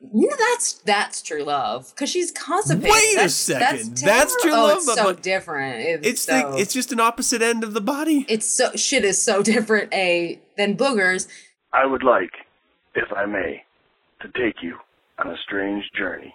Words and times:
No, 0.00 0.28
that's 0.38 0.74
that's 0.74 1.22
true 1.22 1.42
love 1.42 1.90
because 1.94 2.08
she's 2.08 2.30
constipated. 2.30 2.90
Wait 2.92 3.12
a 3.12 3.16
That's- 3.16 3.34
second. 3.34 3.78
That's, 3.90 4.02
That's 4.02 4.42
true 4.42 4.50
terrible. 4.52 4.68
love, 4.68 4.76
Oh, 4.76 4.76
it's 4.78 4.86
but- 4.86 4.96
so 4.96 5.04
but- 5.14 5.22
different. 5.22 5.80
It's, 5.80 6.06
It's 6.06 6.22
so, 6.22 6.52
the 6.52 6.58
it's 6.58 6.72
just 6.72 6.92
an 6.92 7.00
opposite 7.00 7.42
end 7.42 7.64
of 7.64 7.74
the 7.74 7.80
body. 7.80 8.24
it's 8.28 8.46
so 8.46 8.70
shit 8.76 9.04
is 9.04 9.20
so 9.20 9.42
different. 9.54 9.92
A 9.92 10.38
than 10.56 10.76
boogers. 10.76 11.26
I 11.72 11.84
would 11.84 12.02
like, 12.04 12.30
if 12.94 13.12
I 13.12 13.26
may, 13.26 13.64
to 14.22 14.28
take 14.28 14.62
you 14.62 14.76
on 15.18 15.28
a 15.30 15.36
strange 15.44 15.84
journey. 15.96 16.34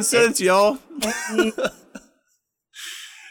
9sense, 0.00 0.40
y'all. 0.40 0.78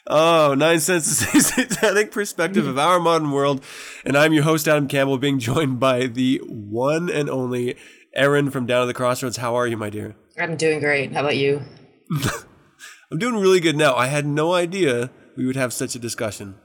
Oh, 0.09 0.55
Nine 0.57 0.79
Cents 0.79 1.05
is 1.05 1.35
a 1.35 1.41
satanic 1.41 2.11
perspective 2.13 2.65
of 2.65 2.79
our 2.79 2.97
modern 2.97 3.31
world. 3.31 3.61
And 4.05 4.17
I'm 4.17 4.31
your 4.31 4.43
host, 4.43 4.65
Adam 4.65 4.87
Campbell, 4.87 5.17
being 5.17 5.37
joined 5.37 5.81
by 5.81 6.07
the 6.07 6.41
one 6.45 7.09
and 7.09 7.29
only 7.29 7.75
Erin 8.15 8.49
from 8.49 8.65
Down 8.65 8.83
at 8.83 8.85
the 8.85 8.93
Crossroads. 8.93 9.35
How 9.35 9.55
are 9.55 9.67
you, 9.67 9.75
my 9.75 9.89
dear? 9.89 10.15
I'm 10.39 10.55
doing 10.55 10.79
great. 10.79 11.11
How 11.11 11.19
about 11.19 11.35
you? 11.35 11.61
I'm 13.11 13.19
doing 13.19 13.35
really 13.35 13.59
good 13.59 13.75
now. 13.75 13.95
I 13.95 14.07
had 14.07 14.25
no 14.25 14.53
idea 14.53 15.11
we 15.35 15.45
would 15.45 15.57
have 15.57 15.73
such 15.73 15.93
a 15.93 15.99
discussion. 15.99 16.55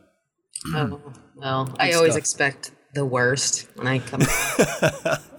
Oh, 0.69 1.01
well, 1.35 1.75
I 1.81 1.93
always 1.95 2.13
stuff. 2.13 2.19
expect 2.21 2.71
the 2.93 3.05
worst 3.05 3.69
when 3.77 3.87
I 3.87 3.99
come. 3.99 4.23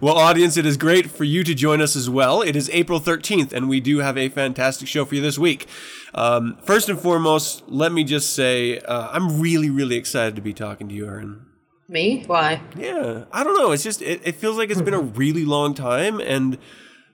Well, 0.00 0.16
audience, 0.16 0.56
it 0.56 0.64
is 0.64 0.76
great 0.76 1.10
for 1.10 1.24
you 1.24 1.42
to 1.42 1.54
join 1.54 1.80
us 1.80 1.96
as 1.96 2.08
well. 2.08 2.40
It 2.40 2.54
is 2.54 2.70
April 2.70 3.00
13th, 3.00 3.52
and 3.52 3.68
we 3.68 3.80
do 3.80 3.98
have 3.98 4.16
a 4.16 4.28
fantastic 4.28 4.86
show 4.86 5.04
for 5.04 5.16
you 5.16 5.20
this 5.20 5.38
week. 5.38 5.66
Um, 6.14 6.56
first 6.62 6.88
and 6.88 6.98
foremost, 7.00 7.64
let 7.66 7.90
me 7.90 8.04
just 8.04 8.32
say 8.34 8.78
uh, 8.78 9.08
I'm 9.10 9.40
really, 9.40 9.70
really 9.70 9.96
excited 9.96 10.36
to 10.36 10.42
be 10.42 10.52
talking 10.54 10.88
to 10.88 10.94
you, 10.94 11.06
Erin. 11.06 11.46
Me? 11.88 12.22
Why? 12.26 12.62
Yeah, 12.76 13.24
I 13.32 13.42
don't 13.42 13.56
know. 13.56 13.72
It's 13.72 13.82
just 13.82 14.02
it, 14.02 14.20
it 14.24 14.36
feels 14.36 14.56
like 14.56 14.70
it's 14.70 14.82
been 14.82 14.94
a 14.94 15.00
really 15.22 15.44
long 15.44 15.74
time, 15.74 16.20
and 16.20 16.58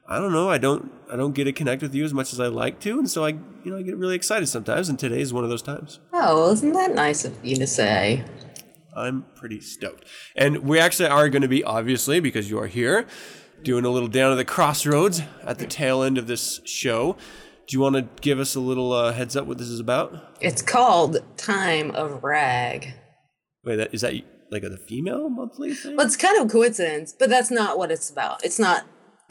I 0.07 0.19
don't 0.19 0.33
know. 0.33 0.51
I 0.51 0.59
don't 0.59 0.93
I 1.11 1.17
don't 1.17 1.33
get 1.33 1.45
to 1.45 1.53
connect 1.53 1.81
with 1.81 1.95
you 1.95 2.05
as 2.05 2.13
much 2.13 2.33
as 2.35 2.41
I 2.41 2.49
like 2.49 2.81
to, 2.81 2.99
and 2.99 3.09
so 3.09 3.25
I 3.25 3.29
you 3.29 3.71
know 3.71 3.79
I 3.79 3.83
get 3.83 3.97
really 3.97 4.17
excited 4.17 4.49
sometimes, 4.49 4.89
and 4.89 4.99
today 4.99 5.21
is 5.21 5.33
one 5.33 5.45
of 5.45 5.51
those 5.51 5.63
times. 5.63 6.01
Oh, 6.13 6.53
isn't 6.53 6.73
that 6.73 6.95
nice 6.95 7.25
of 7.25 7.43
you 7.43 7.57
to 7.57 7.67
say? 7.67 8.25
I'm 8.97 9.27
pretty 9.35 9.61
stoked. 9.61 10.05
And 10.37 10.59
we 10.59 10.79
actually 10.79 11.09
are 11.09 11.29
going 11.29 11.43
to 11.43 11.49
be, 11.49 11.65
obviously, 11.65 12.21
because 12.21 12.51
you 12.51 12.59
are 12.59 12.67
here, 12.67 13.07
doing 13.63 13.85
a 13.85 13.91
little 13.91 14.09
down 14.09 14.33
at 14.33 14.37
the 14.37 14.45
crossroads 14.45 15.23
at 15.43 15.59
the 15.59 15.67
tail 15.67 16.03
end 16.03 16.19
of 16.19 16.27
this 16.27 16.61
show. 16.65 17.17
Do 17.67 17.77
you 17.77 17.81
want 17.81 17.97
to 17.97 18.07
give 18.21 18.39
us 18.39 18.55
a 18.55 18.61
little 18.61 18.93
uh, 18.93 19.13
heads 19.13 19.37
up 19.37 19.47
what 19.47 19.59
this 19.59 19.69
is 19.69 19.81
about? 19.81 20.37
It's 20.41 20.61
called 20.61 21.19
Time 21.37 21.91
of 21.93 22.23
Rag. 22.23 22.93
Wait, 23.65 23.77
that, 23.77 23.95
is 23.95 24.03
that 24.03 24.15
like 24.51 24.63
a, 24.63 24.69
the 24.69 24.77
female 24.77 25.31
monthly 25.31 25.73
thing? 25.75 25.97
Well, 25.97 26.07
it's 26.07 26.17
kind 26.17 26.39
of 26.39 26.47
a 26.47 26.49
coincidence, 26.51 27.15
but 27.19 27.31
that's 27.31 27.51
not 27.51 27.79
what 27.79 27.91
it's 27.91 28.11
about. 28.11 28.45
It's 28.45 28.59
not 28.59 28.85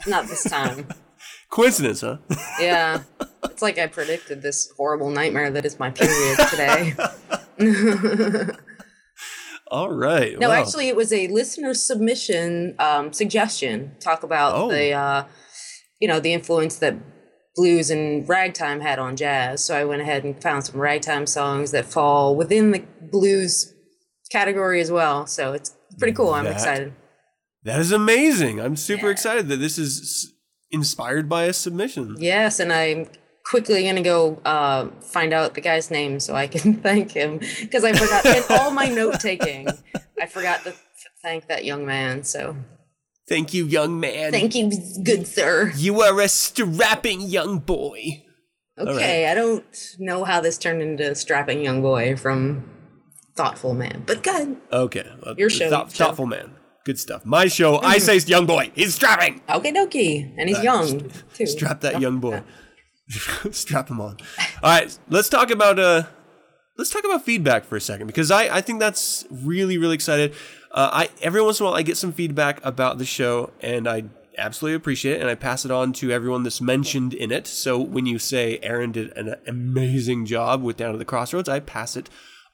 not 0.08 0.28
this 0.28 0.44
time. 0.44 0.88
Coincidence, 1.50 2.02
huh? 2.02 2.18
yeah. 2.60 3.04
It's 3.44 3.62
like 3.62 3.78
I 3.78 3.86
predicted 3.86 4.42
this 4.42 4.74
horrible 4.76 5.12
nightmare 5.12 5.52
that 5.52 5.66
is 5.66 5.78
my 5.78 5.92
period 5.92 6.40
today. 6.50 6.96
All 9.74 9.90
right. 9.92 10.38
No, 10.38 10.50
wow. 10.50 10.62
actually, 10.62 10.88
it 10.88 10.96
was 10.96 11.12
a 11.12 11.28
listener 11.30 11.74
submission 11.74 12.76
um, 12.78 13.12
suggestion. 13.12 13.96
Talk 14.00 14.22
about 14.22 14.54
Oh. 14.56 14.70
the, 14.70 14.92
uh, 14.92 15.24
you 16.00 16.08
know, 16.08 16.20
the 16.20 16.32
influence 16.32 16.76
that 16.78 16.96
blues 17.56 17.90
and 17.90 18.30
ragtime 18.30 18.82
had 18.82 19.00
on 19.00 19.16
jazz. 19.16 19.66
So 19.66 19.76
I 19.76 19.84
went 19.84 20.04
ahead 20.04 20.24
and 20.24 20.40
found 20.42 20.64
some 20.66 20.80
ragtime 20.80 21.26
songs 21.26 21.72
that 21.72 21.86
fall 21.86 22.36
within 22.36 22.70
the 22.70 22.84
blues 23.02 23.74
category 24.32 24.80
as 24.80 24.92
well. 24.92 25.26
So 25.26 25.54
it's 25.54 25.76
pretty 25.98 26.14
cool. 26.14 26.36
I'm 26.36 26.46
That- 26.46 26.54
excited. 26.54 26.94
That 27.64 27.80
is 27.80 27.92
amazing. 27.92 28.62
I'm 28.62 28.76
super 28.76 29.08
Yeah. 29.08 29.12
excited 29.14 29.48
that 29.50 29.58
this 29.58 29.80
is 29.80 30.34
inspired 30.70 31.28
by 31.28 31.46
a 31.46 31.54
submission. 31.54 32.16
Yes, 32.20 32.60
and 32.60 32.72
I'm 32.72 33.08
quickly 33.46 33.86
gonna 33.86 34.02
go 34.02 34.42
uh, 34.46 34.88
find 35.02 35.34
out 35.34 35.54
the 35.54 35.62
guy's 35.62 35.92
name 35.92 36.20
so 36.20 36.36
I 36.36 36.48
can 36.48 36.76
thank 36.82 37.12
him 37.12 37.40
because 37.62 37.84
I 37.84 37.94
forgot 37.94 38.26
in 38.26 38.44
all 38.50 38.72
my 38.72 38.88
note 38.88 39.20
taking. 39.20 39.68
I 40.22 40.26
forgot 40.28 40.60
to 40.64 40.72
th- 40.72 40.78
thank 41.22 41.48
that 41.48 41.66
young 41.66 41.86
man. 41.86 42.24
So 42.24 42.56
Thank 43.28 43.54
you, 43.54 43.66
young 43.66 44.00
man. 44.02 44.32
thank 44.32 44.54
you, 44.54 44.70
good 45.04 45.26
sir. 45.28 45.72
You 45.78 46.02
are 46.02 46.20
a 46.20 46.28
strapping 46.28 47.22
young 47.22 47.60
boy. 47.60 48.24
Okay, 48.78 49.28
I 49.30 49.34
don't 49.34 49.64
know 50.00 50.24
how 50.24 50.42
this 50.42 50.58
turned 50.58 50.82
into 50.82 51.14
strapping 51.16 51.64
young 51.64 51.82
boy 51.82 52.16
from 52.18 52.70
thoughtful 53.36 53.74
man, 53.74 54.04
but 54.06 54.24
good. 54.24 54.58
Okay. 54.72 55.06
well, 55.26 55.36
Your 55.38 55.50
show, 55.50 55.70
show. 55.70 55.86
thoughtful 55.86 56.26
man. 56.26 56.56
Good 56.84 57.00
stuff. 57.00 57.26
My 57.26 57.48
show, 57.48 57.78
I 57.80 57.98
say 58.00 58.18
young 58.18 58.46
boy. 58.46 58.72
He's 58.76 58.96
strapping. 58.96 59.42
Okay, 59.50 59.72
dokie, 59.72 60.34
and 60.38 60.50
he's 60.50 60.62
young 60.62 61.10
too. 61.34 61.46
Strap 61.46 61.80
that 61.82 62.02
young 62.02 62.20
boy. 62.20 62.44
Strap 63.52 63.88
them 63.88 64.02
on. 64.02 64.18
All 64.62 64.72
right, 64.72 64.98
let's 65.10 65.30
talk 65.30 65.52
about 65.52 65.80
uh, 65.80 66.04
let's 66.78 66.90
talk 66.90 67.04
about 67.04 67.24
feedback 67.24 67.66
for 67.66 67.76
a 67.76 67.82
second 67.82 68.08
because 68.08 68.32
I 68.32 68.58
I 68.58 68.62
think 68.62 68.80
that's 68.80 69.26
really 69.30 69.78
really 69.78 69.96
excited. 69.96 70.34
Uh, 70.72 70.90
I 70.92 71.10
every 71.22 71.42
once 71.42 71.60
in 71.60 71.66
a 71.66 71.70
while 71.70 71.78
I 71.78 71.82
get 71.82 71.98
some 71.98 72.12
feedback 72.12 72.64
about 72.64 72.98
the 72.98 73.06
show 73.06 73.52
and 73.62 73.88
I 73.88 74.06
absolutely 74.38 74.76
appreciate 74.76 75.18
it 75.18 75.22
and 75.22 75.30
I 75.30 75.36
pass 75.36 75.66
it 75.66 75.72
on 75.72 75.94
to 75.94 76.12
everyone 76.12 76.44
that's 76.44 76.62
mentioned 76.62 77.14
in 77.14 77.32
it. 77.32 77.46
So 77.46 77.80
when 77.80 78.06
you 78.06 78.18
say 78.18 78.60
Erin 78.64 78.92
did 78.92 79.16
an 79.16 79.36
amazing 79.46 80.26
job 80.26 80.64
with 80.64 80.78
Down 80.78 80.94
to 80.94 80.98
the 80.98 81.06
Crossroads, 81.06 81.48
I 81.50 81.60
pass 81.60 81.96
it 81.96 82.10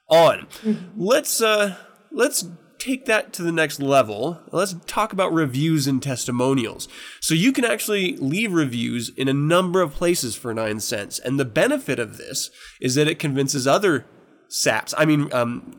on. 0.08 0.46
Let's 0.96 1.40
uh 1.40 1.76
let's 2.10 2.44
take 2.80 3.04
that 3.06 3.32
to 3.34 3.42
the 3.42 3.52
next 3.52 3.80
level. 3.80 4.40
Let's 4.50 4.74
talk 4.86 5.12
about 5.12 5.32
reviews 5.32 5.86
and 5.86 6.02
testimonials. 6.02 6.88
So 7.20 7.34
you 7.34 7.52
can 7.52 7.64
actually 7.64 8.16
leave 8.16 8.52
reviews 8.52 9.10
in 9.10 9.28
a 9.28 9.32
number 9.34 9.80
of 9.82 9.92
places 9.94 10.34
for 10.34 10.52
9sense. 10.54 11.20
And 11.22 11.38
the 11.38 11.44
benefit 11.44 11.98
of 11.98 12.16
this 12.16 12.50
is 12.80 12.94
that 12.96 13.06
it 13.06 13.18
convinces 13.18 13.66
other 13.66 14.06
saps, 14.48 14.94
I 14.98 15.04
mean 15.04 15.32
um 15.32 15.76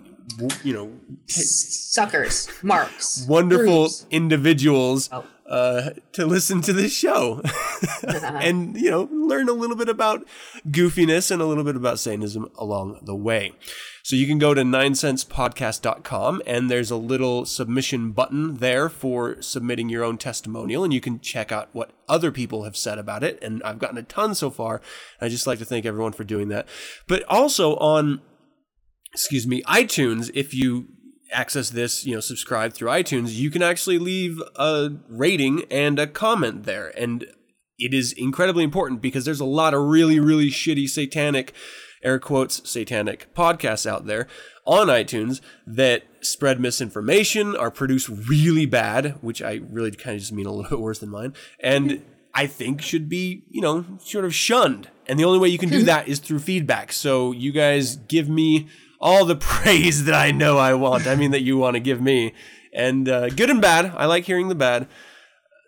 you 0.63 0.71
know, 0.73 0.93
Suckers, 1.27 2.47
marks, 2.63 3.25
wonderful 3.29 3.81
groups. 3.87 4.05
individuals 4.11 5.09
Oh. 5.11 5.25
uh, 5.45 5.89
to 6.13 6.25
listen 6.25 6.61
to 6.61 6.71
this 6.71 6.93
show 6.93 7.41
and 8.07 8.77
you 8.77 8.89
know 8.89 9.09
learn 9.11 9.49
a 9.49 9.53
little 9.53 9.75
bit 9.75 9.89
about 9.89 10.25
goofiness 10.69 11.31
and 11.31 11.41
a 11.41 11.45
little 11.45 11.65
bit 11.65 11.75
about 11.75 11.99
satanism 11.99 12.49
along 12.57 12.99
the 13.03 13.15
way 13.15 13.51
so 14.11 14.15
you 14.17 14.27
can 14.27 14.37
go 14.37 14.53
to 14.53 14.61
9sensepodcast.com 14.61 16.41
and 16.45 16.69
there's 16.69 16.91
a 16.91 16.95
little 16.95 17.45
submission 17.45 18.11
button 18.11 18.57
there 18.57 18.89
for 18.89 19.41
submitting 19.41 19.89
your 19.89 20.03
own 20.03 20.17
testimonial 20.17 20.83
and 20.83 20.93
you 20.93 21.01
can 21.01 21.19
check 21.19 21.51
out 21.51 21.69
what 21.71 21.91
other 22.07 22.31
people 22.31 22.63
have 22.63 22.77
said 22.77 22.97
about 22.97 23.23
it 23.23 23.41
and 23.41 23.63
i've 23.63 23.79
gotten 23.79 23.97
a 23.97 24.03
ton 24.03 24.35
so 24.35 24.49
far 24.49 24.81
i 25.19 25.27
just 25.27 25.47
like 25.47 25.59
to 25.59 25.65
thank 25.65 25.85
everyone 25.85 26.11
for 26.11 26.23
doing 26.23 26.49
that 26.49 26.67
but 27.07 27.23
also 27.29 27.75
on 27.77 28.21
excuse 29.13 29.45
me, 29.45 29.61
iTunes, 29.63 30.31
if 30.33 30.53
you 30.53 30.87
access 31.31 31.69
this, 31.69 32.05
you 32.05 32.13
know, 32.13 32.19
subscribe 32.19 32.73
through 32.73 32.89
iTunes, 32.89 33.33
you 33.33 33.49
can 33.49 33.61
actually 33.61 33.97
leave 33.97 34.41
a 34.55 34.91
rating 35.09 35.63
and 35.69 35.99
a 35.99 36.07
comment 36.07 36.63
there. 36.63 36.89
And 36.97 37.25
it 37.77 37.93
is 37.93 38.13
incredibly 38.13 38.63
important 38.63 39.01
because 39.01 39.25
there's 39.25 39.39
a 39.39 39.45
lot 39.45 39.73
of 39.73 39.81
really, 39.81 40.19
really 40.19 40.49
shitty 40.49 40.87
satanic, 40.87 41.53
air 42.03 42.19
quotes, 42.19 42.69
satanic 42.69 43.33
podcasts 43.33 43.85
out 43.85 44.05
there 44.05 44.27
on 44.65 44.87
iTunes 44.87 45.41
that 45.65 46.03
spread 46.21 46.59
misinformation, 46.59 47.55
are 47.55 47.71
produced 47.71 48.09
really 48.09 48.65
bad, 48.65 49.17
which 49.21 49.41
I 49.41 49.61
really 49.69 49.91
kind 49.91 50.15
of 50.15 50.21
just 50.21 50.31
mean 50.31 50.45
a 50.45 50.51
little 50.51 50.69
bit 50.77 50.79
worse 50.79 50.99
than 50.99 51.09
mine. 51.09 51.33
And 51.59 52.03
I 52.33 52.47
think 52.47 52.81
should 52.81 53.09
be, 53.09 53.43
you 53.49 53.61
know, 53.61 53.85
sort 53.99 54.25
of 54.25 54.33
shunned. 54.33 54.89
And 55.07 55.19
the 55.19 55.25
only 55.25 55.39
way 55.39 55.49
you 55.49 55.57
can 55.57 55.69
do 55.69 55.83
that 55.83 56.07
is 56.07 56.19
through 56.19 56.39
feedback. 56.39 56.93
So 56.93 57.31
you 57.31 57.51
guys 57.51 57.97
give 57.97 58.29
me 58.29 58.69
all 58.99 59.25
the 59.25 59.35
praise 59.37 60.05
that 60.05 60.15
I 60.15 60.31
know 60.31 60.57
I 60.57 60.73
want. 60.73 61.07
I 61.07 61.15
mean, 61.15 61.31
that 61.31 61.41
you 61.41 61.57
want 61.57 61.75
to 61.75 61.79
give 61.79 62.01
me. 62.01 62.33
And 62.73 63.09
uh, 63.09 63.29
good 63.29 63.49
and 63.49 63.61
bad. 63.61 63.93
I 63.97 64.05
like 64.05 64.25
hearing 64.25 64.47
the 64.47 64.55
bad. 64.55 64.87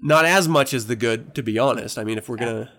Not 0.02 0.26
as 0.26 0.48
much 0.48 0.74
as 0.74 0.88
the 0.88 0.96
good, 0.96 1.36
to 1.36 1.44
be 1.44 1.58
honest. 1.58 1.98
I 1.98 2.04
mean, 2.04 2.18
if 2.18 2.30
we're 2.30 2.38
going 2.38 2.66
to. 2.66 2.72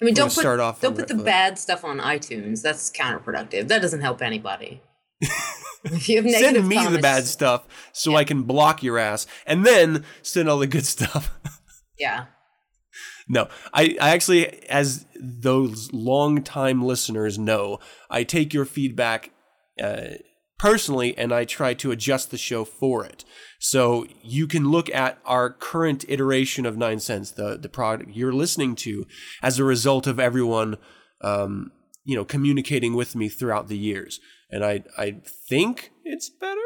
I 0.00 0.04
mean, 0.04 0.14
don't 0.14 0.32
put 0.32 0.40
start 0.40 0.60
off 0.60 0.80
don't 0.80 0.96
put 0.96 1.08
the 1.08 1.14
bad 1.14 1.58
stuff 1.58 1.84
on 1.84 1.98
iTunes. 1.98 2.62
That's 2.62 2.90
counterproductive. 2.90 3.68
That 3.68 3.82
doesn't 3.82 4.00
help 4.00 4.22
anybody. 4.22 4.82
if 5.84 6.08
you 6.08 6.16
have 6.16 6.24
negative 6.24 6.64
send 6.64 6.68
me 6.68 6.86
the 6.86 6.98
bad 7.00 7.26
stuff 7.26 7.66
so 7.92 8.16
I 8.16 8.24
can 8.24 8.44
block 8.44 8.82
your 8.82 8.98
ass, 8.98 9.26
and 9.46 9.66
then 9.66 10.04
send 10.22 10.48
all 10.48 10.58
the 10.58 10.66
good 10.66 10.86
stuff. 10.86 11.38
Yeah. 11.98 12.26
No, 13.28 13.48
I, 13.74 13.96
I 14.00 14.10
actually, 14.10 14.66
as 14.70 15.04
those 15.20 15.92
long-time 15.92 16.82
listeners 16.82 17.38
know, 17.38 17.78
I 18.08 18.24
take 18.24 18.54
your 18.54 18.64
feedback 18.64 19.32
uh, 19.78 20.14
personally 20.60 21.16
and 21.16 21.32
I 21.32 21.46
try 21.46 21.72
to 21.72 21.90
adjust 21.90 22.30
the 22.30 22.36
show 22.36 22.66
for 22.66 23.02
it. 23.02 23.24
So 23.58 24.04
you 24.22 24.46
can 24.46 24.70
look 24.70 24.90
at 24.90 25.18
our 25.24 25.48
current 25.48 26.04
iteration 26.06 26.66
of 26.66 26.76
9sense, 26.76 27.34
the 27.34 27.56
the 27.56 27.70
product 27.70 28.10
you're 28.12 28.32
listening 28.32 28.74
to, 28.76 29.06
as 29.42 29.58
a 29.58 29.64
result 29.64 30.06
of 30.06 30.20
everyone, 30.20 30.76
um, 31.22 31.72
you 32.04 32.14
know, 32.14 32.26
communicating 32.26 32.94
with 32.94 33.16
me 33.16 33.30
throughout 33.30 33.68
the 33.68 33.78
years, 33.78 34.20
and 34.50 34.62
I 34.62 34.84
I 34.98 35.22
think 35.48 35.92
it's 36.04 36.28
better. 36.28 36.60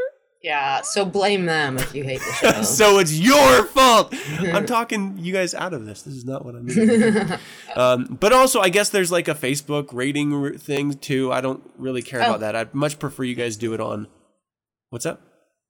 Yeah. 0.44 0.82
So 0.82 1.06
blame 1.06 1.46
them 1.46 1.79
if 1.79 1.94
you 1.94 2.05
hate 2.05 2.20
the 2.20 2.32
show. 2.52 2.62
so 2.62 2.99
it's 2.99 3.19
your 3.19 3.64
fault. 3.64 4.14
I'm 4.41 4.67
talking 4.67 5.17
you 5.19 5.32
guys 5.32 5.55
out 5.55 5.73
of 5.73 5.87
this. 5.87 6.02
This 6.02 6.14
is 6.14 6.26
not 6.26 6.44
what 6.44 6.55
I 6.55 6.58
mean. 6.61 7.38
um, 7.76 8.19
but 8.20 8.32
also, 8.35 8.61
I 8.61 8.69
guess 8.69 8.91
there's 8.91 9.11
like 9.11 9.26
a 9.26 9.35
Facebook 9.35 9.88
rating 9.94 10.58
thing 10.58 10.93
too. 10.99 11.32
I 11.32 11.41
don't 11.41 11.62
really 11.79 12.02
care 12.02 12.20
Oh. 12.20 12.26
about 12.26 12.41
that. 12.41 12.55
I'd 12.55 12.75
much 12.75 12.99
prefer 12.99 13.25
you 13.25 13.35
guys 13.35 13.56
do 13.56 13.73
it 13.73 13.81
on. 13.81 14.06
What's 14.91 15.06
up? 15.06 15.20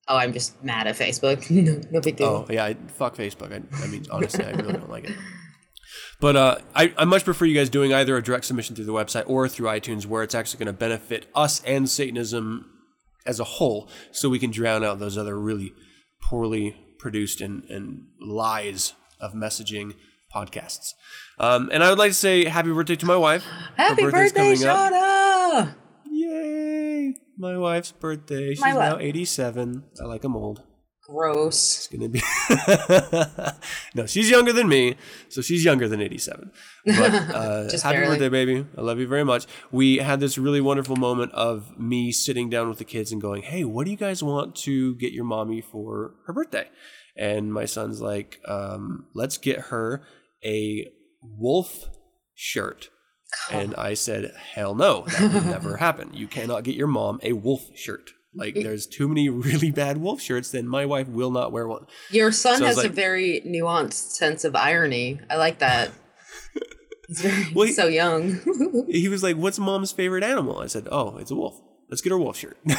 oh, 0.08 0.16
I'm 0.18 0.32
just 0.34 0.62
mad 0.62 0.86
at 0.86 0.96
Facebook. 0.96 1.48
no, 1.50 1.80
no 1.90 2.00
big 2.00 2.16
deal. 2.16 2.44
Oh 2.46 2.52
yeah, 2.52 2.64
I, 2.66 2.74
fuck 2.98 3.16
Facebook. 3.16 3.52
I, 3.52 3.62
I 3.82 3.86
mean, 3.86 4.04
honestly, 4.10 4.44
I 4.44 4.50
really 4.50 4.72
don't 4.74 4.90
like 4.90 5.08
it. 5.08 5.16
But 6.20 6.36
uh, 6.36 6.58
I, 6.74 6.92
I 6.98 7.04
much 7.04 7.24
prefer 7.24 7.44
you 7.44 7.54
guys 7.54 7.70
doing 7.70 7.94
either 7.94 8.16
a 8.16 8.22
direct 8.22 8.44
submission 8.44 8.74
through 8.76 8.84
the 8.86 8.92
website 8.92 9.24
or 9.28 9.48
through 9.48 9.68
iTunes, 9.68 10.04
where 10.04 10.22
it's 10.22 10.34
actually 10.34 10.58
going 10.64 10.74
to 10.74 10.78
benefit 10.78 11.26
us 11.34 11.62
and 11.64 11.88
Satanism 11.88 12.70
as 13.26 13.40
a 13.40 13.44
whole, 13.44 13.88
so 14.12 14.28
we 14.28 14.38
can 14.38 14.50
drown 14.50 14.84
out 14.84 14.98
those 14.98 15.16
other 15.18 15.38
really 15.38 15.72
poorly 16.20 16.76
produced 16.98 17.40
and, 17.40 17.64
and 17.64 18.06
lies 18.20 18.94
of 19.20 19.32
messaging 19.32 19.94
podcasts. 20.34 20.92
Um, 21.38 21.70
and 21.72 21.82
I 21.84 21.90
would 21.90 21.98
like 21.98 22.10
to 22.10 22.14
say 22.14 22.44
happy 22.44 22.72
birthday 22.72 22.96
to 22.96 23.06
my 23.06 23.16
wife. 23.16 23.44
Happy 23.76 24.02
birthday. 24.02 24.54
Shauna! 24.54 25.74
Yay! 26.10 27.14
My 27.36 27.56
wife's 27.58 27.92
birthday. 27.92 28.50
She's 28.50 28.60
My 28.60 28.72
now 28.72 28.98
87. 28.98 29.84
I 30.00 30.04
like 30.04 30.24
'em 30.24 30.36
old. 30.36 30.62
Gross. 31.06 31.76
It's 31.76 31.88
gonna 31.88 32.08
be 32.08 32.22
no. 33.94 34.06
She's 34.06 34.30
younger 34.30 34.54
than 34.54 34.68
me, 34.68 34.96
so 35.28 35.42
she's 35.42 35.62
younger 35.64 35.86
than 35.86 36.00
eighty-seven. 36.00 36.50
But 36.86 36.98
uh, 37.14 37.62
happy 37.70 37.96
barely. 37.96 38.06
birthday, 38.06 38.28
baby! 38.30 38.66
I 38.76 38.80
love 38.80 38.98
you 38.98 39.06
very 39.06 39.24
much. 39.24 39.46
We 39.70 39.98
had 39.98 40.20
this 40.20 40.38
really 40.38 40.62
wonderful 40.62 40.96
moment 40.96 41.32
of 41.32 41.78
me 41.78 42.10
sitting 42.10 42.48
down 42.48 42.70
with 42.70 42.78
the 42.78 42.84
kids 42.84 43.12
and 43.12 43.20
going, 43.20 43.42
"Hey, 43.42 43.64
what 43.64 43.84
do 43.84 43.90
you 43.90 43.98
guys 43.98 44.22
want 44.22 44.56
to 44.56 44.94
get 44.96 45.12
your 45.12 45.24
mommy 45.24 45.60
for 45.60 46.14
her 46.26 46.32
birthday?" 46.32 46.68
And 47.16 47.52
my 47.52 47.66
son's 47.66 48.00
like, 48.00 48.40
um, 48.48 49.06
"Let's 49.14 49.36
get 49.36 49.58
her 49.66 50.02
a 50.42 50.88
wolf 51.20 51.84
shirt." 52.34 52.88
And 53.50 53.74
I 53.74 53.92
said, 53.92 54.32
"Hell 54.54 54.74
no, 54.74 55.04
that 55.08 55.34
would 55.34 55.44
never 55.46 55.76
happen. 55.86 56.14
You 56.14 56.28
cannot 56.28 56.64
get 56.64 56.76
your 56.76 56.86
mom 56.86 57.20
a 57.22 57.34
wolf 57.34 57.68
shirt." 57.76 58.12
Like, 58.34 58.54
there's 58.54 58.86
too 58.86 59.06
many 59.08 59.28
really 59.48 59.70
bad 59.70 59.98
wolf 59.98 60.20
shirts, 60.20 60.50
then 60.50 60.66
my 60.66 60.86
wife 60.86 61.08
will 61.08 61.30
not 61.30 61.52
wear 61.52 61.68
one. 61.68 61.86
Your 62.10 62.32
son 62.32 62.58
So 62.58 62.64
has 62.66 62.78
a 62.84 62.88
very 62.88 63.42
nuanced 63.46 64.12
sense 64.12 64.44
of 64.44 64.56
irony. 64.56 65.20
I 65.30 65.36
like 65.36 65.58
that. 65.60 65.90
He's 67.08 67.20
very 67.20 67.52
Well, 67.54 67.66
he- 67.66 67.72
so 67.72 67.86
young. 67.86 68.40
he 68.88 69.08
was 69.08 69.22
like, 69.22 69.36
"What's 69.36 69.58
mom's 69.58 69.92
favorite 69.92 70.24
animal?" 70.24 70.58
I 70.60 70.66
said, 70.66 70.88
"Oh, 70.90 71.18
it's 71.18 71.30
a 71.30 71.34
wolf. 71.34 71.60
Let's 71.90 72.00
get 72.00 72.10
her 72.10 72.16
a 72.16 72.18
wolf 72.18 72.38
shirt." 72.38 72.56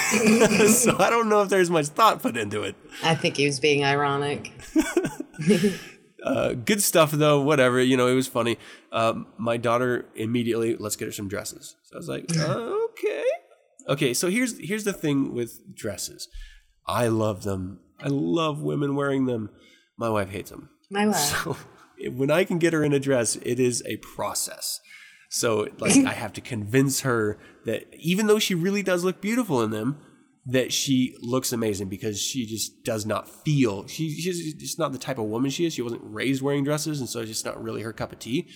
so 0.67 0.95
I 0.99 1.09
don't 1.11 1.29
know 1.29 1.41
if 1.43 1.49
there's 1.49 1.69
much 1.69 1.87
thought 1.87 2.21
put 2.23 2.35
into 2.35 2.63
it. 2.63 2.75
I 3.03 3.13
think 3.15 3.37
he 3.37 3.45
was 3.45 3.59
being 3.59 3.85
ironic. 3.85 4.51
Uh, 6.23 6.53
good 6.53 6.81
stuff 6.81 7.11
though. 7.11 7.39
Whatever, 7.41 7.79
you 7.79 7.95
know, 7.95 8.07
it 8.07 8.15
was 8.15 8.27
funny. 8.27 8.57
Um, 8.91 9.27
my 9.37 9.57
daughter 9.57 10.05
immediately, 10.15 10.75
let's 10.75 10.95
get 10.95 11.05
her 11.05 11.11
some 11.11 11.27
dresses. 11.27 11.75
So 11.83 11.95
I 11.95 11.97
was 11.97 12.09
like, 12.09 12.25
okay, 12.35 13.23
okay. 13.87 14.13
So 14.13 14.29
here's 14.29 14.57
here's 14.59 14.83
the 14.83 14.93
thing 14.93 15.33
with 15.33 15.75
dresses. 15.75 16.27
I 16.87 17.07
love 17.07 17.43
them. 17.43 17.79
I 17.99 18.07
love 18.09 18.61
women 18.61 18.95
wearing 18.95 19.25
them. 19.25 19.49
My 19.97 20.09
wife 20.09 20.29
hates 20.29 20.49
them. 20.49 20.69
My 20.89 21.07
wife. 21.07 21.15
So 21.15 21.57
when 22.11 22.29
I 22.29 22.43
can 22.43 22.59
get 22.59 22.73
her 22.73 22.83
in 22.83 22.93
a 22.93 22.99
dress, 22.99 23.35
it 23.37 23.59
is 23.59 23.83
a 23.85 23.97
process. 23.97 24.79
So 25.29 25.67
like 25.79 25.97
I 25.97 26.13
have 26.13 26.33
to 26.33 26.41
convince 26.41 27.01
her 27.01 27.37
that 27.65 27.85
even 27.97 28.27
though 28.27 28.39
she 28.39 28.55
really 28.55 28.83
does 28.83 29.03
look 29.03 29.21
beautiful 29.21 29.61
in 29.61 29.71
them, 29.71 29.99
that 30.45 30.71
she 30.71 31.15
looks 31.21 31.51
amazing 31.51 31.89
because 31.89 32.21
she 32.21 32.45
just 32.45 32.83
does 32.83 33.05
not 33.05 33.27
feel 33.27 33.87
she, 33.87 34.11
she's 34.11 34.53
just 34.53 34.77
not 34.77 34.91
the 34.91 34.99
type 34.99 35.17
of 35.17 35.25
woman 35.25 35.49
she 35.49 35.65
is. 35.65 35.73
She 35.73 35.81
wasn't 35.81 36.03
raised 36.03 36.41
wearing 36.41 36.63
dresses, 36.63 36.99
and 36.99 37.09
so 37.09 37.19
it's 37.21 37.29
just 37.29 37.45
not 37.45 37.61
really 37.61 37.81
her 37.81 37.91
cup 37.91 38.11
of 38.11 38.19
tea. 38.19 38.47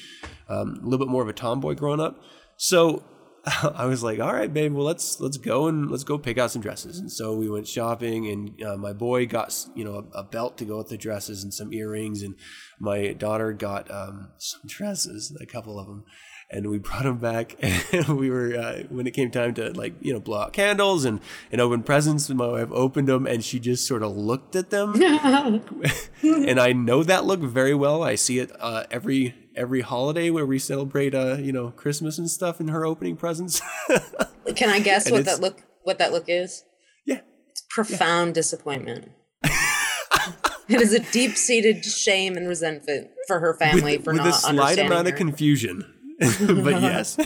Um, 0.47 0.79
a 0.81 0.83
little 0.83 0.99
bit 0.99 1.11
more 1.11 1.23
of 1.23 1.29
a 1.29 1.33
tomboy 1.33 1.73
growing 1.73 1.99
up. 1.99 2.21
So 2.57 3.03
I 3.75 3.85
was 3.85 4.03
like, 4.03 4.19
all 4.19 4.33
right, 4.33 4.51
babe, 4.51 4.73
well 4.73 4.85
let's 4.85 5.19
let's 5.19 5.37
go 5.37 5.67
and 5.67 5.89
let's 5.89 6.03
go 6.03 6.17
pick 6.17 6.37
out 6.37 6.51
some 6.51 6.61
dresses. 6.61 6.99
And 6.99 7.11
so 7.11 7.33
we 7.33 7.49
went 7.49 7.67
shopping, 7.67 8.27
and 8.27 8.63
uh, 8.63 8.77
my 8.77 8.93
boy 8.93 9.25
got 9.27 9.55
you 9.75 9.83
know 9.83 10.07
a, 10.13 10.19
a 10.19 10.23
belt 10.23 10.57
to 10.57 10.65
go 10.65 10.77
with 10.77 10.89
the 10.89 10.97
dresses 10.97 11.43
and 11.43 11.53
some 11.53 11.73
earrings, 11.73 12.21
and 12.21 12.35
my 12.79 13.13
daughter 13.13 13.53
got 13.53 13.89
um, 13.91 14.31
some 14.37 14.61
dresses, 14.65 15.35
a 15.39 15.45
couple 15.45 15.79
of 15.79 15.87
them. 15.87 16.03
And 16.51 16.71
we 16.71 16.79
brought 16.79 17.03
them 17.03 17.17
back, 17.17 17.55
and 17.61 18.07
we 18.19 18.29
were 18.29 18.55
uh, 18.55 18.83
when 18.89 19.07
it 19.07 19.11
came 19.11 19.31
time 19.31 19.53
to 19.55 19.71
like 19.71 19.93
you 20.01 20.11
know 20.11 20.19
blow 20.19 20.41
out 20.41 20.53
candles 20.53 21.05
and 21.05 21.21
and 21.51 21.61
open 21.61 21.83
presents. 21.83 22.29
My 22.29 22.47
wife 22.47 22.69
opened 22.71 23.07
them, 23.07 23.25
and 23.25 23.43
she 23.43 23.59
just 23.59 23.87
sort 23.87 24.03
of 24.03 24.15
looked 24.17 24.55
at 24.55 24.69
them, 24.69 24.95
and 26.23 26.59
I 26.59 26.73
know 26.73 27.03
that 27.03 27.25
look 27.25 27.39
very 27.39 27.73
well. 27.73 28.03
I 28.03 28.15
see 28.15 28.39
it 28.39 28.51
uh, 28.59 28.83
every 28.91 29.35
every 29.59 29.81
holiday 29.81 30.29
where 30.29 30.45
we 30.45 30.57
celebrate, 30.57 31.13
uh, 31.13 31.35
you 31.39 31.51
know, 31.51 31.71
Christmas 31.71 32.17
and 32.17 32.29
stuff 32.29 32.59
in 32.59 32.69
her 32.69 32.85
opening 32.85 33.15
presents. 33.17 33.61
Can 34.55 34.69
I 34.69 34.79
guess 34.79 35.05
And 35.05 35.15
what 35.15 35.25
that 35.25 35.41
look 35.41 35.61
what 35.83 35.99
that 35.99 36.11
look 36.11 36.25
is? 36.27 36.63
yeah, 37.05 37.19
It's 37.49 37.63
profound 37.69 38.33
disappointment. 38.33 39.11
it 39.43 40.81
is 40.81 40.93
a 40.93 40.99
deep 40.99 41.35
seated 41.35 41.83
shame 41.85 42.37
and 42.37 42.47
resentment 42.47 43.09
for 43.27 43.39
her 43.39 43.53
family 43.53 43.97
with, 43.97 44.05
for 44.05 44.13
with 44.13 44.21
not 44.23 44.29
a 44.29 44.33
slight 44.33 44.49
understanding 44.49 44.85
amount 44.87 45.07
of 45.07 45.15
confusion. 45.15 45.93
but 46.19 46.81
yes, 46.81 47.17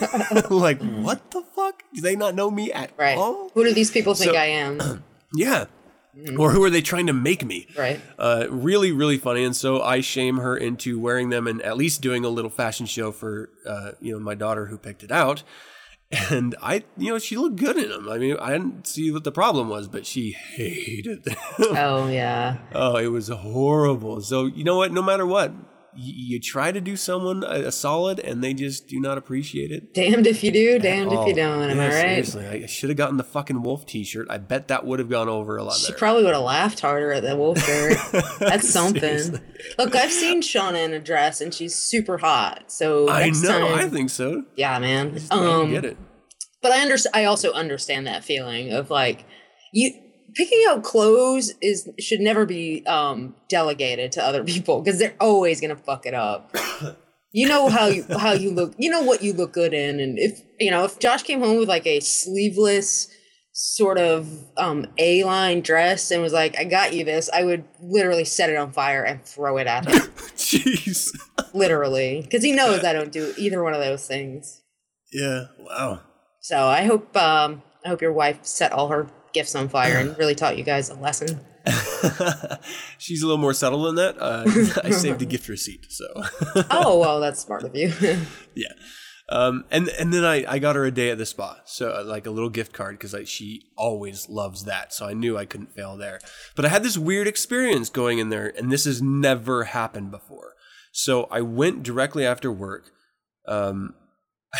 like 0.52 0.82
what 0.82 1.32
the 1.32 1.44
fuck? 1.56 1.82
Do 1.94 2.02
they 2.02 2.16
not 2.16 2.36
know 2.36 2.52
me 2.52 2.72
at 2.72 2.92
right. 2.98 3.18
all? 3.18 3.50
Who 3.54 3.64
do 3.64 3.74
these 3.74 3.90
people 3.92 4.14
think 4.16 4.32
So- 4.32 4.38
I 4.38 4.46
am? 4.46 5.04
Yeah. 5.36 5.66
Or 6.38 6.52
who 6.52 6.64
are 6.64 6.70
they 6.70 6.82
trying 6.82 7.08
to 7.08 7.14
make 7.14 7.44
me? 7.44 7.68
Right. 7.76 8.00
Uh, 8.20 8.46
really, 8.50 8.92
really 8.92 9.18
funny. 9.18 9.44
And 9.44 9.56
so 9.56 9.82
I 9.82 10.02
shame 10.02 10.38
her 10.38 10.56
into 10.56 11.00
wearing 11.00 11.30
them 11.30 11.48
and 11.48 11.62
at 11.64 11.76
least 11.76 12.02
doing 12.02 12.24
a 12.24 12.30
little 12.30 12.52
fashion 12.52 12.86
show 12.86 13.12
for, 13.12 13.50
uh, 13.66 13.92
you 14.00 14.14
know, 14.14 14.20
my 14.20 14.36
daughter 14.36 14.68
who 14.68 14.78
picked 14.78 15.04
it 15.04 15.12
out. 15.12 15.44
And 16.30 16.56
I, 16.62 16.84
you 16.96 17.10
know, 17.10 17.18
she 17.18 17.38
looked 17.38 17.56
good 17.56 17.78
in 17.78 17.90
them. 17.90 18.08
I 18.08 18.20
mean, 18.20 18.38
I 18.40 18.52
didn't 18.52 18.86
see 18.86 19.12
what 19.12 19.24
the 19.24 19.32
problem 19.32 19.70
was, 19.70 19.88
but 19.88 20.06
she 20.06 20.32
hated 20.32 21.24
them. 21.24 21.36
Oh 21.60 22.08
yeah. 22.08 22.58
oh, 22.76 22.98
it 22.98 23.08
was 23.08 23.30
horrible. 23.30 24.22
So, 24.22 24.46
you 24.46 24.64
know 24.64 24.78
what? 24.78 24.92
No 24.92 25.02
matter 25.02 25.26
what, 25.26 25.52
you, 25.96 26.40
try 26.40 26.72
to 26.72 26.82
do 26.82 26.96
someone 26.96 27.44
a, 27.44 27.72
solid 27.72 28.20
and 28.20 28.44
they 28.44 28.54
just 28.54 28.88
do 28.88 29.00
not 29.00 29.18
appreciate 29.18 29.72
it. 29.72 29.94
Damned 29.94 30.28
if 30.28 30.44
you 30.44 30.52
do, 30.52 30.80
damned 30.80 31.12
if 31.12 31.20
you 31.28 31.34
Oh, 31.34 31.36
don't. 31.36 31.70
Am 31.70 31.78
yeah, 31.78 31.84
I 31.84 31.88
right? 31.88 32.26
Seriously, 32.26 32.46
I 32.48 32.66
should 32.66 32.90
have 32.90 32.98
gotten 32.98 33.18
the 33.18 33.24
fucking 33.24 33.62
wolf 33.64 33.86
t-shirt. 33.86 34.28
I 34.30 34.38
bet 34.38 34.68
that 34.70 34.86
would 34.86 35.00
have 35.00 35.10
gone 35.10 35.30
over 35.30 35.58
a 35.58 35.64
lot 35.64 35.76
She 35.76 35.88
better. 35.88 35.98
probably 36.00 36.24
would 36.24 36.34
have 36.34 36.44
laughed 36.44 36.80
harder 36.80 37.12
at 37.14 37.24
that 37.24 37.38
wolf 37.38 37.60
shirt. 37.60 37.98
That's 38.40 38.70
something. 38.70 39.40
Look, 39.78 39.96
I've 39.96 40.12
seen 40.12 40.42
Shauna 40.42 40.84
in 40.86 40.94
a 40.94 41.00
dress 41.00 41.42
and 41.42 41.54
she's 41.54 41.76
super 41.76 42.18
hot. 42.18 42.72
So 42.72 43.10
I 43.10 43.30
know. 43.30 43.48
time- 43.48 43.74
I 43.74 43.90
think 43.90 44.10
so. 44.10 44.44
yeah, 44.56 44.78
man. 44.80 45.18
I 45.32 45.36
Um, 45.38 45.72
get 45.72 45.86
it. 45.86 45.98
but 46.62 46.72
I 46.72 46.80
understand. 46.82 47.16
I 47.16 47.26
also 47.26 47.52
understand 47.52 48.08
that 48.08 48.24
feeling 48.24 48.72
of 48.74 48.90
like 48.90 49.26
you 49.72 49.92
picking 50.36 50.64
out 50.68 50.84
clothes 50.84 51.54
is 51.62 51.90
should 52.00 52.20
never 52.20 52.46
be 52.46 52.86
um 52.86 53.36
delegated 53.50 54.12
to 54.14 54.24
other 54.24 54.44
people 54.54 54.82
because 54.82 55.00
they're 55.00 55.16
always 55.20 55.62
gonna 55.62 55.76
fuck 55.76 56.06
it 56.06 56.14
up. 56.14 56.56
You 57.36 57.48
know 57.48 57.68
how 57.68 57.88
you 57.88 58.06
how 58.20 58.34
you 58.34 58.52
look. 58.52 58.76
You 58.78 58.92
know 58.92 59.02
what 59.02 59.24
you 59.24 59.34
look 59.34 59.54
good 59.54 59.74
in, 59.74 60.00
and 60.00 60.20
if 60.20 60.40
you 60.60 60.70
know 60.70 60.84
if 60.84 61.00
Josh 61.00 61.24
came 61.24 61.40
home 61.40 61.58
with 61.58 61.68
like 61.68 61.88
a 61.88 62.00
sleeveless 62.00 63.08
sort 63.54 63.98
of 63.98 64.28
um 64.56 64.86
A 65.00 65.24
line 65.24 65.62
dress 65.62 66.12
and 66.12 66.22
was 66.22 66.32
like, 66.32 66.56
"I 66.60 66.64
got 66.64 66.94
you 66.94 67.04
this," 67.04 67.32
I 67.34 67.44
would 67.44 67.64
literally 67.82 68.24
set 68.24 68.52
it 68.52 68.56
on 68.56 68.72
fire 68.72 69.04
and 69.04 69.24
throw 69.26 69.58
it 69.58 69.66
at 69.66 69.86
him, 69.86 69.94
Jeez. 70.36 71.10
literally, 71.56 72.22
because 72.22 72.44
he 72.44 72.52
knows 72.52 72.84
I 72.84 72.94
don't 72.94 73.12
do 73.12 73.34
either 73.36 73.64
one 73.64 73.74
of 73.74 73.80
those 73.80 74.06
things. 74.06 74.62
Yeah. 75.12 75.46
Wow. 75.58 76.02
So 76.42 76.68
I 76.68 76.84
hope 76.84 77.18
um, 77.18 77.64
I 77.84 77.90
hope 77.90 78.02
your 78.04 78.14
wife 78.14 78.46
set 78.46 78.72
all 78.72 78.90
her 78.90 79.08
gifts 79.34 79.56
on 79.56 79.68
fire 79.68 79.98
and 79.98 80.18
really 80.18 80.36
taught 80.36 80.58
you 80.58 80.64
guys 80.64 80.90
a 80.90 80.96
lesson. 80.96 81.40
She's 82.98 83.22
a 83.22 83.26
little 83.26 83.38
more 83.38 83.54
subtle 83.54 83.84
than 83.84 83.96
that. 83.96 84.18
Uh, 84.20 84.44
I 84.84 84.92
saved 84.92 85.22
a 85.22 85.26
gift 85.26 85.48
receipt, 85.48 85.86
so 85.90 86.06
Oh 86.70 87.00
well, 87.00 87.20
that's 87.20 87.40
smart 87.40 87.64
of 87.64 87.76
you. 87.76 87.92
yeah. 88.56 88.74
Um, 89.30 89.64
and 89.72 89.88
and 89.88 90.14
then 90.14 90.26
I, 90.26 90.44
I 90.48 90.60
got 90.60 90.76
her 90.76 90.84
a 90.84 90.92
day 90.92 91.10
at 91.10 91.18
the 91.18 91.26
spa, 91.26 91.62
so 91.66 91.92
uh, 91.92 92.04
like 92.04 92.26
a 92.26 92.32
little 92.32 92.50
gift 92.50 92.74
card 92.74 93.00
because 93.00 93.30
she 93.30 93.62
always 93.78 94.28
loves 94.28 94.66
that. 94.66 94.94
So 94.94 95.08
I 95.08 95.14
knew 95.14 95.38
I 95.38 95.46
couldn't 95.46 95.74
fail 95.74 95.96
there. 95.96 96.20
But 96.56 96.66
I 96.66 96.68
had 96.68 96.84
this 96.84 96.98
weird 96.98 97.28
experience 97.28 97.90
going 97.90 98.20
in 98.20 98.30
there, 98.30 98.54
and 98.58 98.70
this 98.70 98.84
has 98.84 99.02
never 99.02 99.64
happened 99.66 100.12
before. 100.12 100.54
So 100.92 101.24
I 101.32 101.42
went 101.42 101.84
directly 101.84 102.26
after 102.26 102.52
work. 102.52 102.92
Um, 103.48 103.96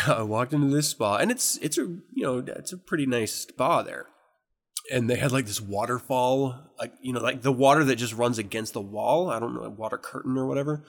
I 0.08 0.24
walked 0.24 0.54
into 0.54 0.74
this 0.74 0.88
spa, 0.88 1.18
and 1.18 1.30
it's 1.30 1.58
it's 1.58 1.78
a 1.78 1.82
you 1.82 2.24
know 2.24 2.38
it's 2.48 2.72
a 2.72 2.78
pretty 2.78 3.06
nice 3.06 3.34
spa 3.34 3.84
there 3.84 4.08
and 4.92 5.10
they 5.10 5.16
had 5.16 5.32
like 5.32 5.46
this 5.46 5.62
waterfall, 5.62 6.60
like 6.78 6.94
you 7.02 7.14
know, 7.14 7.22
like 7.22 7.42
the 7.42 7.52
water 7.52 7.84
that 7.86 7.96
just 7.96 8.14
runs 8.14 8.38
against 8.38 8.74
the 8.74 8.82
wall. 8.82 9.30
I 9.30 9.40
don't 9.40 9.56
know, 9.56 9.62
like 9.62 9.78
water 9.78 9.98
curtain 9.98 10.38
or 10.38 10.46
whatever. 10.46 10.84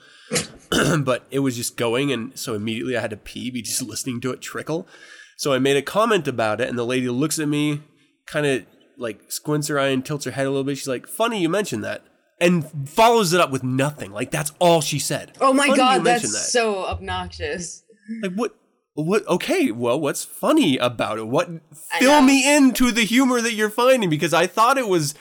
but 0.99 1.25
it 1.31 1.39
was 1.39 1.55
just 1.55 1.77
going, 1.77 2.11
and 2.11 2.37
so 2.37 2.53
immediately 2.53 2.97
I 2.97 3.01
had 3.01 3.11
to 3.11 3.17
pee, 3.17 3.51
be 3.51 3.61
just 3.61 3.81
listening 3.87 4.21
to 4.21 4.31
it 4.31 4.41
trickle. 4.41 4.87
So 5.37 5.53
I 5.53 5.59
made 5.59 5.77
a 5.77 5.81
comment 5.81 6.27
about 6.27 6.61
it, 6.61 6.69
and 6.69 6.77
the 6.77 6.85
lady 6.85 7.09
looks 7.09 7.39
at 7.39 7.47
me, 7.47 7.81
kind 8.25 8.45
of 8.45 8.65
like 8.97 9.31
squints 9.31 9.67
her 9.67 9.79
eye 9.79 9.87
and 9.87 10.05
tilts 10.05 10.25
her 10.25 10.31
head 10.31 10.45
a 10.45 10.49
little 10.49 10.63
bit. 10.63 10.77
She's 10.77 10.87
like, 10.87 11.07
"Funny 11.07 11.41
you 11.41 11.49
mentioned 11.49 11.83
that," 11.83 12.03
and 12.39 12.89
follows 12.89 13.33
it 13.33 13.41
up 13.41 13.51
with 13.51 13.63
nothing. 13.63 14.11
Like 14.11 14.31
that's 14.31 14.51
all 14.59 14.81
she 14.81 14.99
said. 14.99 15.33
Oh 15.39 15.53
my 15.53 15.67
Funny 15.67 15.77
god, 15.77 16.03
that's 16.03 16.23
that. 16.23 16.49
so 16.49 16.85
obnoxious. 16.85 17.83
Like 18.21 18.33
what? 18.33 18.55
What? 18.95 19.27
Okay, 19.27 19.71
well, 19.71 19.99
what's 19.99 20.23
funny 20.23 20.77
about 20.77 21.17
it? 21.17 21.27
What? 21.27 21.49
Fill 21.99 22.21
me 22.21 22.55
into 22.55 22.91
the 22.91 23.03
humor 23.03 23.41
that 23.41 23.53
you're 23.53 23.69
finding 23.69 24.09
because 24.09 24.33
I 24.33 24.47
thought 24.47 24.77
it 24.77 24.87
was, 24.87 25.13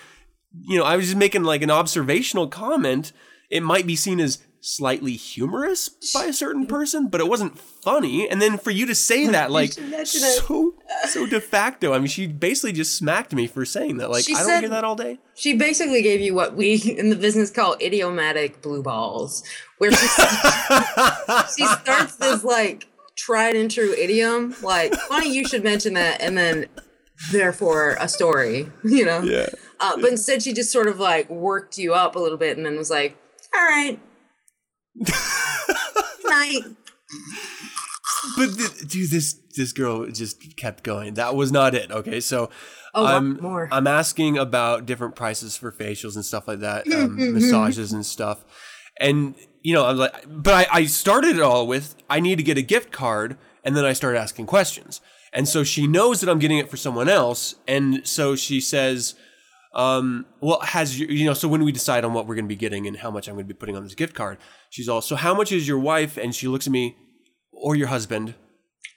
you 0.62 0.78
know, 0.78 0.84
I 0.84 0.96
was 0.96 1.06
just 1.06 1.16
making 1.16 1.42
like 1.44 1.60
an 1.62 1.70
observational 1.70 2.46
comment. 2.48 3.12
It 3.50 3.62
might 3.62 3.86
be 3.86 3.96
seen 3.96 4.20
as 4.20 4.38
slightly 4.60 5.12
humorous 5.16 5.90
by 6.14 6.24
a 6.24 6.32
certain 6.32 6.66
person, 6.66 7.08
but 7.08 7.20
it 7.20 7.28
wasn't 7.28 7.58
funny. 7.58 8.26
And 8.30 8.40
then 8.40 8.56
for 8.58 8.70
you 8.70 8.86
to 8.86 8.94
say 8.94 9.26
that, 9.36 9.50
like, 9.50 9.72
should 9.72 9.90
mention 9.90 10.22
it. 10.22 10.42
so 10.46 10.74
so 11.08 11.26
de 11.26 11.40
facto. 11.40 11.92
I 11.92 11.98
mean, 11.98 12.06
she 12.06 12.26
basically 12.28 12.72
just 12.72 12.96
smacked 12.96 13.34
me 13.34 13.46
for 13.48 13.64
saying 13.64 13.96
that. 13.98 14.08
Like, 14.08 14.24
She 14.24 14.34
I 14.34 14.38
don't 14.38 14.46
said- 14.46 14.60
hear 14.60 14.68
that 14.70 14.84
all 14.84 14.96
day. 14.96 15.18
She 15.34 15.54
basically 15.54 16.00
gave 16.00 16.20
you 16.20 16.32
what 16.32 16.54
we 16.54 16.76
in 16.96 17.10
the 17.10 17.16
business 17.16 17.50
call 17.50 17.76
idiomatic 17.80 18.62
blue 18.62 18.82
balls, 18.84 19.42
where 19.78 19.90
she 19.90 19.96
she 21.56 21.66
starts 21.66 22.14
this 22.16 22.44
like 22.44 22.86
tried 23.16 23.56
and 23.56 23.70
true 23.70 23.94
idiom, 23.94 24.54
like 24.62 24.94
funny 24.94 25.32
you 25.32 25.46
should 25.46 25.64
mention 25.64 25.94
that, 25.94 26.20
and 26.20 26.36
then 26.36 26.66
therefore 27.32 27.96
a 28.00 28.08
story, 28.08 28.70
you 28.84 29.04
know. 29.04 29.22
Yeah. 29.22 29.48
Uh, 29.80 29.96
but 30.00 30.10
instead, 30.10 30.42
she 30.42 30.52
just 30.52 30.70
sort 30.72 30.88
of 30.88 30.98
like 30.98 31.28
worked 31.30 31.78
you 31.78 31.94
up 31.94 32.16
a 32.16 32.18
little 32.18 32.38
bit, 32.38 32.56
and 32.56 32.64
then 32.64 32.76
was 32.76 32.90
like, 32.90 33.16
"All 33.54 33.62
right, 33.62 33.98
night." 36.24 36.62
But 38.36 38.56
th- 38.56 38.88
dude, 38.88 39.10
this 39.10 39.38
this 39.56 39.72
girl 39.72 40.06
just 40.06 40.56
kept 40.56 40.82
going. 40.84 41.14
That 41.14 41.34
was 41.34 41.52
not 41.52 41.74
it. 41.74 41.90
Okay, 41.90 42.20
so 42.20 42.50
Oh, 42.94 43.06
I'm 43.06 43.40
more. 43.40 43.68
I'm 43.72 43.88
asking 43.88 44.38
about 44.38 44.86
different 44.86 45.16
prices 45.16 45.56
for 45.56 45.72
facials 45.72 46.14
and 46.14 46.24
stuff 46.24 46.46
like 46.46 46.60
that, 46.60 46.86
um, 46.92 47.34
massages 47.34 47.92
and 47.92 48.06
stuff, 48.06 48.44
and 49.00 49.34
you 49.64 49.74
know, 49.74 49.86
I'm 49.86 49.96
like, 49.96 50.24
but 50.28 50.54
I, 50.54 50.80
I 50.80 50.84
started 50.84 51.36
it 51.36 51.42
all 51.42 51.66
with 51.66 51.96
I 52.08 52.20
need 52.20 52.36
to 52.36 52.44
get 52.44 52.56
a 52.56 52.62
gift 52.62 52.92
card, 52.92 53.36
and 53.64 53.76
then 53.76 53.84
I 53.84 53.94
started 53.94 54.20
asking 54.20 54.46
questions, 54.46 55.00
and 55.32 55.48
so 55.48 55.64
she 55.64 55.88
knows 55.88 56.20
that 56.20 56.30
I'm 56.30 56.38
getting 56.38 56.58
it 56.58 56.70
for 56.70 56.76
someone 56.76 57.08
else, 57.08 57.56
and 57.66 58.06
so 58.06 58.36
she 58.36 58.60
says. 58.60 59.16
Um, 59.76 60.26
well, 60.40 60.60
has 60.60 61.00
your, 61.00 61.10
you 61.10 61.24
know, 61.24 61.34
so 61.34 61.48
when 61.48 61.64
we 61.64 61.72
decide 61.72 62.04
on 62.04 62.12
what 62.12 62.28
we're 62.28 62.36
going 62.36 62.44
to 62.44 62.48
be 62.48 62.54
getting 62.54 62.86
and 62.86 62.98
how 62.98 63.10
much 63.10 63.26
I'm 63.26 63.34
going 63.34 63.48
to 63.48 63.52
be 63.52 63.58
putting 63.58 63.76
on 63.76 63.82
this 63.82 63.96
gift 63.96 64.14
card, 64.14 64.38
she's 64.70 64.88
all, 64.88 65.00
so 65.00 65.16
how 65.16 65.34
much 65.34 65.50
is 65.50 65.66
your 65.66 65.80
wife? 65.80 66.16
And 66.16 66.32
she 66.32 66.46
looks 66.46 66.68
at 66.68 66.72
me, 66.72 66.96
or 67.50 67.74
your 67.74 67.88
husband, 67.88 68.36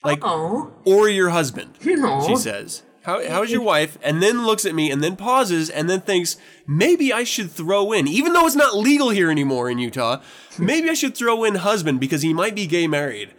like, 0.04 0.20
Oh 0.22 0.72
or 0.86 1.10
your 1.10 1.30
husband, 1.30 1.72
no! 1.84 2.24
she 2.28 2.36
says. 2.36 2.84
How, 3.08 3.26
how 3.26 3.42
is 3.42 3.52
your 3.52 3.62
wife? 3.62 3.98
And 4.04 4.22
then 4.22 4.46
looks 4.46 4.66
at 4.66 4.76
me 4.76 4.92
and 4.92 5.02
then 5.02 5.16
pauses 5.16 5.70
and 5.70 5.90
then 5.90 6.02
thinks, 6.02 6.36
maybe 6.68 7.14
I 7.14 7.24
should 7.24 7.50
throw 7.50 7.94
in, 7.94 8.06
even 8.06 8.34
though 8.34 8.46
it's 8.46 8.54
not 8.54 8.76
legal 8.76 9.12
here 9.12 9.32
anymore 9.32 9.70
in 9.70 9.80
Utah, 9.80 10.22
maybe 10.60 10.90
I 10.90 10.94
should 10.94 11.16
throw 11.16 11.46
in 11.46 11.56
husband 11.56 12.02
because 12.02 12.22
he 12.22 12.34
might 12.34 12.54
be 12.54 12.68
gay 12.68 12.86
married. 12.86 13.34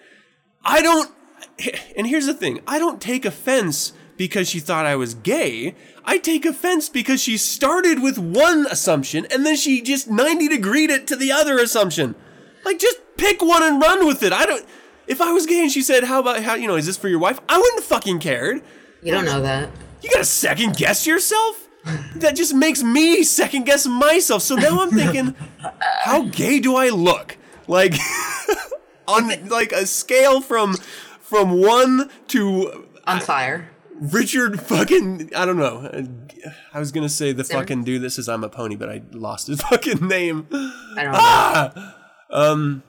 I 0.65 0.81
don't, 0.81 1.13
and 1.99 2.07
here's 2.07 2.25
the 2.25 2.33
thing 2.33 2.61
I 2.67 2.79
don't 2.79 2.99
take 2.99 3.27
offense 3.27 3.93
because 4.17 4.49
she 4.49 4.59
thought 4.59 4.87
I 4.87 4.97
was 4.97 5.13
gay. 5.13 5.75
I 6.03 6.17
take 6.17 6.47
offense 6.47 6.89
because 6.89 7.23
she 7.23 7.37
started 7.37 8.03
with 8.03 8.17
one 8.19 8.67
assumption 8.71 9.27
and 9.31 9.45
then 9.45 9.57
she 9.57 9.83
just 9.83 10.09
90 10.09 10.49
degreed 10.49 10.89
it 10.89 11.07
to 11.09 11.17
the 11.17 11.31
other 11.31 11.59
assumption. 11.59 12.15
Like, 12.65 12.79
just 12.79 13.01
pick 13.19 13.43
one 13.43 13.63
and 13.63 13.83
run 13.83 14.07
with 14.07 14.23
it. 14.23 14.33
I 14.33 14.47
don't, 14.47 14.65
if 15.07 15.21
I 15.21 15.33
was 15.33 15.45
gay 15.45 15.61
and 15.61 15.71
she 15.71 15.83
said, 15.83 16.05
how 16.05 16.21
about, 16.21 16.43
how, 16.43 16.55
you 16.55 16.67
know, 16.69 16.77
is 16.77 16.87
this 16.87 16.97
for 16.97 17.09
your 17.11 17.19
wife? 17.19 17.39
I 17.51 17.59
wouldn't 17.59 17.81
have 17.81 17.85
fucking 17.85 18.21
cared. 18.21 18.63
You 19.03 19.13
don't 19.13 19.25
know 19.25 19.41
that. 19.43 19.71
You 20.03 20.11
gotta 20.11 20.25
second 20.25 20.77
guess 20.77 21.07
yourself? 21.07 21.69
That 22.17 22.37
just 22.37 22.55
makes 22.55 22.83
me 22.83 23.23
second 23.23 23.65
guess 23.65 23.87
myself. 23.87 24.43
So 24.43 24.57
now 24.57 24.81
I'm 24.83 24.91
thinking, 24.91 25.35
how 26.03 26.23
gay 26.25 26.61
do 26.61 26.77
I 26.77 26.89
look? 26.91 27.37
Like 27.67 27.95
on 29.09 29.49
like 29.49 29.73
a 29.73 29.87
scale 29.87 30.41
from 30.41 30.75
from 31.21 31.61
one 31.61 32.11
to 32.29 32.87
On 33.07 33.21
fire. 33.21 33.71
Richard 34.01 34.61
fucking 34.61 35.31
I 35.35 35.45
don't 35.45 35.57
know. 35.57 36.07
I 36.73 36.79
was 36.79 36.93
gonna 36.93 37.09
say 37.09 37.33
the 37.33 37.45
Zimmer? 37.45 37.61
fucking 37.61 37.85
dude 37.85 38.03
that 38.03 38.11
says 38.11 38.29
I'm 38.29 38.45
a 38.45 38.49
pony, 38.49 38.77
but 38.77 38.89
I 38.89 39.03
lost 39.13 39.47
his 39.49 39.61
fucking 39.71 40.07
name. 40.07 40.47
I 40.53 41.03
don't 41.03 41.13
know. 41.13 41.19
Ah! 41.21 41.97
Um. 42.31 42.83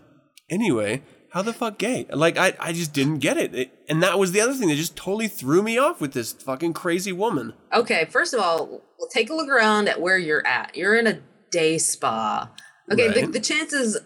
Anyway, 0.50 1.04
how 1.32 1.42
the 1.42 1.54
fuck 1.54 1.78
gay? 1.78 2.06
Like 2.12 2.38
I, 2.38 2.54
I 2.60 2.74
just 2.74 2.94
didn't 2.94 3.20
get 3.20 3.38
it. 3.38 3.54
it, 3.56 3.72
and 3.88 4.02
that 4.04 4.18
was 4.20 4.32
the 4.32 4.42
other 4.42 4.54
thing 4.54 4.70
that 4.70 4.76
just 4.76 4.96
totally 4.96 5.28
threw 5.28 5.62
me 5.62 5.78
off 5.78 6.02
with 6.02 6.14
this 6.14 6.34
fucking 6.34 6.74
crazy 6.74 7.12
woman. 7.12 7.54
Okay, 7.74 8.06
first 8.10 8.34
of 8.34 8.40
all, 8.40 8.84
we'll 8.98 9.10
take 9.10 9.30
a 9.30 9.36
look 9.36 9.50
around 9.50 9.88
at 9.88 10.02
where 10.02 10.18
you're 10.18 10.46
at. 10.46 10.76
You're 10.76 10.96
in 10.98 11.08
a 11.08 11.20
day 11.52 11.78
spa. 11.78 12.50
Okay, 12.92 13.08
the, 13.14 13.22
Right. 13.22 13.32
the 13.32 13.40
chances 13.40 13.98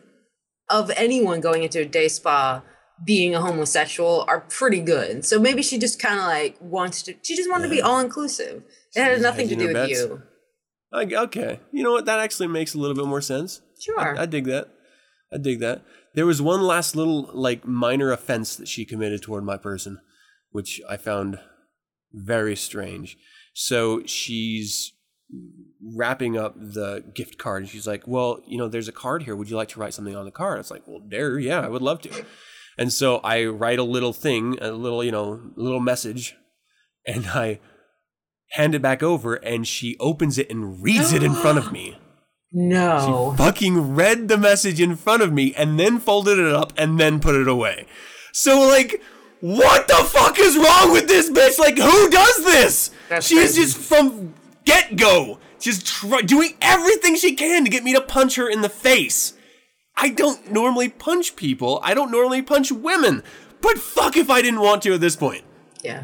of 0.69 0.91
anyone 0.95 1.39
going 1.41 1.63
into 1.63 1.79
a 1.81 1.85
day 1.85 2.07
spa 2.07 2.61
being 3.05 3.33
a 3.35 3.41
homosexual 3.41 4.23
are 4.27 4.41
pretty 4.41 4.79
good. 4.79 5.25
So 5.25 5.39
maybe 5.39 5.61
she 5.63 5.77
just 5.77 5.99
kind 6.01 6.19
of 6.19 6.25
like 6.25 6.57
wants 6.61 7.01
to. 7.03 7.15
She 7.23 7.35
just 7.35 7.49
wanted 7.49 7.63
to 7.65 7.69
be 7.69 7.81
all 7.81 7.99
inclusive. 7.99 8.63
It 8.95 9.01
had 9.01 9.21
nothing 9.21 9.47
to 9.49 9.55
do 9.55 9.65
with 9.67 9.73
bets. 9.73 9.91
you. 9.91 10.21
Like, 10.91 11.11
okay, 11.11 11.59
you 11.71 11.83
know 11.83 11.91
what? 11.91 12.05
That 12.05 12.19
actually 12.19 12.47
makes 12.49 12.75
a 12.75 12.77
little 12.77 12.95
bit 12.95 13.05
more 13.05 13.21
sense. 13.21 13.61
Sure. 13.79 13.99
I, 14.17 14.21
I 14.23 14.25
dig 14.27 14.45
that. 14.45 14.67
I 15.33 15.37
dig 15.37 15.59
that. 15.61 15.81
There 16.13 16.25
was 16.25 16.41
one 16.41 16.61
last 16.61 16.95
little 16.95 17.29
like 17.33 17.65
minor 17.65 18.11
offense 18.11 18.55
that 18.55 18.67
she 18.67 18.85
committed 18.85 19.21
toward 19.21 19.43
my 19.43 19.57
person, 19.57 19.99
which 20.51 20.81
I 20.87 20.97
found 20.97 21.39
very 22.11 22.55
strange. 22.55 23.17
So 23.53 24.03
she's 24.05 24.93
wrapping 25.81 26.37
up 26.37 26.55
the 26.55 27.03
gift 27.13 27.37
card 27.37 27.63
and 27.63 27.69
she's 27.69 27.87
like, 27.87 28.07
Well, 28.07 28.41
you 28.47 28.57
know, 28.57 28.67
there's 28.67 28.87
a 28.87 28.93
card 28.93 29.23
here. 29.23 29.35
Would 29.35 29.49
you 29.49 29.55
like 29.55 29.69
to 29.69 29.79
write 29.79 29.93
something 29.93 30.15
on 30.15 30.25
the 30.25 30.31
card? 30.31 30.59
It's 30.59 30.71
like, 30.71 30.83
Well, 30.87 30.99
dare, 30.99 31.39
yeah, 31.39 31.61
I 31.61 31.69
would 31.69 31.81
love 31.81 32.01
to. 32.01 32.25
And 32.77 32.91
so 32.91 33.17
I 33.17 33.45
write 33.45 33.79
a 33.79 33.83
little 33.83 34.13
thing, 34.13 34.57
a 34.61 34.71
little, 34.71 35.03
you 35.03 35.11
know, 35.11 35.51
little 35.55 35.79
message, 35.79 36.35
and 37.05 37.27
I 37.27 37.59
hand 38.51 38.75
it 38.75 38.81
back 38.81 39.01
over 39.03 39.35
and 39.35 39.67
she 39.67 39.97
opens 39.99 40.37
it 40.37 40.49
and 40.49 40.81
reads 40.81 41.11
it 41.13 41.23
in 41.23 41.33
front 41.33 41.57
of 41.57 41.71
me. 41.71 41.97
No. 42.53 43.33
Fucking 43.37 43.95
read 43.95 44.27
the 44.27 44.37
message 44.37 44.79
in 44.79 44.95
front 44.95 45.21
of 45.23 45.33
me 45.33 45.53
and 45.55 45.79
then 45.79 45.99
folded 45.99 46.37
it 46.39 46.53
up 46.53 46.71
and 46.77 46.99
then 46.99 47.19
put 47.19 47.35
it 47.35 47.47
away. 47.47 47.85
So 48.31 48.61
like 48.67 49.01
what 49.41 49.87
the 49.87 49.95
fuck 49.95 50.39
is 50.39 50.55
wrong 50.55 50.91
with 50.93 51.07
this 51.07 51.29
bitch? 51.29 51.59
Like 51.59 51.77
who 51.77 52.09
does 52.09 52.45
this? 52.45 52.91
That's 53.09 53.27
she 53.27 53.35
is 53.35 53.55
just 53.55 53.77
from 53.77 54.33
get 54.65 54.95
go 54.95 55.39
just 55.59 55.85
try, 55.85 56.21
doing 56.21 56.55
everything 56.61 57.15
she 57.15 57.35
can 57.35 57.63
to 57.63 57.69
get 57.69 57.83
me 57.83 57.93
to 57.93 58.01
punch 58.01 58.35
her 58.35 58.49
in 58.49 58.61
the 58.61 58.69
face. 58.69 59.33
I 59.95 60.09
don't 60.09 60.51
normally 60.51 60.89
punch 60.89 61.35
people. 61.35 61.79
I 61.83 61.93
don't 61.93 62.11
normally 62.11 62.41
punch 62.41 62.71
women. 62.71 63.23
But 63.61 63.77
fuck 63.77 64.17
if 64.17 64.29
I 64.29 64.41
didn't 64.41 64.59
want 64.59 64.81
to 64.83 64.93
at 64.93 64.99
this 65.01 65.15
point. 65.15 65.43
Yeah. 65.83 66.03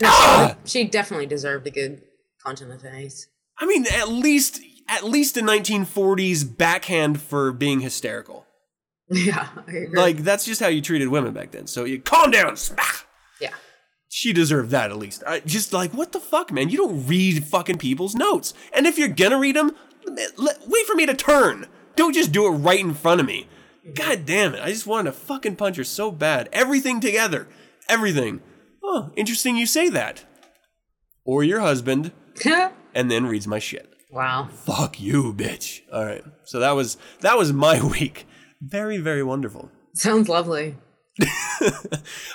No, 0.00 0.08
Ah! 0.10 0.56
she, 0.64 0.82
she 0.82 0.88
definitely 0.88 1.26
deserved 1.26 1.64
a 1.66 1.70
good 1.70 2.02
punch 2.44 2.60
in 2.60 2.68
the 2.70 2.78
face. 2.78 3.28
I 3.58 3.66
mean, 3.66 3.86
at 3.86 4.08
least 4.08 4.60
at 4.92 5.04
least 5.04 5.38
a 5.38 5.40
1940s 5.40 6.56
backhand 6.56 7.20
for 7.20 7.50
being 7.52 7.80
hysterical. 7.80 8.46
Yeah. 9.14 9.48
I 9.66 9.70
agree. 9.70 9.88
Like 10.00 10.16
that's 10.18 10.46
just 10.46 10.60
how 10.60 10.68
you 10.68 10.80
treated 10.80 11.08
women 11.08 11.34
back 11.34 11.50
then. 11.50 11.66
So 11.66 11.84
you 11.84 12.00
calm 12.00 12.30
down. 12.30 12.56
smack. 12.56 13.06
yeah. 13.42 13.52
She 14.08 14.32
deserved 14.32 14.70
that 14.70 14.90
at 14.90 14.96
least. 14.96 15.22
I, 15.26 15.40
just 15.40 15.74
like 15.74 15.92
what 15.92 16.12
the 16.12 16.20
fuck, 16.20 16.50
man? 16.50 16.70
You 16.70 16.78
don't 16.78 17.06
read 17.06 17.44
fucking 17.44 17.76
people's 17.76 18.14
notes. 18.14 18.54
And 18.72 18.86
if 18.86 18.96
you're 18.98 19.08
gonna 19.08 19.38
read 19.38 19.56
them, 19.56 19.72
wait 20.06 20.86
for 20.86 20.94
me 20.94 21.04
to 21.04 21.12
turn. 21.14 21.66
Don't 21.94 22.14
just 22.14 22.32
do 22.32 22.46
it 22.46 22.56
right 22.56 22.80
in 22.80 22.94
front 22.94 23.20
of 23.20 23.26
me. 23.26 23.48
Mm-hmm. 23.86 23.92
God 23.92 24.24
damn 24.24 24.54
it! 24.54 24.62
I 24.62 24.70
just 24.70 24.86
wanted 24.86 25.10
to 25.10 25.18
fucking 25.18 25.56
punch 25.56 25.76
her 25.76 25.84
so 25.84 26.10
bad. 26.10 26.48
Everything 26.50 26.98
together, 26.98 27.48
everything. 27.90 28.40
Oh, 28.82 29.10
interesting 29.14 29.58
you 29.58 29.66
say 29.66 29.90
that. 29.90 30.24
Or 31.24 31.44
your 31.44 31.60
husband, 31.60 32.12
and 32.94 33.10
then 33.10 33.26
reads 33.26 33.46
my 33.46 33.58
shit. 33.58 33.91
Wow. 34.12 34.48
Fuck 34.52 35.00
you, 35.00 35.32
bitch. 35.32 35.80
All 35.92 36.04
right. 36.04 36.22
So 36.44 36.60
that 36.60 36.72
was 36.72 36.98
that 37.20 37.38
was 37.38 37.52
my 37.52 37.82
week. 37.98 38.26
Very 38.60 38.98
very 38.98 39.22
wonderful. 39.22 39.70
Sounds 39.94 40.28
lovely. 40.28 40.76
All 41.60 41.68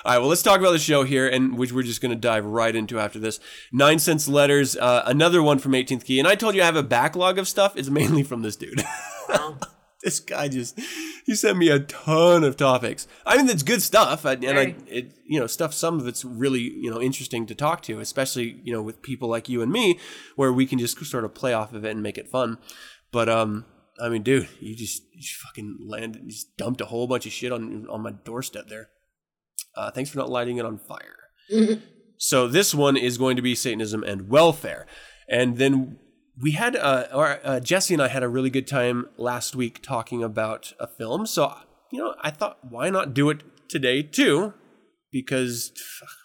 right, 0.05 0.19
well, 0.19 0.27
let's 0.27 0.43
talk 0.43 0.59
about 0.59 0.71
the 0.71 0.77
show 0.79 1.03
here, 1.03 1.27
and 1.27 1.57
which 1.57 1.71
we're 1.71 1.81
just 1.81 1.99
going 1.99 2.11
to 2.11 2.15
dive 2.15 2.45
right 2.45 2.75
into 2.75 2.99
after 2.99 3.17
this. 3.17 3.39
9sense 3.73 4.29
letters, 4.29 4.77
uh, 4.77 5.01
another 5.07 5.41
one 5.41 5.57
from 5.57 5.71
18th 5.71 6.05
Key, 6.05 6.19
and 6.19 6.27
I 6.27 6.35
told 6.35 6.53
you 6.53 6.61
I 6.61 6.65
have 6.65 6.75
a 6.75 6.83
backlog 6.83 7.39
of 7.39 7.47
stuff. 7.47 7.75
It's 7.75 7.89
mainly 7.89 8.21
from 8.23 8.41
this 8.43 8.55
dude. 8.55 8.83
Wow. 9.29 9.57
this 10.03 10.19
guy 10.19 10.47
just 10.47 10.79
he 11.25 11.35
sent 11.35 11.57
me 11.57 11.69
a 11.69 11.79
ton 11.79 12.43
of 12.43 12.55
topics. 12.55 13.07
I 13.25 13.37
mean, 13.37 13.47
that's 13.47 13.63
good 13.63 13.81
stuff, 13.81 14.25
and, 14.25 14.43
and 14.43 14.59
I, 14.59 14.75
it, 14.87 15.13
you 15.25 15.39
know, 15.39 15.47
stuff. 15.47 15.73
Some 15.73 15.99
of 15.99 16.07
it's 16.07 16.23
really 16.23 16.61
you 16.61 16.91
know 16.91 17.01
interesting 17.01 17.45
to 17.47 17.55
talk 17.55 17.81
to, 17.83 17.99
especially 17.99 18.59
you 18.63 18.71
know 18.71 18.81
with 18.81 19.01
people 19.01 19.27
like 19.27 19.49
you 19.49 19.61
and 19.61 19.71
me, 19.71 19.99
where 20.35 20.53
we 20.53 20.65
can 20.65 20.79
just 20.79 21.03
sort 21.05 21.25
of 21.25 21.33
play 21.33 21.53
off 21.53 21.73
of 21.73 21.83
it 21.83 21.91
and 21.91 22.03
make 22.03 22.17
it 22.17 22.29
fun. 22.29 22.57
But 23.11 23.29
um, 23.29 23.65
I 23.99 24.09
mean, 24.09 24.23
dude, 24.23 24.47
you 24.59 24.75
just, 24.75 25.03
you 25.13 25.21
just 25.21 25.35
fucking 25.35 25.79
landed, 25.85 26.27
just 26.27 26.55
dumped 26.57 26.81
a 26.81 26.85
whole 26.85 27.07
bunch 27.07 27.25
of 27.25 27.31
shit 27.31 27.51
on 27.51 27.87
on 27.89 28.01
my 28.01 28.11
doorstep 28.11 28.67
there. 28.67 28.89
Uh, 29.75 29.91
thanks 29.91 30.09
for 30.09 30.17
not 30.17 30.29
lighting 30.29 30.57
it 30.57 30.65
on 30.65 30.77
fire. 30.77 31.15
So 32.19 32.47
this 32.47 32.73
one 32.73 32.97
is 32.97 33.19
going 33.19 33.35
to 33.35 33.43
be 33.43 33.53
Satanism 33.53 34.03
and 34.03 34.27
welfare, 34.27 34.87
and 35.29 35.57
then 35.57 35.99
we 36.41 36.51
had 36.51 36.75
uh, 36.75 37.07
or 37.13 37.39
uh, 37.43 37.59
Jesse 37.59 37.93
and 37.93 38.03
I 38.03 38.07
had 38.07 38.23
a 38.23 38.29
really 38.29 38.49
good 38.49 38.67
time 38.67 39.07
last 39.17 39.55
week 39.55 39.81
talking 39.81 40.23
about 40.23 40.73
a 40.79 40.87
film. 40.87 41.25
So 41.25 41.53
you 41.91 41.99
know, 41.99 42.15
I 42.21 42.31
thought 42.31 42.59
why 42.69 42.89
not 42.89 43.13
do 43.13 43.29
it 43.29 43.43
today 43.69 44.03
too? 44.03 44.53
Because 45.11 45.71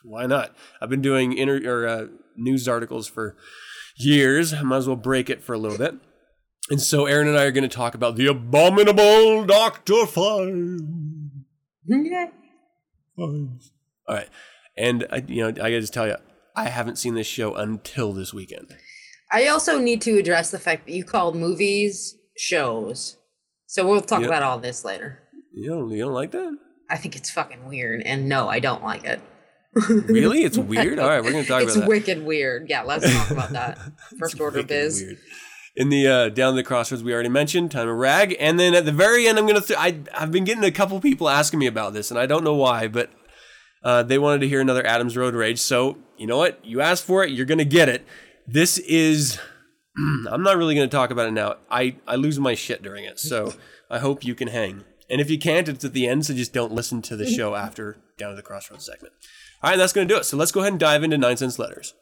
why 0.04 0.26
not? 0.26 0.54
I've 0.80 0.90
been 0.90 1.02
doing 1.02 1.32
inter- 1.36 1.62
or 1.64 1.86
uh, 1.86 2.06
news 2.36 2.68
articles 2.68 3.08
for 3.08 3.36
years. 3.96 4.52
I 4.52 4.62
might 4.62 4.78
as 4.78 4.86
well 4.86 4.96
break 4.96 5.30
it 5.30 5.42
for 5.42 5.54
a 5.54 5.58
little 5.58 5.78
bit. 5.78 5.94
And 6.70 6.80
so 6.80 7.06
Erin 7.06 7.28
and 7.28 7.38
I 7.38 7.44
are 7.44 7.50
going 7.50 7.68
to 7.68 7.74
talk 7.74 7.94
about 7.94 8.16
the 8.16 8.26
abominable 8.26 9.44
Doctor 9.44 9.92
Phibes. 10.04 10.80
Yeah. 11.86 12.26
All 13.18 13.58
right, 14.08 14.28
and 14.76 15.06
I, 15.10 15.24
you 15.26 15.42
know, 15.42 15.48
I 15.48 15.52
got 15.52 15.68
to 15.68 15.80
just 15.80 15.92
tell 15.94 16.06
you, 16.06 16.16
I 16.56 16.68
haven't 16.68 16.96
seen 16.96 17.14
this 17.14 17.26
show 17.26 17.54
until 17.54 18.12
this 18.12 18.32
weekend. 18.32 18.76
I 19.32 19.46
also 19.48 19.78
need 19.78 20.00
to 20.02 20.18
address 20.18 20.50
the 20.50 20.58
fact 20.58 20.86
that 20.86 20.92
you 20.92 21.04
call 21.04 21.32
movies 21.32 22.16
shows. 22.36 23.16
So 23.66 23.86
we'll 23.88 24.00
talk 24.02 24.20
Yep. 24.20 24.28
about 24.28 24.42
all 24.42 24.58
this 24.58 24.84
later. 24.84 25.20
You 25.54 25.70
don't, 25.70 25.90
you 25.90 25.98
don't 26.04 26.12
like 26.12 26.32
that? 26.32 26.56
I 26.90 26.96
think 26.96 27.16
it's 27.16 27.30
fucking 27.30 27.66
weird, 27.66 28.02
and 28.04 28.28
no, 28.28 28.48
I 28.48 28.58
don't 28.60 28.82
like 28.82 29.04
it. 29.04 29.20
Really? 29.88 30.44
It's 30.44 30.58
weird. 30.58 30.98
All 30.98 31.08
right, 31.08 31.24
we're 31.24 31.32
going 31.32 31.44
to 31.44 31.48
talk 31.48 31.62
it's 31.62 31.72
about 31.74 31.84
that. 31.84 31.88
wicked 31.88 32.26
weird. 32.26 32.68
Yeah, 32.68 32.82
let's 32.82 33.10
talk 33.10 33.30
about 33.30 33.50
that. 33.52 33.78
First 34.18 34.38
order 34.38 34.62
biz. 34.62 35.00
weird. 35.02 35.18
In 35.76 35.88
the 35.88 36.06
uh, 36.06 36.28
down 36.28 36.54
the 36.56 36.62
crossroads, 36.62 37.02
we 37.02 37.14
already 37.14 37.30
mentioned 37.30 37.70
time 37.70 37.88
of 37.88 37.96
rag, 37.96 38.36
and 38.38 38.60
then 38.60 38.74
at 38.74 38.84
the 38.84 38.92
very 38.92 39.26
end, 39.26 39.38
I'm 39.38 39.46
gonna. 39.46 39.62
Th- 39.62 39.78
I 39.78 40.00
I've 40.14 40.30
been 40.30 40.44
getting 40.44 40.64
a 40.64 40.70
couple 40.70 41.00
people 41.00 41.30
asking 41.30 41.58
me 41.60 41.66
about 41.66 41.94
this, 41.94 42.10
and 42.10 42.20
I 42.20 42.26
don't 42.26 42.44
know 42.44 42.54
why, 42.54 42.88
but 42.88 43.08
uh, 43.82 44.02
they 44.02 44.18
wanted 44.18 44.42
to 44.42 44.48
hear 44.48 44.60
another 44.60 44.86
Adams 44.86 45.16
Road 45.16 45.34
Rage. 45.34 45.58
So 45.58 45.96
you 46.18 46.26
know 46.26 46.36
what? 46.36 46.62
You 46.62 46.82
asked 46.82 47.06
for 47.06 47.24
it, 47.24 47.30
you're 47.30 47.46
gonna 47.46 47.64
get 47.64 47.88
it. 47.88 48.04
This 48.52 48.76
is. 48.76 49.38
I'm 49.96 50.42
not 50.42 50.58
really 50.58 50.74
gonna 50.74 50.86
talk 50.86 51.10
about 51.10 51.26
it 51.26 51.32
now. 51.32 51.56
I 51.70 51.96
I 52.06 52.16
lose 52.16 52.38
my 52.38 52.54
shit 52.54 52.82
during 52.82 53.04
it, 53.04 53.18
so 53.18 53.54
I 53.90 53.98
hope 53.98 54.24
you 54.24 54.34
can 54.34 54.48
hang. 54.48 54.84
And 55.08 55.22
if 55.22 55.30
you 55.30 55.38
can't, 55.38 55.68
it's 55.68 55.86
at 55.86 55.94
the 55.94 56.06
end, 56.06 56.26
so 56.26 56.34
just 56.34 56.52
don't 56.52 56.72
listen 56.72 57.00
to 57.02 57.16
the 57.16 57.26
show 57.26 57.54
after 57.66 57.96
down 58.18 58.30
to 58.30 58.36
the 58.36 58.42
crossroads 58.42 58.84
segment. 58.84 59.14
All 59.62 59.70
right, 59.70 59.76
that's 59.76 59.94
gonna 59.94 60.06
do 60.06 60.18
it. 60.18 60.24
So 60.24 60.36
let's 60.36 60.52
go 60.52 60.60
ahead 60.60 60.74
and 60.74 60.80
dive 60.80 61.02
into 61.02 61.16
9sense 61.16 61.58
letters. 61.58 61.94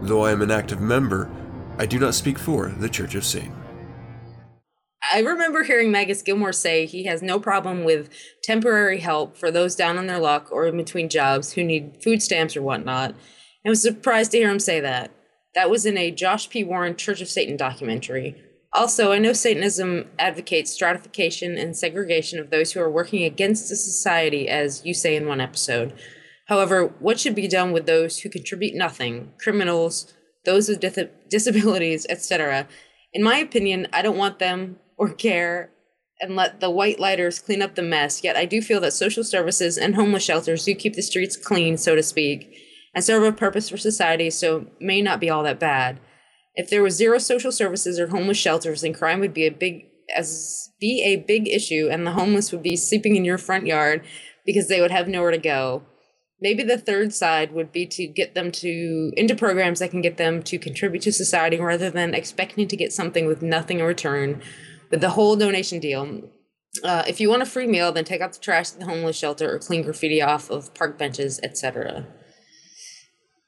Though 0.00 0.24
I 0.24 0.32
am 0.32 0.40
an 0.40 0.50
active 0.50 0.80
member, 0.80 1.30
I 1.76 1.84
do 1.84 1.98
not 1.98 2.14
speak 2.14 2.38
for 2.38 2.68
the 2.68 2.88
Church 2.88 3.14
of 3.14 3.26
Satan. 3.26 3.59
I 5.12 5.20
remember 5.20 5.64
hearing 5.64 5.90
Magus 5.90 6.22
Gilmore 6.22 6.52
say 6.52 6.86
he 6.86 7.04
has 7.04 7.20
no 7.20 7.40
problem 7.40 7.82
with 7.82 8.10
temporary 8.44 9.00
help 9.00 9.36
for 9.36 9.50
those 9.50 9.74
down 9.74 9.98
on 9.98 10.06
their 10.06 10.20
luck 10.20 10.52
or 10.52 10.66
in 10.66 10.76
between 10.76 11.08
jobs 11.08 11.52
who 11.52 11.64
need 11.64 12.00
food 12.00 12.22
stamps 12.22 12.56
or 12.56 12.62
whatnot. 12.62 13.16
I 13.66 13.68
was 13.68 13.82
surprised 13.82 14.30
to 14.32 14.38
hear 14.38 14.50
him 14.50 14.60
say 14.60 14.78
that. 14.78 15.10
That 15.56 15.68
was 15.68 15.84
in 15.84 15.98
a 15.98 16.12
Josh 16.12 16.48
P. 16.48 16.62
Warren 16.62 16.94
Church 16.94 17.20
of 17.20 17.28
Satan 17.28 17.56
documentary. 17.56 18.36
Also, 18.72 19.10
I 19.10 19.18
know 19.18 19.32
Satanism 19.32 20.08
advocates 20.16 20.70
stratification 20.70 21.58
and 21.58 21.76
segregation 21.76 22.38
of 22.38 22.50
those 22.50 22.70
who 22.72 22.80
are 22.80 22.90
working 22.90 23.24
against 23.24 23.68
the 23.68 23.74
society, 23.74 24.48
as 24.48 24.86
you 24.86 24.94
say 24.94 25.16
in 25.16 25.26
one 25.26 25.40
episode. 25.40 25.92
However, 26.46 26.86
what 27.00 27.18
should 27.18 27.34
be 27.34 27.48
done 27.48 27.72
with 27.72 27.86
those 27.86 28.20
who 28.20 28.28
contribute 28.28 28.76
nothing, 28.76 29.32
criminals, 29.40 30.14
those 30.44 30.68
with 30.68 30.78
dis- 30.78 31.08
disabilities, 31.28 32.06
etc.? 32.08 32.68
In 33.12 33.24
my 33.24 33.38
opinion, 33.38 33.88
I 33.92 34.02
don't 34.02 34.16
want 34.16 34.38
them 34.38 34.76
or 35.00 35.08
care 35.08 35.70
and 36.20 36.36
let 36.36 36.60
the 36.60 36.70
white 36.70 37.00
lighters 37.00 37.38
clean 37.38 37.62
up 37.62 37.74
the 37.74 37.82
mess, 37.82 38.22
yet 38.22 38.36
I 38.36 38.44
do 38.44 38.60
feel 38.60 38.80
that 38.82 38.92
social 38.92 39.24
services 39.24 39.78
and 39.78 39.94
homeless 39.94 40.22
shelters 40.22 40.66
do 40.66 40.74
keep 40.74 40.94
the 40.94 41.02
streets 41.02 41.36
clean, 41.36 41.78
so 41.78 41.96
to 41.96 42.02
speak, 42.02 42.54
and 42.94 43.02
serve 43.02 43.22
a 43.22 43.32
purpose 43.32 43.70
for 43.70 43.78
society, 43.78 44.28
so 44.28 44.66
may 44.78 45.00
not 45.00 45.18
be 45.18 45.30
all 45.30 45.42
that 45.42 45.58
bad. 45.58 45.98
If 46.54 46.68
there 46.68 46.82
was 46.82 46.96
zero 46.96 47.16
social 47.16 47.50
services 47.50 47.98
or 47.98 48.08
homeless 48.08 48.36
shelters, 48.36 48.82
then 48.82 48.92
crime 48.92 49.20
would 49.20 49.32
be 49.32 49.46
a 49.46 49.50
big 49.50 49.86
as 50.14 50.68
be 50.80 51.02
a 51.04 51.16
big 51.16 51.48
issue 51.48 51.88
and 51.90 52.04
the 52.04 52.12
homeless 52.12 52.50
would 52.50 52.64
be 52.64 52.76
sleeping 52.76 53.14
in 53.14 53.24
your 53.24 53.38
front 53.38 53.64
yard 53.64 54.04
because 54.44 54.66
they 54.66 54.80
would 54.80 54.90
have 54.90 55.06
nowhere 55.06 55.30
to 55.30 55.38
go. 55.38 55.82
Maybe 56.40 56.64
the 56.64 56.78
third 56.78 57.14
side 57.14 57.52
would 57.52 57.70
be 57.70 57.86
to 57.86 58.08
get 58.08 58.34
them 58.34 58.50
to 58.52 59.12
into 59.16 59.36
programs 59.36 59.78
that 59.78 59.92
can 59.92 60.00
get 60.00 60.16
them 60.16 60.42
to 60.42 60.58
contribute 60.58 61.02
to 61.02 61.12
society 61.12 61.60
rather 61.60 61.90
than 61.90 62.12
expecting 62.12 62.66
to 62.66 62.76
get 62.76 62.92
something 62.92 63.26
with 63.26 63.40
nothing 63.40 63.78
in 63.78 63.84
return 63.84 64.42
with 64.90 65.00
the 65.00 65.10
whole 65.10 65.36
donation 65.36 65.80
deal. 65.80 66.22
Uh, 66.84 67.02
if 67.08 67.20
you 67.20 67.28
want 67.28 67.42
a 67.42 67.46
free 67.46 67.66
meal, 67.66 67.90
then 67.92 68.04
take 68.04 68.20
out 68.20 68.32
the 68.32 68.38
trash 68.38 68.72
at 68.72 68.78
the 68.78 68.86
homeless 68.86 69.16
shelter 69.16 69.52
or 69.54 69.58
clean 69.58 69.82
graffiti 69.82 70.22
off 70.22 70.50
of 70.50 70.72
park 70.74 70.98
benches, 70.98 71.40
etc. 71.42 72.06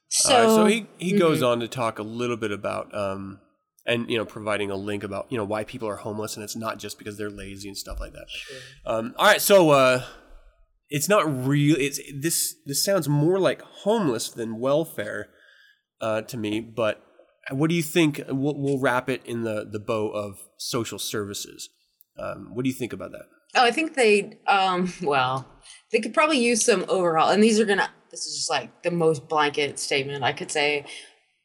So, 0.09 0.33
right, 0.33 0.49
so 0.49 0.65
he, 0.65 0.87
he 0.97 1.17
goes 1.17 1.37
Mm-hmm. 1.37 1.45
on 1.47 1.59
to 1.61 1.67
talk 1.67 1.99
a 1.99 2.03
little 2.03 2.37
bit 2.37 2.51
about 2.51 2.93
um 2.95 3.39
and 3.85 4.09
you 4.09 4.17
know 4.17 4.25
providing 4.25 4.69
a 4.71 4.75
link 4.75 5.03
about 5.03 5.25
you 5.31 5.37
know 5.37 5.43
why 5.43 5.63
people 5.63 5.87
are 5.89 5.95
homeless 5.97 6.35
and 6.35 6.43
it's 6.43 6.55
not 6.55 6.77
just 6.79 6.97
because 6.99 7.17
they're 7.17 7.29
lazy 7.31 7.67
and 7.67 7.77
stuff 7.77 7.99
like 7.99 8.13
that. 8.13 8.27
Um, 8.85 9.15
all 9.17 9.25
right, 9.25 9.41
so 9.41 9.71
uh, 9.71 10.03
it's 10.89 11.09
not 11.09 11.23
real. 11.47 11.75
It's 11.79 11.99
this 12.13 12.55
this 12.65 12.83
sounds 12.83 13.09
more 13.09 13.39
like 13.39 13.61
homeless 13.61 14.29
than 14.29 14.59
welfare 14.59 15.29
uh, 15.99 16.21
to 16.23 16.37
me. 16.37 16.59
But 16.59 17.01
what 17.51 17.69
do 17.69 17.75
you 17.75 17.83
think? 17.83 18.21
We'll, 18.27 18.57
we'll 18.57 18.79
wrap 18.79 19.09
it 19.09 19.25
in 19.25 19.43
the 19.43 19.67
the 19.69 19.79
bow 19.79 20.09
of 20.09 20.39
social 20.57 20.99
services. 20.99 21.69
Um, 22.17 22.49
what 22.53 22.63
do 22.63 22.69
you 22.69 22.75
think 22.75 22.93
about 22.93 23.11
that? 23.11 23.25
Oh, 23.55 23.65
I 23.65 23.71
think 23.71 23.95
they 23.95 24.37
um 24.47 24.93
well, 25.01 25.47
they 25.91 25.99
could 25.99 26.13
probably 26.13 26.39
use 26.39 26.63
some 26.63 26.85
overhaul. 26.87 27.29
And 27.29 27.43
these 27.43 27.59
are 27.59 27.65
gonna 27.65 27.89
this 28.11 28.25
is 28.25 28.37
just 28.37 28.49
like 28.49 28.83
the 28.83 28.91
most 28.91 29.27
blanket 29.27 29.79
statement 29.79 30.23
I 30.23 30.33
could 30.33 30.51
say. 30.51 30.85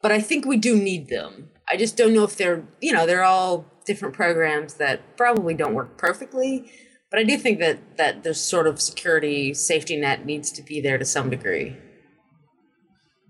But 0.01 0.11
I 0.11 0.21
think 0.21 0.45
we 0.45 0.57
do 0.57 0.77
need 0.77 1.09
them. 1.09 1.49
I 1.69 1.75
just 1.75 1.97
don't 1.97 2.13
know 2.13 2.23
if 2.23 2.37
they're 2.37 2.63
you 2.81 2.93
know, 2.93 3.05
they're 3.05 3.23
all 3.23 3.65
different 3.85 4.15
programs 4.15 4.75
that 4.75 5.17
probably 5.17 5.53
don't 5.53 5.73
work 5.73 5.97
perfectly. 5.97 6.71
But 7.09 7.19
I 7.19 7.23
do 7.23 7.37
think 7.37 7.59
that 7.59 7.97
that 7.97 8.23
the 8.23 8.33
sort 8.33 8.67
of 8.67 8.79
security 8.79 9.53
safety 9.53 9.97
net 9.97 10.25
needs 10.25 10.51
to 10.51 10.61
be 10.61 10.79
there 10.79 10.97
to 10.97 11.05
some 11.05 11.29
degree. 11.29 11.75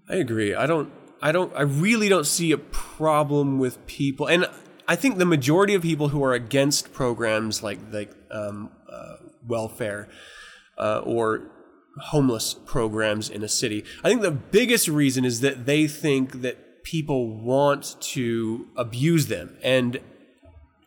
I 0.09 0.15
agree. 0.15 0.53
I 0.55 0.65
don't. 0.65 0.91
I 1.21 1.31
don't. 1.31 1.53
I 1.55 1.61
really 1.61 2.09
don't 2.09 2.25
see 2.25 2.51
a 2.51 2.57
problem 2.57 3.59
with 3.59 3.85
people, 3.87 4.27
and 4.27 4.47
I 4.87 4.95
think 4.95 5.17
the 5.17 5.25
majority 5.25 5.75
of 5.75 5.81
people 5.81 6.09
who 6.09 6.23
are 6.23 6.33
against 6.33 6.93
programs 6.93 7.61
like 7.61 7.79
like 7.91 8.11
um, 8.31 8.71
uh, 8.91 9.17
welfare 9.47 10.07
uh, 10.77 11.01
or 11.03 11.51
homeless 11.97 12.53
programs 12.53 13.29
in 13.29 13.43
a 13.43 13.49
city, 13.49 13.83
I 14.03 14.09
think 14.09 14.21
the 14.21 14.31
biggest 14.31 14.87
reason 14.87 15.25
is 15.25 15.41
that 15.41 15.65
they 15.65 15.87
think 15.87 16.41
that 16.41 16.83
people 16.83 17.27
want 17.27 17.97
to 18.01 18.67
abuse 18.77 19.27
them, 19.27 19.57
and 19.61 19.99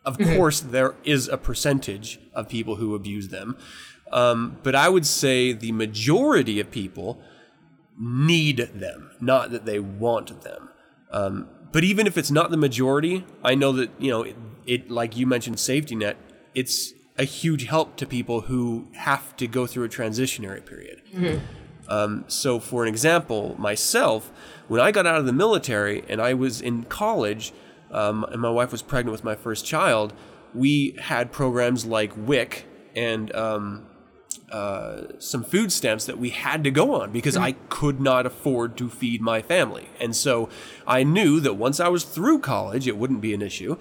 of 0.03 0.17
course 0.17 0.59
there 0.59 0.95
is 1.03 1.27
a 1.27 1.37
percentage 1.37 2.19
of 2.33 2.49
people 2.49 2.77
who 2.77 2.95
abuse 2.95 3.27
them, 3.27 3.55
um, 4.11 4.57
but 4.63 4.73
I 4.73 4.89
would 4.89 5.05
say 5.05 5.53
the 5.53 5.71
majority 5.71 6.59
of 6.59 6.71
people 6.71 7.21
need 7.99 8.57
them, 8.57 9.11
not 9.19 9.51
that 9.51 9.65
they 9.65 9.79
want 9.79 10.41
them. 10.41 10.69
Um, 11.11 11.47
but 11.71 11.83
even 11.83 12.07
if 12.07 12.17
it's 12.17 12.31
not 12.31 12.51
the 12.51 12.57
majority, 12.57 13.25
I 13.43 13.55
know 13.55 13.71
that 13.73 13.89
you 13.99 14.11
know 14.11 14.23
it, 14.23 14.35
it. 14.65 14.91
Like 14.91 15.17
you 15.17 15.25
mentioned, 15.27 15.59
safety 15.59 15.95
net. 15.95 16.17
It's 16.53 16.93
a 17.17 17.23
huge 17.23 17.65
help 17.65 17.95
to 17.97 18.05
people 18.05 18.41
who 18.41 18.87
have 18.93 19.35
to 19.37 19.47
go 19.47 19.67
through 19.67 19.85
a 19.85 19.89
transitionary 19.89 20.65
period. 20.65 21.01
Um, 21.87 22.25
so, 22.27 22.59
for 22.59 22.83
an 22.83 22.89
example, 22.89 23.55
myself, 23.59 24.31
when 24.67 24.79
I 24.81 24.91
got 24.91 25.05
out 25.05 25.17
of 25.17 25.25
the 25.25 25.33
military 25.33 26.03
and 26.07 26.21
I 26.21 26.33
was 26.33 26.61
in 26.61 26.83
college, 26.83 27.53
um, 27.91 28.23
and 28.25 28.41
my 28.41 28.49
wife 28.49 28.71
was 28.71 28.81
pregnant 28.81 29.11
with 29.11 29.23
my 29.23 29.35
first 29.35 29.65
child, 29.65 30.13
we 30.53 30.95
had 30.99 31.31
programs 31.31 31.85
like 31.85 32.15
WIC 32.15 32.65
and 32.95 33.35
um, 33.35 33.85
uh, 34.53 35.07
some 35.17 35.43
food 35.43 35.71
stamps 35.71 36.05
that 36.05 36.19
we 36.19 36.29
had 36.29 36.63
to 36.63 36.69
go 36.69 36.93
on 36.93 37.11
because 37.11 37.35
I 37.35 37.53
could 37.69 37.99
not 37.99 38.27
afford 38.27 38.77
to 38.77 38.87
feed 38.87 39.19
my 39.19 39.41
family. 39.41 39.89
And 39.99 40.15
so 40.15 40.47
I 40.85 41.03
knew 41.03 41.39
that 41.39 41.55
once 41.55 41.79
I 41.79 41.87
was 41.87 42.03
through 42.03 42.37
college, 42.39 42.87
it 42.87 42.95
wouldn't 42.95 43.19
be 43.19 43.33
an 43.33 43.41
issue. 43.41 43.77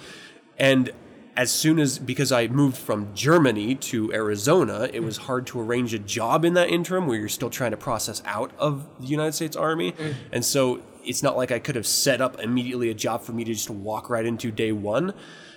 And 0.58 0.90
as 1.36 1.52
soon 1.52 1.78
as, 1.78 1.98
because 1.98 2.32
I 2.32 2.48
moved 2.48 2.78
from 2.78 3.14
Germany 3.14 3.74
to 3.74 4.10
Arizona, 4.14 4.88
it 4.90 5.00
was 5.00 5.18
hard 5.18 5.46
to 5.48 5.60
arrange 5.60 5.92
a 5.92 5.98
job 5.98 6.42
in 6.42 6.54
that 6.54 6.70
interim 6.70 7.06
where 7.06 7.18
you're 7.18 7.28
still 7.28 7.50
trying 7.50 7.72
to 7.72 7.76
process 7.76 8.22
out 8.24 8.50
of 8.58 8.88
the 8.98 9.08
United 9.08 9.32
States 9.32 9.56
Army. 9.56 9.94
And 10.32 10.42
so 10.42 10.80
it's 11.04 11.22
not 11.22 11.36
like 11.36 11.52
I 11.52 11.58
could 11.58 11.74
have 11.74 11.86
set 11.86 12.22
up 12.22 12.40
immediately 12.40 12.88
a 12.88 12.94
job 12.94 13.22
for 13.22 13.32
me 13.32 13.44
to 13.44 13.52
just 13.52 13.68
walk 13.68 14.08
right 14.08 14.24
into 14.24 14.50
day 14.50 14.72
one. 14.72 15.12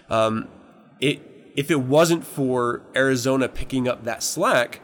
Um, 0.09 0.49
it 0.99 1.31
if 1.55 1.71
it 1.71 1.79
wasn't 1.79 2.25
for 2.25 2.81
Arizona 2.95 3.47
picking 3.47 3.87
up 3.87 4.03
that 4.03 4.21
slack, 4.21 4.81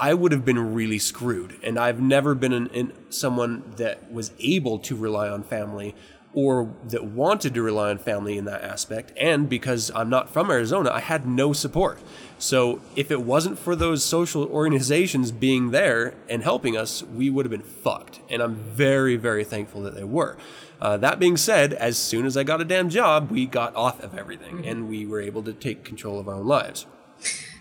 I 0.00 0.14
would 0.14 0.32
have 0.32 0.46
been 0.46 0.72
really 0.72 0.98
screwed. 0.98 1.58
And 1.62 1.78
I've 1.78 2.00
never 2.00 2.34
been 2.34 2.92
someone 3.10 3.74
that 3.76 4.10
was 4.10 4.32
able 4.40 4.78
to 4.80 4.96
rely 4.96 5.28
on 5.28 5.42
family 5.42 5.94
or 6.32 6.72
that 6.84 7.04
wanted 7.04 7.52
to 7.54 7.60
rely 7.62 7.90
on 7.90 7.98
family 7.98 8.38
in 8.38 8.46
that 8.46 8.62
aspect. 8.62 9.12
And 9.20 9.48
because 9.48 9.90
I'm 9.94 10.08
not 10.08 10.30
from 10.30 10.50
Arizona, 10.50 10.90
I 10.90 11.00
had 11.00 11.26
no 11.26 11.52
support. 11.52 11.98
So 12.38 12.80
if 12.96 13.10
it 13.10 13.22
wasn't 13.22 13.58
for 13.58 13.76
those 13.76 14.02
social 14.02 14.44
organizations 14.44 15.32
being 15.32 15.70
there 15.70 16.14
and 16.30 16.42
helping 16.42 16.76
us, 16.76 17.02
we 17.02 17.28
would 17.28 17.44
have 17.44 17.50
been 17.50 17.60
fucked. 17.60 18.20
And 18.30 18.40
I'm 18.42 18.54
very, 18.54 19.16
very 19.16 19.44
thankful 19.44 19.82
that 19.82 19.94
they 19.94 20.04
were. 20.04 20.38
Uh, 20.80 20.96
that 20.96 21.18
being 21.18 21.36
said, 21.36 21.74
as 21.74 21.98
soon 21.98 22.24
as 22.24 22.38
I 22.38 22.44
got 22.44 22.62
a 22.62 22.64
damn 22.64 22.88
job, 22.88 23.30
we 23.30 23.44
got 23.44 23.76
off 23.76 24.02
of 24.02 24.16
everything 24.16 24.64
and 24.64 24.88
we 24.88 25.04
were 25.04 25.20
able 25.20 25.42
to 25.42 25.52
take 25.52 25.84
control 25.84 26.18
of 26.18 26.26
our 26.26 26.36
own 26.36 26.46
lives. 26.46 26.86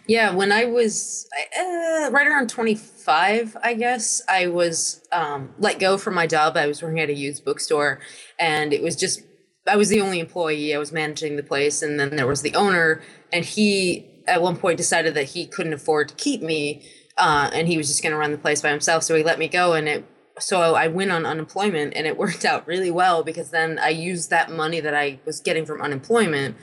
Yeah, 0.09 0.31
when 0.33 0.51
I 0.51 0.65
was 0.65 1.29
uh, 1.55 2.09
right 2.09 2.25
around 2.25 2.49
25, 2.49 3.55
I 3.61 3.75
guess, 3.75 4.23
I 4.27 4.47
was 4.47 5.05
um, 5.11 5.53
let 5.59 5.77
go 5.77 5.99
from 5.99 6.15
my 6.15 6.25
job. 6.25 6.57
I 6.57 6.65
was 6.65 6.81
working 6.81 6.99
at 6.99 7.11
a 7.11 7.13
used 7.13 7.45
bookstore, 7.45 7.99
and 8.39 8.73
it 8.73 8.81
was 8.81 8.95
just, 8.95 9.21
I 9.67 9.75
was 9.75 9.89
the 9.89 10.01
only 10.01 10.19
employee. 10.19 10.73
I 10.73 10.79
was 10.79 10.91
managing 10.91 11.35
the 11.35 11.43
place, 11.43 11.83
and 11.83 11.99
then 11.99 12.15
there 12.15 12.25
was 12.25 12.41
the 12.41 12.55
owner, 12.55 13.03
and 13.31 13.45
he 13.45 14.23
at 14.27 14.41
one 14.41 14.57
point 14.57 14.77
decided 14.77 15.13
that 15.13 15.25
he 15.25 15.45
couldn't 15.45 15.73
afford 15.73 16.09
to 16.09 16.15
keep 16.15 16.41
me, 16.41 16.89
uh, 17.19 17.51
and 17.53 17.67
he 17.67 17.77
was 17.77 17.87
just 17.87 18.01
going 18.01 18.11
to 18.11 18.17
run 18.17 18.31
the 18.31 18.39
place 18.39 18.63
by 18.63 18.71
himself. 18.71 19.03
So 19.03 19.13
he 19.13 19.21
let 19.21 19.37
me 19.37 19.47
go, 19.47 19.73
and 19.73 19.87
it, 19.87 20.05
so 20.39 20.73
I 20.73 20.87
went 20.87 21.11
on 21.11 21.23
unemployment, 21.23 21.93
and 21.95 22.07
it 22.07 22.17
worked 22.23 22.45
out 22.45 22.65
really 22.65 22.89
well 22.89 23.21
because 23.23 23.51
then 23.51 23.77
I 23.77 23.89
used 23.89 24.31
that 24.31 24.49
money 24.51 24.79
that 24.79 24.95
I 24.95 25.19
was 25.23 25.39
getting 25.39 25.67
from 25.67 25.83
unemployment 25.83 26.55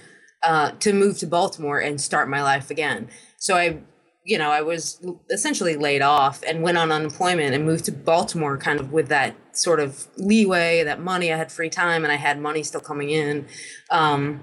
uh, 0.42 0.72
to 0.80 0.92
move 0.92 1.18
to 1.18 1.26
Baltimore 1.26 1.78
and 1.80 2.00
start 2.00 2.28
my 2.28 2.42
life 2.42 2.70
again. 2.70 3.09
So 3.38 3.57
I, 3.57 3.79
you 4.25 4.38
know, 4.38 4.51
I 4.51 4.62
was 4.62 5.05
essentially 5.31 5.77
laid 5.77 6.03
off 6.03 6.42
and 6.46 6.62
went 6.62 6.79
on 6.79 6.90
unemployment 6.90 7.55
and 7.55 7.64
moved 7.64 7.85
to 7.87 7.92
Baltimore 7.92 8.57
kind 8.59 8.81
of 8.81 8.92
with 8.92 9.09
that 9.09 9.37
sort 9.57 9.81
of 9.81 10.07
leeway, 10.16 10.83
that 10.85 11.01
money. 11.01 11.33
I 11.33 11.37
had 11.37 11.53
free 11.53 11.70
time 11.70 12.05
and 12.05 12.12
I 12.12 12.16
had 12.16 12.40
money 12.40 12.62
still 12.62 12.81
coming 12.81 13.11
in. 13.11 13.46
Um, 13.90 14.40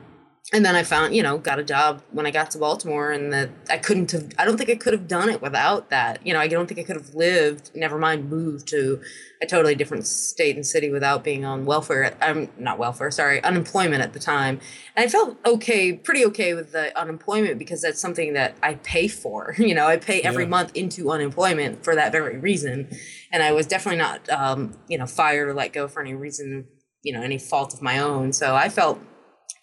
and 0.51 0.65
then 0.65 0.75
I 0.75 0.84
found, 0.84 1.15
you 1.15 1.23
know, 1.23 1.38
got 1.38 1.58
a 1.58 1.63
job 1.63 2.01
when 2.12 2.25
I 2.25 2.32
got 2.32 2.51
to 2.51 2.58
Baltimore, 2.58 3.12
and 3.12 3.32
that 3.32 3.49
I 3.69 3.77
couldn't 3.77 4.12
have. 4.12 4.29
I 4.38 4.43
don't 4.43 4.58
think 4.58 4.69
I 4.69 4.75
could 4.75 4.91
have 4.91 5.08
done 5.08 5.29
it 5.29 5.41
without 5.41 5.89
that. 5.89 6.25
You 6.25 6.34
know, 6.34 6.39
I 6.39 6.47
don't 6.47 6.67
think 6.67 6.79
I 6.79 6.84
could 6.84 6.97
have 6.97 7.15
lived. 7.15 7.71
Never 7.73 7.97
mind, 7.97 8.29
moved 8.29 8.67
to 8.69 9.01
a 9.41 9.45
totally 9.45 9.73
different 9.73 10.06
state 10.06 10.56
and 10.58 10.65
city 10.65 10.89
without 10.89 11.23
being 11.23 11.45
on 11.45 11.65
welfare. 11.65 12.15
I'm 12.21 12.49
not 12.58 12.77
welfare, 12.77 13.10
sorry, 13.10 13.41
unemployment 13.43 14.01
at 14.03 14.12
the 14.12 14.19
time. 14.19 14.60
And 14.95 15.06
I 15.06 15.08
felt 15.08 15.38
okay, 15.45 15.93
pretty 15.93 16.25
okay 16.25 16.53
with 16.53 16.73
the 16.73 16.97
unemployment 16.99 17.58
because 17.58 17.82
that's 17.82 17.99
something 18.01 18.34
that 18.34 18.56
I 18.62 18.75
pay 18.75 19.08
for. 19.08 19.56
You 19.63 19.73
know, 19.73 19.88
I 19.88 19.95
pay 19.97 20.21
every 20.21 20.43
Yeah. 20.43 20.49
month 20.49 20.71
into 20.75 21.10
unemployment 21.10 21.86
for 21.86 21.95
that 21.95 22.12
very 22.12 22.38
reason. 22.38 22.89
And 23.32 23.41
I 23.41 23.53
was 23.53 23.65
definitely 23.65 23.97
not, 23.99 24.29
um, 24.29 24.77
you 24.89 24.97
know, 24.97 25.06
fired 25.08 25.47
or 25.47 25.53
let 25.53 25.71
go 25.73 25.88
for 25.88 26.01
any 26.01 26.13
reason, 26.13 26.67
you 27.01 27.13
know, 27.13 27.21
any 27.21 27.38
fault 27.39 27.73
of 27.73 27.82
my 27.82 27.97
own. 27.97 28.34
So 28.34 28.56
I 28.56 28.67
felt 28.69 28.99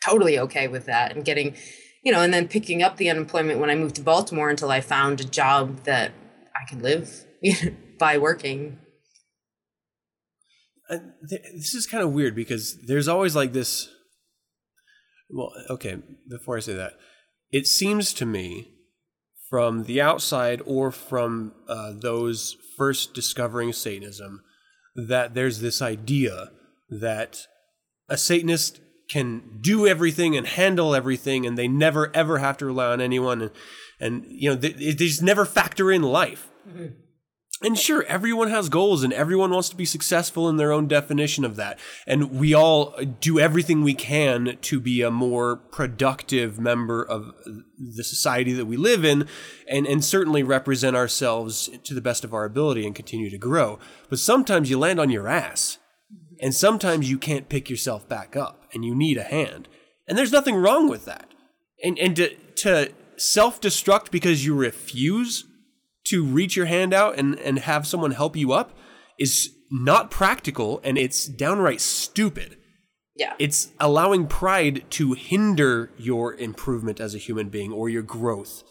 totally 0.05 0.39
okay 0.39 0.69
with 0.69 0.87
that 0.87 1.15
and 1.15 1.25
getting 1.25 1.55
you 2.03 2.13
know 2.13 2.23
and 2.23 2.33
then 2.33 2.49
picking 2.49 2.83
up 2.83 2.97
the 2.97 3.11
unemployment 3.11 3.59
when 3.61 3.71
i 3.71 3.75
moved 3.75 3.95
to 3.95 4.03
baltimore 4.03 4.51
until 4.51 4.71
i 4.71 4.81
found 4.81 5.21
a 5.21 5.25
job 5.25 5.85
that 5.85 6.13
i 6.55 6.69
could 6.69 6.83
live 6.83 7.25
by 7.99 8.17
working 8.17 8.79
th- 11.29 11.43
this 11.55 11.75
is 11.75 11.87
kind 11.87 12.03
of 12.03 12.13
weird 12.13 12.35
because 12.35 12.77
there's 12.87 13.09
always 13.09 13.37
like 13.37 13.53
this. 13.53 13.89
Well, 15.29 15.53
okay, 15.69 15.99
before 16.29 16.57
I 16.57 16.61
say 16.61 16.75
that, 16.75 16.95
it 17.53 17.67
seems 17.67 18.13
to 18.15 18.27
me 18.27 18.73
from 19.49 19.85
the 19.85 20.01
outside 20.01 20.61
or 20.65 20.91
from 20.91 21.53
uh, 21.69 21.93
those 21.95 22.57
first 22.77 23.15
discovering 23.15 23.73
Satanism 23.73 24.43
that 24.95 25.35
there's 25.35 25.61
this 25.61 25.81
idea 25.81 26.51
that 26.89 27.47
a 28.09 28.17
Satanist 28.17 28.81
can 29.11 29.43
do 29.61 29.89
everything 29.89 30.37
and 30.37 30.47
handle 30.47 30.95
everything 30.95 31.45
and 31.45 31.59
they 31.59 31.67
never 31.67 32.15
ever 32.15 32.39
have 32.39 32.57
to 32.57 32.65
rely 32.65 32.87
on 32.87 33.01
anyone 33.01 33.43
and, 33.43 33.51
and 33.99 34.25
you 34.29 34.49
know 34.49 34.55
they, 34.55 34.71
they 34.71 34.95
just 34.95 35.23
never 35.23 35.45
factor 35.45 35.91
in 35.91 36.01
life 36.01 36.49
mm-hmm. 36.67 36.87
and 37.63 37.77
sure, 37.77 38.05
everyone 38.05 38.49
has 38.51 38.69
goals 38.69 39.03
and 39.03 39.13
everyone 39.13 39.51
wants 39.51 39.69
to 39.71 39.77
be 39.77 39.85
successful 39.85 40.49
in 40.49 40.59
their 40.59 40.71
own 40.71 40.87
definition 40.87 41.45
of 41.45 41.57
that. 41.57 41.79
And 42.07 42.31
we 42.31 42.55
all 42.55 42.95
do 43.21 43.39
everything 43.41 43.83
we 43.83 43.95
can 43.95 44.57
to 44.63 44.81
be 44.81 45.03
a 45.03 45.11
more 45.11 45.57
productive 45.57 46.59
member 46.59 47.03
of 47.03 47.35
the 47.77 48.05
society 48.05 48.53
that 48.53 48.67
we 48.67 48.77
live 48.77 49.05
in 49.05 49.27
and, 49.69 49.87
and 49.87 50.05
certainly 50.05 50.43
represent 50.43 50.97
ourselves 50.97 51.69
to 51.85 51.95
the 51.95 52.01
best 52.01 52.25
of 52.25 52.33
our 52.33 52.45
ability 52.45 52.87
and 52.87 52.95
continue 52.95 53.29
to 53.29 53.39
grow. 53.39 53.79
But 54.09 54.21
sometimes 54.21 54.71
you 54.71 54.79
land 54.79 55.01
on 55.01 55.11
your 55.11 55.29
ass 55.29 55.79
and 56.41 56.55
sometimes 56.55 57.11
you 57.11 57.19
can't 57.19 57.49
pick 57.49 57.69
yourself 57.69 58.09
back 58.09 58.35
up 58.35 58.67
and 58.73 58.85
you 58.85 58.95
need 58.95 59.19
a 59.19 59.23
hand. 59.23 59.69
And 60.09 60.17
there's 60.17 60.33
nothing 60.33 60.57
wrong 60.57 60.89
with 60.89 61.05
that. 61.05 61.29
And, 61.85 61.99
and 61.99 62.17
to, 62.17 62.35
to 62.57 62.93
self 63.17 63.61
destruct 63.61 64.11
because 64.11 64.45
you 64.45 64.55
refuse 64.55 65.45
to 66.07 66.25
reach 66.25 66.57
your 66.57 66.67
hand 66.67 66.95
out 66.95 67.19
and, 67.19 67.39
and 67.39 67.61
have 67.61 67.87
someone 67.87 68.13
help 68.13 68.37
you 68.37 68.53
up 68.53 68.77
is 69.19 69.51
not 69.71 70.11
practical 70.11 70.81
and 70.83 70.99
it's 70.99 71.27
downright 71.27 71.81
stupid. 71.81 72.57
yeah 73.15 73.35
It's 73.39 73.69
allowing 73.79 74.27
pride 74.27 74.85
to 74.91 75.13
hinder 75.13 75.91
your 75.97 76.35
improvement 76.35 77.01
as 77.01 77.15
a 77.15 77.19
human 77.19 77.51
being 77.51 77.73
or 77.73 77.89
your 77.89 78.03
growth. 78.03 78.65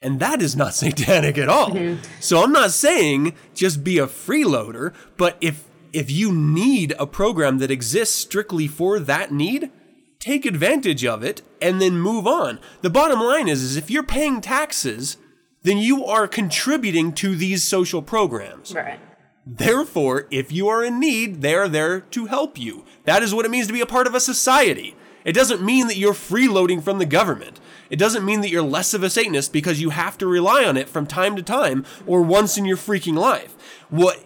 And 0.00 0.20
that 0.20 0.40
is 0.40 0.54
not 0.54 0.74
satanic 0.82 1.36
at 1.38 1.48
all. 1.48 1.70
Mm-hmm. 1.70 2.02
So 2.20 2.42
I'm 2.42 2.52
not 2.52 2.70
saying 2.70 3.34
just 3.54 3.82
be 3.82 3.98
a 3.98 4.06
freeloader, 4.06 4.94
but 5.16 5.36
if 5.40 5.64
if 5.96 6.10
you 6.10 6.30
need 6.30 6.94
a 6.98 7.06
program 7.06 7.56
that 7.58 7.70
exists 7.70 8.14
strictly 8.14 8.66
for 8.66 8.98
that 9.00 9.32
need, 9.32 9.70
take 10.18 10.44
advantage 10.44 11.06
of 11.06 11.24
it 11.24 11.40
and 11.62 11.80
then 11.80 11.98
move 11.98 12.26
on. 12.26 12.60
The 12.82 12.90
bottom 12.90 13.18
line 13.20 13.48
is, 13.48 13.62
is 13.62 13.76
if 13.76 13.90
you're 13.90 14.02
paying 14.02 14.42
taxes, 14.42 15.16
then 15.62 15.78
you 15.78 16.04
are 16.04 16.28
contributing 16.28 17.12
to 17.14 17.34
these 17.34 17.64
social 17.64 18.02
programs. 18.02 18.74
right 18.74 19.00
Therefore, 19.46 20.26
if 20.30 20.52
you 20.52 20.68
are 20.68 20.84
in 20.84 21.00
need, 21.00 21.40
they 21.40 21.54
are 21.54 21.68
there 21.68 22.00
to 22.00 22.26
help 22.26 22.58
you. 22.58 22.84
That 23.04 23.22
is 23.22 23.32
what 23.32 23.46
it 23.46 23.50
means 23.50 23.68
to 23.68 23.72
be 23.72 23.80
a 23.80 23.86
part 23.86 24.08
of 24.08 24.14
a 24.14 24.20
society. 24.20 24.96
It 25.24 25.34
doesn't 25.34 25.64
mean 25.64 25.86
that 25.86 25.96
you're 25.96 26.12
freeloading 26.12 26.82
from 26.82 26.98
the 26.98 27.06
government. 27.06 27.58
It 27.88 27.98
doesn't 27.98 28.24
mean 28.24 28.40
that 28.42 28.50
you're 28.50 28.62
less 28.62 28.92
of 28.92 29.02
a 29.02 29.10
Satanist 29.10 29.52
because 29.52 29.80
you 29.80 29.90
have 29.90 30.18
to 30.18 30.26
rely 30.26 30.64
on 30.64 30.76
it 30.76 30.88
from 30.88 31.06
time 31.06 31.36
to 31.36 31.42
time 31.42 31.86
or 32.06 32.22
once 32.22 32.58
in 32.58 32.64
your 32.64 32.76
freaking 32.76 33.16
life. 33.16 33.54
What 33.88 34.22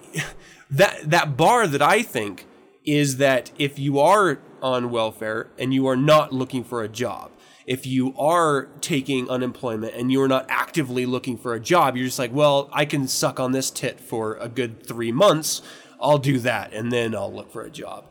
that 0.70 1.10
that 1.10 1.36
bar 1.36 1.66
that 1.66 1.82
I 1.82 2.02
think 2.02 2.46
is 2.84 3.18
that 3.18 3.50
if 3.58 3.78
you 3.78 3.98
are 3.98 4.40
on 4.62 4.90
welfare 4.90 5.48
and 5.58 5.74
you 5.74 5.86
are 5.86 5.96
not 5.96 6.32
looking 6.32 6.64
for 6.64 6.82
a 6.82 6.88
job, 6.88 7.30
if 7.66 7.86
you 7.86 8.14
are 8.18 8.64
taking 8.80 9.28
unemployment 9.28 9.94
and 9.94 10.10
you're 10.10 10.28
not 10.28 10.46
actively 10.48 11.06
looking 11.06 11.36
for 11.36 11.54
a 11.54 11.60
job, 11.60 11.96
you're 11.96 12.06
just 12.06 12.18
like, 12.18 12.32
well, 12.32 12.68
I 12.72 12.84
can 12.84 13.06
suck 13.06 13.38
on 13.38 13.52
this 13.52 13.70
tit 13.70 14.00
for 14.00 14.34
a 14.36 14.48
good 14.48 14.84
three 14.84 15.12
months. 15.12 15.62
I'll 16.00 16.18
do 16.18 16.38
that 16.40 16.72
and 16.72 16.90
then 16.90 17.14
I'll 17.14 17.32
look 17.32 17.52
for 17.52 17.62
a 17.62 17.70
job. 17.70 18.06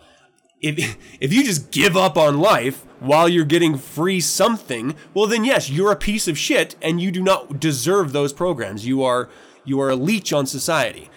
If, 0.62 0.98
if 1.20 1.34
you 1.34 1.44
just 1.44 1.72
give 1.72 1.98
up 1.98 2.18
on 2.18 2.40
life 2.40 2.86
while 3.00 3.28
you're 3.28 3.46
getting 3.46 3.78
free 3.78 4.20
something, 4.22 4.96
well 5.14 5.28
then 5.28 5.44
yes, 5.44 5.70
you're 5.70 5.92
a 5.92 5.98
piece 5.98 6.28
of 6.28 6.38
shit 6.38 6.76
and 6.82 7.02
you 7.02 7.12
do 7.12 7.24
not 7.24 7.60
deserve 7.60 8.12
those 8.12 8.34
programs. 8.34 8.86
You 8.86 9.04
are 9.04 9.30
you 9.66 9.80
are 9.82 9.90
a 9.90 9.96
leech 9.96 10.32
on 10.32 10.46
society. 10.46 11.10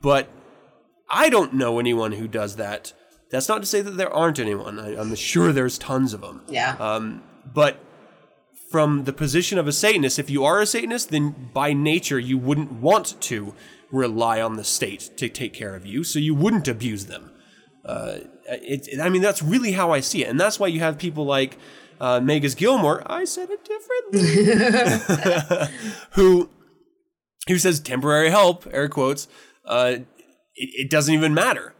But 0.00 0.28
I 1.08 1.28
don't 1.30 1.54
know 1.54 1.78
anyone 1.78 2.12
who 2.12 2.28
does 2.28 2.56
that. 2.56 2.92
That's 3.30 3.48
not 3.48 3.60
to 3.60 3.66
say 3.66 3.80
that 3.80 3.92
there 3.96 4.12
aren't 4.12 4.38
anyone. 4.38 4.78
I, 4.78 4.96
I'm 4.96 5.14
sure 5.14 5.52
there's 5.52 5.78
tons 5.78 6.12
of 6.12 6.20
them. 6.20 6.42
yeah 6.48 6.76
Um, 6.78 7.22
but 7.52 7.78
from 8.70 9.04
the 9.04 9.12
position 9.12 9.58
of 9.58 9.66
a 9.68 9.72
Satanist, 9.72 10.18
if 10.18 10.28
you 10.30 10.44
are 10.44 10.60
a 10.60 10.66
Satanist, 10.66 11.10
then 11.10 11.50
by 11.54 11.72
nature 11.72 12.18
you 12.18 12.38
wouldn't 12.38 12.72
want 12.72 13.20
to 13.22 13.54
rely 13.90 14.40
on 14.40 14.56
the 14.56 14.64
state 14.64 15.10
to 15.16 15.28
take 15.28 15.52
care 15.52 15.74
of 15.74 15.86
you, 15.86 16.02
so 16.04 16.18
you 16.18 16.34
wouldn't 16.34 16.68
abuse 16.68 17.06
them. 17.06 17.30
Uh, 17.84 18.18
it, 18.48 18.88
it- 18.88 19.00
I 19.00 19.08
mean, 19.08 19.22
that's 19.22 19.42
really 19.42 19.72
how 19.72 19.92
I 19.92 20.00
see 20.00 20.24
it, 20.24 20.28
and 20.28 20.40
that's 20.40 20.58
why 20.58 20.66
you 20.66 20.80
have 20.80 20.98
people 20.98 21.24
like 21.24 21.56
uh, 22.00 22.20
Magus 22.20 22.54
Gilmore. 22.56 23.02
I 23.06 23.24
said 23.24 23.48
it 23.50 23.64
differently. 23.64 25.68
who 26.12 26.50
who 27.48 27.58
says 27.58 27.78
temporary 27.80 28.30
help, 28.30 28.66
air 28.72 28.88
quotes, 28.88 29.28
uh, 29.64 29.96
it, 30.56 30.86
it 30.86 30.90
doesn't 30.90 31.14
even 31.14 31.34
matter 31.34 31.74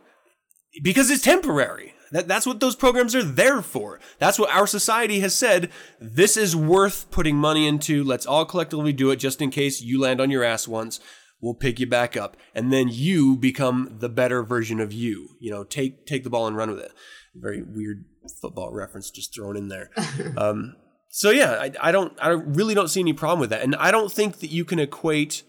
because 0.83 1.11
it's 1.11 1.23
temporary. 1.23 1.95
That, 2.13 2.29
that's 2.29 2.47
what 2.47 2.61
those 2.61 2.77
programs 2.77 3.15
are 3.15 3.23
there 3.23 3.63
for. 3.63 4.01
That's 4.19 4.39
what 4.39 4.55
our 4.55 4.67
society 4.67 5.21
has 5.21 5.35
said. 5.35 5.71
This 6.01 6.37
is 6.37 6.55
worth 6.55 7.11
putting 7.11 7.37
money 7.37 7.67
into. 7.67 8.05
Let's 8.05 8.27
all 8.27 8.45
collectively 8.45 8.93
do 8.93 9.11
it 9.11 9.17
just 9.17 9.43
in 9.43 9.51
case 9.51 9.81
you 9.81 10.01
land 10.01 10.21
on 10.21 10.31
your 10.31 10.45
ass 10.45 10.69
once. 10.69 11.01
We'll 11.41 11.55
pick 11.55 11.81
you 11.81 11.87
back 11.87 12.17
up. 12.17 12.37
And 12.55 12.73
then 12.73 12.89
you 12.89 13.37
become 13.37 13.97
the 13.99 14.09
better 14.09 14.43
version 14.43 14.81
of 14.81 14.93
you. 14.93 15.31
You 15.41 15.51
know, 15.51 15.65
take, 15.65 16.07
take 16.07 16.25
the 16.25 16.31
ball 16.31 16.47
and 16.47 16.57
run 16.57 16.71
with 16.71 16.81
it. 16.81 16.93
Very 17.35 17.63
weird 17.63 18.05
football 18.41 18.73
reference 18.73 19.11
just 19.11 19.35
thrown 19.35 19.57
in 19.57 19.69
there. 19.69 19.91
um, 20.37 20.77
so 21.11 21.31
yeah, 21.31 21.53
I, 21.53 21.73
I 21.81 21.93
don't, 21.93 22.13
I 22.23 22.29
really 22.29 22.75
don't 22.75 22.89
see 22.89 23.01
any 23.01 23.13
problem 23.13 23.41
with 23.41 23.51
that. 23.51 23.63
And 23.63 23.75
I 23.77 23.91
don't 23.91 24.13
think 24.13 24.39
that 24.39 24.51
you 24.51 24.65
can 24.65 24.79
equate 24.79 25.43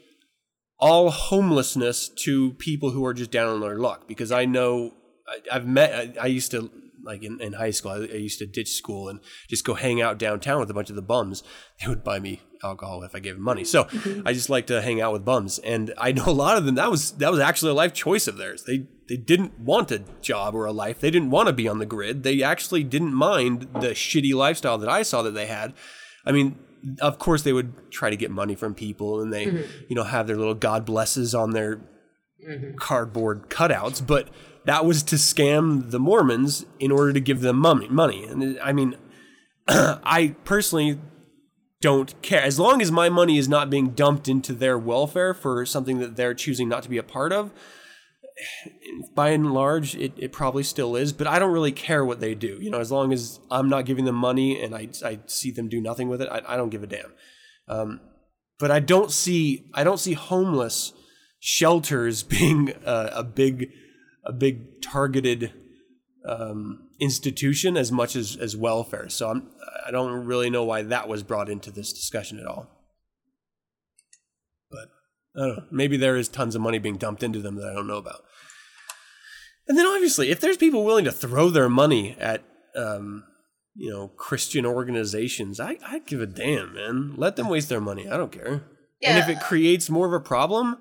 all 0.79 1.09
homelessness 1.09 2.09
to 2.09 2.53
people 2.53 2.91
who 2.91 3.05
are 3.05 3.13
just 3.13 3.31
down 3.31 3.47
on 3.47 3.61
their 3.61 3.77
luck 3.77 4.07
because 4.07 4.31
I 4.31 4.45
know 4.45 4.93
I, 5.27 5.55
have 5.55 5.67
met. 5.67 6.17
I, 6.17 6.23
I, 6.23 6.27
used 6.27 6.51
to 6.51 6.71
like 7.03 7.23
in, 7.23 7.41
in 7.41 7.53
high 7.53 7.71
school. 7.71 7.91
I, 7.91 7.95
I, 7.95 8.17
used 8.17 8.39
to 8.39 8.45
ditch 8.45 8.73
school 8.73 9.09
and 9.09 9.19
just 9.47 9.65
go 9.65 9.73
hang 9.73 10.01
out 10.01 10.19
downtown 10.19 10.59
with 10.59 10.69
a 10.69 10.73
bunch 10.73 10.89
of 10.89 10.95
the 10.95 11.01
bums. 11.01 11.43
They 11.81 11.87
would 11.87 12.03
buy 12.03 12.19
me 12.19 12.41
alcohol 12.63 13.03
if 13.03 13.15
I 13.15 13.19
gave 13.19 13.35
them 13.35 13.43
money. 13.43 13.63
So 13.63 13.87
I 14.25 14.33
just 14.33 14.49
like 14.49 14.67
to 14.67 14.81
hang 14.81 15.01
out 15.01 15.13
with 15.13 15.25
bums, 15.25 15.59
and 15.59 15.93
I 15.97 16.11
know 16.11 16.25
a 16.27 16.31
lot 16.31 16.57
of 16.57 16.65
them. 16.65 16.75
That 16.75 16.91
was 16.91 17.11
that 17.13 17.31
was 17.31 17.39
actually 17.39 17.71
a 17.71 17.75
life 17.75 17.93
choice 17.93 18.27
of 18.27 18.37
theirs. 18.37 18.63
They 18.63 18.87
they 19.07 19.17
didn't 19.17 19.59
want 19.59 19.91
a 19.91 20.03
job 20.21 20.53
or 20.53 20.65
a 20.65 20.71
life. 20.71 20.99
They 20.99 21.11
didn't 21.11 21.31
want 21.31 21.47
to 21.47 21.53
be 21.53 21.67
on 21.67 21.79
the 21.79 21.85
grid. 21.85 22.23
They 22.23 22.43
actually 22.43 22.83
didn't 22.83 23.13
mind 23.13 23.67
the 23.73 23.89
shitty 23.89 24.33
lifestyle 24.33 24.77
that 24.77 24.89
I 24.89 25.01
saw 25.03 25.21
that 25.23 25.33
they 25.33 25.47
had. 25.47 25.73
I 26.25 26.31
mean, 26.31 26.59
of 27.01 27.19
course 27.19 27.43
they 27.43 27.53
would 27.53 27.91
try 27.91 28.09
to 28.09 28.15
get 28.15 28.31
money 28.31 28.55
from 28.55 28.73
people 28.73 29.21
and 29.21 29.33
they 29.33 29.47
mm-hmm. 29.47 29.83
you 29.87 29.95
know 29.95 30.03
have 30.03 30.27
their 30.27 30.37
little 30.37 30.53
god 30.53 30.85
blesses 30.85 31.33
on 31.33 31.51
their 31.51 31.81
mm-hmm. 32.47 32.75
cardboard 32.75 33.49
cutouts 33.49 34.05
but 34.05 34.29
that 34.67 34.85
was 34.85 35.01
to 35.01 35.15
scam 35.15 35.91
the 35.91 35.99
Mormons 35.99 36.65
in 36.77 36.91
order 36.91 37.13
to 37.13 37.21
give 37.21 37.39
them 37.39 37.57
money. 37.57 37.87
Money, 37.87 38.25
and 38.25 38.59
I 38.59 38.73
mean, 38.73 38.97
I 39.67 40.35
personally 40.43 40.99
don't 41.79 42.21
care 42.21 42.43
as 42.43 42.59
long 42.59 42.81
as 42.81 42.91
my 42.91 43.07
money 43.07 43.37
is 43.37 43.47
not 43.47 43.69
being 43.69 43.91
dumped 43.91 44.27
into 44.27 44.51
their 44.51 44.77
welfare 44.77 45.33
for 45.33 45.65
something 45.65 45.99
that 45.99 46.17
they're 46.17 46.33
choosing 46.33 46.67
not 46.67 46.83
to 46.83 46.89
be 46.89 46.97
a 46.97 47.03
part 47.03 47.31
of. 47.31 47.53
By 49.15 49.29
and 49.29 49.51
large, 49.51 49.95
it, 49.95 50.13
it 50.17 50.31
probably 50.31 50.63
still 50.63 50.95
is, 50.95 51.11
but 51.11 51.27
I 51.27 51.39
don't 51.39 51.51
really 51.51 51.71
care 51.71 52.05
what 52.05 52.19
they 52.19 52.35
do. 52.35 52.59
You 52.61 52.69
know, 52.69 52.79
as 52.79 52.91
long 52.91 53.11
as 53.11 53.39
I'm 53.49 53.69
not 53.69 53.85
giving 53.85 54.05
them 54.05 54.15
money 54.15 54.61
and 54.61 54.75
I, 54.75 54.89
I 55.03 55.19
see 55.25 55.51
them 55.51 55.69
do 55.69 55.81
nothing 55.81 56.07
with 56.07 56.21
it, 56.21 56.29
I, 56.31 56.41
I 56.47 56.57
don't 56.57 56.69
give 56.69 56.83
a 56.83 56.87
damn. 56.87 57.13
Um, 57.67 57.99
but 58.59 58.71
I 58.71 58.79
don't 58.79 59.11
see 59.11 59.69
I 59.73 59.83
don't 59.83 59.99
see 59.99 60.13
homeless 60.13 60.93
shelters 61.39 62.23
being 62.37 62.73
a, 62.85 63.11
a 63.15 63.23
big 63.23 63.71
a 64.23 64.33
big 64.33 64.81
targeted 64.81 65.53
um, 66.25 66.89
institution 66.99 67.77
as 67.77 67.91
much 67.91 68.15
as, 68.15 68.35
as 68.35 68.55
welfare. 68.55 69.09
So 69.09 69.29
I'm, 69.29 69.49
I 69.85 69.91
don't 69.91 70.25
really 70.25 70.49
know 70.49 70.65
why 70.65 70.81
that 70.83 71.07
was 71.07 71.23
brought 71.23 71.49
into 71.49 71.71
this 71.71 71.93
discussion 71.93 72.39
at 72.39 72.45
all. 72.45 72.67
But 74.69 74.79
I 74.79 74.85
don't 74.89 74.89
know. 74.89 75.26
Maybe 75.71 75.97
there 75.97 76.17
is 76.17 76.27
tons 76.27 76.55
of 76.55 76.61
money 76.61 76.79
being 76.79 76.97
dumped 76.97 77.23
into 77.23 77.39
them 77.39 77.55
that 77.55 77.69
I 77.69 77.73
don't 77.73 77.87
know 77.87 77.97
about. 77.97 78.23
And 79.67 79.77
then 79.77 79.85
obviously, 79.85 80.29
if 80.31 80.39
there's 80.39 80.57
people 80.57 80.83
willing 80.83 81.05
to 81.05 81.11
throw 81.11 81.49
their 81.49 81.69
money 81.69 82.15
at, 82.19 82.43
um, 82.75 83.23
you 83.75 83.89
know, 83.89 84.07
Christian 84.07 84.65
organizations, 84.65 85.59
I, 85.59 85.77
I 85.85 85.99
give 85.99 86.21
a 86.21 86.25
damn, 86.25 86.73
man. 86.73 87.13
Let 87.17 87.35
them 87.35 87.49
waste 87.49 87.69
their 87.69 87.81
money. 87.81 88.09
I 88.09 88.17
don't 88.17 88.31
care. 88.31 88.63
Yeah. 89.01 89.11
And 89.11 89.19
if 89.19 89.29
it 89.29 89.43
creates 89.43 89.89
more 89.89 90.07
of 90.07 90.13
a 90.13 90.19
problem, 90.19 90.77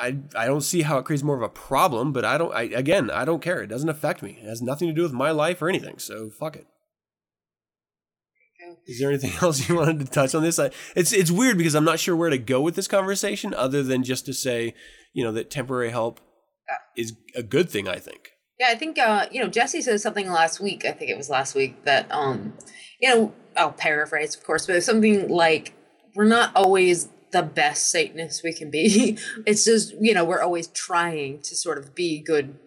I, 0.00 0.18
I 0.36 0.46
don't 0.46 0.62
see 0.62 0.82
how 0.82 0.98
it 0.98 1.04
creates 1.04 1.22
more 1.22 1.36
of 1.36 1.42
a 1.42 1.48
problem, 1.48 2.12
but 2.12 2.24
I 2.24 2.38
don't. 2.38 2.54
I 2.54 2.62
again, 2.62 3.10
I 3.10 3.24
don't 3.24 3.42
care. 3.42 3.62
It 3.62 3.68
doesn't 3.68 3.88
affect 3.88 4.22
me. 4.22 4.38
It 4.40 4.48
has 4.48 4.62
nothing 4.62 4.88
to 4.88 4.94
do 4.94 5.02
with 5.02 5.12
my 5.12 5.30
life 5.30 5.60
or 5.60 5.68
anything. 5.68 5.98
So 5.98 6.30
fuck 6.30 6.56
it. 6.56 6.66
Is 8.86 8.98
there 8.98 9.10
anything 9.10 9.32
else 9.42 9.68
you 9.68 9.76
wanted 9.76 10.00
to 10.00 10.06
touch 10.06 10.34
on 10.34 10.42
this? 10.42 10.58
I, 10.58 10.70
it's 10.96 11.12
it's 11.12 11.30
weird 11.30 11.58
because 11.58 11.74
I'm 11.74 11.84
not 11.84 12.00
sure 12.00 12.16
where 12.16 12.30
to 12.30 12.38
go 12.38 12.60
with 12.60 12.74
this 12.74 12.88
conversation, 12.88 13.54
other 13.54 13.82
than 13.82 14.02
just 14.02 14.26
to 14.26 14.32
say, 14.32 14.74
you 15.12 15.24
know, 15.24 15.32
that 15.32 15.50
temporary 15.50 15.90
help 15.90 16.20
is 16.96 17.14
a 17.34 17.42
good 17.42 17.70
thing. 17.70 17.88
I 17.88 17.96
think. 17.96 18.30
Yeah, 18.58 18.68
I 18.68 18.74
think 18.74 18.98
uh, 18.98 19.26
you 19.30 19.42
know 19.42 19.48
Jesse 19.48 19.82
said 19.82 20.00
something 20.00 20.30
last 20.30 20.60
week. 20.60 20.84
I 20.84 20.92
think 20.92 21.10
it 21.10 21.16
was 21.16 21.30
last 21.30 21.54
week 21.54 21.84
that 21.84 22.10
um, 22.12 22.54
you 23.00 23.08
know, 23.08 23.32
I'll 23.56 23.72
paraphrase, 23.72 24.36
of 24.36 24.44
course, 24.44 24.66
but 24.66 24.82
something 24.82 25.28
like 25.28 25.74
we're 26.14 26.24
not 26.24 26.52
always 26.54 27.08
the 27.32 27.42
best 27.42 27.90
Satanists 27.90 28.42
we 28.42 28.52
can 28.52 28.70
be. 28.70 29.18
it's 29.46 29.64
just, 29.64 29.94
you 30.00 30.14
know, 30.14 30.24
we're 30.24 30.42
always 30.42 30.68
trying 30.68 31.40
to 31.42 31.56
sort 31.56 31.78
of 31.78 31.94
be 31.94 32.20
good 32.20 32.58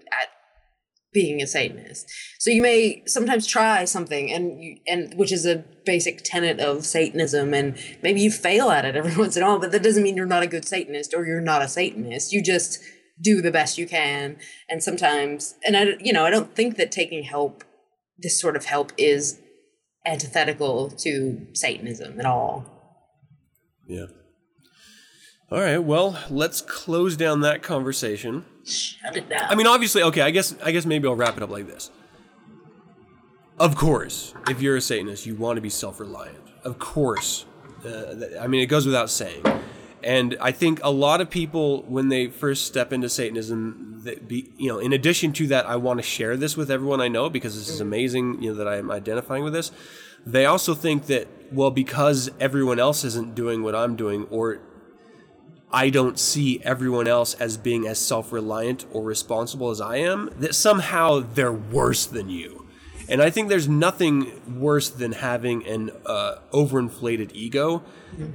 being 1.14 1.42
a 1.42 1.48
Satanist. 1.48 2.10
So 2.40 2.50
you 2.50 2.62
may 2.62 3.04
sometimes 3.06 3.48
try 3.48 3.86
something 3.86 4.32
and 4.32 4.64
you, 4.64 4.78
and 4.88 5.14
which 5.16 5.32
is 5.32 5.46
a 5.46 5.64
basic 5.86 6.24
tenet 6.24 6.60
of 6.60 6.86
Satanism 6.86 7.54
and 7.54 7.78
maybe 8.02 8.22
you 8.22 8.32
fail 8.32 8.70
at 8.70 8.86
it 8.86 8.96
every 8.96 9.16
once 9.18 9.38
in 9.38 9.44
a 9.44 9.46
while, 9.46 9.60
but 9.60 9.72
that 9.72 9.84
doesn't 9.84 10.04
mean 10.04 10.18
you're 10.18 10.26
not 10.26 10.44
a 10.44 10.48
good 10.48 10.66
Satanist 10.66 11.14
or 11.14 11.26
you're 11.26 11.42
not 11.42 11.62
a 11.62 11.68
Satanist. 11.68 12.34
You 12.34 12.44
just 12.44 12.80
do 13.22 13.42
the 13.42 13.52
best 13.52 13.78
you 13.78 13.88
can. 13.88 14.38
And 14.70 14.84
sometimes, 14.84 15.56
and 15.66 15.78
I, 15.78 15.94
you 16.00 16.12
know, 16.12 16.26
I 16.26 16.30
don't 16.30 16.56
think 16.56 16.78
that 16.78 16.92
taking 16.92 17.24
help, 17.24 17.64
this 18.18 18.40
sort 18.40 18.56
of 18.56 18.66
help 18.66 18.92
is 18.98 19.40
antithetical 20.06 20.90
to 20.90 21.48
Satanism 21.54 22.20
at 22.20 22.26
all. 22.26 22.66
Yeah. 23.88 24.06
All 25.52 25.60
right, 25.60 25.78
well, 25.78 26.20
let's 26.30 26.62
close 26.62 27.16
down 27.16 27.42
that 27.42 27.62
conversation. 27.62 28.46
Shut 28.66 29.18
it 29.18 29.30
down. 29.30 29.44
I 29.50 29.56
mean, 29.56 29.68
obviously, 29.68 30.04
okay. 30.04 30.22
I 30.22 30.32
guess 30.32 30.56
I 30.64 30.72
guess 30.72 30.86
maybe 30.86 31.08
I'll 31.08 31.16
wrap 31.16 31.38
it 31.38 31.44
up 31.44 31.50
like 31.50 31.68
this. 31.68 31.92
Of 33.60 33.76
course, 33.76 34.34
if 34.50 34.62
you're 34.62 34.78
a 34.78 34.82
Satanist, 34.82 35.26
you 35.26 35.36
want 35.36 35.58
to 35.58 35.62
be 35.62 35.70
self-reliant. 35.70 36.38
Of 36.64 36.80
course, 36.80 37.46
uh, 37.86 38.16
I 38.40 38.48
mean, 38.48 38.62
it 38.62 38.68
goes 38.68 38.86
without 38.86 39.10
saying. 39.10 39.44
And 40.02 40.36
I 40.42 40.52
think 40.52 40.82
a 40.84 40.92
lot 40.92 41.22
of 41.22 41.30
people, 41.30 41.84
when 41.84 42.10
they 42.10 42.28
first 42.28 42.66
step 42.66 42.92
into 42.92 43.08
Satanism, 43.08 44.02
that 44.04 44.28
be, 44.28 44.52
you 44.58 44.68
know, 44.68 44.80
in 44.80 44.92
addition 44.92 45.32
to 45.34 45.48
that, 45.48 45.66
I 45.66 45.78
want 45.78 46.00
to 46.00 46.04
share 46.04 46.36
this 46.36 46.58
with 46.58 46.70
everyone 46.70 47.00
I 47.00 47.08
know 47.08 47.30
because 47.30 47.56
this 47.58 47.70
is 47.70 47.80
amazing, 47.80 48.42
you 48.42 48.50
know, 48.50 48.56
that 48.56 48.68
I'm 48.68 48.92
identifying 48.92 49.46
with 49.46 49.54
this. 49.54 49.72
They 50.26 50.46
also 50.46 50.74
think 50.74 51.06
that, 51.06 51.28
well, 51.54 51.72
because 51.72 52.32
everyone 52.40 52.80
else 52.80 53.06
isn't 53.06 53.34
doing 53.36 53.64
what 53.64 53.76
I'm 53.76 53.96
doing, 53.96 54.28
or 54.30 54.60
I 55.74 55.90
don't 55.90 56.20
see 56.20 56.62
everyone 56.64 57.08
else 57.08 57.34
as 57.34 57.58
being 57.58 57.88
as 57.88 58.00
self 58.00 58.32
reliant 58.32 58.86
or 58.92 59.04
responsible 59.04 59.72
as 59.72 59.82
I 59.82 59.98
am, 59.98 60.30
that 60.38 60.54
somehow 60.54 61.20
they're 61.20 61.52
worse 61.52 62.06
than 62.06 62.30
you. 62.30 62.68
And 63.10 63.22
I 63.22 63.30
think 63.30 63.50
there's 63.50 63.68
nothing 63.68 64.60
worse 64.60 64.90
than 64.90 65.12
having 65.14 65.66
an 65.68 65.92
uh, 66.06 66.36
overinflated 66.54 67.32
ego. 67.34 67.84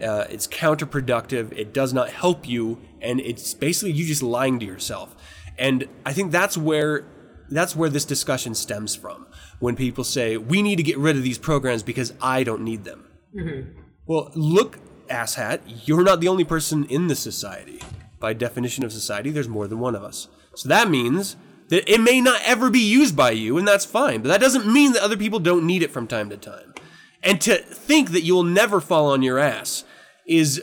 Uh, 0.03 0.25
it's 0.29 0.47
counterproductive, 0.47 1.57
it 1.57 1.73
does 1.73 1.95
not 1.95 2.11
help 2.11 2.49
you, 2.49 2.81
and 3.01 3.21
it's 3.21 3.55
basically 3.55 3.93
you 3.93 4.05
just 4.05 4.23
lying 4.23 4.59
to 4.59 4.67
yourself. 4.67 5.15
And 5.57 5.89
I 6.05 6.13
think 6.13 6.33
that's 6.33 6.59
where 6.59 7.07
that's 7.51 7.75
where 7.75 7.89
this 7.89 8.05
discussion 8.05 8.55
stems 8.55 8.95
from. 8.95 9.27
When 9.59 9.77
people 9.77 10.05
say 10.05 10.37
we 10.37 10.61
need 10.63 10.77
to 10.77 10.83
get 10.83 10.99
rid 10.99 11.17
of 11.17 11.23
these 11.23 11.39
programs 11.39 11.83
because 11.83 12.13
I 12.21 12.43
don't 12.43 12.63
need 12.63 12.85
them. 12.85 13.09
Mm-hmm. 13.35 13.81
Well, 14.07 14.33
look 14.35 14.79
asshat, 15.09 15.61
you're 15.87 16.05
not 16.05 16.21
the 16.21 16.29
only 16.29 16.45
person 16.45 16.85
in 16.85 17.07
this 17.07 17.21
society. 17.21 17.81
By 18.21 18.33
definition 18.33 18.85
of 18.85 18.93
society, 18.93 19.31
there's 19.31 19.49
more 19.49 19.69
than 19.69 19.79
one 19.79 19.95
of 19.95 20.03
us. 20.03 20.29
So 20.55 20.69
that 20.69 20.91
means 20.91 21.37
that 21.69 21.89
it 21.93 22.01
may 22.01 22.21
not 22.21 22.41
ever 22.45 22.71
be 22.71 22.81
used 22.81 23.17
by 23.17 23.31
you, 23.31 23.59
and 23.59 23.69
that's 23.69 23.85
fine. 23.85 24.23
But 24.23 24.29
that 24.29 24.41
doesn't 24.41 24.71
mean 24.71 24.93
that 24.93 25.03
other 25.03 25.17
people 25.17 25.39
don't 25.39 25.67
need 25.67 25.83
it 25.83 25.91
from 25.91 26.07
time 26.07 26.31
to 26.31 26.37
time. 26.37 26.75
And 27.23 27.41
to 27.43 27.57
think 27.57 28.11
that 28.11 28.23
you'll 28.23 28.43
never 28.43 28.81
fall 28.81 29.11
on 29.11 29.23
your 29.23 29.39
ass 29.39 29.85
is 30.27 30.63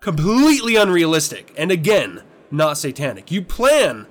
completely 0.00 0.76
unrealistic. 0.76 1.52
And 1.56 1.70
again, 1.70 2.22
not 2.50 2.78
satanic. 2.78 3.30
You 3.30 3.42
plan 3.42 4.06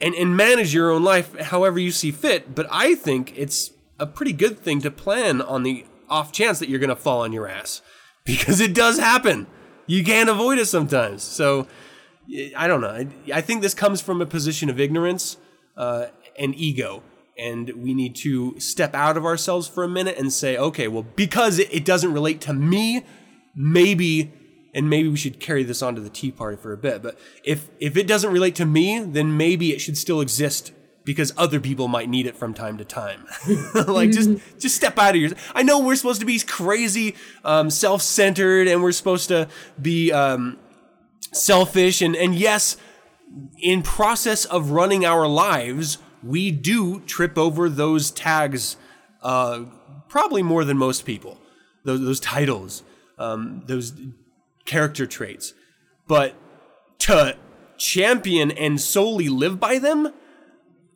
and, 0.00 0.14
and 0.14 0.36
manage 0.36 0.74
your 0.74 0.90
own 0.90 1.02
life 1.02 1.38
however 1.38 1.78
you 1.78 1.90
see 1.90 2.10
fit, 2.10 2.54
but 2.54 2.66
I 2.70 2.94
think 2.94 3.32
it's 3.36 3.72
a 3.98 4.06
pretty 4.06 4.32
good 4.32 4.58
thing 4.58 4.80
to 4.82 4.90
plan 4.90 5.40
on 5.40 5.62
the 5.62 5.86
off 6.08 6.32
chance 6.32 6.58
that 6.58 6.68
you're 6.68 6.80
going 6.80 6.90
to 6.90 6.96
fall 6.96 7.22
on 7.22 7.32
your 7.32 7.48
ass 7.48 7.80
because 8.26 8.60
it 8.60 8.74
does 8.74 8.98
happen. 8.98 9.46
You 9.86 10.02
can't 10.02 10.30
avoid 10.30 10.58
it 10.58 10.66
sometimes. 10.66 11.22
So 11.22 11.66
I 12.56 12.66
don't 12.66 12.80
know. 12.80 12.88
I, 12.88 13.06
I 13.32 13.40
think 13.42 13.60
this 13.60 13.74
comes 13.74 14.00
from 14.00 14.22
a 14.22 14.26
position 14.26 14.70
of 14.70 14.80
ignorance 14.80 15.36
uh, 15.76 16.06
and 16.38 16.54
ego. 16.54 17.02
And 17.36 17.68
we 17.70 17.94
need 17.94 18.14
to 18.16 18.58
step 18.60 18.94
out 18.94 19.16
of 19.16 19.24
ourselves 19.26 19.66
for 19.68 19.84
a 19.84 19.88
minute 19.88 20.16
and 20.16 20.32
say, 20.32 20.56
okay, 20.56 20.88
well, 20.88 21.04
because 21.16 21.58
it, 21.58 21.68
it 21.72 21.84
doesn't 21.84 22.12
relate 22.12 22.40
to 22.42 22.54
me, 22.54 23.04
maybe, 23.56 24.32
and 24.72 24.88
maybe 24.88 25.08
we 25.08 25.16
should 25.16 25.40
carry 25.40 25.64
this 25.64 25.82
on 25.82 25.96
to 25.96 26.00
the 26.00 26.08
Tea 26.08 26.30
Party 26.30 26.56
for 26.56 26.72
a 26.72 26.76
bit. 26.76 27.02
But 27.02 27.18
if 27.42 27.68
if 27.80 27.96
it 27.96 28.06
doesn't 28.06 28.32
relate 28.32 28.54
to 28.56 28.64
me, 28.64 29.00
then 29.00 29.36
maybe 29.36 29.72
it 29.72 29.80
should 29.80 29.98
still 29.98 30.20
exist 30.20 30.72
because 31.04 31.32
other 31.36 31.60
people 31.60 31.88
might 31.88 32.08
need 32.08 32.26
it 32.26 32.36
from 32.36 32.54
time 32.54 32.78
to 32.78 32.84
time. 32.84 33.26
like 33.86 34.10
just 34.10 34.30
just 34.58 34.76
step 34.76 34.98
out 34.98 35.14
of 35.14 35.20
your. 35.20 35.30
I 35.54 35.62
know 35.62 35.80
we're 35.80 35.96
supposed 35.96 36.20
to 36.20 36.26
be 36.26 36.38
crazy, 36.40 37.14
um, 37.44 37.70
self-centered, 37.70 38.68
and 38.68 38.82
we're 38.82 38.92
supposed 38.92 39.28
to 39.28 39.48
be, 39.80 40.12
um, 40.12 40.58
selfish 41.32 42.00
and 42.00 42.16
and 42.16 42.34
yes, 42.34 42.76
in 43.58 43.82
process 43.82 44.44
of 44.44 44.70
running 44.70 45.04
our 45.04 45.26
lives, 45.26 45.98
we 46.22 46.50
do 46.50 47.00
trip 47.00 47.36
over 47.36 47.68
those 47.68 48.10
tags 48.10 48.76
uh, 49.22 49.64
probably 50.08 50.42
more 50.42 50.64
than 50.64 50.78
most 50.78 51.04
people. 51.04 51.38
Those 51.84 52.00
those 52.00 52.20
titles, 52.20 52.82
um, 53.18 53.62
those 53.66 53.92
character 54.64 55.06
traits. 55.06 55.54
But 56.06 56.34
to 57.00 57.36
champion 57.78 58.50
and 58.50 58.80
solely 58.80 59.28
live 59.28 59.58
by 59.58 59.78
them, 59.78 60.12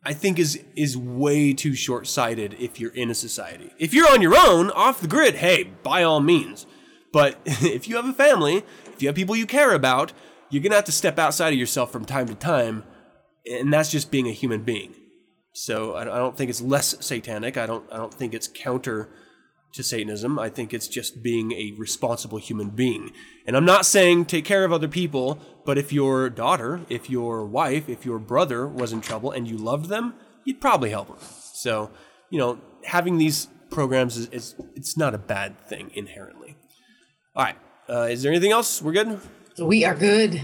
I 0.03 0.13
think 0.13 0.39
is 0.39 0.63
is 0.75 0.97
way 0.97 1.53
too 1.53 1.75
short 1.75 2.07
sighted 2.07 2.55
if 2.59 2.79
you're 2.79 2.93
in 2.93 3.09
a 3.09 3.15
society. 3.15 3.71
If 3.77 3.93
you're 3.93 4.09
on 4.09 4.21
your 4.21 4.35
own, 4.37 4.71
off 4.71 5.01
the 5.01 5.07
grid, 5.07 5.35
hey, 5.35 5.71
by 5.83 6.03
all 6.03 6.19
means. 6.19 6.65
But 7.11 7.39
if 7.45 7.87
you 7.87 7.95
have 7.97 8.05
a 8.05 8.13
family, 8.13 8.63
if 8.93 9.01
you 9.01 9.07
have 9.07 9.15
people 9.15 9.35
you 9.35 9.45
care 9.45 9.73
about, 9.73 10.13
you're 10.49 10.63
gonna 10.63 10.75
have 10.75 10.85
to 10.85 10.91
step 10.91 11.19
outside 11.19 11.53
of 11.53 11.59
yourself 11.59 11.91
from 11.91 12.05
time 12.05 12.27
to 12.27 12.35
time, 12.35 12.83
and 13.45 13.71
that's 13.71 13.91
just 13.91 14.11
being 14.11 14.27
a 14.27 14.31
human 14.33 14.63
being. 14.63 14.95
So 15.53 15.95
I 15.95 16.03
don't 16.03 16.37
think 16.37 16.49
it's 16.49 16.61
less 16.61 16.95
satanic. 17.05 17.57
I 17.57 17.65
don't 17.65 17.85
I 17.91 17.97
don't 17.97 18.13
think 18.13 18.33
it's 18.33 18.47
counter 18.47 19.09
to 19.73 19.83
Satanism. 19.83 20.39
I 20.39 20.49
think 20.49 20.73
it's 20.73 20.87
just 20.87 21.21
being 21.21 21.51
a 21.51 21.73
responsible 21.77 22.37
human 22.37 22.69
being. 22.69 23.11
And 23.45 23.55
I'm 23.55 23.65
not 23.65 23.85
saying 23.85 24.25
take 24.25 24.45
care 24.45 24.65
of 24.65 24.73
other 24.73 24.87
people, 24.87 25.39
but 25.65 25.77
if 25.77 25.93
your 25.93 26.29
daughter, 26.29 26.81
if 26.89 27.09
your 27.09 27.45
wife, 27.45 27.87
if 27.87 28.05
your 28.05 28.19
brother 28.19 28.67
was 28.67 28.91
in 28.91 29.01
trouble 29.01 29.31
and 29.31 29.47
you 29.47 29.57
loved 29.57 29.89
them, 29.89 30.15
you'd 30.43 30.61
probably 30.61 30.89
help 30.89 31.07
them. 31.07 31.17
So, 31.53 31.91
you 32.29 32.39
know, 32.39 32.59
having 32.83 33.17
these 33.17 33.47
programs 33.69 34.17
is, 34.17 34.27
is 34.29 34.55
it's 34.75 34.97
not 34.97 35.13
a 35.13 35.19
bad 35.19 35.59
thing 35.67 35.91
inherently. 35.93 36.57
All 37.35 37.43
right. 37.43 37.57
Uh, 37.87 38.07
is 38.09 38.23
there 38.23 38.31
anything 38.31 38.51
else? 38.51 38.81
We're 38.81 38.93
good? 38.93 39.19
We 39.59 39.85
are 39.85 39.95
good. 39.95 40.41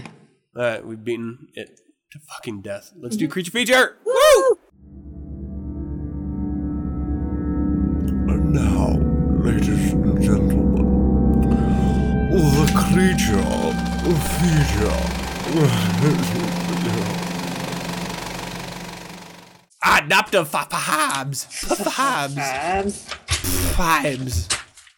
All 0.54 0.62
right. 0.62 0.86
We've 0.86 1.02
beaten 1.02 1.48
it 1.54 1.80
to 2.12 2.18
fucking 2.18 2.62
death. 2.62 2.92
Let's 2.96 3.16
do 3.16 3.28
creature 3.28 3.50
feature. 3.50 3.96
Woo! 4.04 4.25
Creature 14.06 14.20
feature. 14.38 15.66
Adapter 19.84 20.44
Fabs. 20.44 21.46
Fabs. 21.66 22.34
Vibes. 22.36 23.08
Fabs. 23.74 24.48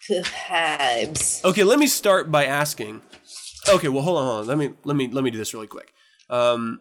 Vibes. 0.08 1.44
Okay, 1.44 1.64
let 1.64 1.78
me 1.78 1.86
start 1.86 2.30
by 2.30 2.44
asking. 2.44 3.00
Okay, 3.68 3.88
well, 3.88 4.02
hold 4.02 4.18
on, 4.18 4.24
hold 4.24 4.40
on. 4.40 4.46
Let 4.46 4.58
me 4.58 4.74
let 4.84 4.96
me 4.96 5.08
let 5.08 5.24
me 5.24 5.30
do 5.30 5.38
this 5.38 5.54
really 5.54 5.66
quick. 5.66 5.92
Um, 6.28 6.80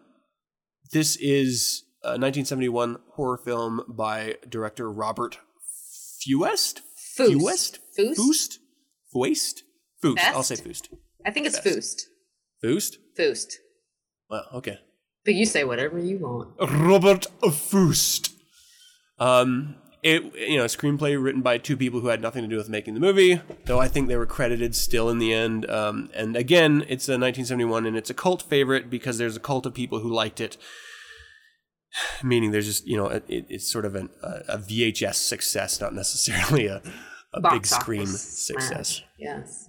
this 0.92 1.16
is 1.16 1.84
a 2.02 2.18
1971 2.18 2.98
horror 3.14 3.38
film 3.38 3.82
by 3.88 4.36
director 4.48 4.90
Robert 4.90 5.38
Fuest. 6.22 6.82
Fuest. 7.16 7.78
Foust? 7.96 8.16
Foost. 8.16 8.58
Fuest. 9.14 9.62
Foost. 10.02 10.24
I'll 10.24 10.42
say 10.42 10.56
Foost. 10.56 10.90
I 11.26 11.30
think 11.30 11.46
it's 11.46 11.60
Best. 11.60 12.08
Foost. 12.60 12.98
Foost. 13.16 13.58
Well, 14.28 14.44
okay. 14.54 14.78
But 15.24 15.34
you 15.34 15.46
say 15.46 15.64
whatever 15.64 15.98
you 15.98 16.18
want. 16.18 16.54
Robert 16.58 17.26
Foost. 17.52 18.32
Um, 19.18 19.76
it 20.02 20.22
you 20.34 20.56
know, 20.56 20.64
a 20.64 20.68
screenplay 20.68 21.22
written 21.22 21.42
by 21.42 21.58
two 21.58 21.76
people 21.76 22.00
who 22.00 22.08
had 22.08 22.22
nothing 22.22 22.42
to 22.42 22.48
do 22.48 22.56
with 22.56 22.68
making 22.68 22.94
the 22.94 23.00
movie, 23.00 23.40
though 23.64 23.80
I 23.80 23.88
think 23.88 24.08
they 24.08 24.16
were 24.16 24.26
credited 24.26 24.74
still 24.74 25.10
in 25.10 25.18
the 25.18 25.32
end. 25.32 25.68
Um, 25.68 26.10
and 26.14 26.36
again, 26.36 26.82
it's 26.88 27.08
a 27.08 27.18
1971, 27.18 27.86
and 27.86 27.96
it's 27.96 28.10
a 28.10 28.14
cult 28.14 28.42
favorite 28.42 28.88
because 28.88 29.18
there's 29.18 29.36
a 29.36 29.40
cult 29.40 29.66
of 29.66 29.74
people 29.74 30.00
who 30.00 30.12
liked 30.12 30.40
it. 30.40 30.56
Meaning, 32.22 32.52
there's 32.52 32.66
just 32.66 32.86
you 32.86 32.96
know, 32.96 33.06
it, 33.06 33.24
it's 33.28 33.70
sort 33.70 33.84
of 33.84 33.96
an, 33.96 34.10
a, 34.22 34.54
a 34.54 34.58
VHS 34.58 35.16
success, 35.16 35.80
not 35.80 35.94
necessarily 35.94 36.66
a, 36.66 36.80
a 37.34 37.40
big 37.50 37.66
screen 37.66 38.06
success. 38.06 38.88
smash. 38.88 39.04
Yes. 39.18 39.67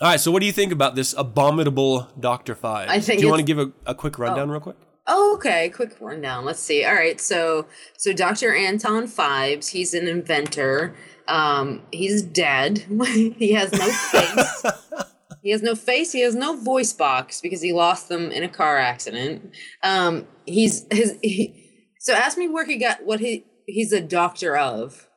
All 0.00 0.08
right, 0.08 0.18
so 0.18 0.30
what 0.30 0.40
do 0.40 0.46
you 0.46 0.52
think 0.52 0.72
about 0.72 0.94
this 0.94 1.14
abominable 1.18 2.08
Doctor 2.18 2.54
Phibes? 2.54 2.88
I 2.88 3.00
think 3.00 3.20
do 3.20 3.26
you 3.26 3.30
want 3.30 3.40
to 3.40 3.44
give 3.44 3.58
a, 3.58 3.70
a 3.84 3.94
quick 3.94 4.18
rundown, 4.18 4.50
real 4.50 4.60
quick? 4.60 4.76
Oh, 5.06 5.34
okay. 5.34 5.68
Quick 5.68 5.96
rundown. 6.00 6.46
Let's 6.46 6.60
see. 6.60 6.84
All 6.84 6.94
right. 6.94 7.20
So, 7.20 7.66
so 7.98 8.14
Dr. 8.14 8.54
Anton 8.54 9.04
Phibes, 9.08 9.68
he's 9.68 9.92
an 9.92 10.08
inventor. 10.08 10.94
Um, 11.28 11.82
he's 11.92 12.22
dead. 12.22 12.78
he 13.04 13.52
has 13.52 13.72
no 13.72 13.86
face. 13.90 14.62
he 15.42 15.50
has 15.50 15.62
no 15.62 15.74
face. 15.74 16.12
He 16.12 16.20
has 16.20 16.34
no 16.34 16.56
voice 16.56 16.94
box 16.94 17.42
because 17.42 17.60
he 17.60 17.72
lost 17.72 18.08
them 18.08 18.30
in 18.30 18.42
a 18.42 18.48
car 18.48 18.78
accident. 18.78 19.52
Um, 19.82 20.26
he's 20.46 20.86
his. 20.90 21.18
He, 21.22 21.84
so 21.98 22.14
ask 22.14 22.38
me 22.38 22.48
where 22.48 22.64
he 22.64 22.76
got 22.76 23.04
what 23.04 23.20
he 23.20 23.44
he's 23.66 23.92
a 23.92 24.00
doctor 24.00 24.56
of 24.56 25.08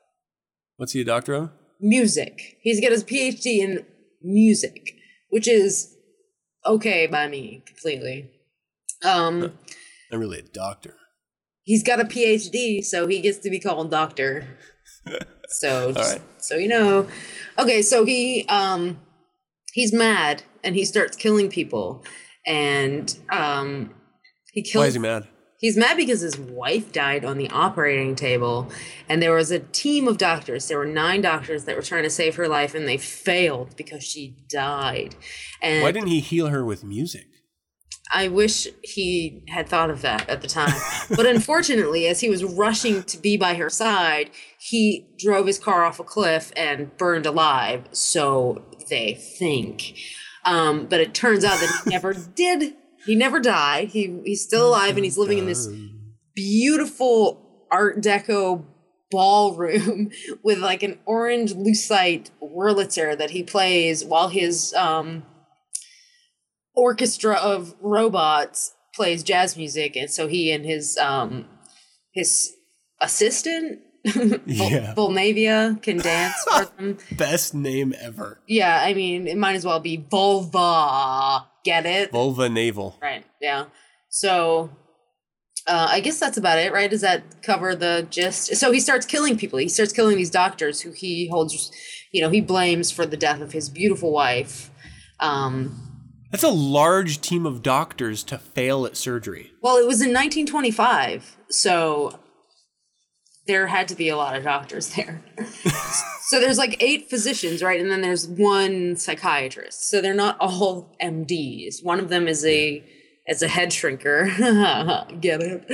What's 0.76 0.92
he 0.92 1.02
a 1.02 1.06
doctor 1.06 1.34
of? 1.36 1.52
music. 1.80 2.58
He's 2.62 2.82
got 2.82 2.92
his 2.92 3.04
PhD 3.04 3.60
in 3.60 3.86
music, 4.24 4.96
which 5.30 5.48
is 5.48 5.96
okay 6.66 7.08
by 7.08 7.28
me 7.28 7.64
completely. 7.66 8.30
Um. 9.04 9.54
Not 10.12 10.20
really 10.20 10.40
a 10.40 10.44
doctor. 10.44 10.96
he's 11.64 11.84
got 11.84 12.00
a 12.00 12.06
PhD, 12.06 12.84
so 12.84 13.08
he 13.08 13.20
gets 13.22 13.40
to 13.40 13.50
be 13.50 13.60
called 13.60 13.90
doctor. 13.92 14.46
So, 15.50 15.92
just- 15.92 16.14
right. 16.14 16.22
so 16.42 16.56
you 16.56 16.68
know, 16.68 17.08
okay. 17.60 17.82
So 17.84 18.06
he 18.06 18.46
um 18.48 19.00
he's 19.74 19.94
mad 19.94 20.42
and 20.64 20.76
he 20.76 20.84
starts 20.86 21.16
killing 21.16 21.50
people, 21.50 22.04
and 22.48 23.16
um 23.30 23.94
he 24.52 24.64
kills. 24.64 24.82
Why 24.84 24.88
is 24.88 24.94
he 24.96 25.00
mad? 25.00 25.28
He's 25.64 25.78
mad 25.78 25.96
because 25.96 26.20
his 26.20 26.38
wife 26.38 26.92
died 26.92 27.24
on 27.24 27.38
the 27.38 27.50
operating 27.50 28.16
table, 28.16 28.70
and 29.08 29.24
there 29.24 29.32
was 29.32 29.50
a 29.50 29.60
team 29.60 30.10
of 30.10 30.18
doctors. 30.18 30.68
There 30.68 30.78
were 30.78 30.86
nine 30.86 31.22
doctors 31.22 31.64
that 31.64 31.78
were 31.78 31.82
trying 31.82 32.04
to 32.04 32.10
save 32.10 32.36
her 32.36 32.50
life, 32.50 32.76
and 32.76 32.86
they 32.86 32.98
failed 32.98 33.78
because 33.78 34.04
she 34.04 34.36
died. 34.50 35.16
And 35.62 35.82
Why 35.82 35.94
didn't 35.94 36.10
he 36.10 36.20
heal 36.20 36.48
her 36.48 36.66
with 36.66 36.84
music? 36.84 37.28
I 38.12 38.28
wish 38.28 38.68
he 38.84 39.46
had 39.48 39.70
thought 39.70 39.90
of 39.90 40.02
that 40.02 40.28
at 40.28 40.42
the 40.42 40.50
time. 40.50 40.78
but 41.16 41.26
unfortunately, 41.26 42.08
as 42.08 42.20
he 42.20 42.30
was 42.30 42.44
rushing 42.44 43.02
to 43.04 43.18
be 43.18 43.38
by 43.38 43.54
her 43.54 43.70
side, 43.70 44.32
he 44.60 45.08
drove 45.18 45.48
his 45.48 45.60
car 45.60 45.86
off 45.86 45.98
a 45.98 46.04
cliff 46.04 46.52
and 46.58 46.98
burned 46.98 47.26
alive. 47.26 47.88
So 47.94 48.66
they 48.90 49.14
think. 49.14 49.98
Um, 50.44 50.88
but 50.88 51.00
it 51.00 51.14
turns 51.14 51.46
out 51.46 51.62
that 51.62 51.84
he 51.86 51.90
never 51.90 52.14
did. 52.36 52.76
He 53.06 53.16
never 53.16 53.40
died. 53.40 53.90
He 53.90 54.20
he's 54.24 54.44
still 54.44 54.70
alive 54.70 54.96
and 54.96 55.04
he's 55.04 55.18
living 55.18 55.38
in 55.38 55.46
this 55.46 55.68
beautiful 56.36 57.66
Art 57.72 58.02
Deco 58.02 58.66
ballroom 59.12 60.12
with 60.44 60.60
like 60.60 60.84
an 60.84 61.00
orange 61.06 61.54
lucite 61.54 62.30
Wurlitzer 62.42 63.18
that 63.18 63.32
he 63.32 63.44
plays 63.44 64.04
while 64.04 64.30
his 64.30 64.74
um 64.74 65.24
orchestra 66.76 67.36
of 67.36 67.76
robots 67.82 68.74
plays 68.96 69.22
jazz 69.24 69.56
music 69.56 69.96
and 69.96 70.10
so 70.10 70.28
he 70.28 70.52
and 70.52 70.66
his 70.66 70.98
um 70.98 71.46
his 72.12 72.54
assistant 73.02 73.80
Yeah. 74.46 74.94
Vulnavia 74.96 75.82
can 75.82 75.98
dance 75.98 76.36
for 76.44 76.66
them. 76.78 76.98
Best 77.14 77.54
name 77.54 77.94
ever. 78.02 78.42
Yeah, 78.48 78.82
I 78.82 78.94
mean 78.94 79.28
it 79.28 79.38
might 79.38 79.56
as 79.56 79.66
well 79.66 79.80
be 79.80 79.96
Vulva. 80.12 81.48
Get 81.64 81.86
it? 81.86 82.12
Vulva 82.12 82.50
navel. 82.50 82.98
Right. 83.02 83.26
Yeah. 83.42 83.66
So 84.10 84.70
uh, 85.68 85.88
I 85.90 86.02
guess 86.02 86.20
that's 86.20 86.38
about 86.38 86.60
it, 86.60 86.74
right? 86.74 86.90
Does 86.90 87.02
that 87.02 87.42
cover 87.42 87.76
the 87.76 88.06
gist? 88.10 88.56
So 88.56 88.72
he 88.72 88.80
starts 88.80 89.06
killing 89.06 89.38
people. 89.38 89.60
He 89.60 89.70
starts 89.70 89.94
killing 89.94 90.18
these 90.18 90.30
doctors 90.30 90.82
who 90.82 90.92
he 90.92 91.30
holds, 91.30 91.72
you 92.12 92.22
know, 92.22 92.30
he 92.30 92.42
blames 92.42 92.92
for 92.92 93.06
the 93.06 93.18
death 93.18 93.42
of 93.42 93.54
his 93.54 93.70
beautiful 93.70 94.12
wife. 94.12 94.70
Um, 95.20 96.04
That's 96.32 96.44
a 96.44 96.50
large 96.50 97.22
team 97.22 97.46
of 97.46 97.62
doctors 97.62 98.24
to 98.26 98.38
fail 98.38 98.86
at 98.86 98.98
surgery. 98.98 99.52
well, 99.62 99.78
it 99.78 99.88
was 99.88 100.02
in 100.02 100.10
1925, 100.10 101.38
so 101.50 102.20
there 103.46 103.68
had 103.68 103.88
to 103.90 103.96
be 103.96 104.10
a 104.10 104.16
lot 104.16 104.36
of 104.36 104.44
doctors 104.44 104.96
there. 104.96 105.22
so 106.28 106.40
there's 106.40 106.58
like 106.58 106.82
eight 106.82 107.10
physicians, 107.10 107.62
right? 107.62 107.80
And 107.80 107.92
then 107.92 108.02
there's 108.02 108.28
one 108.28 108.96
psychiatrist. 108.96 109.90
So 109.90 110.02
they're 110.02 110.14
not 110.14 110.38
all 110.40 110.96
MDs. 111.02 111.84
One 111.84 112.00
of 112.00 112.10
them 112.10 112.28
is 112.28 112.46
a 112.46 112.84
is 113.28 113.42
a 113.42 113.48
head 113.48 113.70
shrinker. 113.70 114.28
Get 115.22 115.42
it? 115.42 115.70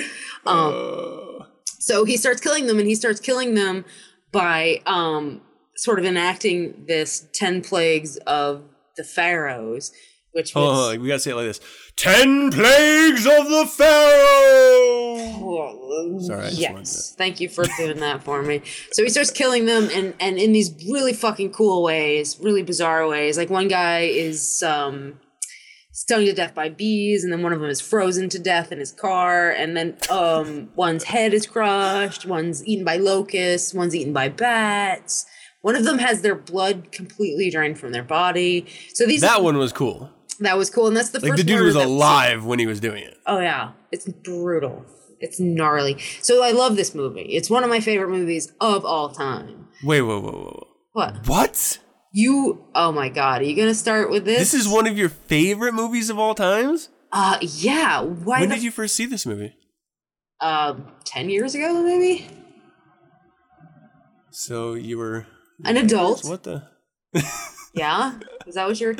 Um, 0.46 1.46
so 1.80 2.06
he 2.06 2.18
starts 2.18 2.41
killing 2.41 2.68
them, 2.68 2.80
and 2.80 2.88
he 2.88 2.96
starts 2.96 3.20
killing 3.20 3.56
them 3.56 3.86
by 4.32 4.82
um, 4.86 5.41
sort 5.76 6.00
of 6.00 6.06
enacting 6.06 6.86
this 6.88 7.28
ten 7.34 7.62
plagues 7.62 8.18
of 8.28 8.64
the 8.98 9.04
pharaohs, 9.04 9.91
which 10.32 10.56
on, 10.56 10.64
was 10.64 10.78
hold 10.78 10.94
on, 10.94 11.02
we 11.02 11.08
gotta 11.08 11.20
say 11.20 11.32
it 11.32 11.36
like 11.36 11.46
this. 11.46 11.60
Ten 11.96 12.52
plagues 12.52 13.26
of 13.26 13.50
the 13.50 13.66
Pharaoh! 13.66 15.40
Sorry, 16.22 16.50
yes. 16.50 17.14
Thank 17.18 17.40
you 17.40 17.50
for 17.50 17.66
doing 17.78 18.00
that 18.00 18.24
for 18.24 18.42
me. 18.42 18.62
So 18.92 19.04
he 19.04 19.10
starts 19.10 19.32
killing 19.32 19.66
them 19.66 19.90
and 19.94 20.14
and 20.20 20.38
in 20.38 20.52
these 20.52 20.72
really 20.90 21.14
fucking 21.14 21.52
cool 21.52 21.84
ways, 21.84 22.38
really 22.42 22.64
bizarre 22.64 23.08
ways. 23.08 23.38
Like 23.38 23.50
one 23.50 23.68
guy 23.68 24.02
is 24.02 24.64
um 24.64 25.20
stung 26.00 26.24
to 26.24 26.34
death 26.34 26.56
by 26.56 26.70
bees, 26.70 27.26
and 27.26 27.34
then 27.34 27.44
one 27.44 27.52
of 27.52 27.60
them 27.60 27.70
is 27.70 27.82
frozen 27.82 28.30
to 28.30 28.40
death 28.40 28.72
in 28.72 28.80
his 28.80 28.94
car, 28.94 29.52
and 29.52 29.76
then 29.76 29.98
um, 30.10 30.70
one's 30.76 31.04
head 31.04 31.34
is 31.34 31.46
crushed, 31.46 32.26
one's 32.26 32.66
eaten 32.66 32.86
by 32.86 32.96
locusts, 32.96 33.74
one's 33.74 33.94
eaten 33.94 34.14
by 34.14 34.30
bats. 34.30 35.26
One 35.62 35.76
of 35.76 35.84
them 35.84 35.97
has 35.99 36.22
their 36.22 36.36
blood 36.36 36.91
completely 36.91 37.49
drained 37.49 37.78
from 37.80 37.91
their 37.91 38.03
body. 38.03 38.66
So 38.93 39.05
these 39.05 39.22
That 39.22 39.43
one 39.43 39.57
was 39.57 39.74
cool. 39.74 40.10
that 40.39 40.57
was 40.57 40.70
cool, 40.70 40.88
and 40.88 40.95
that's 40.95 41.10
the 41.10 41.20
Like 41.20 41.32
first 41.32 41.43
the 41.45 41.47
dude 41.47 41.62
was 41.66 41.76
alive 41.76 42.45
when 42.45 42.60
he 42.60 42.66
was 42.68 42.80
doing 42.80 43.03
it. 43.03 43.18
Oh 43.28 43.39
yeah, 43.39 43.72
it's 43.91 44.07
brutal. 44.07 44.86
It's 45.20 45.38
gnarly. 45.39 45.97
So 46.22 46.41
I 46.43 46.51
love 46.51 46.78
this 46.78 46.95
movie. 46.95 47.24
It's 47.24 47.49
one 47.49 47.64
of 47.66 47.70
my 47.70 47.82
favorite 47.82 48.10
movies 48.10 48.53
of 48.62 48.86
all 48.86 49.10
time. 49.10 49.68
Wait, 49.84 50.01
whoa, 50.01 50.22
whoa, 50.22 50.32
whoa. 50.32 50.68
What? 50.93 51.28
What? 51.28 51.80
You? 52.14 52.64
Oh 52.74 52.91
my 52.93 53.10
god! 53.10 53.41
Are 53.41 53.45
you 53.45 53.55
gonna 53.55 53.74
start 53.76 54.10
with 54.10 54.24
this? 54.26 54.39
This 54.39 54.53
is 54.53 54.68
one 54.68 54.88
of 54.88 54.97
your 54.97 55.10
favorite 55.10 55.74
movies 55.74 56.10
of 56.10 56.18
all 56.18 56.36
times? 56.36 56.88
Uh, 57.12 57.38
yeah. 57.41 58.01
Why? 58.01 58.39
When 58.39 58.49
the 58.49 58.55
did 58.55 58.64
you 58.64 58.72
first 58.72 58.95
see 58.95 59.05
this 59.05 59.26
movie? 59.26 59.53
Um, 60.41 60.88
ten 61.03 61.30
years 61.30 61.53
ago, 61.53 61.84
maybe. 61.84 62.26
So 64.32 64.74
you 64.74 64.97
were 64.97 65.28
An 65.66 65.78
adult. 65.78 66.24
what 66.26 66.43
the? 66.43 66.64
Yeah. 67.76 68.14
Is 68.47 68.55
that 68.55 68.68
what 68.68 68.80
you're? 68.80 68.95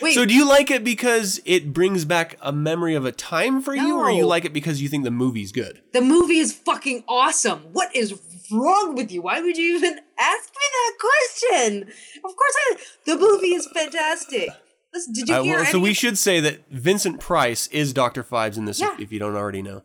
Wait. 0.00 0.14
So 0.14 0.24
do 0.24 0.32
you 0.32 0.48
like 0.48 0.70
it 0.70 0.84
because 0.84 1.40
it 1.44 1.72
brings 1.72 2.04
back 2.04 2.38
a 2.40 2.52
memory 2.52 2.94
of 2.94 3.04
a 3.04 3.10
time 3.10 3.60
for 3.60 3.74
you, 3.74 3.98
or 3.98 4.12
you 4.12 4.26
like 4.26 4.44
it 4.44 4.52
because 4.52 4.80
you 4.80 4.88
think 4.88 5.02
the 5.02 5.10
movie's 5.10 5.50
good? 5.50 5.82
the 5.92 6.00
movie 6.00 6.38
is 6.38 6.52
fucking 6.52 7.02
awesome. 7.08 7.58
What 7.72 7.94
is 7.96 8.14
wrong 8.52 8.94
with 8.94 9.10
you? 9.10 9.22
Why 9.22 9.40
would 9.40 9.56
you 9.56 9.76
even 9.76 9.98
ask 10.18 10.50
me 10.50 10.66
that 10.72 10.92
question? 11.00 11.82
Of 12.18 12.22
course, 12.36 12.54
I. 12.70 12.76
The 13.06 13.16
movie 13.18 13.54
is 13.54 13.66
fantastic. 13.74 14.50
Listen, 14.94 15.12
did 15.14 15.28
you 15.28 15.34
Uh, 15.34 15.42
hear? 15.42 15.56
well, 15.56 15.64
so 15.66 15.80
we 15.80 15.92
should 15.92 16.16
say 16.16 16.38
that 16.40 16.68
Vincent 16.70 17.18
Price 17.18 17.66
is 17.68 17.92
Doctor 17.92 18.22
Phibes 18.22 18.56
in 18.56 18.66
this. 18.66 18.78
Yeah. 18.78 18.94
If, 18.94 19.00
if 19.00 19.12
you 19.12 19.18
don't 19.18 19.34
already 19.34 19.62
know, 19.62 19.82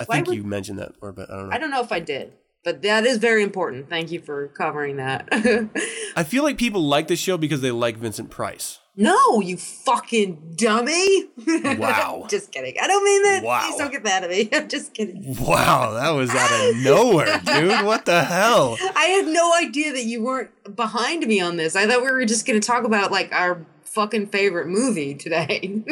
I 0.00 0.04
Why 0.04 0.16
think 0.16 0.28
would- 0.28 0.36
you 0.36 0.42
mentioned 0.42 0.80
that, 0.80 0.92
or 1.00 1.12
but 1.12 1.30
I 1.30 1.36
don't 1.36 1.48
know. 1.48 1.54
I 1.54 1.58
don't 1.58 1.70
know 1.70 1.80
if 1.82 1.92
I 1.92 2.00
did, 2.00 2.32
but 2.64 2.82
that 2.82 3.04
is 3.06 3.18
very 3.18 3.42
important. 3.42 3.88
Thank 3.88 4.10
you 4.10 4.20
for 4.20 4.48
covering 4.48 4.96
that. 4.96 5.28
I 6.16 6.24
feel 6.24 6.42
like 6.42 6.58
people 6.58 6.82
like 6.82 7.08
this 7.08 7.18
show 7.20 7.36
because 7.36 7.60
they 7.60 7.70
like 7.70 7.96
Vincent 7.96 8.30
Price. 8.30 8.78
no, 8.96 9.40
you 9.40 9.56
fucking 9.56 10.54
dummy. 10.56 11.28
Wow. 11.78 12.26
just 12.28 12.52
kidding. 12.52 12.74
I 12.80 12.86
don't 12.86 13.04
mean 13.04 13.22
that. 13.22 13.42
Wow. 13.44 13.62
Please 13.66 13.76
don't 13.78 13.90
get 13.90 14.04
mad 14.04 14.24
at 14.24 14.30
me. 14.30 14.48
I'm 14.52 14.68
just 14.68 14.92
kidding. 14.94 15.36
Wow, 15.40 15.92
that 15.92 16.10
was 16.10 16.30
out 16.30 16.50
of 16.70 16.76
nowhere, 16.76 17.40
dude. 17.44 17.84
What 17.86 18.04
the 18.04 18.24
hell? 18.24 18.76
I 18.94 19.04
had 19.04 19.26
no 19.26 19.54
idea 19.54 19.92
that 19.92 20.04
you 20.04 20.22
weren't 20.22 20.50
behind 20.76 21.26
me 21.26 21.40
on 21.40 21.56
this. 21.56 21.74
I 21.76 21.86
thought 21.86 22.02
we 22.02 22.10
were 22.10 22.24
just 22.26 22.46
going 22.46 22.60
to 22.60 22.66
talk 22.66 22.84
about 22.84 23.10
like 23.10 23.32
our 23.32 23.64
fucking 23.84 24.26
favorite 24.26 24.66
movie 24.68 25.14
today. 25.14 25.82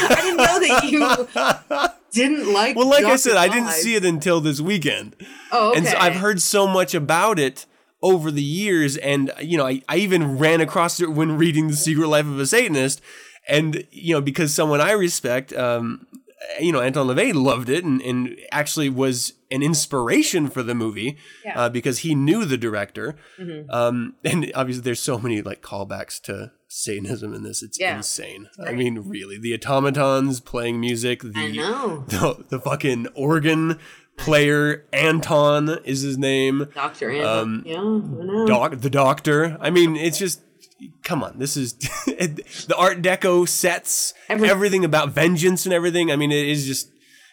I 0.00 0.20
didn't 0.22 0.36
know 0.36 0.60
that 0.60 0.84
you 0.90 1.88
didn't 2.12 2.52
like. 2.52 2.76
Well, 2.76 2.88
like 2.88 3.04
I 3.04 3.08
Dr. 3.08 3.18
said, 3.18 3.36
I 3.36 3.48
didn't 3.48 3.70
see 3.70 3.94
it 3.94 4.04
until 4.04 4.40
this 4.40 4.60
weekend. 4.60 5.16
Oh, 5.52 5.70
okay. 5.70 5.78
And 5.78 5.86
so 5.88 5.96
I've 5.98 6.16
heard 6.16 6.40
so 6.40 6.66
much 6.66 6.94
about 6.94 7.38
it 7.38 7.66
over 8.02 8.30
the 8.30 8.42
years. 8.42 8.96
And, 8.96 9.32
you 9.40 9.56
know, 9.58 9.66
I, 9.66 9.82
I 9.88 9.96
even 9.96 10.38
ran 10.38 10.60
across 10.60 11.00
it 11.00 11.12
when 11.12 11.36
reading 11.36 11.68
The 11.68 11.76
Secret 11.76 12.06
Life 12.08 12.26
of 12.26 12.38
a 12.38 12.46
Satanist. 12.46 13.00
And, 13.48 13.84
you 13.90 14.14
know, 14.14 14.20
because 14.20 14.54
someone 14.54 14.80
I 14.80 14.92
respect, 14.92 15.52
um, 15.54 16.06
you 16.60 16.70
know, 16.70 16.80
Anton 16.80 17.06
LaVey 17.08 17.34
loved 17.34 17.68
it 17.68 17.84
and, 17.84 18.00
and 18.02 18.36
actually 18.52 18.88
was 18.90 19.32
an 19.50 19.62
inspiration 19.62 20.48
for 20.48 20.62
the 20.62 20.74
movie 20.74 21.16
Yeah. 21.44 21.50
Mm-hmm. 21.52 21.58
uh, 21.60 21.68
because 21.70 22.00
he 22.00 22.14
knew 22.14 22.44
the 22.44 22.58
director. 22.58 23.16
Um, 23.70 24.14
and 24.24 24.52
obviously, 24.54 24.82
there's 24.82 25.00
so 25.00 25.18
many 25.18 25.40
like 25.42 25.62
callbacks 25.62 26.20
to 26.22 26.52
Satanism 26.68 27.32
in 27.34 27.42
this. 27.42 27.62
It's 27.62 27.80
Yeah. 27.80 27.96
insane. 27.96 28.48
I 28.64 28.72
mean, 28.72 28.98
really, 29.06 29.38
the 29.38 29.54
automatons 29.54 30.40
playing 30.40 30.78
music, 30.80 31.22
the 31.22 31.32
I 31.34 31.50
know. 31.50 32.04
the, 32.08 32.44
the 32.50 32.60
fucking 32.60 33.06
organ 33.14 33.78
player 34.16 34.84
Anton 34.92 35.78
is 35.84 36.02
his 36.02 36.18
name. 36.18 36.66
Doctor 36.74 37.10
Anton. 37.10 37.38
Um, 37.38 37.62
yeah, 37.64 38.44
Doc, 38.46 38.80
the 38.80 38.90
doctor. 38.90 39.56
I 39.60 39.70
mean, 39.70 39.96
it's 39.96 40.18
just 40.18 40.40
come 41.04 41.22
on. 41.22 41.38
This 41.38 41.56
is 41.56 41.72
the 42.06 42.74
Art 42.76 43.00
Deco 43.02 43.48
sets, 43.48 44.12
Every- 44.28 44.50
everything 44.50 44.84
about 44.84 45.10
vengeance 45.10 45.64
and 45.66 45.72
everything. 45.72 46.10
I 46.12 46.16
mean, 46.16 46.32
it 46.32 46.46
is 46.48 46.66
just 46.66 46.90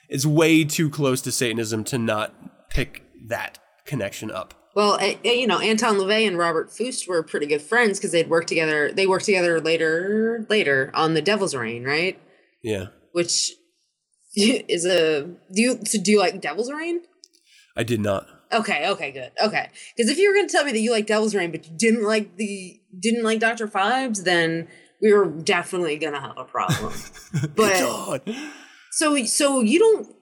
it's 0.08 0.26
way 0.26 0.64
too 0.64 0.90
close 0.90 1.22
to 1.22 1.32
Satanism 1.32 1.84
to 1.86 1.98
not 1.98 2.34
pick 2.70 3.04
that 3.28 3.60
connection 3.86 4.32
up. 4.32 4.54
Well, 4.76 5.00
you 5.24 5.48
know, 5.48 5.60
Anton 5.60 5.96
LaVey 5.96 6.28
and 6.28 6.38
Robert 6.38 6.70
Fust 6.70 7.08
were 7.08 7.24
pretty 7.24 7.46
good 7.46 7.62
friends 7.62 7.98
because 7.98 8.12
they'd 8.12 8.30
worked 8.30 8.50
together. 8.50 8.92
They 8.92 9.08
worked 9.08 9.24
together 9.24 9.62
later, 9.62 10.46
later 10.50 10.92
on 10.94 11.14
The 11.14 11.22
Devil's 11.22 11.56
Rain, 11.56 11.86
right? 11.86 12.20
Yeah, 12.62 12.88
Which 13.14 13.54
is 14.36 14.86
a 14.86 15.24
do 15.24 15.62
you 15.62 15.80
so 15.86 16.02
do 16.02 16.12
you 16.12 16.20
like 16.20 16.42
Devil's 16.42 16.72
Rain? 16.72 17.02
I 17.78 17.84
did 17.84 18.02
not. 18.02 18.28
Okay, 18.52 18.90
okay, 18.90 19.12
good. 19.12 19.32
Okay, 19.42 19.70
because 19.96 20.12
if 20.12 20.18
you 20.18 20.30
were 20.30 20.36
going 20.36 20.48
to 20.48 20.52
tell 20.52 20.66
me 20.66 20.72
that 20.72 20.80
you 20.80 20.92
like 20.92 21.08
Devil's 21.08 21.36
Rain 21.36 21.52
but 21.52 21.66
you 21.66 21.72
didn't 21.78 22.04
like 22.04 22.36
the 22.36 22.80
didn't 23.00 23.24
like 23.24 23.40
Doctor 23.40 23.68
Phibes, 23.68 24.24
then 24.24 24.68
we 25.02 25.14
were 25.14 25.26
definitely 25.26 25.98
gonna 25.98 26.20
have 26.20 26.38
a 26.38 26.44
problem. 26.44 26.94
but 27.56 27.74
God. 27.74 28.22
so 28.92 29.24
so 29.26 29.62
you 29.62 29.80
don't 29.80 30.15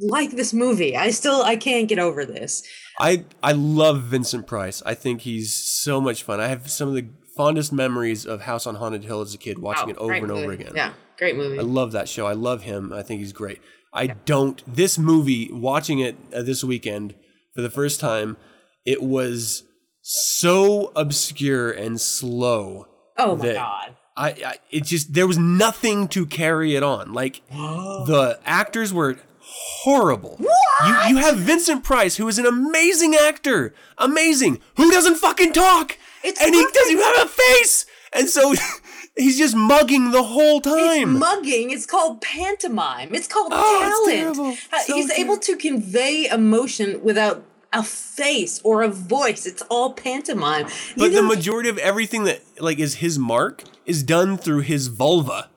like 0.00 0.32
this 0.32 0.52
movie? 0.52 0.96
I 0.96 1.10
still 1.10 1.42
I 1.42 1.56
can't 1.56 1.88
get 1.88 1.98
over 1.98 2.24
this. 2.24 2.62
I 2.98 3.24
I 3.42 3.52
love 3.52 4.02
Vincent 4.02 4.46
Price. 4.46 4.82
I 4.86 4.94
think 4.94 5.22
he's 5.22 5.54
so 5.54 6.00
much 6.00 6.22
fun. 6.22 6.40
I 6.40 6.48
have 6.48 6.70
some 6.70 6.88
of 6.88 6.94
the 6.94 7.06
fondest 7.36 7.72
memories 7.72 8.24
of 8.26 8.42
House 8.42 8.66
on 8.66 8.76
Haunted 8.76 9.04
Hill 9.04 9.20
as 9.20 9.34
a 9.34 9.38
kid, 9.38 9.58
watching 9.58 9.86
Wow, 9.88 9.92
it 9.92 9.98
over 9.98 10.14
and 10.14 10.30
over 10.30 10.52
again. 10.52 10.72
Yeah, 10.74 10.92
great 11.18 11.36
movie. 11.36 11.58
I 11.58 11.62
love 11.62 11.92
that 11.92 12.08
show. 12.08 12.26
I 12.26 12.32
love 12.32 12.62
him. 12.62 12.92
I 12.92 13.02
think 13.02 13.20
he's 13.20 13.32
great. 13.32 13.60
I 13.92 14.08
don't. 14.08 14.62
This 14.72 14.98
movie, 14.98 15.50
watching 15.52 15.98
it 16.00 16.16
uh, 16.34 16.42
this 16.42 16.64
weekend 16.64 17.14
for 17.54 17.62
the 17.62 17.70
first 17.70 18.00
time, 18.00 18.36
it 18.84 19.02
was 19.02 19.64
so 20.02 20.92
obscure 20.94 21.70
and 21.70 22.00
slow. 22.00 22.86
oh 23.18 23.36
my 23.36 23.52
god. 23.54 23.96
I, 24.16 24.28
I 24.28 24.54
it 24.70 24.84
just 24.84 25.12
there 25.12 25.26
was 25.26 25.38
nothing 25.38 26.06
to 26.08 26.24
carry 26.26 26.76
it 26.76 26.82
on. 26.84 27.12
Like 27.12 27.42
the 27.50 28.38
actors 28.44 28.92
were 28.92 29.16
horrible. 29.44 30.36
What? 30.38 30.88
You 31.08 31.16
you 31.16 31.22
have 31.22 31.36
Vincent 31.38 31.84
Price, 31.84 32.16
who 32.16 32.26
is 32.28 32.38
an 32.38 32.46
amazing 32.46 33.14
actor, 33.14 33.74
amazing, 33.98 34.60
who 34.76 34.90
doesn't 34.90 35.16
fucking 35.16 35.52
talk, 35.52 35.98
It's 36.22 36.40
and 36.40 36.54
he 36.54 36.64
doesn't 36.72 36.92
even 36.92 37.04
have 37.04 37.26
a 37.26 37.28
face, 37.28 37.86
and 38.12 38.28
so 38.28 38.54
he's 39.16 39.38
just 39.38 39.54
mugging 39.54 40.10
the 40.10 40.22
whole 40.22 40.58
It's 40.58 40.66
time. 40.68 41.18
mugging. 41.18 41.70
It's 41.70 41.86
called 41.86 42.20
pantomime. 42.20 43.14
It's 43.14 43.28
called 43.28 43.52
Oh, 43.54 43.80
it's 43.82 43.90
talent. 43.90 44.36
terrible. 44.36 44.56
Uh, 44.72 44.78
So 44.80 44.94
He's 44.96 45.10
able 45.12 45.36
to 45.38 45.56
convey 45.56 46.26
emotion 46.30 47.00
without 47.02 47.44
a 47.72 47.82
face 47.82 48.60
or 48.64 48.82
a 48.82 48.88
voice. 48.88 49.46
It's 49.46 49.62
all 49.68 49.92
pantomime. 49.92 50.66
But 50.96 51.12
the 51.12 51.22
majority 51.22 51.68
of 51.68 51.78
everything 51.78 52.24
that 52.24 52.40
like 52.60 52.78
is 52.78 52.96
his 52.96 53.18
mark 53.18 53.64
is 53.84 54.02
done 54.02 54.36
through 54.38 54.60
his 54.60 54.86
vulva, 54.88 55.50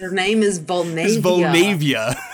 her 0.00 0.10
name 0.10 0.42
is 0.42 0.58
Vulnavia. 0.60 1.02
his 1.04 1.18
vulnavia. 1.18 2.16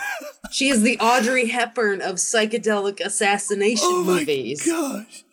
She 0.52 0.68
is 0.68 0.82
the 0.82 0.98
Audrey 0.98 1.48
Hepburn 1.48 2.00
of 2.02 2.16
psychedelic 2.16 3.00
assassination 3.00 3.88
movies. 4.04 4.06
oh 4.08 4.12
my 4.12 4.18
movies. 4.20 4.66
gosh. 4.66 5.24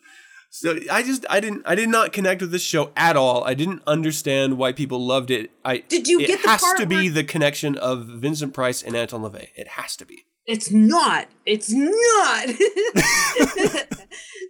So 0.52 0.78
I 0.90 1.02
just 1.04 1.24
I 1.30 1.38
didn't 1.38 1.62
I 1.64 1.74
did 1.76 1.88
not 1.88 2.12
connect 2.12 2.40
with 2.40 2.50
this 2.50 2.62
show 2.62 2.90
at 2.96 3.16
all. 3.16 3.44
I 3.44 3.54
didn't 3.54 3.82
understand 3.86 4.58
why 4.58 4.72
people 4.72 5.04
loved 5.06 5.30
it. 5.30 5.52
I 5.64 5.78
Did 5.78 6.08
you 6.08 6.18
it 6.20 6.26
get 6.26 6.42
the 6.42 6.48
has 6.48 6.60
part 6.60 6.78
to 6.78 6.86
be 6.86 6.96
where- 6.96 7.10
the 7.12 7.24
connection 7.24 7.76
of 7.76 8.06
Vincent 8.06 8.52
Price 8.52 8.82
and 8.82 8.96
Anton 8.96 9.22
LaVey. 9.22 9.48
It 9.54 9.68
has 9.68 9.94
to 9.96 10.04
be. 10.04 10.24
It's 10.46 10.70
not. 10.72 11.28
It's 11.46 11.70
not. 11.70 12.46
this 12.46 12.60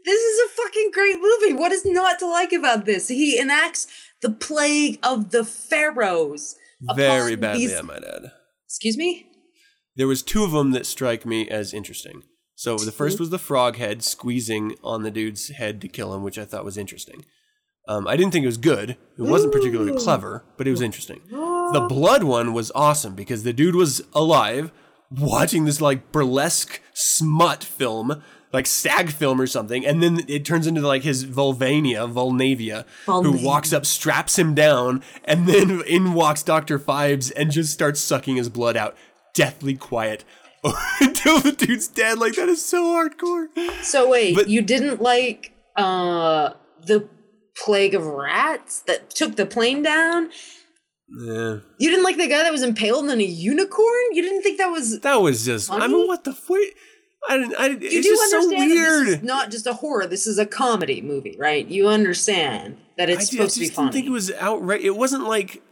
is 0.07 0.41
a 0.47 0.49
fucking 0.63 0.91
great 0.93 1.17
movie. 1.21 1.53
What 1.53 1.73
is 1.73 1.85
not 1.85 2.19
to 2.21 2.27
like 2.27 2.53
about 2.53 2.87
this? 2.87 3.09
He 3.09 3.39
enacts 3.39 3.87
the 4.23 4.31
plague 4.31 4.99
of 5.03 5.31
the 5.31 5.45
pharaohs. 5.45 6.57
Very 6.97 7.37
badly, 7.37 7.67
these- 7.67 7.77
I 7.79 7.83
might 7.83 8.05
add. 8.05 8.33
Excuse 8.67 8.97
me? 8.97 9.27
There 9.97 10.09
was 10.09 10.23
two 10.23 10.45
of 10.45 10.53
them 10.53 10.71
that 10.73 10.87
strike 10.87 11.27
me 11.27 11.49
as 11.49 11.75
interesting. 11.75 12.23
So 12.55 12.77
the 12.77 12.93
first 12.93 13.19
was 13.19 13.31
the 13.31 13.39
frog 13.39 13.77
head 13.77 14.03
squeezing 14.03 14.77
on 14.85 15.03
the 15.03 15.11
dude's 15.11 15.49
head 15.49 15.81
to 15.81 15.89
kill 15.89 16.15
him, 16.15 16.23
which 16.23 16.39
I 16.39 16.45
thought 16.45 16.65
was 16.65 16.77
interesting. 16.77 17.25
Um, 17.89 18.07
I 18.07 18.17
didn't 18.17 18.33
think 18.33 18.45
it 18.45 18.49
was 18.49 18.59
good. 18.59 18.91
It 18.91 19.23
wasn't 19.23 19.53
particularly 19.53 19.99
clever, 19.99 20.45
but 20.57 20.69
it 20.69 20.71
was 20.71 20.83
interesting. 20.83 21.23
The 21.31 21.87
blood 21.89 22.23
one 22.23 22.53
was 22.53 22.71
awesome 22.75 23.15
because 23.15 23.43
the 23.43 23.53
dude 23.53 23.75
was 23.75 24.03
alive, 24.13 24.71
watching 25.11 25.65
this 25.65 25.81
like 25.81 26.13
burlesque 26.13 26.83
smut 26.93 27.65
film, 27.65 28.23
like 28.53 28.67
stag 28.67 29.11
film 29.11 29.41
or 29.41 29.47
something, 29.47 29.87
and 29.87 30.03
then 30.03 30.25
it 30.29 30.45
turns 30.45 30.67
into 30.67 30.83
like 30.83 31.03
his 31.03 31.25
Volvania, 31.25 32.13
Vulnavia, 32.13 32.85
who 33.07 33.45
walks 33.45 33.73
up, 33.73 33.87
straps 33.87 34.39
him 34.39 34.55
down, 34.55 35.03
and 35.25 35.47
then 35.49 35.81
in 35.83 36.13
walks 36.13 36.43
Doctor 36.43 36.79
Phibes 36.79 37.33
and 37.37 37.51
just 37.51 37.73
starts 37.73 38.01
sucking 38.01 38.37
his 38.37 38.49
blood 38.49 38.77
out, 38.77 38.97
deathly 39.35 39.75
quiet. 39.75 40.25
Until 41.01 41.41
the 41.41 41.53
dude's 41.53 41.89
dead, 41.89 42.19
like 42.19 42.35
that 42.35 42.49
is 42.49 42.65
so 42.65 42.85
hardcore. 42.85 43.47
So 43.83 44.09
wait, 44.11 44.35
But- 44.35 44.49
you 44.49 44.61
didn't 44.63 45.01
like 45.01 45.53
uh 45.77 46.51
the 46.87 47.09
plague 47.57 47.95
of 47.95 48.07
rats 48.07 48.81
that 48.83 49.11
took 49.11 49.37
the 49.37 49.47
plane 49.47 49.83
down? 49.83 50.31
Yeah. 51.09 51.59
You 51.79 51.91
didn't 51.91 52.05
like 52.05 52.19
the 52.19 52.29
guy 52.29 52.43
that 52.43 52.53
was 52.53 52.63
impaled 52.63 53.09
on 53.11 53.21
a 53.21 53.25
unicorn? 53.25 54.05
You 54.13 54.23
didn't 54.23 54.43
think 54.43 54.59
that 54.59 54.69
was 54.69 55.01
That 55.01 55.17
was 55.21 55.45
just. 55.45 55.71
I 55.71 55.87
mean, 55.87 56.07
what 56.07 56.25
the 56.25 56.33
fuck? 56.33 56.59
I 57.29 57.37
didn't. 57.39 57.55
I, 57.59 57.67
you 57.69 57.79
it's 57.83 57.95
do 57.95 58.03
just 58.03 58.31
so 58.31 58.37
understand 58.39 58.71
that 58.71 58.75
weird. 58.75 59.07
this 59.07 59.15
is 59.17 59.23
not 59.23 59.51
just 59.51 59.67
a 59.67 59.75
horror. 59.75 60.07
This 60.07 60.27
is 60.27 60.39
a 60.39 60.47
comedy 60.47 61.03
movie, 61.03 61.37
right? 61.39 61.67
You 61.67 61.89
understand 61.89 62.77
that 62.97 63.11
it's 63.11 63.19
I, 63.19 63.21
I 63.21 63.25
supposed 63.25 63.59
just 63.59 63.75
to 63.75 63.81
be 63.81 63.83
didn't 63.85 63.93
think 63.93 64.07
it 64.07 64.11
was 64.11 64.31
outright. 64.33 64.83
It 64.83 64.97
wasn't 64.97 65.25
like. 65.25 65.63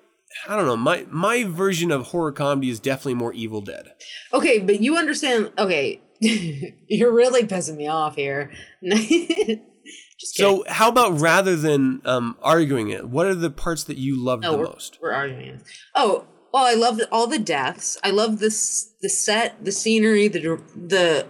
I 0.47 0.57
don't 0.57 0.67
know. 0.67 0.77
My 0.77 1.07
my 1.11 1.45
version 1.45 1.91
of 1.91 2.09
horror 2.09 2.33
comedy 2.33 2.71
is 2.71 2.81
definitely 2.81 3.15
more 3.15 3.33
Evil 3.33 3.61
Dead. 3.61 3.89
okay, 4.33 4.59
but 4.59 4.81
you 4.81 4.97
understand. 4.97 5.53
Okay, 5.59 6.01
you're 6.21 7.13
really 7.13 7.43
pissing 7.45 7.77
me 7.77 7.87
off 7.89 8.17
here. 8.17 8.51
just. 8.83 10.37
So 10.37 10.65
how 10.69 10.89
about 10.89 11.21
rather 11.21 11.57
than 11.57 12.03
um, 12.05 12.37
arguing 12.43 12.91
it, 12.91 13.09
what 13.09 13.27
are 13.27 13.35
the 13.35 13.51
parts 13.51 13.85
that 13.85 13.97
you 13.99 14.23
loved 14.23 14.43
No, 14.43 14.53
the 14.53 14.59
we're, 14.59 14.65
most? 14.65 14.99
we're 15.03 15.13
arguing. 15.13 15.59
this. 15.59 15.69
Oh, 15.95 16.27
well, 16.53 16.65
I 16.65 16.75
love 16.75 17.01
all 17.13 17.27
the 17.27 17.39
deaths. 17.39 17.99
I 18.03 18.11
love 18.11 18.39
this 18.39 18.93
the 19.03 19.09
set, 19.09 19.65
the 19.65 19.73
scenery, 19.73 20.29
the 20.29 20.61
the. 20.75 21.27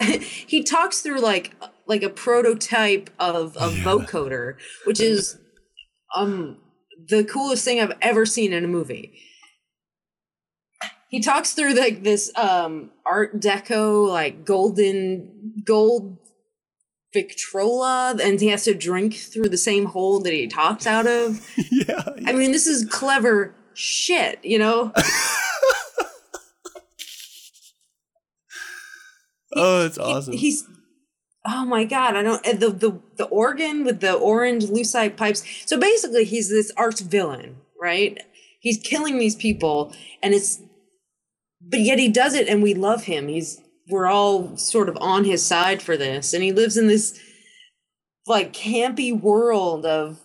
he 0.46 0.62
talks 0.62 1.00
through 1.00 1.20
like 1.20 1.52
like 1.86 2.02
a 2.02 2.10
prototype 2.10 3.10
of 3.18 3.56
of 3.56 3.72
vocoder, 3.74 4.54
which 4.84 5.00
is 5.00 5.38
um 6.16 6.58
the 7.08 7.24
coolest 7.24 7.64
thing 7.64 7.80
I've 7.80 7.96
ever 8.00 8.24
seen 8.26 8.52
in 8.52 8.64
a 8.64 8.68
movie. 8.68 9.18
He 11.08 11.20
talks 11.20 11.52
through 11.52 11.74
like 11.74 12.02
this 12.02 12.30
um 12.36 12.90
art 13.06 13.40
deco 13.40 14.08
like 14.08 14.44
golden 14.44 15.62
gold 15.64 16.18
Victrola 17.12 18.16
and 18.20 18.40
he 18.40 18.48
has 18.48 18.64
to 18.64 18.74
drink 18.74 19.14
through 19.14 19.48
the 19.48 19.56
same 19.56 19.84
hole 19.86 20.18
that 20.20 20.32
he 20.32 20.48
talks 20.48 20.86
out 20.86 21.06
of. 21.06 21.48
yeah. 21.70 22.02
I 22.26 22.32
mean, 22.32 22.50
this 22.50 22.66
is 22.66 22.84
clever 22.90 23.54
shit, 23.74 24.44
you 24.44 24.58
know? 24.58 24.92
Oh, 29.56 29.86
it's 29.86 29.96
He- 29.96 30.02
awesome. 30.02 30.32
he's 30.34 30.64
oh 31.46 31.64
my 31.64 31.84
god, 31.84 32.16
I 32.16 32.22
don't 32.22 32.42
the 32.42 32.70
the 32.70 33.00
the 33.16 33.24
organ 33.26 33.84
with 33.84 34.00
the 34.00 34.14
orange 34.14 34.64
lucite 34.64 35.16
pipes. 35.16 35.42
So 35.66 35.78
basically, 35.78 36.24
he's 36.24 36.48
this 36.48 36.72
arch 36.76 37.00
villain, 37.00 37.56
right? 37.80 38.18
He's 38.60 38.78
killing 38.78 39.18
these 39.18 39.36
people, 39.36 39.94
and 40.22 40.34
it's 40.34 40.60
but 41.60 41.80
yet 41.80 41.98
he 41.98 42.08
does 42.08 42.34
it, 42.34 42.48
and 42.48 42.62
we 42.62 42.74
love 42.74 43.04
him. 43.04 43.28
He's 43.28 43.60
we're 43.88 44.06
all 44.06 44.56
sort 44.56 44.88
of 44.88 44.96
on 45.00 45.24
his 45.24 45.44
side 45.44 45.82
for 45.82 45.96
this, 45.96 46.32
and 46.32 46.42
he 46.42 46.52
lives 46.52 46.76
in 46.76 46.86
this 46.86 47.18
like 48.26 48.52
campy 48.52 49.18
world 49.18 49.84
of 49.84 50.20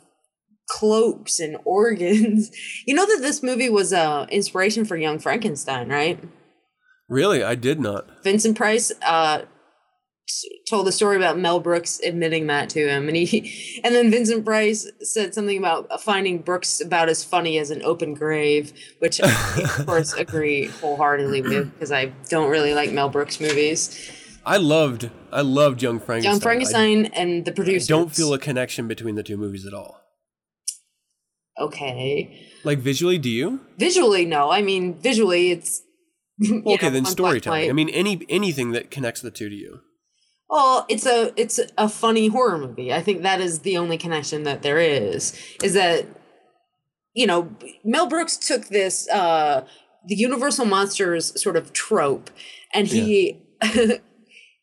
cloaks 0.69 1.39
and 1.39 1.57
organs. 1.65 2.49
You 2.85 2.95
know 2.95 3.05
that 3.05 3.21
this 3.21 3.43
movie 3.43 3.69
was 3.69 3.91
uh 3.91 4.25
inspiration 4.29 4.85
for 4.85 4.95
Young 4.95 5.19
Frankenstein, 5.19 5.89
right? 5.89 6.19
really, 7.09 7.43
I 7.43 7.55
did 7.55 7.79
not. 7.79 8.23
Vincent 8.23 8.55
Price 8.55 8.91
uh 9.01 9.41
told 10.67 10.87
a 10.87 10.91
story 10.91 11.15
about 11.17 11.37
Mel 11.37 11.59
Brooks 11.59 11.99
admitting 12.03 12.47
that 12.47 12.69
to 12.71 12.87
him 12.87 13.07
and 13.07 13.17
he 13.17 13.81
and 13.83 13.95
then 13.95 14.11
Vincent 14.11 14.45
Price 14.45 14.89
said 15.01 15.33
something 15.33 15.57
about 15.57 16.01
finding 16.01 16.39
Brooks 16.39 16.81
about 16.81 17.09
as 17.09 17.23
funny 17.23 17.57
as 17.57 17.71
an 17.71 17.81
open 17.83 18.13
grave 18.13 18.73
which 18.99 19.19
I 19.21 19.29
of 19.61 19.85
course 19.85 20.13
agree 20.13 20.65
wholeheartedly 20.65 21.41
with 21.41 21.73
because 21.73 21.91
I 21.91 22.05
don't 22.29 22.49
really 22.49 22.73
like 22.73 22.91
Mel 22.91 23.09
Brooks 23.09 23.39
movies. 23.39 24.11
I 24.45 24.57
loved. 24.57 25.09
I 25.31 25.41
loved 25.41 25.81
Young 25.81 25.99
Frankenstein. 25.99 26.31
Young 26.31 26.39
Frankenstein 26.39 27.05
and 27.07 27.45
the 27.45 27.51
I 27.51 27.55
producers 27.55 27.87
don't 27.87 28.13
feel 28.13 28.33
a 28.33 28.39
connection 28.39 28.87
between 28.87 29.15
the 29.15 29.23
two 29.23 29.37
movies 29.37 29.65
at 29.65 29.73
all. 29.73 29.99
okay. 31.59 32.47
Like 32.63 32.79
visually, 32.79 33.17
do 33.17 33.29
you? 33.29 33.61
Visually 33.77 34.25
no, 34.25 34.51
I 34.51 34.61
mean 34.61 34.99
visually 34.99 35.51
it's 35.51 35.83
okay, 36.43 36.87
know, 36.87 36.89
then 36.89 37.05
storytelling. 37.05 37.69
I 37.69 37.73
mean, 37.73 37.89
any 37.89 38.25
anything 38.29 38.71
that 38.71 38.91
connects 38.91 39.21
the 39.21 39.31
two 39.31 39.49
to 39.49 39.55
you. 39.55 39.81
Well, 40.49 40.85
it's 40.89 41.05
a 41.05 41.31
it's 41.39 41.59
a 41.77 41.87
funny 41.87 42.27
horror 42.27 42.57
movie. 42.57 42.91
I 42.91 43.01
think 43.01 43.21
that 43.21 43.39
is 43.39 43.59
the 43.59 43.77
only 43.77 43.97
connection 43.97 44.43
that 44.43 44.63
there 44.63 44.79
is. 44.79 45.39
Is 45.63 45.75
that 45.75 46.07
you 47.13 47.27
know 47.27 47.49
Mel 47.83 48.07
Brooks 48.07 48.35
took 48.35 48.67
this 48.67 49.07
uh 49.09 49.65
the 50.07 50.15
Universal 50.15 50.65
monsters 50.65 51.39
sort 51.41 51.55
of 51.55 51.71
trope, 51.71 52.31
and 52.73 52.87
he 52.87 53.39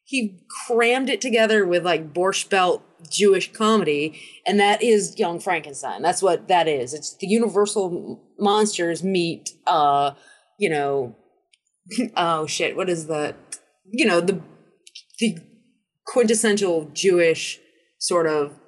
he 0.04 0.40
crammed 0.66 1.08
it 1.08 1.20
together 1.20 1.64
with 1.64 1.84
like 1.84 2.12
Borscht 2.12 2.50
Belt 2.50 2.82
Jewish 3.08 3.52
comedy, 3.52 4.20
and 4.44 4.58
that 4.58 4.82
is 4.82 5.16
Young 5.18 5.38
Frankenstein. 5.38 6.02
That's 6.02 6.22
what 6.22 6.48
that 6.48 6.66
is. 6.66 6.94
It's 6.94 7.16
the 7.16 7.28
Universal 7.28 8.24
monsters 8.38 9.04
meet 9.04 9.50
uh 9.68 10.12
you 10.58 10.68
know 10.68 11.16
oh 12.16 12.46
shit 12.46 12.76
what 12.76 12.90
is 12.90 13.06
that 13.06 13.36
you 13.90 14.04
know 14.04 14.20
the 14.20 14.40
the 15.20 15.38
quintessential 16.06 16.90
Jewish 16.92 17.60
sort 17.98 18.26
of 18.26 18.58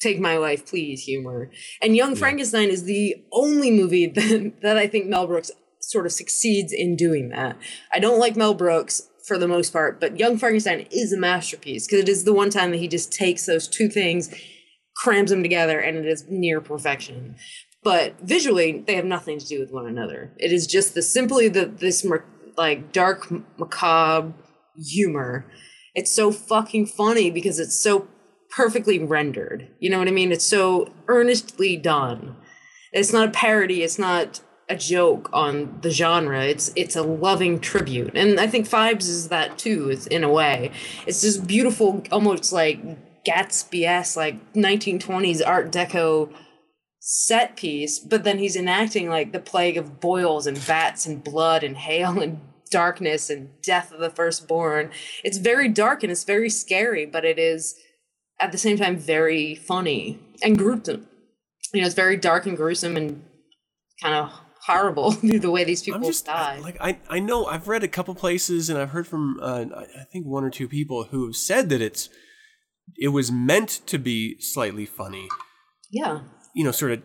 take 0.00 0.18
my 0.18 0.36
life 0.36 0.66
please 0.66 1.02
humor. 1.02 1.50
And 1.80 1.96
Young 1.96 2.16
Frankenstein 2.16 2.68
is 2.68 2.84
the 2.84 3.14
only 3.32 3.70
movie 3.70 4.06
that, 4.14 4.54
that 4.62 4.76
I 4.76 4.86
think 4.86 5.06
Mel 5.06 5.26
Brooks 5.26 5.50
sort 5.80 6.06
of 6.06 6.12
succeeds 6.12 6.72
in 6.72 6.96
doing 6.96 7.30
that. 7.30 7.56
I 7.92 7.98
don't 7.98 8.18
like 8.18 8.36
Mel 8.36 8.54
Brooks 8.54 9.08
for 9.26 9.38
the 9.38 9.48
most 9.48 9.72
part, 9.72 10.00
but 10.00 10.18
Young 10.18 10.36
Frankenstein 10.36 10.86
is 10.90 11.12
a 11.12 11.18
masterpiece 11.18 11.86
because 11.86 12.00
it 12.00 12.08
is 12.08 12.24
the 12.24 12.32
one 12.32 12.50
time 12.50 12.70
that 12.72 12.78
he 12.78 12.88
just 12.88 13.12
takes 13.12 13.46
those 13.46 13.68
two 13.68 13.88
things, 13.88 14.34
crams 14.96 15.30
them 15.30 15.42
together, 15.42 15.78
and 15.78 15.96
it 15.96 16.06
is 16.06 16.24
near 16.28 16.60
perfection. 16.60 17.36
But 17.84 18.14
visually, 18.20 18.84
they 18.86 18.94
have 18.94 19.04
nothing 19.04 19.38
to 19.38 19.46
do 19.46 19.60
with 19.60 19.72
one 19.72 19.86
another. 19.86 20.32
It 20.38 20.52
is 20.52 20.66
just 20.66 20.94
the 20.94 21.02
simply 21.02 21.48
the 21.48 21.66
this 21.66 22.04
mer- 22.04 22.24
like 22.56 22.92
dark 22.92 23.28
macabre 23.58 24.34
humor 24.76 25.46
it's 25.94 26.14
so 26.14 26.32
fucking 26.32 26.86
funny 26.86 27.30
because 27.30 27.58
it's 27.58 27.80
so 27.80 28.08
perfectly 28.50 28.98
rendered. 28.98 29.68
You 29.78 29.90
know 29.90 29.98
what 29.98 30.08
I 30.08 30.12
mean? 30.12 30.32
It's 30.32 30.46
so 30.46 30.92
earnestly 31.08 31.76
done. 31.76 32.36
It's 32.92 33.12
not 33.12 33.28
a 33.28 33.32
parody, 33.32 33.82
it's 33.82 33.98
not 33.98 34.40
a 34.68 34.76
joke 34.76 35.28
on 35.32 35.78
the 35.82 35.90
genre. 35.90 36.44
It's 36.44 36.72
it's 36.76 36.96
a 36.96 37.02
loving 37.02 37.60
tribute. 37.60 38.12
And 38.14 38.38
I 38.38 38.46
think 38.46 38.68
Phibes 38.68 39.08
is 39.08 39.28
that 39.28 39.58
too, 39.58 39.90
is 39.90 40.06
in 40.06 40.24
a 40.24 40.30
way. 40.30 40.70
It's 41.06 41.22
this 41.22 41.36
beautiful, 41.36 42.02
almost 42.10 42.52
like 42.52 42.80
Gatsby-esque, 43.26 44.16
like 44.16 44.52
1920s 44.54 45.46
Art 45.46 45.70
Deco 45.70 46.32
set 47.00 47.56
piece, 47.56 47.98
but 47.98 48.24
then 48.24 48.38
he's 48.38 48.56
enacting 48.56 49.08
like 49.08 49.32
the 49.32 49.40
plague 49.40 49.76
of 49.76 50.00
boils 50.00 50.46
and 50.46 50.64
bats 50.66 51.04
and 51.04 51.22
blood 51.24 51.64
and 51.64 51.76
hail 51.76 52.20
and 52.20 52.40
darkness 52.72 53.30
and 53.30 53.50
death 53.62 53.92
of 53.92 54.00
the 54.00 54.10
firstborn. 54.10 54.90
It's 55.22 55.38
very 55.38 55.68
dark 55.68 56.02
and 56.02 56.10
it's 56.10 56.24
very 56.24 56.50
scary, 56.50 57.06
but 57.06 57.24
it 57.24 57.38
is 57.38 57.76
at 58.40 58.50
the 58.50 58.58
same 58.58 58.76
time 58.76 58.96
very 58.96 59.54
funny 59.54 60.18
and 60.42 60.58
gruesome. 60.58 61.06
You 61.72 61.80
know, 61.80 61.86
it's 61.86 61.94
very 61.94 62.16
dark 62.16 62.46
and 62.46 62.56
gruesome 62.56 62.96
and 62.96 63.22
kind 64.02 64.14
of 64.14 64.32
horrible 64.66 65.10
the 65.22 65.50
way 65.50 65.64
these 65.64 65.82
people 65.82 66.00
just 66.00 66.26
die. 66.26 66.58
like 66.60 66.76
I 66.80 66.98
I 67.08 67.18
know 67.20 67.46
I've 67.46 67.68
read 67.68 67.82
a 67.82 67.88
couple 67.88 68.14
places 68.14 68.70
and 68.70 68.78
I've 68.78 68.90
heard 68.90 69.06
from 69.06 69.38
uh, 69.40 69.64
I 69.76 69.82
I 69.82 70.04
think 70.10 70.26
one 70.26 70.44
or 70.44 70.50
two 70.50 70.68
people 70.68 71.04
who 71.04 71.26
have 71.26 71.36
said 71.36 71.68
that 71.68 71.80
it's 71.80 72.08
it 72.96 73.08
was 73.08 73.30
meant 73.30 73.80
to 73.86 73.98
be 73.98 74.40
slightly 74.40 74.86
funny. 74.86 75.28
yeah. 75.90 76.20
You 76.54 76.64
know, 76.64 76.70
sort 76.70 76.92
of. 76.92 77.02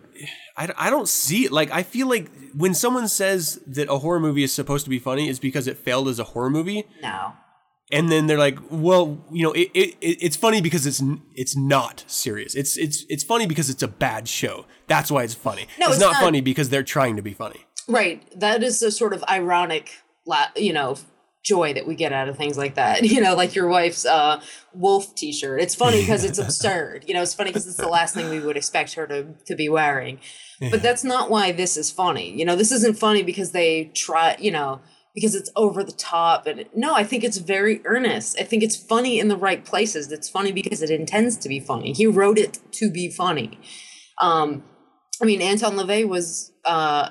I, 0.57 0.69
I 0.77 0.89
don't 0.89 1.07
see 1.07 1.45
it. 1.45 1.51
Like 1.51 1.71
I 1.71 1.83
feel 1.83 2.07
like 2.09 2.29
when 2.53 2.73
someone 2.73 3.07
says 3.07 3.61
that 3.67 3.89
a 3.89 3.99
horror 3.99 4.19
movie 4.19 4.43
is 4.43 4.53
supposed 4.53 4.83
to 4.85 4.89
be 4.89 4.99
funny, 4.99 5.29
is 5.29 5.39
because 5.39 5.67
it 5.67 5.77
failed 5.77 6.07
as 6.09 6.19
a 6.19 6.23
horror 6.25 6.49
movie, 6.49 6.83
No. 7.01 7.33
and 7.91 8.11
then 8.11 8.27
they're 8.27 8.37
like, 8.37 8.57
well, 8.69 9.23
you 9.31 9.43
know, 9.43 9.53
it, 9.53 9.69
it, 9.73 9.95
it 10.01 10.17
it's 10.21 10.35
funny 10.35 10.59
because 10.61 10.85
it's 10.85 11.01
it's 11.35 11.55
not 11.55 12.03
serious. 12.07 12.55
It's 12.55 12.75
it's 12.77 13.05
it's 13.07 13.23
funny 13.23 13.45
because 13.47 13.69
it's 13.69 13.83
a 13.83 13.87
bad 13.87 14.27
show. 14.27 14.65
That's 14.87 15.09
why 15.11 15.23
it's 15.23 15.33
funny. 15.35 15.67
No, 15.79 15.87
it's, 15.87 15.95
it's 15.95 16.01
not, 16.03 16.13
not. 16.13 16.21
funny 16.21 16.41
because 16.41 16.69
they're 16.69 16.83
trying 16.83 17.15
to 17.15 17.21
be 17.21 17.33
funny. 17.33 17.65
Right. 17.87 18.27
That 18.37 18.63
is 18.63 18.81
a 18.81 18.91
sort 18.91 19.13
of 19.13 19.23
ironic, 19.29 19.91
you 20.57 20.73
know, 20.73 20.97
joy 21.47 21.73
that 21.73 21.87
we 21.87 21.95
get 21.95 22.11
out 22.11 22.27
of 22.27 22.37
things 22.37 22.57
like 22.57 22.75
that. 22.75 23.01
You 23.17 23.21
know, 23.21 23.35
like 23.35 23.55
your 23.55 23.69
wife's 23.69 24.05
uh, 24.05 24.41
wolf 24.73 25.15
T-shirt. 25.15 25.61
It's 25.61 25.73
funny 25.73 26.01
because 26.01 26.25
it's 26.25 26.37
absurd. 26.45 27.05
You 27.07 27.13
know, 27.13 27.21
it's 27.21 27.33
funny 27.33 27.51
because 27.51 27.65
it's 27.65 27.77
the 27.77 27.87
last 27.87 28.13
thing 28.13 28.29
we 28.29 28.39
would 28.39 28.57
expect 28.57 28.93
her 28.95 29.07
to 29.07 29.33
to 29.45 29.55
be 29.55 29.69
wearing. 29.69 30.19
But 30.59 30.81
that's 30.81 31.03
not 31.03 31.29
why 31.29 31.51
this 31.53 31.77
is 31.77 31.89
funny. 31.89 32.37
You 32.37 32.43
know, 32.45 32.55
this 32.55 32.71
isn't 32.71 32.99
funny 32.99 33.23
because 33.23 33.51
they 33.51 33.85
try. 33.95 34.35
You 34.39 34.51
know. 34.51 34.81
Because 35.15 35.33
it's 35.33 35.49
over 35.55 35.83
the 35.83 35.93
top, 35.93 36.45
and 36.45 36.65
no, 36.75 36.93
I 36.93 37.03
think 37.03 37.23
it's 37.23 37.39
very 37.39 37.81
earnest. 37.85 38.39
I 38.39 38.43
think 38.43 38.61
it's 38.61 38.75
funny 38.75 39.19
in 39.19 39.29
the 39.29 39.35
right 39.35 39.65
places. 39.65 40.11
It's 40.11 40.29
funny 40.29 40.51
because 40.51 40.83
it 40.83 40.91
intends 40.91 41.37
to 41.37 41.49
be 41.49 41.59
funny. 41.59 41.93
He 41.93 42.05
wrote 42.05 42.37
it 42.37 42.59
to 42.73 42.91
be 42.91 43.09
funny. 43.09 43.59
Um, 44.21 44.63
I 45.19 45.25
mean, 45.25 45.41
Anton 45.41 45.75
LaVey 45.75 46.07
was 46.07 46.51
uh, 46.65 47.09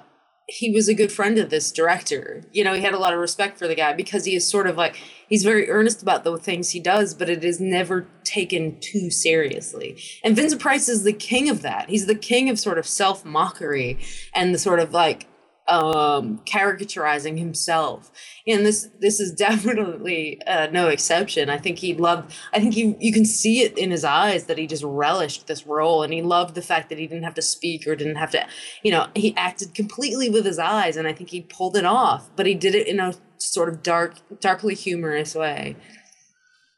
he 0.48 0.70
was 0.70 0.88
a 0.88 0.94
good 0.94 1.10
friend 1.10 1.38
of 1.38 1.50
this 1.50 1.72
director. 1.72 2.42
You 2.52 2.62
know, 2.62 2.74
he 2.74 2.82
had 2.82 2.94
a 2.94 2.98
lot 2.98 3.12
of 3.12 3.18
respect 3.18 3.58
for 3.58 3.66
the 3.66 3.74
guy 3.74 3.92
because 3.92 4.24
he 4.24 4.36
is 4.36 4.48
sort 4.48 4.68
of 4.68 4.76
like 4.76 4.96
he's 5.28 5.42
very 5.42 5.68
earnest 5.68 6.02
about 6.02 6.22
the 6.22 6.36
things 6.38 6.70
he 6.70 6.78
does, 6.78 7.14
but 7.14 7.28
it 7.28 7.44
is 7.44 7.58
never 7.58 8.06
taken 8.22 8.78
too 8.78 9.10
seriously. 9.10 9.98
And 10.22 10.36
Vincent 10.36 10.60
Price 10.60 10.88
is 10.88 11.02
the 11.02 11.12
king 11.12 11.48
of 11.48 11.62
that. 11.62 11.88
He's 11.88 12.06
the 12.06 12.14
king 12.14 12.48
of 12.48 12.60
sort 12.60 12.78
of 12.78 12.86
self 12.86 13.24
mockery 13.24 13.98
and 14.34 14.54
the 14.54 14.58
sort 14.58 14.78
of 14.78 14.92
like 14.92 15.26
um 15.68 16.40
caricaturizing 16.46 17.38
himself. 17.38 18.10
And 18.46 18.64
this 18.64 18.88
this 19.00 19.20
is 19.20 19.32
definitely 19.46 20.40
uh, 20.46 20.68
no 20.72 20.88
exception. 20.88 21.50
I 21.50 21.58
think 21.58 21.78
he 21.78 21.94
loved 21.94 22.32
i 22.52 22.60
think 22.60 22.76
you 22.76 22.96
you 23.00 23.12
can 23.12 23.24
see 23.24 23.60
it 23.60 23.76
in 23.76 23.90
his 23.90 24.04
eyes 24.04 24.44
that 24.44 24.58
he 24.58 24.66
just 24.66 24.82
relished 24.84 25.46
this 25.46 25.66
role 25.66 26.02
and 26.02 26.12
he 26.12 26.22
loved 26.22 26.54
the 26.54 26.62
fact 26.62 26.88
that 26.88 26.98
he 26.98 27.06
didn't 27.06 27.24
have 27.24 27.34
to 27.34 27.42
speak 27.42 27.86
or 27.86 27.96
didn't 27.96 28.16
have 28.16 28.30
to 28.30 28.46
you 28.82 28.90
know 28.90 29.06
he 29.14 29.34
acted 29.36 29.74
completely 29.74 30.28
with 30.28 30.44
his 30.44 30.58
eyes 30.58 30.96
and 30.96 31.06
i 31.08 31.12
think 31.12 31.30
he 31.30 31.42
pulled 31.42 31.76
it 31.76 31.84
off 31.84 32.28
but 32.36 32.46
he 32.46 32.54
did 32.54 32.74
it 32.74 32.86
in 32.86 33.00
a 33.00 33.14
sort 33.38 33.68
of 33.68 33.82
dark 33.82 34.16
darkly 34.40 34.74
humorous 34.74 35.34
way. 35.34 35.76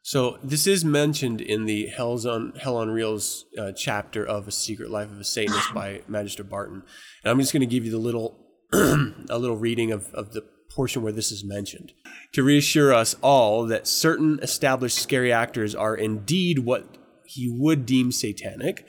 So 0.03 0.39
this 0.43 0.67
is 0.67 0.85
mentioned 0.85 1.41
in 1.41 1.67
the 1.67 1.89
Hell's 1.89 2.25
on 2.25 2.55
Hell 2.61 2.77
on 2.77 2.91
Reels 2.91 3.45
uh, 3.59 3.73
chapter 3.73 4.25
of 4.25 4.49
A 4.49 4.53
Secret 4.53 4.91
Life 4.91 5.11
of 5.11 5.19
a 5.19 5.25
Satanist 5.25 5.75
by 5.75 6.03
Magister 6.09 6.45
Barton, 6.45 6.83
and 7.23 7.31
I'm 7.31 7.41
just 7.41 7.53
going 7.53 7.61
to 7.61 7.67
give 7.67 7.85
you 7.85 7.91
the 7.91 7.99
little 7.99 8.48
a 8.73 9.39
little 9.39 9.57
reading 9.57 9.93
of, 9.93 10.13
of 10.15 10.33
the 10.33 10.43
portion 10.71 11.03
where 11.03 11.13
this 11.13 11.33
is 11.33 11.43
mentioned 11.43 11.93
to 12.33 12.43
reassure 12.43 12.93
us 12.93 13.17
all 13.23 13.67
that 13.67 13.87
certain 13.87 14.39
established 14.43 14.99
scary 14.99 15.33
actors 15.33 15.75
are 15.75 15.95
indeed 15.95 16.61
what 16.61 16.99
he 17.25 17.49
would 17.49 17.87
deem 17.87 18.13
satanic. 18.13 18.87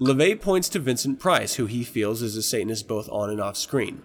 LaVey 0.00 0.40
points 0.40 0.68
to 0.68 0.78
Vincent 0.78 1.18
Price, 1.18 1.54
who 1.54 1.66
he 1.66 1.84
feels 1.84 2.22
is 2.22 2.36
a 2.36 2.42
Satanist 2.42 2.88
both 2.88 3.08
on 3.10 3.30
and 3.30 3.40
off 3.40 3.56
screen. 3.56 4.02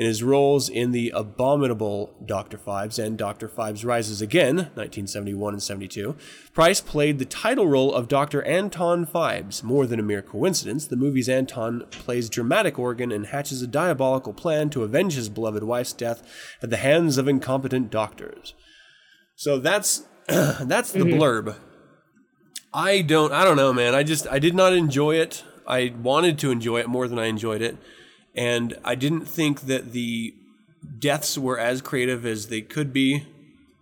In 0.00 0.06
his 0.06 0.22
roles 0.22 0.70
in 0.70 0.92
the 0.92 1.12
abominable 1.14 2.14
Dr. 2.24 2.56
Phibes 2.56 2.98
and 2.98 3.18
Dr. 3.18 3.50
Phibes 3.50 3.84
Rises 3.84 4.22
Again, 4.22 4.56
1971 4.56 5.52
and 5.52 5.62
72, 5.62 6.16
Price 6.54 6.80
played 6.80 7.18
the 7.18 7.26
title 7.26 7.68
role 7.68 7.92
of 7.92 8.08
Dr. 8.08 8.42
Anton 8.44 9.04
Phibes. 9.04 9.62
More 9.62 9.86
than 9.86 10.00
a 10.00 10.02
mere 10.02 10.22
coincidence, 10.22 10.86
the 10.86 10.96
movie's 10.96 11.28
Anton 11.28 11.84
plays 11.90 12.30
dramatic 12.30 12.78
organ 12.78 13.12
and 13.12 13.26
hatches 13.26 13.60
a 13.60 13.66
diabolical 13.66 14.32
plan 14.32 14.70
to 14.70 14.84
avenge 14.84 15.16
his 15.16 15.28
beloved 15.28 15.64
wife's 15.64 15.92
death 15.92 16.22
at 16.62 16.70
the 16.70 16.78
hands 16.78 17.18
of 17.18 17.28
incompetent 17.28 17.90
doctors. 17.90 18.54
So 19.36 19.58
that's 19.58 20.06
that's 20.28 20.92
the 20.92 21.00
mm-hmm. 21.00 21.20
blurb. 21.20 21.56
I 22.72 23.02
don't 23.02 23.34
I 23.34 23.44
don't 23.44 23.58
know, 23.58 23.74
man. 23.74 23.94
I 23.94 24.02
just 24.02 24.26
I 24.28 24.38
did 24.38 24.54
not 24.54 24.72
enjoy 24.72 25.16
it. 25.16 25.44
I 25.66 25.92
wanted 26.02 26.38
to 26.38 26.50
enjoy 26.50 26.80
it 26.80 26.88
more 26.88 27.06
than 27.06 27.18
I 27.18 27.26
enjoyed 27.26 27.60
it 27.60 27.76
and 28.34 28.76
I 28.84 28.94
didn't 28.94 29.26
think 29.26 29.62
that 29.62 29.92
the 29.92 30.34
deaths 30.98 31.36
were 31.36 31.58
as 31.58 31.82
creative 31.82 32.24
as 32.24 32.48
they 32.48 32.60
could 32.60 32.92
be. 32.92 33.26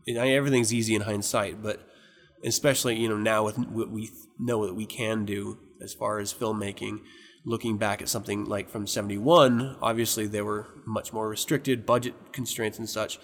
And 0.07 0.19
I, 0.19 0.29
everything's 0.31 0.73
easy 0.73 0.95
in 0.95 1.03
hindsight, 1.03 1.63
but 1.63 1.87
especially 2.45 2.97
you 2.97 3.09
know 3.09 3.17
now 3.17 3.45
with 3.45 3.59
what 3.59 3.91
we 3.91 4.11
know 4.39 4.67
that 4.67 4.75
we 4.75 4.87
can 4.87 5.25
do 5.25 5.59
as 5.83 5.93
far 5.93 6.19
as 6.19 6.33
filmmaking, 6.33 7.01
looking 7.45 7.77
back 7.77 8.01
at 8.01 8.09
something 8.09 8.47
like 8.47 8.71
from 8.71 8.87
'71, 8.87 9.77
obviously 9.83 10.27
they 10.27 10.43
were 10.43 10.67
much 10.87 11.13
more 11.13 11.29
restricted, 11.29 11.85
budget 11.85 12.15
constraints 12.33 12.79
and 12.79 12.89
such. 12.89 13.19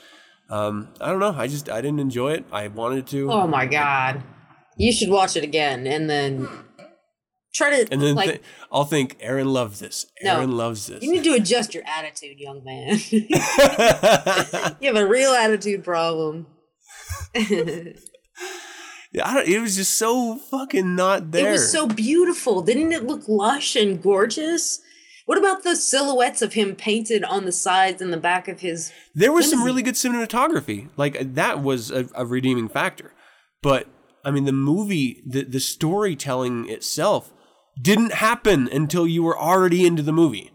Um, 0.50 0.90
I 1.00 1.08
don't 1.08 1.20
know. 1.20 1.34
I 1.36 1.46
just 1.46 1.70
I 1.70 1.80
didn't 1.80 2.00
enjoy 2.00 2.32
it. 2.32 2.44
I 2.52 2.68
wanted 2.68 3.06
to. 3.08 3.32
oh 3.32 3.46
my 3.46 3.66
god 3.66 4.22
you 4.76 4.92
should 4.92 5.10
watch 5.10 5.36
it 5.36 5.44
again 5.44 5.86
and 5.86 6.08
then 6.08 6.48
try 7.54 7.70
to 7.70 7.92
and 7.92 8.02
then 8.02 8.14
like 8.14 8.28
th- 8.28 8.42
I'll 8.72 8.84
think 8.84 9.16
Erin 9.20 9.48
loves 9.52 9.80
this. 9.80 10.06
No. 10.22 10.36
Erin 10.36 10.56
loves 10.56 10.86
this. 10.86 11.02
you 11.02 11.12
need 11.12 11.24
to 11.24 11.34
adjust 11.34 11.74
your 11.74 11.84
attitude 11.86 12.38
young 12.38 12.62
man 12.64 12.98
you 13.10 14.86
have 14.86 14.96
a 14.96 15.06
real 15.06 15.32
attitude 15.32 15.84
problem 15.84 16.46
Yeah, 19.14 19.28
I 19.28 19.34
don't, 19.34 19.48
it 19.48 19.60
was 19.60 19.76
just 19.76 19.96
so 19.96 20.36
fucking 20.36 20.96
not 20.96 21.30
there. 21.30 21.50
It 21.50 21.52
was 21.52 21.70
so 21.70 21.86
beautiful. 21.86 22.62
Didn't 22.62 22.90
it 22.90 23.04
look 23.04 23.28
lush 23.28 23.76
and 23.76 24.02
gorgeous? 24.02 24.80
What 25.26 25.38
about 25.38 25.62
the 25.62 25.76
silhouettes 25.76 26.42
of 26.42 26.54
him 26.54 26.74
painted 26.74 27.22
on 27.22 27.44
the 27.44 27.52
sides 27.52 28.02
and 28.02 28.12
the 28.12 28.16
back 28.18 28.48
of 28.48 28.58
his? 28.58 28.92
There 29.14 29.30
was 29.30 29.48
some 29.48 29.62
really 29.62 29.82
good 29.82 29.94
cinematography. 29.94 30.88
Like 30.96 31.34
that 31.34 31.62
was 31.62 31.92
a, 31.92 32.08
a 32.16 32.26
redeeming 32.26 32.68
factor. 32.68 33.12
But 33.62 33.86
I 34.24 34.32
mean, 34.32 34.46
the 34.46 34.52
movie, 34.52 35.22
the 35.24 35.44
the 35.44 35.60
storytelling 35.60 36.68
itself 36.68 37.32
didn't 37.80 38.12
happen 38.14 38.68
until 38.72 39.06
you 39.06 39.22
were 39.22 39.38
already 39.38 39.86
into 39.86 40.02
the 40.02 40.12
movie, 40.12 40.50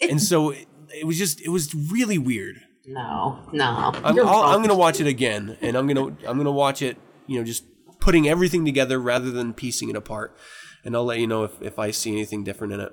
and 0.00 0.20
so 0.22 0.50
it, 0.50 0.66
it 0.94 1.06
was 1.06 1.18
just 1.18 1.40
it 1.40 1.48
was 1.48 1.74
really 1.74 2.18
weird. 2.18 2.60
No, 2.86 3.38
no. 3.52 3.92
I'm, 4.02 4.18
I'll, 4.18 4.42
I'm 4.42 4.60
gonna 4.62 4.74
watch 4.74 5.00
it 5.00 5.06
again, 5.06 5.56
and 5.60 5.76
I'm 5.76 5.86
gonna 5.86 6.06
I'm 6.26 6.36
gonna 6.36 6.50
watch 6.52 6.82
it. 6.82 6.96
You 7.26 7.38
know, 7.38 7.44
just 7.44 7.64
putting 8.00 8.28
everything 8.28 8.64
together 8.64 8.98
rather 8.98 9.30
than 9.30 9.54
piecing 9.54 9.88
it 9.88 9.96
apart. 9.96 10.36
And 10.84 10.96
I'll 10.96 11.04
let 11.04 11.20
you 11.20 11.28
know 11.28 11.44
if, 11.44 11.62
if 11.62 11.78
I 11.78 11.92
see 11.92 12.10
anything 12.10 12.42
different 12.42 12.72
in 12.72 12.80
it. 12.80 12.92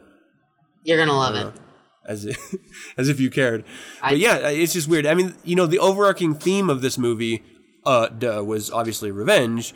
You're 0.84 0.98
gonna 1.00 1.18
love 1.18 1.34
it. 1.36 1.60
as 2.06 2.26
if, 2.26 2.56
as 2.98 3.10
if 3.10 3.20
you 3.20 3.32
cared. 3.32 3.66
I- 4.02 4.12
but 4.12 4.20
yeah, 4.20 4.50
it's 4.50 4.74
just 4.74 4.88
weird. 4.88 5.08
I 5.08 5.16
mean, 5.16 5.34
you 5.44 5.56
know, 5.56 5.66
the 5.66 5.80
overarching 5.80 6.36
theme 6.36 6.70
of 6.70 6.82
this 6.82 7.00
movie, 7.00 7.42
uh, 7.88 8.10
duh, 8.10 8.44
was 8.46 8.70
obviously 8.70 9.10
revenge, 9.10 9.74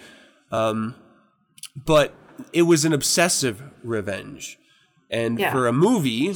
um, 0.51 0.93
but 1.75 2.13
it 2.53 2.61
was 2.63 2.85
an 2.85 2.93
obsessive 2.93 3.63
revenge, 3.83 4.57
and 5.09 5.39
Yeah. 5.39 5.51
for 5.51 5.67
a 5.67 5.73
movie, 5.73 6.33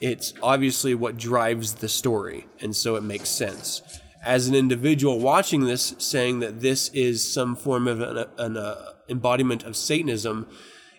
it's 0.00 0.32
obviously 0.42 0.94
what 0.94 1.16
drives 1.16 1.74
the 1.74 1.88
story, 1.88 2.46
and 2.60 2.74
so 2.76 2.96
it 2.96 3.02
makes 3.02 3.28
sense. 3.28 3.82
As 4.24 4.48
an 4.48 4.54
individual 4.54 5.20
watching 5.20 5.64
this, 5.64 5.94
saying 5.98 6.40
that 6.40 6.60
this 6.60 6.88
is 6.90 7.26
some 7.32 7.54
form 7.56 7.86
of 7.86 8.00
an, 8.00 8.24
an 8.38 8.56
uh, 8.56 8.92
embodiment 9.08 9.62
of 9.64 9.76
Satanism, 9.76 10.46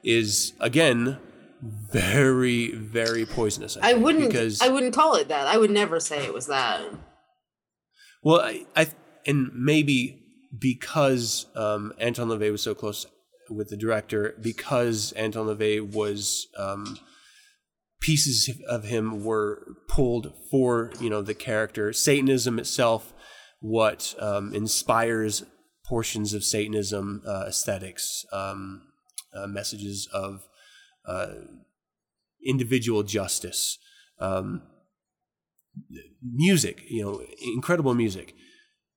is 0.03 0.53
again 0.59 1.17
very, 1.61 2.71
very 2.71 3.25
poisonous. 3.25 3.77
I 3.77 3.93
think, 3.93 4.05
wouldn't. 4.05 4.27
because 4.29 4.61
I 4.61 4.69
wouldn't 4.69 4.93
call 4.93 5.15
it 5.15 5.27
that. 5.27 5.47
I 5.47 5.57
would 5.57 5.71
never 5.71 5.99
say 5.99 6.23
it 6.23 6.33
was 6.33 6.47
that. 6.47 6.81
well, 8.23 8.39
I, 8.41 8.65
I 8.75 8.88
and 9.25 9.51
maybe 9.53 10.23
because 10.57 11.47
um, 11.55 11.93
Anton 11.99 12.29
LaVey 12.29 12.51
was 12.51 12.61
so 12.61 12.73
close 12.73 13.05
with 13.49 13.69
the 13.69 13.77
director, 13.77 14.35
because 14.41 15.11
Anton 15.13 15.47
LaVey 15.47 15.93
was 15.93 16.47
um, 16.57 16.97
pieces 17.99 18.49
of 18.67 18.85
him 18.85 19.23
were 19.23 19.75
pulled 19.87 20.33
for 20.51 20.91
you 20.99 21.09
know 21.09 21.21
the 21.21 21.33
character. 21.33 21.93
Satanism 21.93 22.59
itself, 22.59 23.13
what 23.59 24.15
um, 24.19 24.53
inspires 24.53 25.43
portions 25.85 26.33
of 26.33 26.43
Satanism 26.43 27.21
uh, 27.25 27.45
aesthetics, 27.47 28.25
um, 28.33 28.81
uh, 29.33 29.47
messages 29.47 30.07
of 30.13 30.41
uh, 31.07 31.27
individual 32.45 33.03
justice. 33.03 33.77
Um, 34.19 34.63
music, 36.23 36.81
you 36.89 37.03
know, 37.03 37.21
incredible 37.53 37.93
music. 37.93 38.33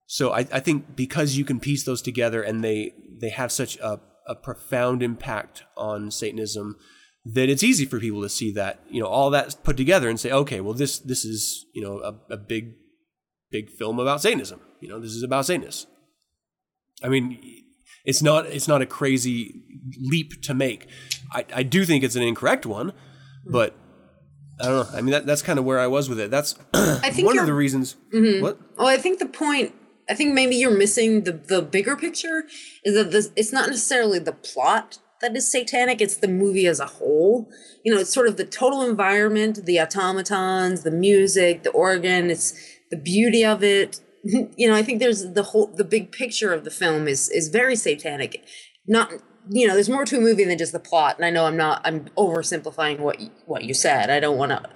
So 0.06 0.32
I, 0.32 0.40
I 0.52 0.60
think 0.60 0.96
because 0.96 1.36
you 1.36 1.44
can 1.44 1.60
piece 1.60 1.84
those 1.84 2.02
together 2.02 2.42
and 2.42 2.64
they 2.64 2.94
they 3.20 3.28
have 3.30 3.52
such 3.52 3.76
a, 3.78 4.00
a 4.26 4.34
profound 4.34 5.02
impact 5.02 5.64
on 5.76 6.10
Satanism 6.10 6.76
that 7.24 7.48
it's 7.48 7.62
easy 7.62 7.84
for 7.84 8.00
people 8.00 8.22
to 8.22 8.28
see 8.28 8.50
that, 8.52 8.80
you 8.88 9.00
know, 9.00 9.06
all 9.06 9.30
that 9.30 9.62
put 9.62 9.76
together 9.76 10.08
and 10.08 10.18
say, 10.18 10.30
okay, 10.30 10.60
well 10.60 10.74
this 10.74 10.98
this 10.98 11.24
is, 11.24 11.66
you 11.74 11.82
know, 11.82 11.98
a, 11.98 12.34
a 12.34 12.36
big 12.36 12.74
big 13.50 13.70
film 13.70 13.98
about 13.98 14.22
Satanism. 14.22 14.60
You 14.80 14.88
know, 14.88 15.00
this 15.00 15.12
is 15.12 15.22
about 15.22 15.46
Satanists. 15.46 15.86
I 17.02 17.08
mean, 17.08 17.38
it's 18.04 18.22
not 18.22 18.46
it's 18.46 18.68
not 18.68 18.82
a 18.82 18.86
crazy 18.86 19.62
leap 20.00 20.42
to 20.42 20.54
make. 20.54 20.86
I, 21.32 21.44
I 21.54 21.62
do 21.62 21.84
think 21.84 22.04
it's 22.04 22.16
an 22.16 22.22
incorrect 22.22 22.66
one, 22.66 22.92
but 23.44 23.76
I 24.60 24.64
don't 24.66 24.92
know. 24.92 24.98
I 24.98 25.00
mean, 25.00 25.12
that, 25.12 25.26
that's 25.26 25.42
kind 25.42 25.58
of 25.58 25.64
where 25.64 25.78
I 25.78 25.86
was 25.86 26.08
with 26.08 26.20
it. 26.20 26.30
That's 26.30 26.54
I 26.74 27.10
think 27.10 27.26
one 27.26 27.38
of 27.38 27.46
the 27.46 27.54
reasons. 27.54 27.96
Mm-hmm. 28.12 28.42
What? 28.42 28.58
Well, 28.76 28.86
I 28.86 28.96
think 28.96 29.18
the 29.18 29.26
point. 29.26 29.74
I 30.10 30.14
think 30.14 30.34
maybe 30.34 30.56
you're 30.56 30.76
missing 30.76 31.24
the 31.24 31.32
the 31.32 31.62
bigger 31.62 31.96
picture. 31.96 32.44
Is 32.84 32.94
that 32.94 33.12
this? 33.12 33.30
It's 33.36 33.52
not 33.52 33.68
necessarily 33.68 34.18
the 34.18 34.32
plot 34.32 34.98
that 35.20 35.36
is 35.36 35.50
satanic. 35.50 36.00
It's 36.00 36.16
the 36.16 36.28
movie 36.28 36.66
as 36.66 36.80
a 36.80 36.86
whole. 36.86 37.48
You 37.84 37.94
know, 37.94 38.00
it's 38.00 38.12
sort 38.12 38.26
of 38.26 38.36
the 38.36 38.44
total 38.44 38.82
environment, 38.82 39.64
the 39.64 39.80
automatons, 39.80 40.82
the 40.82 40.90
music, 40.90 41.62
the 41.62 41.70
organ. 41.70 42.30
It's 42.30 42.54
the 42.90 42.96
beauty 42.96 43.44
of 43.44 43.62
it. 43.62 44.00
You 44.58 44.68
know, 44.68 44.74
I 44.74 44.82
think 44.82 44.98
there's 45.00 45.32
the 45.32 45.42
whole 45.42 45.68
the 45.68 45.82
big 45.82 46.12
picture 46.12 46.52
of 46.52 46.64
the 46.64 46.70
film 46.70 47.08
is 47.08 47.30
is 47.30 47.48
very 47.48 47.74
satanic. 47.74 48.44
Not 48.86 49.10
you 49.48 49.66
know, 49.66 49.72
there's 49.72 49.88
more 49.88 50.04
to 50.04 50.18
a 50.18 50.20
movie 50.20 50.44
than 50.44 50.58
just 50.58 50.72
the 50.72 50.78
plot. 50.78 51.16
And 51.16 51.24
I 51.24 51.30
know 51.30 51.46
I'm 51.46 51.56
not. 51.56 51.80
I'm 51.84 52.04
oversimplifying 52.18 52.98
what 52.98 53.16
what 53.46 53.64
you 53.64 53.72
said. 53.72 54.10
I 54.10 54.20
don't 54.20 54.36
want 54.36 54.52
to. 54.52 54.68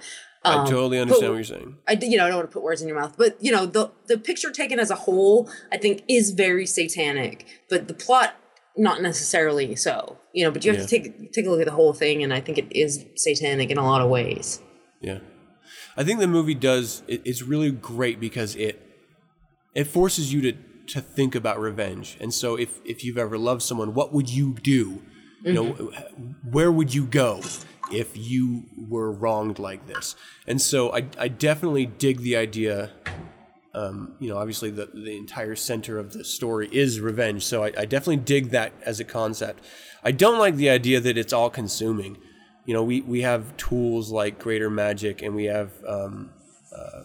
I 0.45 0.57
um, 0.57 0.67
totally 0.67 0.99
understand 0.99 1.29
what 1.29 1.35
you're 1.35 1.43
saying. 1.43 1.77
I 1.87 1.93
you 1.93 2.17
know 2.17 2.25
I 2.25 2.27
don't 2.27 2.37
want 2.37 2.49
to 2.49 2.53
put 2.53 2.63
words 2.63 2.81
in 2.81 2.87
your 2.87 2.99
mouth, 2.99 3.15
but 3.17 3.35
you 3.43 3.51
know 3.51 3.65
the 3.65 3.91
the 4.05 4.17
picture 4.17 4.51
taken 4.51 4.79
as 4.79 4.91
a 4.91 4.95
whole, 4.95 5.49
I 5.71 5.77
think, 5.77 6.03
is 6.07 6.31
very 6.31 6.65
satanic. 6.67 7.45
But 7.69 7.87
the 7.87 7.95
plot, 7.95 8.35
not 8.77 9.01
necessarily 9.01 9.75
so. 9.75 10.19
You 10.33 10.45
know, 10.45 10.51
but 10.51 10.63
you 10.63 10.73
have 10.73 10.81
to 10.81 10.87
take 10.87 11.33
take 11.33 11.47
a 11.47 11.49
look 11.49 11.61
at 11.61 11.65
the 11.65 11.71
whole 11.71 11.93
thing, 11.93 12.23
and 12.23 12.33
I 12.33 12.41
think 12.41 12.59
it 12.59 12.67
is 12.71 13.05
satanic 13.15 13.71
in 13.71 13.77
a 13.77 13.83
lot 13.83 14.01
of 14.01 14.09
ways. 14.09 14.61
Yeah. 15.01 15.19
I 15.97 16.03
think 16.03 16.19
the 16.19 16.27
movie 16.27 16.55
does. 16.55 17.03
It, 17.07 17.21
it's 17.25 17.41
really 17.41 17.71
great 17.71 18.19
because 18.19 18.55
it 18.55 18.81
it 19.73 19.85
forces 19.85 20.31
you 20.31 20.41
to 20.41 20.53
to 20.87 21.01
think 21.01 21.35
about 21.35 21.59
revenge. 21.59 22.17
And 22.19 22.33
so, 22.33 22.55
if 22.55 22.79
if 22.85 23.03
you've 23.03 23.17
ever 23.17 23.37
loved 23.37 23.61
someone, 23.61 23.93
what 23.93 24.13
would 24.13 24.29
you 24.29 24.53
do? 24.53 25.01
You 25.43 25.53
know, 25.53 25.73
mm-hmm. 25.73 26.49
where 26.49 26.71
would 26.71 26.93
you 26.93 27.05
go 27.05 27.41
if 27.91 28.17
you 28.17 28.63
were 28.89 29.11
wronged 29.11 29.59
like 29.59 29.87
this? 29.87 30.15
And 30.47 30.61
so, 30.61 30.93
I 30.93 31.05
I 31.17 31.27
definitely 31.27 31.85
dig 31.85 32.19
the 32.19 32.35
idea. 32.35 32.91
Um, 33.73 34.15
you 34.19 34.29
know, 34.29 34.37
obviously 34.37 34.69
the 34.69 34.89
the 34.93 35.17
entire 35.17 35.55
center 35.55 35.99
of 35.99 36.13
the 36.13 36.23
story 36.23 36.69
is 36.71 36.99
revenge. 36.99 37.45
So 37.45 37.63
I, 37.63 37.73
I 37.77 37.85
definitely 37.85 38.17
dig 38.17 38.49
that 38.51 38.73
as 38.83 38.99
a 38.99 39.03
concept. 39.03 39.63
I 40.03 40.11
don't 40.11 40.39
like 40.39 40.55
the 40.55 40.69
idea 40.69 40.99
that 40.99 41.17
it's 41.17 41.33
all 41.33 41.49
consuming. 41.49 42.17
You 42.65 42.73
know, 42.73 42.83
we 42.83 43.01
we 43.01 43.21
have 43.21 43.55
tools 43.57 44.11
like 44.11 44.39
greater 44.39 44.69
magic, 44.69 45.21
and 45.21 45.35
we 45.35 45.45
have 45.45 45.71
um, 45.87 46.31
uh, 46.75 47.03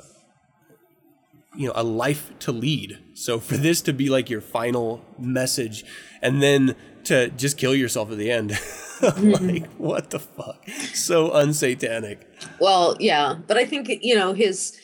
you 1.55 1.67
know 1.67 1.73
a 1.75 1.83
life 1.83 2.33
to 2.39 2.53
lead 2.53 2.99
so 3.15 3.41
for 3.41 3.57
this 3.57 3.83
to 3.83 3.93
be 3.93 4.09
like 4.09 4.31
your 4.31 4.41
final 4.41 5.05
message 5.19 5.85
and 6.23 6.43
then 6.43 6.77
to 7.11 7.29
just 7.31 7.59
kill 7.59 7.75
yourself 7.75 8.11
at 8.11 8.19
the 8.19 8.31
end 8.31 8.51
like 9.03 9.15
mm-hmm. 9.15 9.83
what 9.83 10.11
the 10.11 10.19
fuck 10.19 10.69
so 10.95 11.31
unsatanic 11.31 12.19
Well, 12.61 12.97
yeah, 13.01 13.37
but 13.47 13.57
I 13.57 13.65
think 13.65 13.89
you 14.03 14.15
know 14.15 14.33
his 14.33 14.79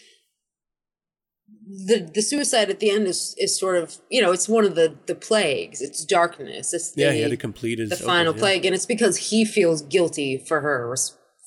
the 1.68 2.09
the 2.14 2.22
suicide 2.22 2.70
at 2.70 2.81
the 2.81 2.91
end 2.91 3.07
is 3.07 3.35
is 3.39 3.59
sort 3.59 3.77
of 3.77 3.97
you 4.11 4.22
know 4.22 4.33
it's 4.33 4.49
one 4.49 4.64
of 4.64 4.74
the 4.74 4.97
the 5.07 5.14
plagues. 5.14 5.81
It's 5.81 6.05
darkness. 6.05 6.72
It's 6.72 6.93
the, 6.93 7.03
yeah 7.03 7.12
he 7.12 7.20
had 7.22 7.31
to 7.31 7.37
complete 7.37 7.79
his 7.79 7.91
the 7.91 7.97
final 7.97 8.35
yeah. 8.35 8.41
plague, 8.41 8.64
and 8.64 8.74
it's 8.74 8.87
because 8.87 9.31
he 9.31 9.45
feels 9.45 9.83
guilty 9.83 10.39
for 10.39 10.61
her 10.61 10.95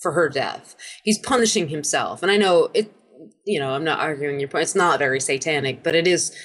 for 0.02 0.14
her 0.14 0.30
death. 0.30 0.76
He's 1.04 1.20
punishing 1.20 1.70
himself, 1.70 2.24
and 2.24 2.32
I 2.32 2.38
know 2.38 2.70
it. 2.74 2.94
You 3.46 3.60
know, 3.60 3.72
I'm 3.72 3.84
not 3.84 4.00
arguing 4.00 4.40
your 4.40 4.50
point. 4.50 4.64
It's 4.64 4.76
not 4.76 5.00
very 5.00 5.20
satanic, 5.20 5.84
but 5.84 5.96
it 5.96 6.08
is 6.08 6.36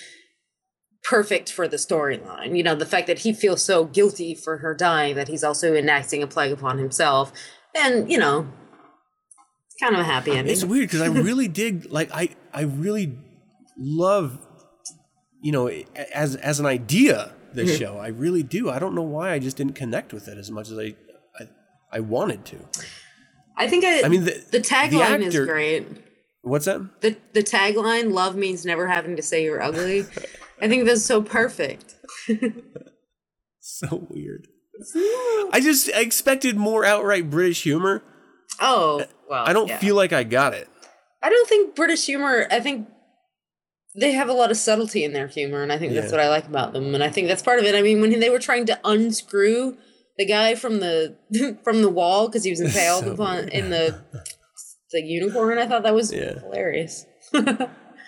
perfect 1.05 1.53
for 1.53 1.69
the 1.69 1.77
storyline. 1.77 2.57
You 2.57 2.63
know, 2.63 2.75
the 2.75 2.87
fact 2.87 3.07
that 3.07 3.21
he 3.21 3.33
feels 3.33 3.63
so 3.63 3.85
guilty 3.85 4.35
for 4.35 4.59
her 4.59 4.75
dying 4.75 5.15
that 5.17 5.29
he's 5.29 5.45
also 5.45 5.75
enacting 5.75 6.23
a 6.23 6.27
plague 6.27 6.53
upon 6.53 6.79
himself, 6.79 7.33
and 7.77 8.11
you 8.11 8.19
know, 8.19 8.49
it's 9.67 9.77
kind 9.83 9.95
of 9.95 10.01
a 10.01 10.05
happy 10.05 10.33
ending. 10.33 10.53
it's 10.53 10.65
weird 10.65 10.89
because 10.89 11.01
i 11.03 11.07
really 11.31 11.49
dig 11.49 11.87
like 11.91 12.09
i 12.13 12.29
i 12.53 12.63
really 12.63 13.13
love 13.77 14.39
you 15.43 15.51
know 15.53 15.69
as 16.15 16.37
as 16.37 16.61
an 16.61 16.67
idea 16.67 17.33
this 17.53 17.71
Mm-hmm. 17.71 17.79
show 17.85 17.99
i 17.99 18.09
really 18.09 18.43
do 18.45 18.71
i 18.71 18.79
don't 18.79 18.95
know 18.95 19.03
why 19.03 19.33
i 19.33 19.39
just 19.41 19.57
didn't 19.57 19.75
connect 19.75 20.13
with 20.13 20.27
it 20.29 20.39
as 20.39 20.51
much 20.51 20.71
as 20.71 20.79
i 20.79 20.95
i, 21.41 21.49
I 21.93 22.01
wanted 22.01 22.45
to 22.47 22.57
I 23.57 23.69
think 23.69 23.85
I, 23.85 24.03
I 24.05 24.09
mean, 24.09 24.25
the- 24.25 24.43
the 24.51 24.59
tagline 24.61 25.23
is 25.23 25.37
great. 25.39 25.87
what's 26.43 26.65
that 26.67 27.01
The 27.01 27.17
the 27.33 27.43
tagline 27.43 28.13
"Love 28.13 28.35
means 28.37 28.65
never 28.65 28.87
having 28.89 29.15
to 29.17 29.23
say 29.23 29.43
you're 29.45 29.63
ugly." 29.63 30.05
I 30.61 30.69
think 30.69 30.85
that's 30.87 31.05
so 31.05 31.23
perfect. 31.23 31.95
so 33.61 34.07
weird 34.11 34.47
i 35.53 35.61
just 35.63 35.89
I 35.95 36.01
expected 36.01 36.57
more 36.57 36.85
outright 36.85 37.31
british 37.31 37.63
humor 37.63 38.03
Oh 38.61 39.05
well, 39.29 39.45
I 39.47 39.53
don't 39.53 39.69
yeah. 39.69 39.79
feel 39.79 39.97
like 39.97 40.13
I 40.13 40.23
got 40.23 40.55
it. 40.55 40.69
I 41.23 41.29
don't 41.31 41.49
think 41.49 41.75
British 41.75 42.07
humor. 42.07 42.47
I 42.53 42.61
think 42.61 42.89
they 43.99 44.13
have 44.13 44.29
a 44.29 44.33
lot 44.33 44.51
of 44.53 44.57
subtlety 44.57 45.03
in 45.03 45.13
their 45.13 45.27
humor, 45.27 45.63
and 45.63 45.73
I 45.73 45.79
think 45.79 45.93
that's 45.95 46.13
what 46.13 46.21
I 46.21 46.29
like 46.29 46.47
about 46.47 46.73
them. 46.73 46.95
And 46.95 47.03
I 47.03 47.09
think 47.09 47.27
that's 47.27 47.43
part 47.43 47.59
of 47.59 47.65
it. 47.65 47.75
I 47.75 47.83
mean, 47.83 48.01
when 48.01 48.21
they 48.21 48.31
were 48.31 48.39
trying 48.39 48.67
to 48.67 48.79
unscrew 48.85 49.77
the 50.19 50.25
guy 50.27 50.55
from 50.55 50.79
the 50.79 51.17
from 51.65 51.83
the 51.83 51.89
wall 51.89 52.29
because 52.29 52.45
he 52.45 52.51
was 52.51 52.61
impaled 52.61 53.05
So 53.07 53.13
upon 53.13 53.49
in 53.49 53.71
the 53.71 54.01
the 54.93 55.01
unicorn, 55.03 55.59
I 55.59 55.67
thought 55.67 55.83
that 55.83 55.95
was 55.95 56.13
Yeah. 56.13 56.39
hilarious. 56.39 57.07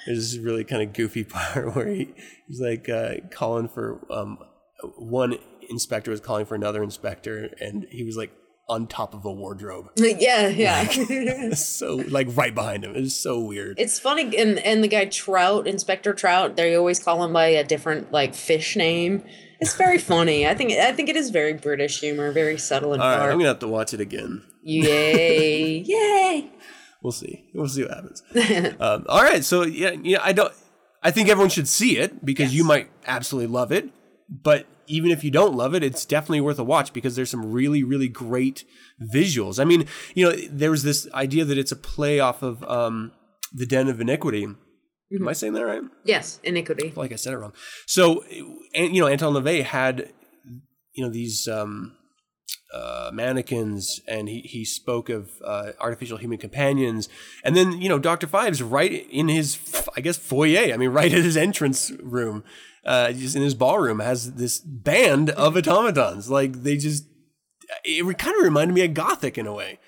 There's 0.06 0.32
this 0.32 0.40
really 0.40 0.64
kind 0.64 0.82
of 0.82 0.92
goofy 0.92 1.24
part 1.24 1.74
where 1.74 1.88
he, 1.88 2.14
he's 2.46 2.60
like 2.60 2.88
uh, 2.88 3.14
calling 3.30 3.68
for 3.68 4.06
um, 4.10 4.38
one 4.96 5.38
inspector 5.68 6.10
was 6.10 6.20
calling 6.20 6.46
for 6.46 6.54
another 6.54 6.82
inspector, 6.82 7.50
and 7.60 7.86
he 7.90 8.04
was 8.04 8.16
like 8.16 8.32
on 8.68 8.86
top 8.86 9.14
of 9.14 9.24
a 9.24 9.32
wardrobe, 9.32 9.90
yeah, 9.96 10.48
yeah. 10.48 11.50
so 11.54 11.96
like 12.08 12.28
right 12.36 12.54
behind 12.54 12.84
him. 12.84 12.92
It's 12.96 13.14
so 13.14 13.40
weird. 13.40 13.78
It's 13.78 13.98
funny, 13.98 14.36
and 14.36 14.58
and 14.60 14.82
the 14.82 14.88
guy 14.88 15.06
Trout, 15.06 15.66
Inspector 15.66 16.12
Trout, 16.14 16.56
they 16.56 16.74
always 16.74 16.98
call 16.98 17.24
him 17.24 17.32
by 17.32 17.46
a 17.48 17.64
different 17.64 18.12
like 18.12 18.34
fish 18.34 18.76
name. 18.76 19.24
It's 19.60 19.74
very 19.74 19.98
funny. 19.98 20.46
I 20.46 20.54
think 20.54 20.72
I 20.72 20.92
think 20.92 21.08
it 21.08 21.16
is 21.16 21.30
very 21.30 21.54
British 21.54 22.00
humor, 22.00 22.32
very 22.32 22.58
subtle 22.58 22.92
and 22.92 23.02
All 23.02 23.08
right. 23.08 23.30
I'm 23.30 23.38
gonna 23.38 23.48
have 23.48 23.60
to 23.60 23.68
watch 23.68 23.94
it 23.94 24.00
again. 24.00 24.42
Yay! 24.62 25.78
Yay! 25.78 26.50
We'll 27.06 27.12
see. 27.12 27.44
We'll 27.54 27.68
see 27.68 27.84
what 27.84 27.94
happens. 27.94 28.20
um, 28.80 29.06
all 29.08 29.22
right, 29.22 29.44
so 29.44 29.62
yeah, 29.62 29.92
yeah. 29.92 30.18
I 30.24 30.32
don't. 30.32 30.52
I 31.04 31.12
think 31.12 31.28
everyone 31.28 31.50
should 31.50 31.68
see 31.68 31.98
it 31.98 32.24
because 32.26 32.52
you 32.52 32.64
might 32.64 32.90
absolutely 33.06 33.46
love 33.46 33.70
it. 33.70 33.90
But 34.28 34.66
even 34.88 35.12
if 35.12 35.22
you 35.22 35.30
don't 35.30 35.54
love 35.54 35.72
it, 35.76 35.84
it's 35.84 36.04
definitely 36.04 36.40
worth 36.40 36.58
a 36.58 36.64
watch 36.64 36.92
because 36.92 37.14
there's 37.14 37.30
some 37.30 37.52
really, 37.52 37.84
really 37.84 38.08
great 38.08 38.64
visuals. 39.00 39.60
I 39.60 39.64
mean, 39.64 39.86
you 40.16 40.28
know, 40.28 40.36
there 40.50 40.72
was 40.72 40.82
this 40.82 41.08
idea 41.14 41.44
that 41.44 41.56
it's 41.56 41.70
a 41.70 41.76
play 41.76 42.18
off 42.18 42.42
of 42.42 42.64
um, 42.64 43.12
the 43.52 43.66
Den 43.66 43.86
of 43.86 44.00
Iniquity. 44.00 44.42
Am 44.42 45.28
I 45.28 45.32
saying 45.32 45.52
that 45.52 45.64
right? 45.64 45.82
Yes, 46.02 46.40
iniquity. 46.42 46.92
like 46.96 47.12
I 47.12 47.14
said 47.14 47.34
it 47.34 47.36
wrong. 47.36 47.52
So, 47.86 48.24
and 48.74 48.96
you 48.96 49.00
know, 49.00 49.06
Anton 49.06 49.32
LaVey 49.32 49.62
had, 49.62 50.12
you 50.92 51.04
know, 51.04 51.10
these 51.12 51.46
um, 51.46 51.96
uh, 52.72 53.10
mannequins, 53.12 54.00
and 54.06 54.28
he 54.28 54.40
he 54.40 54.64
spoke 54.64 55.08
of 55.08 55.30
uh, 55.44 55.72
artificial 55.80 56.18
human 56.18 56.38
companions, 56.38 57.08
and 57.44 57.56
then 57.56 57.80
you 57.80 57.88
know, 57.88 57.98
Doctor 57.98 58.26
Phibes 58.26 58.62
right 58.68 59.06
in 59.10 59.28
his, 59.28 59.58
I 59.96 60.00
guess, 60.00 60.16
foyer. 60.16 60.72
I 60.72 60.76
mean, 60.76 60.90
right 60.90 61.12
at 61.12 61.24
his 61.24 61.36
entrance 61.36 61.90
room, 62.02 62.44
uh, 62.84 63.12
just 63.12 63.36
in 63.36 63.42
his 63.42 63.54
ballroom, 63.54 64.00
has 64.00 64.34
this 64.34 64.58
band 64.58 65.30
of 65.30 65.56
automatons. 65.56 66.28
Like 66.30 66.62
they 66.64 66.76
just, 66.76 67.04
it 67.84 68.18
kind 68.18 68.36
of 68.36 68.42
reminded 68.42 68.74
me 68.74 68.84
of 68.84 68.94
Gothic 68.94 69.38
in 69.38 69.46
a 69.46 69.52
way. 69.54 69.78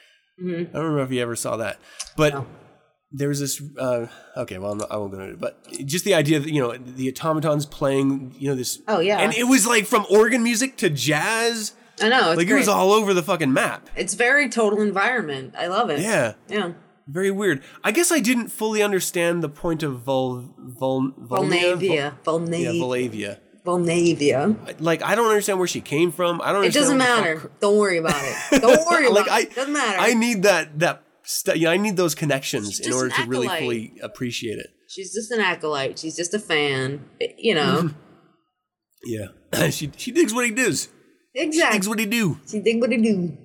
I 0.40 0.42
don't 0.72 0.96
know 0.96 1.02
if 1.02 1.10
you 1.10 1.20
ever 1.20 1.34
saw 1.36 1.56
that, 1.56 1.80
but 2.16 2.32
No. 2.32 2.46
there 3.10 3.28
was 3.28 3.40
this 3.40 3.60
uh 3.76 4.06
okay 4.36 4.56
well 4.58 4.70
I'm 4.72 4.78
not, 4.78 4.92
i 4.92 4.96
won't 4.96 5.10
go 5.12 5.18
into 5.18 5.32
it 5.32 5.40
but 5.40 5.66
just 5.84 6.04
the 6.04 6.14
idea 6.14 6.38
that 6.38 6.48
you 6.52 6.60
know 6.62 6.76
the 6.76 7.08
automatons 7.10 7.66
playing 7.66 8.34
you 8.38 8.48
know 8.48 8.54
this 8.54 8.80
Oh, 8.86 9.00
yeah. 9.00 9.18
and 9.18 9.34
it 9.34 9.44
was 9.48 9.66
like 9.66 9.84
from 9.86 10.06
organ 10.10 10.42
music 10.44 10.76
to 10.76 10.90
jazz 10.90 11.72
I 12.02 12.08
know. 12.08 12.30
It's 12.32 12.36
like 12.38 12.46
great. 12.46 12.50
it 12.56 12.60
was 12.60 12.68
all 12.68 12.92
over 12.92 13.12
the 13.14 13.22
fucking 13.22 13.52
map 13.52 13.88
It's 13.96 14.14
very 14.14 14.48
total 14.48 14.80
environment. 14.80 15.54
I 15.58 15.66
love 15.68 15.90
it. 15.90 16.00
yeah 16.00 16.34
Yeah. 16.48 16.72
very 17.06 17.30
weird 17.30 17.62
i 17.82 17.90
guess 17.90 18.12
i 18.12 18.20
didn't 18.20 18.48
fully 18.48 18.82
understand 18.82 19.42
the 19.42 19.48
point 19.48 19.82
of 19.82 20.00
vul 20.02 20.54
vul 20.58 21.12
Vulnavia. 21.18 21.94
Yeah 21.94 22.10
Vulnavia. 22.24 22.78
Volavia. 22.80 23.38
Vulnavia. 23.64 24.56
like 24.80 25.02
i 25.02 25.14
don't 25.14 25.28
understand 25.28 25.58
where 25.58 25.68
she 25.68 25.80
came 25.80 26.10
from 26.12 26.40
i 26.42 26.52
don't 26.52 26.64
It 26.64 26.72
doesn't 26.74 26.98
matter. 26.98 27.40
fuck- 27.40 27.60
Don't 27.60 27.76
worry 27.78 27.98
about 27.98 28.20
it. 28.22 28.60
Don't 28.62 28.86
worry 28.86 29.06
about 29.06 29.16
like 29.26 29.28
I, 29.30 29.40
it. 29.40 29.54
Doesn't 29.54 29.72
matter. 29.72 29.98
I 30.00 30.14
need 30.14 30.42
that 30.44 30.78
that 30.80 31.02
stu- 31.24 31.58
you 31.58 31.64
know, 31.66 31.72
I 31.72 31.76
need 31.76 31.96
those 31.96 32.14
connections 32.14 32.80
in 32.80 32.92
order 32.92 33.10
to 33.10 33.22
really 33.26 33.48
fully 33.48 33.94
appreciate 34.02 34.58
it. 34.58 34.68
She's 34.88 35.12
just 35.12 35.30
an 35.30 35.40
acolyte. 35.40 35.98
She's 35.98 36.16
just 36.16 36.32
a 36.34 36.38
fan. 36.38 37.04
You 37.38 37.54
know. 37.54 37.90
Yeah, 39.04 39.28
she 39.70 39.90
she 39.96 40.10
digs 40.10 40.34
what 40.34 40.44
he 40.44 40.50
does. 40.50 40.88
Exactly. 41.38 41.72
She 41.72 41.78
digs 41.78 41.88
what 41.88 41.98
he 41.98 42.06
do. 42.06 42.38
She 42.50 42.60
did 42.60 42.80
what 42.80 42.90
he 42.90 42.98
do. 42.98 43.36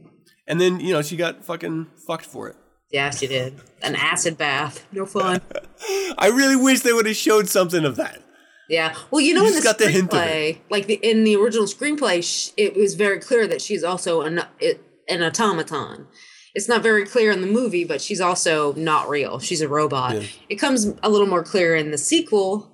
And 0.47 0.59
then, 0.59 0.79
you 0.79 0.91
know, 0.93 1.01
she 1.01 1.15
got 1.15 1.43
fucking 1.45 1.87
fucked 2.05 2.25
for 2.25 2.49
it. 2.49 2.55
Yeah, 2.91 3.09
she 3.09 3.27
did. 3.27 3.59
An 3.81 3.95
acid 3.95 4.37
bath. 4.37 4.85
No 4.91 5.05
fun. 5.05 5.41
I 6.17 6.27
really 6.27 6.55
wish 6.55 6.81
they 6.81 6.93
would 6.93 7.05
have 7.05 7.15
showed 7.15 7.49
something 7.49 7.85
of 7.85 7.95
that. 7.95 8.21
Yeah. 8.69 8.95
Well, 9.11 9.21
you 9.21 9.33
know, 9.33 9.41
You 9.43 9.49
in 9.49 9.55
the 9.55 9.61
got 9.61 9.77
the 9.77 9.89
hint 9.89 10.11
screenplay, 10.11 10.59
like 10.69 10.87
the 10.87 10.95
in 10.95 11.23
the 11.23 11.35
original 11.35 11.65
screenplay, 11.65 12.23
sh- 12.23 12.51
it 12.57 12.75
was 12.75 12.95
very 12.95 13.19
clear 13.19 13.47
that 13.47 13.61
she's 13.61 13.83
also 13.83 14.21
an 14.21 14.41
it, 14.59 14.81
an 15.09 15.21
automaton. 15.23 16.07
It's 16.55 16.69
not 16.69 16.83
very 16.83 17.05
clear 17.05 17.31
in 17.31 17.41
the 17.41 17.47
movie, 17.47 17.83
but 17.83 17.99
she's 17.99 18.21
also 18.21 18.73
not 18.75 19.09
real. 19.09 19.39
She's 19.39 19.61
a 19.61 19.67
robot. 19.67 20.15
Yeah. 20.21 20.27
It 20.49 20.55
comes 20.55 20.85
a 21.01 21.09
little 21.09 21.27
more 21.27 21.43
clear 21.43 21.75
in 21.75 21.91
the 21.91 21.97
sequel, 21.97 22.71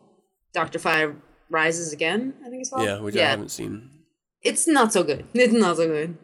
Doctor 0.53 0.79
Phibes 0.79 1.15
Rises 1.49 1.93
Again. 1.93 2.33
I 2.45 2.49
think 2.49 2.61
it's 2.61 2.69
called. 2.69 2.83
Yeah, 2.83 2.99
which 2.99 3.15
I 3.15 3.21
haven't 3.29 3.49
seen. 3.51 3.89
It's 4.43 4.67
not 4.67 4.93
so 4.93 5.03
good. 5.03 5.25
It's 5.33 5.53
not 5.53 5.77
so 5.77 5.87
good. 5.87 6.17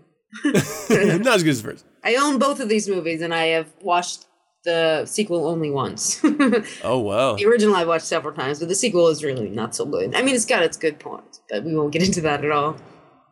Not 0.44 1.36
as 1.36 1.44
good 1.44 1.52
as 1.52 1.62
the 1.62 1.70
first. 1.72 1.86
I 2.04 2.16
own 2.16 2.40
both 2.40 2.60
of 2.60 2.68
these 2.68 2.90
movies, 2.90 3.22
and 3.22 3.34
I 3.34 3.46
have 3.48 3.68
watched 3.82 4.26
the 4.66 5.06
sequel 5.06 5.48
only 5.48 5.72
once. 5.72 6.20
Oh 6.84 7.00
wow. 7.00 7.36
The 7.36 7.46
original 7.46 7.76
I've 7.76 7.88
watched 7.88 8.06
several 8.06 8.34
times, 8.34 8.60
but 8.60 8.68
the 8.68 8.76
sequel 8.76 9.08
is 9.08 9.24
really 9.24 9.50
not 9.50 9.74
so 9.76 9.86
good. 9.86 10.14
I 10.16 10.22
mean, 10.22 10.36
it's 10.36 10.46
got 10.46 10.62
its 10.64 10.76
good 10.78 11.00
points, 11.00 11.40
but 11.50 11.64
we 11.64 11.76
won't 11.76 11.94
get 11.94 12.04
into 12.04 12.20
that 12.22 12.44
at 12.44 12.52
all. 12.52 12.76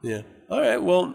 Yeah. 0.02 0.22
All 0.50 0.62
right. 0.62 0.82
Well, 0.82 1.14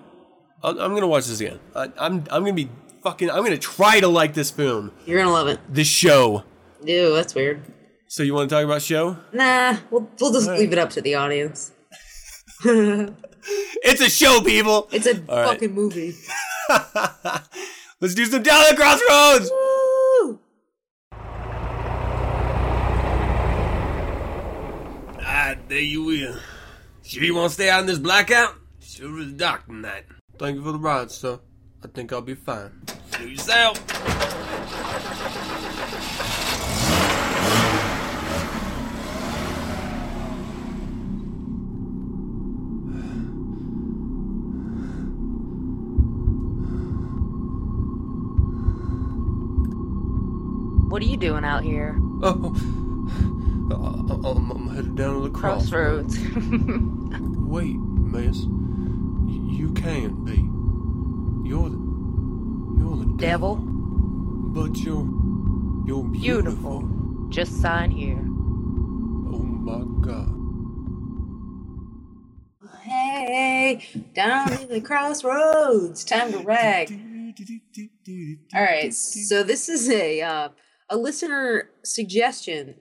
I'll, 0.63 0.79
I'm 0.81 0.93
gonna 0.95 1.07
watch 1.07 1.27
this 1.27 1.41
again. 1.41 1.59
I, 1.75 1.85
I'm 1.99 2.25
I'm 2.31 2.43
gonna 2.43 2.53
be 2.53 2.69
fucking. 3.03 3.31
I'm 3.31 3.43
gonna 3.45 3.57
try 3.57 4.01
to 4.01 4.09
like 4.09 4.35
this 4.35 4.51
film, 4.51 4.93
You're 5.07 5.19
gonna 5.19 5.33
love 5.33 5.49
it. 5.49 5.59
this 5.69 5.89
show. 5.89 6.43
Ew, 6.85 7.15
that's 7.15 7.35
weird. 7.35 7.63
So 8.09 8.23
you 8.23 8.35
want 8.35 8.49
to 8.51 8.55
talk 8.57 8.65
about 8.65 8.83
show? 8.83 9.17
Nah, 9.33 9.77
we'll, 9.91 10.09
we'll 10.21 10.33
just 10.33 10.47
Alright. 10.47 10.61
leave 10.61 10.73
it 10.73 10.79
up 10.79 10.91
to 10.91 11.01
the 11.03 11.15
audience. 11.15 11.73
It's 13.83 14.01
a 14.01 14.11
show, 14.11 14.41
people. 14.43 14.89
It's 14.93 15.07
a 15.07 15.17
All 15.29 15.45
fucking 15.47 15.69
right. 15.69 15.77
movie. 15.77 16.15
Let's 18.01 18.15
do 18.15 18.27
some 18.27 18.43
down 18.43 18.65
the 18.71 18.77
crossroads. 18.77 19.51
Alright, 25.19 25.69
there 25.69 25.79
you 25.81 26.03
will. 26.05 26.37
Sure 27.03 27.23
you 27.25 27.35
won't 27.35 27.53
stay 27.53 27.71
out 27.71 27.81
in 27.81 27.87
this 27.87 27.99
blackout? 27.99 28.55
Sure 28.81 29.19
is 29.21 29.33
dark 29.33 29.67
tonight. 29.67 30.05
Thank 30.39 30.57
you 30.57 30.63
for 30.63 30.73
the 30.73 30.79
ride, 30.79 31.11
sir. 31.11 31.39
I 31.83 31.89
think 31.89 32.13
I'll 32.13 32.21
be 32.21 32.35
fine. 32.35 32.83
Do 33.13 33.29
yourself. 33.29 33.79
What 50.89 51.03
are 51.03 51.07
you 51.07 51.17
doing 51.17 51.45
out 51.45 51.63
here? 51.63 51.97
Oh, 52.23 52.55
I- 53.71 53.75
I- 53.75 54.31
I'm, 54.31 54.51
I'm 54.51 54.69
headed 54.75 54.97
down 54.97 55.15
to 55.23 55.29
the 55.29 55.31
cross. 55.31 55.69
Crossroads. 55.69 56.19
Wait, 57.49 57.77
miss. 57.77 58.39
You 59.59 59.73
can't 59.75 60.25
be. 60.25 60.37
You're 61.49 61.69
the. 61.69 61.79
You're 62.79 62.97
the 62.97 63.15
Devil. 63.19 63.57
But 63.57 64.77
you're. 64.79 65.05
You're 65.87 66.05
beautiful. 66.05 66.81
Beautiful. 66.81 67.29
Just 67.31 67.61
sign 67.61 67.91
here. 67.91 68.19
Oh 68.19 69.39
my 69.43 69.85
god. 70.07 70.35
Hey, 72.83 73.87
down 74.15 74.49
to 74.49 74.67
the 74.67 74.81
crossroads. 74.81 76.05
Time 76.05 76.33
to 76.33 76.39
rag. 76.39 76.91
All 78.55 78.63
right, 78.63 78.93
so 78.95 79.43
this 79.43 79.69
is 79.69 79.89
a 79.91 80.23
uh, 80.23 80.49
a 80.91 80.97
listener 80.97 81.71
suggestion. 81.85 82.75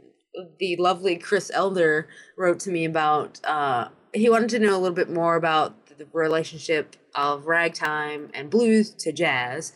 The 0.59 0.75
lovely 0.77 1.17
Chris 1.17 1.49
Elder 1.53 2.07
wrote 2.37 2.59
to 2.61 2.71
me 2.71 2.85
about. 2.85 3.39
Uh, 3.43 3.89
he 4.13 4.29
wanted 4.29 4.49
to 4.49 4.59
know 4.59 4.75
a 4.75 4.79
little 4.79 4.95
bit 4.95 5.09
more 5.09 5.35
about 5.35 5.87
the 5.97 6.07
relationship 6.13 6.95
of 7.15 7.47
ragtime 7.47 8.29
and 8.33 8.49
blues 8.49 8.91
to 8.91 9.11
jazz. 9.11 9.73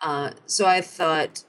Uh, 0.00 0.30
so 0.46 0.66
I 0.66 0.80
thought 0.80 1.42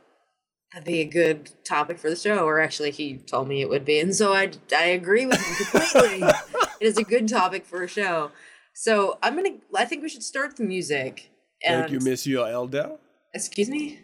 that'd 0.73 0.86
be 0.86 1.01
a 1.01 1.05
good 1.05 1.51
topic 1.63 1.99
for 1.99 2.09
the 2.09 2.15
show, 2.15 2.39
or 2.45 2.59
actually, 2.59 2.91
he 2.91 3.17
told 3.17 3.47
me 3.47 3.61
it 3.61 3.69
would 3.69 3.86
be, 3.86 3.99
and 3.99 4.15
so 4.15 4.33
I 4.33 4.51
I 4.75 4.86
agree 4.86 5.25
with 5.25 5.39
him 5.39 5.79
completely. 5.81 6.27
it 6.81 6.88
is 6.88 6.97
a 6.97 7.03
good 7.03 7.27
topic 7.27 7.65
for 7.65 7.83
a 7.83 7.88
show. 7.88 8.31
So 8.73 9.17
I'm 9.21 9.36
gonna. 9.36 9.57
I 9.75 9.86
think 9.86 10.01
we 10.01 10.09
should 10.09 10.23
start 10.23 10.57
the 10.57 10.63
music. 10.63 11.29
Thank 11.63 11.91
you, 11.91 11.97
and- 11.97 12.05
Monsieur 12.05 12.47
Elder. 12.47 12.97
Excuse 13.33 13.69
me. 13.69 13.99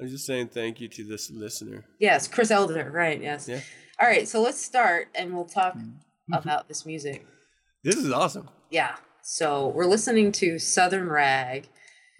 I'm 0.00 0.08
just 0.08 0.26
saying 0.26 0.48
thank 0.48 0.80
you 0.80 0.88
to 0.88 1.04
this 1.04 1.30
listener. 1.30 1.84
Yes, 1.98 2.26
Chris 2.28 2.50
Elder. 2.50 2.90
Right. 2.92 3.20
Yes. 3.22 3.48
Yeah. 3.48 3.60
All 4.00 4.08
right. 4.08 4.26
So 4.26 4.40
let's 4.42 4.60
start, 4.60 5.08
and 5.14 5.34
we'll 5.34 5.44
talk 5.44 5.76
about 6.32 6.68
this 6.68 6.84
music. 6.86 7.24
This 7.84 7.96
is 7.96 8.10
awesome. 8.12 8.48
Yeah. 8.70 8.96
So 9.22 9.68
we're 9.68 9.86
listening 9.86 10.32
to 10.32 10.58
Southern 10.58 11.08
Rag. 11.08 11.68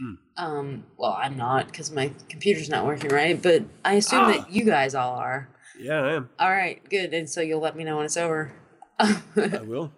Hmm. 0.00 0.14
Um. 0.36 0.84
Well, 0.98 1.12
I'm 1.18 1.36
not 1.36 1.66
because 1.66 1.90
my 1.90 2.12
computer's 2.28 2.68
not 2.68 2.86
working 2.86 3.10
right, 3.10 3.40
but 3.40 3.64
I 3.84 3.94
assume 3.94 4.20
Ah. 4.20 4.32
that 4.32 4.52
you 4.52 4.64
guys 4.64 4.94
all 4.94 5.16
are. 5.16 5.48
Yeah, 5.78 6.02
I 6.02 6.12
am. 6.14 6.28
All 6.38 6.50
right. 6.50 6.80
Good. 6.88 7.12
And 7.14 7.28
so 7.28 7.40
you'll 7.40 7.60
let 7.60 7.74
me 7.76 7.84
know 7.84 7.96
when 7.96 8.04
it's 8.04 8.16
over. 8.16 8.52
I 8.98 9.20
will. 9.64 9.92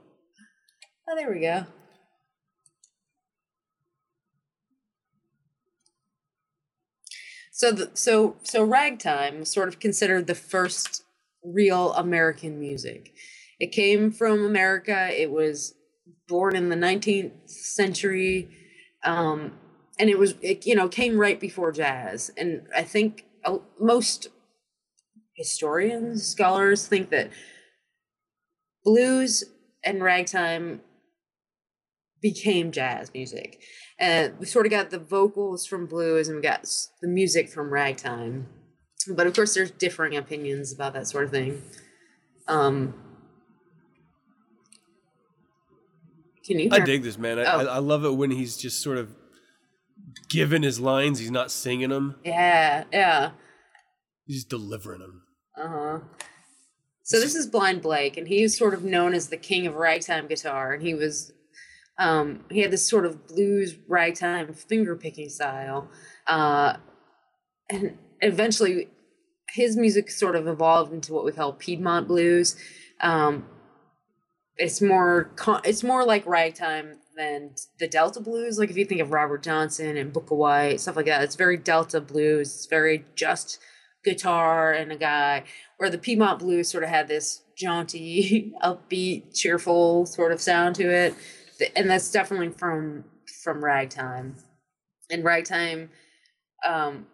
Oh, 1.09 1.16
there 1.16 1.31
we 1.31 1.41
go. 1.41 1.66
So 7.57 7.70
the 7.70 7.88
so 7.94 8.34
so 8.42 8.64
ragtime 8.64 9.44
sort 9.44 9.68
of 9.68 9.78
considered 9.78 10.26
the 10.26 10.34
first 10.34 11.05
real 11.44 11.92
American 11.92 12.59
music. 12.59 13.14
It 13.61 13.70
came 13.70 14.11
from 14.11 14.44
America. 14.44 15.09
It 15.12 15.30
was 15.30 15.76
born 16.26 16.57
in 16.57 16.68
the 16.68 16.74
19th 16.74 17.48
century, 17.48 18.48
um, 19.05 19.52
and 20.00 20.11
it 20.11 20.18
was 20.18 20.34
it 20.42 20.66
you 20.66 20.74
know 20.74 20.88
came 20.88 21.16
right 21.16 21.38
before 21.38 21.70
jazz. 21.70 22.28
And 22.36 22.66
I 22.74 22.82
think 22.82 23.24
uh, 23.44 23.59
most 23.78 24.26
historians, 25.36 26.26
scholars 26.26 26.88
think 26.88 27.11
that 27.11 27.30
blues 28.82 29.44
and 29.84 30.02
ragtime 30.02 30.80
became 32.25 32.72
jazz 32.72 33.12
music. 33.12 33.61
And 33.99 34.39
we 34.39 34.47
sort 34.47 34.64
of 34.64 34.70
got 34.70 34.89
the 34.89 34.99
vocals 34.99 35.66
from 35.66 35.85
blues 35.87 36.27
and 36.27 36.37
we 36.37 36.43
got 36.43 36.66
the 37.03 37.07
music 37.07 37.51
from 37.51 37.70
ragtime. 37.70 38.47
But 39.14 39.27
of 39.27 39.35
course, 39.35 39.53
there's 39.53 39.70
differing 39.70 40.16
opinions 40.16 40.72
about 40.72 40.95
that 40.95 41.07
sort 41.07 41.25
of 41.25 41.31
thing. 41.31 41.61
Um, 42.49 42.95
can 46.47 46.59
you? 46.59 46.70
I 46.72 46.81
dig 46.81 47.03
this 47.03 47.18
man. 47.18 47.39
I, 47.39 47.45
Oh. 47.45 47.59
I, 47.59 47.64
I 47.64 47.79
love 47.79 48.07
it 48.07 48.16
when 48.16 48.31
he's 48.31 48.57
just 48.57 48.83
sort 48.83 48.97
of 48.97 49.14
giving 50.31 50.62
his 50.62 50.81
lines. 50.81 51.18
He's 51.18 51.31
not 51.31 51.51
singing 51.51 51.91
them. 51.91 52.16
Yeah, 52.25 52.85
yeah. 52.91 53.33
He's 54.27 54.45
delivering 54.47 55.01
them. 55.01 55.22
Uh 55.62 55.68
huh. 55.68 55.99
So 57.03 57.20
this 57.20 57.35
is 57.35 57.47
Blind 57.47 57.83
Blake, 57.83 58.16
and 58.16 58.29
he 58.29 58.41
was 58.43 58.57
sort 58.57 58.72
of 58.72 58.83
known 58.83 59.12
as 59.12 59.29
the 59.29 59.37
king 59.37 59.66
of 59.66 59.75
ragtime 59.75 60.27
guitar, 60.27 60.72
and 60.72 60.83
he 60.83 60.95
was, 60.95 61.33
um, 61.99 62.45
he 62.51 62.61
had 62.61 62.70
this 62.70 62.86
sort 62.86 63.07
of 63.07 63.26
blues 63.26 63.76
ragtime 63.88 64.53
finger 64.53 64.97
picking 64.97 65.28
style, 65.28 65.88
uh, 66.26 66.76
and 67.70 67.97
eventually, 68.20 68.88
his 69.51 69.76
music 69.76 70.11
sort 70.11 70.36
of 70.36 70.47
evolved 70.49 70.92
into 70.92 71.12
what 71.12 71.24
we 71.24 71.32
call 71.32 71.53
Piedmont 71.53 72.09
blues. 72.09 72.57
Um, 73.01 73.47
it's 74.57 74.80
more, 74.80 75.30
it's 75.64 75.82
more 75.82 76.05
like 76.05 76.26
ragtime 76.26 76.99
than 77.16 77.55
the 77.78 77.88
Delta 77.88 78.20
blues. 78.20 78.59
Like 78.59 78.70
if 78.70 78.76
you 78.76 78.84
think 78.84 79.01
of 79.01 79.12
Robert 79.12 79.42
Johnson 79.42 79.97
and 79.97 80.12
Booker 80.12 80.34
White, 80.34 80.80
stuff 80.80 80.97
like 80.97 81.07
that, 81.07 81.22
it's 81.22 81.36
very 81.36 81.57
Delta 81.57 82.01
blues. 82.01 82.55
It's 82.55 82.66
very 82.66 83.05
just 83.14 83.59
guitar 84.05 84.72
and 84.72 84.92
a 84.92 84.97
guy 84.97 85.45
where 85.78 85.90
the 85.90 85.99
Piedmont 85.99 86.38
blues 86.38 86.68
sort 86.68 86.84
of 86.84 86.90
had 86.90 87.09
this 87.09 87.42
jaunty, 87.57 88.53
upbeat, 88.62 89.36
cheerful 89.36 90.07
sort 90.07 90.32
of 90.32 90.40
sound 90.40 90.74
to 90.76 90.84
it, 90.84 91.14
and 91.76 91.90
that's 91.90 92.11
definitely 92.11 92.50
from 92.50 93.05
from 93.42 93.64
ragtime. 93.64 94.36
And 95.11 95.24
ragtime, 95.24 95.90
um, 96.66 97.07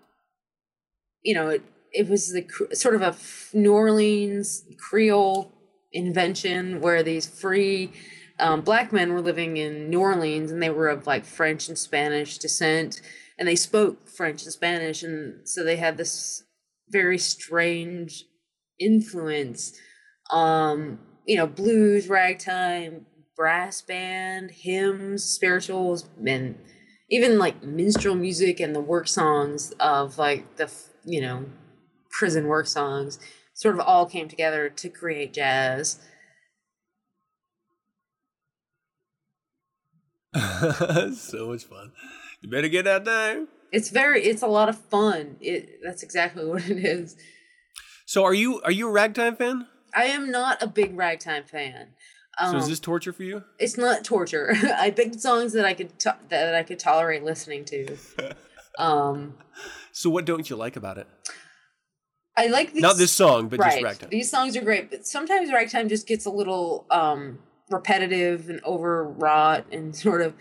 you 1.22 1.34
know, 1.34 1.48
it 1.48 1.62
it 1.92 2.08
was 2.08 2.32
the 2.32 2.46
sort 2.74 2.94
of 2.94 3.02
a 3.02 3.16
New 3.56 3.72
Orleans 3.72 4.64
Creole 4.78 5.52
invention 5.92 6.80
where 6.80 7.02
these 7.02 7.26
free 7.26 7.92
um, 8.38 8.60
black 8.62 8.92
men 8.92 9.12
were 9.12 9.20
living 9.20 9.56
in 9.56 9.90
New 9.90 10.00
Orleans 10.00 10.50
and 10.50 10.62
they 10.62 10.70
were 10.70 10.88
of 10.88 11.06
like 11.06 11.24
French 11.24 11.68
and 11.68 11.76
Spanish 11.76 12.38
descent 12.38 13.02
and 13.38 13.46
they 13.46 13.56
spoke 13.56 14.08
French 14.08 14.44
and 14.44 14.52
Spanish 14.52 15.02
and 15.02 15.48
so 15.48 15.64
they 15.64 15.76
had 15.76 15.96
this 15.96 16.44
very 16.88 17.18
strange 17.18 18.24
influence 18.78 19.78
um 20.30 20.98
you 21.26 21.36
know 21.36 21.46
blues 21.46 22.08
ragtime 22.08 23.04
brass 23.40 23.80
band 23.80 24.50
hymns 24.50 25.24
spirituals 25.24 26.06
and 26.26 26.58
even 27.08 27.38
like 27.38 27.64
minstrel 27.64 28.14
music 28.14 28.60
and 28.60 28.76
the 28.76 28.80
work 28.82 29.08
songs 29.08 29.72
of 29.80 30.18
like 30.18 30.56
the 30.56 30.70
you 31.06 31.22
know 31.22 31.46
prison 32.10 32.48
work 32.48 32.66
songs 32.66 33.18
sort 33.54 33.74
of 33.74 33.80
all 33.80 34.04
came 34.04 34.28
together 34.28 34.68
to 34.68 34.90
create 34.90 35.32
jazz 35.32 35.98
so 41.14 41.48
much 41.48 41.64
fun. 41.64 41.92
You 42.42 42.50
better 42.50 42.68
get 42.68 42.86
out 42.86 43.06
there. 43.06 43.46
it's 43.72 43.88
very 43.88 44.22
it's 44.22 44.42
a 44.42 44.46
lot 44.46 44.68
of 44.68 44.76
fun 44.76 45.36
it 45.40 45.80
that's 45.82 46.02
exactly 46.02 46.44
what 46.50 46.68
it 46.68 46.84
is 46.84 47.16
So 48.04 48.22
are 48.22 48.34
you 48.34 48.60
are 48.60 48.70
you 48.70 48.86
a 48.86 48.92
ragtime 48.92 49.36
fan? 49.36 49.66
i 49.94 50.04
am 50.04 50.30
not 50.30 50.62
a 50.62 50.66
big 50.66 50.94
ragtime 50.94 51.44
fan 51.44 51.94
um, 52.40 52.52
So 52.52 52.56
is 52.58 52.68
this 52.68 52.80
torture 52.80 53.12
for 53.12 53.22
you? 53.22 53.44
it's 53.58 53.76
not 53.76 54.04
torture 54.04 54.52
i 54.76 54.90
picked 54.90 55.20
songs 55.20 55.52
that 55.52 55.64
i 55.64 55.74
could 55.74 55.98
to- 56.00 56.16
that 56.28 56.54
i 56.54 56.62
could 56.62 56.78
tolerate 56.78 57.22
listening 57.22 57.64
to 57.66 57.96
um 58.78 59.34
So 59.92 60.10
what 60.10 60.24
don't 60.24 60.48
you 60.50 60.56
like 60.56 60.76
about 60.76 60.98
it? 60.98 61.06
i 62.36 62.46
like 62.46 62.72
these 62.72 62.82
Not 62.82 62.96
this 62.96 63.12
song, 63.12 63.48
but 63.48 63.58
right 63.58 63.70
just 63.72 63.82
ragtime. 63.82 64.08
these 64.10 64.30
songs 64.30 64.56
are 64.56 64.62
great 64.62 64.90
but 64.90 65.06
sometimes 65.06 65.52
ragtime 65.52 65.88
just 65.88 66.06
gets 66.06 66.24
a 66.26 66.30
little 66.30 66.86
um 66.90 67.38
repetitive 67.70 68.48
and 68.48 68.60
overwrought 68.64 69.64
and 69.72 69.94
sort 70.06 70.22
of 70.22 70.34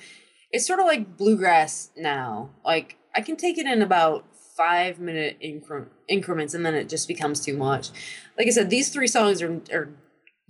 it's 0.52 0.66
sort 0.66 0.80
of 0.80 0.86
like 0.86 1.18
bluegrass 1.18 1.92
now 1.98 2.50
like 2.66 2.96
i 3.16 3.22
can 3.22 3.36
take 3.36 3.58
it 3.58 3.66
in 3.66 3.82
about 3.82 4.26
five 4.58 5.00
minute 5.00 5.38
incre- 5.44 5.88
increments 6.08 6.54
and 6.54 6.66
then 6.66 6.76
it 6.76 6.90
just 6.90 7.08
becomes 7.08 7.40
too 7.40 7.56
much 7.56 7.90
like 8.38 8.48
i 8.48 8.50
said 8.50 8.70
these 8.70 8.90
three 8.90 9.08
songs 9.08 9.42
are, 9.42 9.62
are 9.72 9.90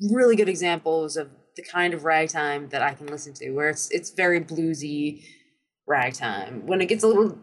really 0.09 0.35
good 0.35 0.49
examples 0.49 1.15
of 1.17 1.29
the 1.59 1.69
kind 1.69 1.93
of 1.93 2.03
ragtime 2.05 2.69
that 2.69 2.81
i 2.81 2.93
can 2.93 3.07
listen 3.07 3.33
to 3.33 3.51
where 3.51 3.69
it's 3.69 3.89
it's 3.91 4.11
very 4.11 4.39
bluesy 4.39 5.23
ragtime 5.87 6.65
when 6.65 6.81
it 6.81 6.87
gets 6.87 7.03
a 7.03 7.07
little 7.07 7.37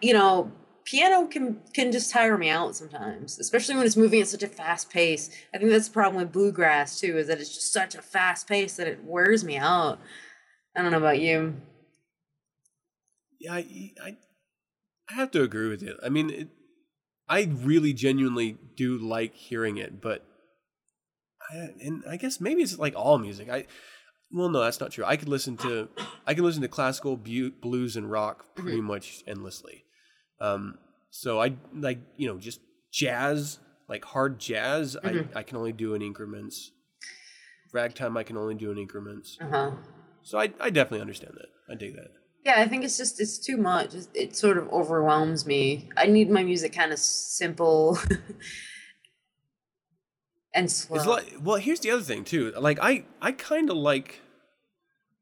you 0.00 0.14
know 0.14 0.50
piano 0.88 1.26
can 1.26 1.60
can 1.74 1.92
just 1.92 2.10
tire 2.10 2.38
me 2.38 2.48
out 2.48 2.74
sometimes, 2.74 3.38
especially 3.38 3.76
when 3.76 3.84
it's 3.84 3.96
moving 3.96 4.22
at 4.22 4.28
such 4.28 4.42
a 4.42 4.48
fast 4.48 4.90
pace. 4.90 5.30
I 5.54 5.58
think 5.58 5.70
that's 5.70 5.88
the 5.88 5.92
problem 5.92 6.22
with 6.22 6.32
bluegrass 6.32 6.98
too, 6.98 7.18
is 7.18 7.26
that 7.26 7.38
it's 7.38 7.54
just 7.54 7.72
such 7.72 7.94
a 7.94 8.02
fast 8.02 8.48
pace 8.48 8.76
that 8.76 8.86
it 8.86 9.04
wears 9.04 9.44
me 9.44 9.58
out. 9.58 9.98
I 10.74 10.82
don't 10.82 10.92
know 10.92 10.98
about 10.98 11.20
you. 11.20 11.56
Yeah, 13.38 13.54
I, 13.54 13.92
I, 14.02 14.16
I 15.10 15.14
have 15.14 15.30
to 15.32 15.42
agree 15.42 15.68
with 15.68 15.82
you. 15.82 15.96
I 16.02 16.08
mean, 16.08 16.30
it, 16.30 16.48
I 17.28 17.42
really 17.52 17.92
genuinely 17.92 18.56
do 18.74 18.96
like 18.96 19.34
hearing 19.34 19.76
it, 19.76 20.00
but 20.00 20.24
and 21.50 22.04
I 22.08 22.16
guess 22.16 22.40
maybe 22.40 22.62
it's 22.62 22.78
like 22.78 22.94
all 22.96 23.18
music. 23.18 23.48
I 23.50 23.66
well, 24.30 24.50
no, 24.50 24.60
that's 24.60 24.80
not 24.80 24.90
true. 24.90 25.04
I 25.06 25.16
could 25.16 25.28
listen 25.28 25.56
to 25.58 25.88
I 26.26 26.34
can 26.34 26.44
listen 26.44 26.62
to 26.62 26.68
classical, 26.68 27.16
bu- 27.16 27.52
blues, 27.52 27.96
and 27.96 28.10
rock 28.10 28.44
pretty 28.54 28.80
much 28.80 29.22
endlessly. 29.26 29.84
Um, 30.40 30.78
so 31.10 31.40
I 31.40 31.54
like 31.74 31.98
you 32.16 32.28
know 32.28 32.38
just 32.38 32.60
jazz, 32.92 33.58
like 33.88 34.04
hard 34.04 34.38
jazz. 34.38 34.96
I 35.02 35.24
I 35.34 35.42
can 35.42 35.56
only 35.56 35.72
do 35.72 35.94
in 35.94 36.02
increments. 36.02 36.72
Ragtime, 37.72 38.16
I 38.16 38.22
can 38.22 38.36
only 38.36 38.54
do 38.54 38.70
in 38.70 38.78
increments. 38.78 39.38
Uh 39.40 39.48
huh. 39.48 39.70
So 40.22 40.38
I 40.38 40.52
I 40.60 40.70
definitely 40.70 41.00
understand 41.00 41.34
that. 41.36 41.48
I 41.72 41.76
dig 41.76 41.96
that. 41.96 42.08
Yeah, 42.44 42.54
I 42.60 42.68
think 42.68 42.84
it's 42.84 42.96
just 42.96 43.20
it's 43.20 43.38
too 43.38 43.56
much. 43.56 43.94
It 44.14 44.36
sort 44.36 44.58
of 44.58 44.68
overwhelms 44.68 45.46
me. 45.46 45.88
I 45.96 46.06
need 46.06 46.30
my 46.30 46.42
music 46.44 46.72
kind 46.72 46.92
of 46.92 46.98
simple 46.98 47.98
and 50.58 50.70
slow. 50.70 50.96
It's 50.96 51.06
like 51.06 51.34
well, 51.40 51.56
here's 51.56 51.80
the 51.80 51.90
other 51.90 52.02
thing 52.02 52.24
too. 52.24 52.52
Like 52.58 52.78
I 52.80 53.04
I 53.20 53.32
kind 53.32 53.70
of 53.70 53.76
like. 53.76 54.20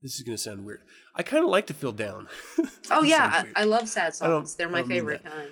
This 0.03 0.15
is 0.15 0.23
gonna 0.23 0.39
sound 0.39 0.65
weird. 0.65 0.83
I 1.15 1.23
kind 1.23 1.43
of 1.43 1.51
like 1.51 1.67
to 1.67 1.75
feel 1.75 1.93
down. 1.93 2.29
oh 2.91 3.03
yeah, 3.03 3.45
I. 3.57 3.63
I 3.63 3.65
love 3.65 3.89
sad 3.89 4.15
songs. 4.15 4.55
They're 4.55 4.69
my 4.69 4.83
favorite 4.83 5.25
kind. 5.25 5.49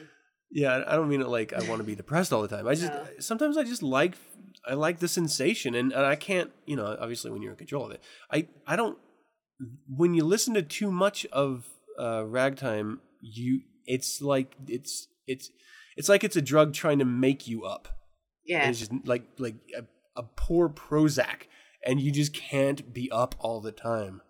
Yeah, 0.51 0.85
I 0.87 0.95
don't 0.95 1.09
mean 1.09 1.21
it 1.21 1.29
like 1.29 1.53
I 1.53 1.69
want 1.69 1.79
to 1.81 1.85
be 1.85 1.95
depressed 2.03 2.33
all 2.33 2.43
the 2.43 2.49
time. 2.49 2.69
I 2.69 2.75
just 2.75 2.93
No. 2.93 3.07
sometimes 3.19 3.57
I 3.57 3.65
just 3.65 3.83
like 3.83 4.15
I 4.67 4.75
like 4.75 4.99
the 5.01 5.09
sensation, 5.09 5.75
and, 5.75 5.93
and 5.93 6.07
I 6.07 6.15
can't 6.15 6.51
you 6.67 6.77
know 6.77 6.97
obviously 7.01 7.31
when 7.31 7.43
you're 7.43 7.53
in 7.53 7.59
control 7.59 7.87
of 7.87 7.91
it. 7.93 8.01
I 8.31 8.47
I 8.67 8.77
don't 8.77 8.99
when 9.89 10.15
you 10.15 10.25
listen 10.25 10.55
to 10.55 10.63
too 10.63 10.91
much 10.91 11.27
of 11.27 11.67
uh, 11.99 12.25
ragtime, 12.27 13.01
you 13.21 13.63
it's 13.87 14.21
like 14.21 14.55
it's 14.69 15.09
it's 15.27 15.51
it's 15.97 16.09
like 16.09 16.25
it's 16.25 16.37
a 16.37 16.43
drug 16.43 16.73
trying 16.75 16.99
to 16.99 17.05
make 17.05 17.47
you 17.49 17.65
up. 17.65 17.89
Yeah, 18.47 18.69
it's 18.69 18.79
just 18.79 18.93
like 19.05 19.25
like 19.39 19.57
a, 19.77 19.85
a 20.17 20.23
poor 20.23 20.69
Prozac, 20.69 21.43
and 21.85 22.01
you 22.01 22.11
just 22.13 22.35
can't 22.35 22.93
be 22.93 23.11
up 23.11 23.35
all 23.39 23.61
the 23.61 23.73
time. 23.73 24.21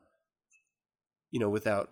You 1.31 1.41
know, 1.41 1.49
without 1.51 1.91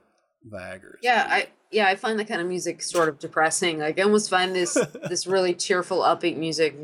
Viagra. 0.53 0.95
yeah. 1.03 1.27
I 1.29 1.49
yeah 1.73 1.87
I 1.89 1.97
find 1.97 2.19
that 2.19 2.29
kind 2.29 2.41
of 2.41 2.47
music 2.47 2.83
sort 2.83 3.09
of 3.09 3.19
depressing. 3.19 3.79
Like 3.79 3.99
I 3.99 4.03
almost 4.03 4.31
find 4.31 4.55
this 4.55 4.75
this 5.09 5.27
really 5.27 5.55
cheerful, 5.55 5.99
upbeat 6.01 6.37
music 6.37 6.77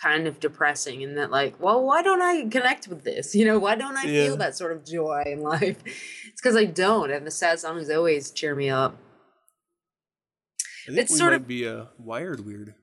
kind 0.00 0.26
of 0.28 0.38
depressing. 0.38 1.00
In 1.00 1.14
that, 1.16 1.30
like, 1.30 1.58
well, 1.60 1.82
why 1.84 2.02
don't 2.02 2.22
I 2.22 2.46
connect 2.48 2.86
with 2.86 3.02
this? 3.02 3.34
You 3.34 3.44
know, 3.44 3.58
why 3.58 3.74
don't 3.76 3.96
I 3.96 4.04
Yeah. 4.04 4.26
feel 4.26 4.36
that 4.36 4.56
sort 4.56 4.72
of 4.72 4.84
joy 4.84 5.22
in 5.26 5.40
life? 5.40 5.78
It's 6.28 6.42
because 6.42 6.56
I 6.56 6.66
don't, 6.66 7.10
and 7.10 7.26
the 7.26 7.30
sad 7.30 7.58
songs 7.60 7.88
always 7.88 8.30
cheer 8.30 8.54
me 8.54 8.68
up. 8.68 8.94
I 10.86 10.88
think 10.88 10.98
it's 11.00 11.12
we 11.12 11.18
sort 11.18 11.32
might 11.32 11.40
of- 11.40 11.48
be 11.48 11.66
uh, 11.66 11.86
wired 11.98 12.44
weird. 12.44 12.74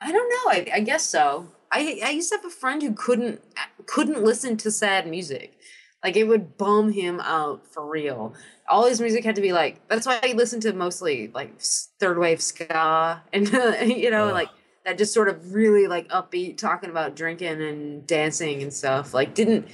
I 0.00 0.12
don't 0.12 0.28
know. 0.28 0.52
I, 0.52 0.76
I 0.78 0.80
guess 0.80 1.04
so. 1.04 1.48
I 1.70 2.00
I 2.04 2.10
used 2.10 2.30
to 2.30 2.36
have 2.36 2.44
a 2.44 2.50
friend 2.50 2.82
who 2.82 2.92
couldn't 2.92 3.42
couldn't 3.86 4.22
listen 4.22 4.56
to 4.58 4.70
sad 4.70 5.06
music. 5.06 5.58
Like 6.04 6.16
it 6.16 6.24
would 6.24 6.56
bum 6.56 6.92
him 6.92 7.20
out 7.20 7.66
for 7.66 7.86
real. 7.86 8.34
All 8.68 8.86
his 8.86 9.00
music 9.00 9.24
had 9.24 9.34
to 9.36 9.42
be 9.42 9.52
like. 9.52 9.86
That's 9.88 10.06
why 10.06 10.20
I 10.22 10.32
listened 10.32 10.62
to 10.62 10.72
mostly 10.72 11.28
like 11.34 11.60
third 11.98 12.18
wave 12.18 12.40
ska 12.40 13.22
and 13.32 13.48
you 13.82 14.10
know 14.10 14.28
Ugh. 14.28 14.34
like 14.34 14.48
that 14.84 14.98
just 14.98 15.12
sort 15.12 15.28
of 15.28 15.52
really 15.52 15.86
like 15.86 16.08
upbeat 16.08 16.56
talking 16.56 16.90
about 16.90 17.16
drinking 17.16 17.60
and 17.60 18.06
dancing 18.06 18.62
and 18.62 18.72
stuff. 18.72 19.12
Like 19.12 19.34
didn't 19.34 19.68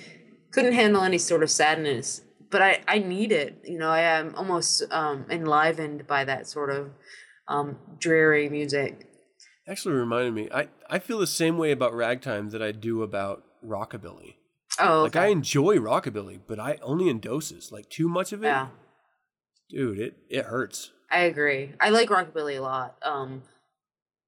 couldn't 0.51 0.73
handle 0.73 1.03
any 1.03 1.19
sort 1.19 1.43
of 1.43 1.51
sadness. 1.51 2.23
But 2.51 2.63
I 2.63 2.81
I 2.89 2.99
need 2.99 3.31
it. 3.31 3.61
You 3.65 3.79
know 3.79 3.91
I 3.91 4.01
am 4.01 4.35
almost 4.37 4.83
um 4.91 5.27
enlivened 5.29 6.07
by 6.07 6.25
that 6.25 6.47
sort 6.47 6.71
of 6.71 6.91
um 7.47 7.77
dreary 7.99 8.49
music. 8.49 9.11
Actually 9.67 9.95
reminded 9.95 10.35
me. 10.35 10.49
I, 10.53 10.69
I 10.91 10.99
feel 10.99 11.19
the 11.19 11.27
same 11.27 11.57
way 11.57 11.71
about 11.73 11.95
ragtime 11.95 12.51
that 12.51 12.63
I 12.63 12.73
do 12.73 13.03
about 13.03 13.45
rockabilly. 13.67 14.35
Oh, 14.79 15.03
Like. 15.05 15.17
I 15.17 15.27
enjoy 15.27 15.77
rockabilly, 15.77 16.41
but 16.47 16.59
I 16.59 16.79
only 16.83 17.09
in 17.09 17.21
doses. 17.21 17.71
Like 17.73 17.89
too 17.89 18.09
much 18.09 18.33
of 18.33 18.43
it, 18.43 18.49
yeah. 18.49 18.69
dude, 19.71 20.01
it 20.01 20.17
it 20.29 20.47
hurts. 20.47 20.91
I 21.11 21.21
agree. 21.21 21.73
I 21.81 21.91
like 21.91 22.09
rockabilly 22.09 22.59
a 22.59 22.61
lot. 22.61 22.97
Um, 23.03 23.43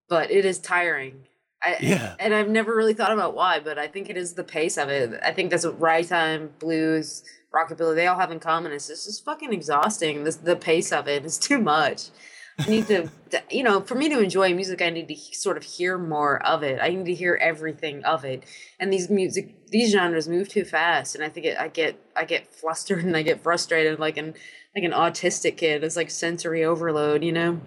but 0.08 0.30
it 0.30 0.44
is 0.44 0.58
tiring. 0.58 1.26
I, 1.62 1.76
Yeah. 1.80 2.14
And 2.20 2.32
I've 2.32 2.48
never 2.48 2.74
really 2.76 2.94
thought 2.94 3.12
about 3.12 3.34
why, 3.34 3.60
but 3.60 3.78
I 3.78 3.88
think 3.88 4.08
it 4.08 4.16
is 4.16 4.34
the 4.34 4.44
pace 4.44 4.78
of 4.78 4.88
it. 4.88 5.18
I 5.22 5.32
think 5.32 5.50
that's 5.50 5.64
what 5.64 5.80
ragtime, 5.80 6.50
blues, 6.60 7.24
rockabilly, 7.52 7.96
they 7.96 8.06
all 8.06 8.18
have 8.18 8.30
in 8.30 8.38
common. 8.38 8.72
It's 8.72 8.86
just, 8.86 9.06
just 9.06 9.24
fucking 9.24 9.52
exhausting. 9.52 10.24
This 10.24 10.36
the 10.36 10.56
pace 10.56 10.92
of 10.92 11.08
it 11.08 11.24
is 11.24 11.38
too 11.38 11.58
much. 11.58 12.10
I 12.58 12.68
need 12.68 12.86
to, 12.86 13.10
you 13.50 13.62
know, 13.62 13.82
for 13.82 13.94
me 13.94 14.08
to 14.08 14.18
enjoy 14.20 14.54
music, 14.54 14.80
I 14.80 14.88
need 14.88 15.08
to 15.08 15.16
sort 15.16 15.58
of 15.58 15.62
hear 15.62 15.98
more 15.98 16.44
of 16.46 16.62
it. 16.62 16.78
I 16.80 16.88
need 16.88 17.04
to 17.06 17.14
hear 17.14 17.38
everything 17.40 18.02
of 18.04 18.24
it. 18.24 18.44
And 18.80 18.90
these 18.92 19.10
music, 19.10 19.66
these 19.68 19.92
genres 19.92 20.26
move 20.26 20.48
too 20.48 20.64
fast, 20.64 21.14
and 21.14 21.22
I 21.22 21.28
think 21.28 21.46
it, 21.46 21.58
I 21.58 21.68
get, 21.68 22.00
I 22.16 22.24
get 22.24 22.54
flustered 22.54 23.04
and 23.04 23.16
I 23.16 23.22
get 23.22 23.42
frustrated, 23.42 23.98
like 23.98 24.16
an, 24.16 24.34
like 24.74 24.84
an 24.84 24.92
autistic 24.92 25.58
kid. 25.58 25.84
It's 25.84 25.96
like 25.96 26.10
sensory 26.10 26.64
overload, 26.64 27.22
you 27.22 27.32
know. 27.32 27.60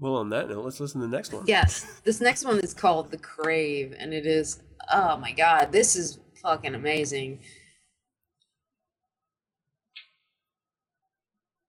Well, 0.00 0.16
on 0.16 0.30
that 0.30 0.48
note, 0.48 0.64
let's 0.64 0.80
listen 0.80 1.00
to 1.00 1.06
the 1.06 1.16
next 1.16 1.32
one. 1.32 1.44
Yes, 1.46 2.00
this 2.04 2.20
next 2.20 2.44
one 2.44 2.60
is 2.60 2.74
called 2.74 3.10
The 3.10 3.18
Crave, 3.18 3.94
and 3.98 4.12
it 4.12 4.26
is, 4.26 4.62
oh 4.92 5.16
my 5.16 5.32
god, 5.32 5.72
this 5.72 5.96
is 5.96 6.18
fucking 6.42 6.74
amazing. 6.74 7.40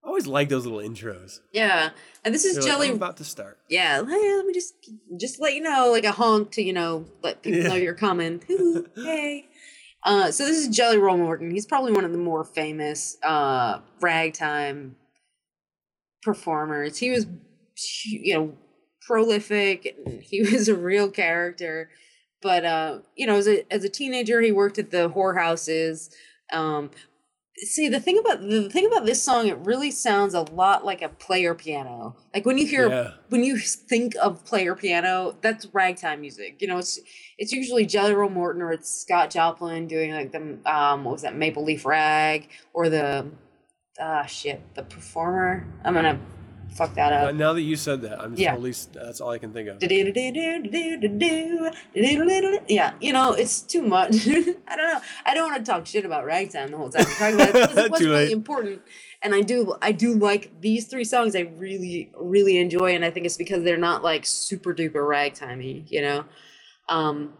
I 0.03 0.07
always 0.07 0.27
like 0.27 0.49
those 0.49 0.65
little 0.65 0.79
intros. 0.79 1.39
Yeah, 1.51 1.89
and 2.23 2.33
this 2.33 2.45
is 2.45 2.55
They're 2.55 2.63
like, 2.63 2.71
Jelly. 2.71 2.89
I'm 2.89 2.95
about 2.95 3.17
to 3.17 3.23
start. 3.23 3.57
yeah, 3.69 3.97
hey, 4.05 4.33
let 4.35 4.45
me 4.45 4.53
just 4.53 4.73
just 5.19 5.39
let 5.39 5.53
you 5.55 5.61
know, 5.61 5.91
like 5.91 6.05
a 6.05 6.11
honk 6.11 6.51
to 6.51 6.61
you 6.61 6.73
know 6.73 7.05
let 7.21 7.41
people 7.43 7.63
know 7.63 7.75
you're 7.75 7.93
coming. 7.95 8.41
Hey. 8.95 9.45
Uh, 10.01 10.31
so 10.31 10.45
this 10.45 10.57
is 10.57 10.69
Jelly 10.73 10.97
Roll 10.97 11.17
Morton. 11.17 11.51
He's 11.51 11.65
probably 11.65 11.91
one 11.91 12.05
of 12.05 12.13
the 12.13 12.17
more 12.17 12.45
famous 12.45 13.17
uh, 13.21 13.81
ragtime 13.99 14.95
performers. 16.21 16.97
He 16.97 17.09
was, 17.11 17.25
you 18.05 18.33
know, 18.33 18.53
prolific. 19.05 19.97
and 20.05 20.21
He 20.21 20.41
was 20.53 20.67
a 20.69 20.75
real 20.75 21.09
character. 21.11 21.89
But 22.41 22.63
uh, 22.63 22.99
you 23.17 23.27
know, 23.27 23.35
as 23.35 23.47
a 23.49 23.65
as 23.73 23.83
a 23.83 23.89
teenager, 23.89 24.39
he 24.39 24.53
worked 24.53 24.77
at 24.79 24.91
the 24.91 25.09
whorehouses. 25.09 26.09
Um, 26.53 26.91
see, 27.63 27.89
the 27.89 27.99
thing 27.99 28.17
about 28.17 28.41
the 28.41 28.69
thing 28.69 28.85
about 28.85 29.05
this 29.05 29.21
song, 29.21 29.47
it 29.47 29.57
really 29.59 29.91
sounds 29.91 30.33
a 30.33 30.41
lot 30.41 30.85
like 30.85 31.01
a 31.01 31.09
player 31.09 31.53
piano. 31.53 32.15
Like 32.33 32.45
when 32.45 32.57
you 32.57 32.65
hear 32.65 32.89
Yeah. 32.89 33.11
when 33.29 33.43
you 33.43 33.57
think 33.57 34.13
of 34.21 34.43
player 34.45 34.75
piano, 34.75 35.35
that's 35.41 35.65
ragtime 35.73 36.21
music. 36.21 36.61
You 36.61 36.67
know, 36.67 36.77
it's 36.77 36.99
it's 37.37 37.51
usually 37.51 37.85
Jelly 37.85 38.13
Roll 38.13 38.29
Morton 38.29 38.61
or 38.61 38.71
it's 38.71 38.89
Scott 38.89 39.29
Joplin 39.29 39.87
doing 39.87 40.11
like 40.11 40.31
the 40.31 40.57
um 40.65 41.03
what 41.03 41.13
was 41.13 41.21
that 41.23 41.35
Maple 41.35 41.63
Leaf 41.63 41.85
Rag 41.85 42.49
or 42.73 42.89
the 42.89 43.25
ah 43.99 44.25
shit 44.25 44.61
the 44.75 44.83
performer. 44.83 45.65
I'm 45.83 45.93
gonna 45.93 46.19
fuck 46.71 46.93
that 46.95 47.11
up. 47.11 47.35
now 47.35 47.53
that 47.53 47.61
you 47.61 47.75
said 47.75 48.01
that, 48.03 48.21
I'm 48.21 48.35
Yeah. 48.35 48.51
totally. 48.51 48.73
That's 48.93 49.19
all 49.21 49.31
I 49.31 49.37
can 49.37 49.51
think 49.53 49.69
of. 49.69 49.79
Yeah, 52.69 52.93
you 53.01 53.13
know, 53.13 53.33
it's 53.33 53.61
too 53.61 53.81
much. 53.81 54.27
I 54.27 54.75
don't 54.75 54.93
know. 54.93 54.99
I 55.25 55.33
don't 55.33 55.51
want 55.51 55.65
to 55.65 55.71
talk 55.71 55.85
shit 55.85 56.05
about 56.05 56.25
ragtime 56.25 56.71
the 56.71 56.77
whole 56.77 56.89
time. 56.89 57.05
I'm 57.07 57.13
talking 57.15 57.35
about 57.35 57.49
it 57.49 57.53
because 57.69 57.77
it 57.85 57.91
was 57.91 58.01
really 58.01 58.31
important. 58.31 58.81
And 59.21 59.35
I 59.35 59.41
do 59.41 59.75
I 59.81 59.91
do 59.91 60.13
like 60.13 60.61
these 60.61 60.87
three 60.87 61.03
songs 61.03 61.35
I 61.35 61.41
really, 61.57 62.11
really 62.15 62.57
enjoy, 62.57 62.95
and 62.95 63.03
I 63.03 63.11
think 63.11 63.25
it's 63.25 63.37
because 63.37 63.63
they're 63.63 63.75
not 63.77 64.03
like 64.03 64.25
super 64.25 64.73
duper 64.73 65.05
ragtimey, 65.07 65.83
you 65.91 66.01
know? 66.01 66.23
Um 66.87 67.33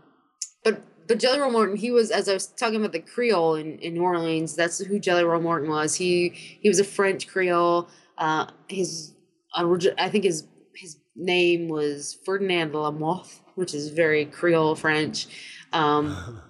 but 0.64 0.82
but 1.08 1.20
Jelly 1.20 1.40
Roll 1.40 1.52
Morton, 1.52 1.76
he 1.78 1.90
was 1.92 2.12
as 2.12 2.28
I 2.28 2.34
was 2.34 2.48
talking 2.48 2.76
about 2.76 2.92
the 2.92 3.00
Creole 3.00 3.56
in, 3.56 3.80
in 3.80 3.94
New 3.94 4.02
Orleans, 4.04 4.56
that's 4.56 4.80
who 4.80 5.00
Jelly 5.00 5.24
Roll 5.24 5.42
Morton 5.42 5.70
was. 5.70 5.96
He 5.96 6.30
he 6.62 6.68
was 6.68 6.80
a 6.80 6.84
French 6.84 7.28
Creole. 7.28 7.88
Uh 8.18 8.48
his 8.68 9.14
I 9.54 10.10
think 10.10 10.24
his 10.24 10.48
his 10.76 10.98
name 11.16 11.68
was 11.68 12.18
Ferdinand 12.26 12.74
LaMothe, 12.74 13.40
which 13.56 13.74
is 13.74 13.90
very 13.90 14.26
Creole 14.26 14.76
French. 14.76 15.28
Um, 15.74 16.42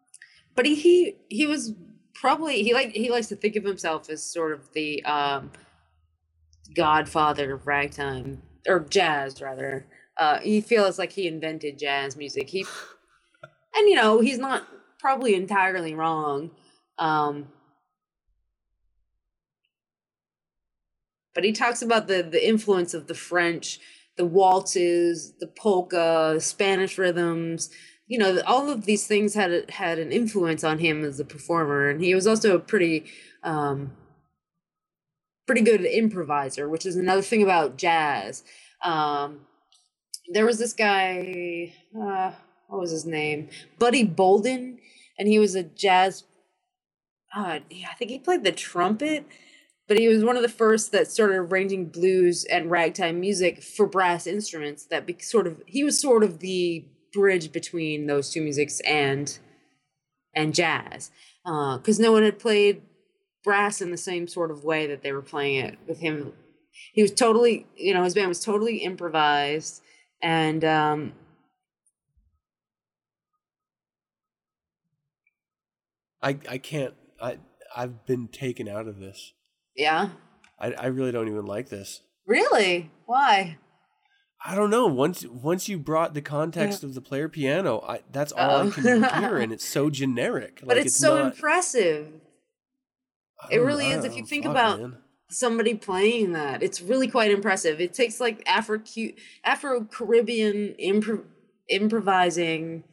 but 0.54 0.66
he, 0.66 0.74
he 0.74 1.16
he 1.28 1.46
was 1.46 1.74
probably 2.14 2.62
he 2.62 2.74
like 2.74 2.92
he 2.92 3.10
likes 3.10 3.28
to 3.28 3.36
think 3.36 3.56
of 3.56 3.64
himself 3.64 4.10
as 4.10 4.22
sort 4.22 4.52
of 4.52 4.72
the 4.72 5.04
um, 5.04 5.52
godfather 6.74 7.54
of 7.54 7.66
ragtime 7.66 8.42
or 8.66 8.80
jazz 8.80 9.40
rather. 9.40 9.86
Uh, 10.16 10.40
he 10.40 10.60
feels 10.60 10.98
like 10.98 11.12
he 11.12 11.28
invented 11.28 11.78
jazz 11.78 12.16
music. 12.16 12.50
He 12.50 12.66
and 13.74 13.88
you 13.88 13.94
know 13.94 14.20
he's 14.20 14.38
not 14.38 14.66
probably 14.98 15.34
entirely 15.34 15.94
wrong. 15.94 16.50
Um, 16.98 17.48
but 21.34 21.44
he 21.44 21.52
talks 21.52 21.82
about 21.82 22.08
the 22.08 22.22
the 22.22 22.46
influence 22.46 22.94
of 22.94 23.06
the 23.06 23.14
French 23.14 23.80
the 24.18 24.26
waltzes, 24.26 25.32
the 25.38 25.46
polka, 25.46 26.38
Spanish 26.40 26.98
rhythms. 26.98 27.70
You 28.08 28.18
know, 28.18 28.42
all 28.46 28.68
of 28.68 28.84
these 28.84 29.06
things 29.06 29.34
had 29.34 29.70
had 29.70 29.98
an 29.98 30.12
influence 30.12 30.64
on 30.64 30.80
him 30.80 31.04
as 31.04 31.18
a 31.18 31.24
performer, 31.24 31.88
and 31.88 32.02
he 32.02 32.14
was 32.14 32.26
also 32.26 32.54
a 32.54 32.58
pretty, 32.58 33.04
um, 33.42 33.92
pretty 35.46 35.62
good 35.62 35.84
improviser, 35.84 36.68
which 36.68 36.84
is 36.84 36.96
another 36.96 37.22
thing 37.22 37.42
about 37.42 37.78
jazz. 37.78 38.42
Um, 38.82 39.46
there 40.32 40.44
was 40.44 40.58
this 40.58 40.72
guy, 40.72 41.74
uh, 41.98 42.32
what 42.66 42.80
was 42.80 42.90
his 42.90 43.06
name? 43.06 43.48
Buddy 43.78 44.04
Bolden, 44.04 44.78
and 45.18 45.28
he 45.28 45.38
was 45.38 45.54
a 45.54 45.62
jazz. 45.62 46.24
Uh, 47.34 47.60
I 47.70 47.94
think 47.98 48.10
he 48.10 48.18
played 48.18 48.42
the 48.42 48.52
trumpet 48.52 49.26
but 49.88 49.98
he 49.98 50.06
was 50.06 50.22
one 50.22 50.36
of 50.36 50.42
the 50.42 50.48
first 50.48 50.92
that 50.92 51.10
started 51.10 51.36
arranging 51.36 51.86
blues 51.86 52.44
and 52.44 52.70
ragtime 52.70 53.18
music 53.18 53.62
for 53.62 53.86
brass 53.86 54.26
instruments 54.26 54.84
that 54.84 55.06
be 55.06 55.16
sort 55.18 55.46
of 55.46 55.62
he 55.66 55.82
was 55.82 55.98
sort 55.98 56.22
of 56.22 56.40
the 56.40 56.84
bridge 57.12 57.50
between 57.50 58.06
those 58.06 58.30
two 58.30 58.42
musics 58.42 58.80
and 58.80 59.38
and 60.34 60.54
jazz. 60.54 61.10
Because 61.42 61.98
uh, 61.98 62.02
no 62.02 62.12
one 62.12 62.22
had 62.22 62.38
played 62.38 62.82
brass 63.42 63.80
in 63.80 63.90
the 63.90 63.96
same 63.96 64.28
sort 64.28 64.50
of 64.50 64.62
way 64.62 64.86
that 64.86 65.02
they 65.02 65.12
were 65.12 65.22
playing 65.22 65.64
it 65.64 65.78
with 65.88 66.00
him. 66.00 66.34
He 66.92 67.00
was 67.00 67.12
totally 67.12 67.66
you 67.74 67.94
know 67.94 68.04
his 68.04 68.14
band 68.14 68.28
was 68.28 68.44
totally 68.44 68.78
improvised 68.78 69.82
and 70.20 70.64
um 70.64 71.12
i 76.20 76.36
i 76.48 76.58
can't 76.58 76.94
i 77.20 77.38
i've 77.76 78.04
been 78.04 78.26
taken 78.26 78.68
out 78.68 78.88
of 78.88 78.98
this 78.98 79.32
yeah. 79.78 80.10
I, 80.58 80.72
I 80.72 80.86
really 80.86 81.12
don't 81.12 81.28
even 81.28 81.46
like 81.46 81.68
this. 81.68 82.02
Really? 82.26 82.90
Why? 83.06 83.56
I 84.44 84.54
don't 84.54 84.70
know. 84.70 84.86
Once 84.86 85.24
once 85.26 85.68
you 85.68 85.78
brought 85.78 86.14
the 86.14 86.20
context 86.20 86.82
yeah. 86.82 86.88
of 86.88 86.94
the 86.94 87.00
player 87.00 87.28
piano, 87.28 87.80
I, 87.80 88.00
that's 88.12 88.32
all 88.32 88.50
oh. 88.50 88.68
I 88.68 88.70
can 88.70 89.02
hear, 89.02 89.38
and 89.38 89.52
it's 89.52 89.66
so 89.66 89.88
generic. 89.90 90.60
But 90.60 90.76
like, 90.76 90.78
it's, 90.78 90.86
it's, 90.88 90.98
so 90.98 91.16
not, 91.16 91.32
impressive. 91.32 92.08
It 93.50 93.58
really 93.58 93.88
is. 93.88 94.04
If 94.04 94.16
you 94.16 94.24
think 94.24 94.44
fuck, 94.44 94.50
about 94.50 94.80
man. 94.80 94.96
somebody 95.30 95.74
playing 95.74 96.32
that, 96.32 96.62
it's 96.62 96.80
really 96.80 97.08
quite 97.08 97.30
impressive. 97.30 97.80
It 97.80 97.94
takes 97.94 98.20
like 98.20 98.42
Afro 98.46 98.80
Afro 99.44 99.84
Caribbean 99.84 100.74
impro- 100.82 101.24
improvising, 101.68 102.84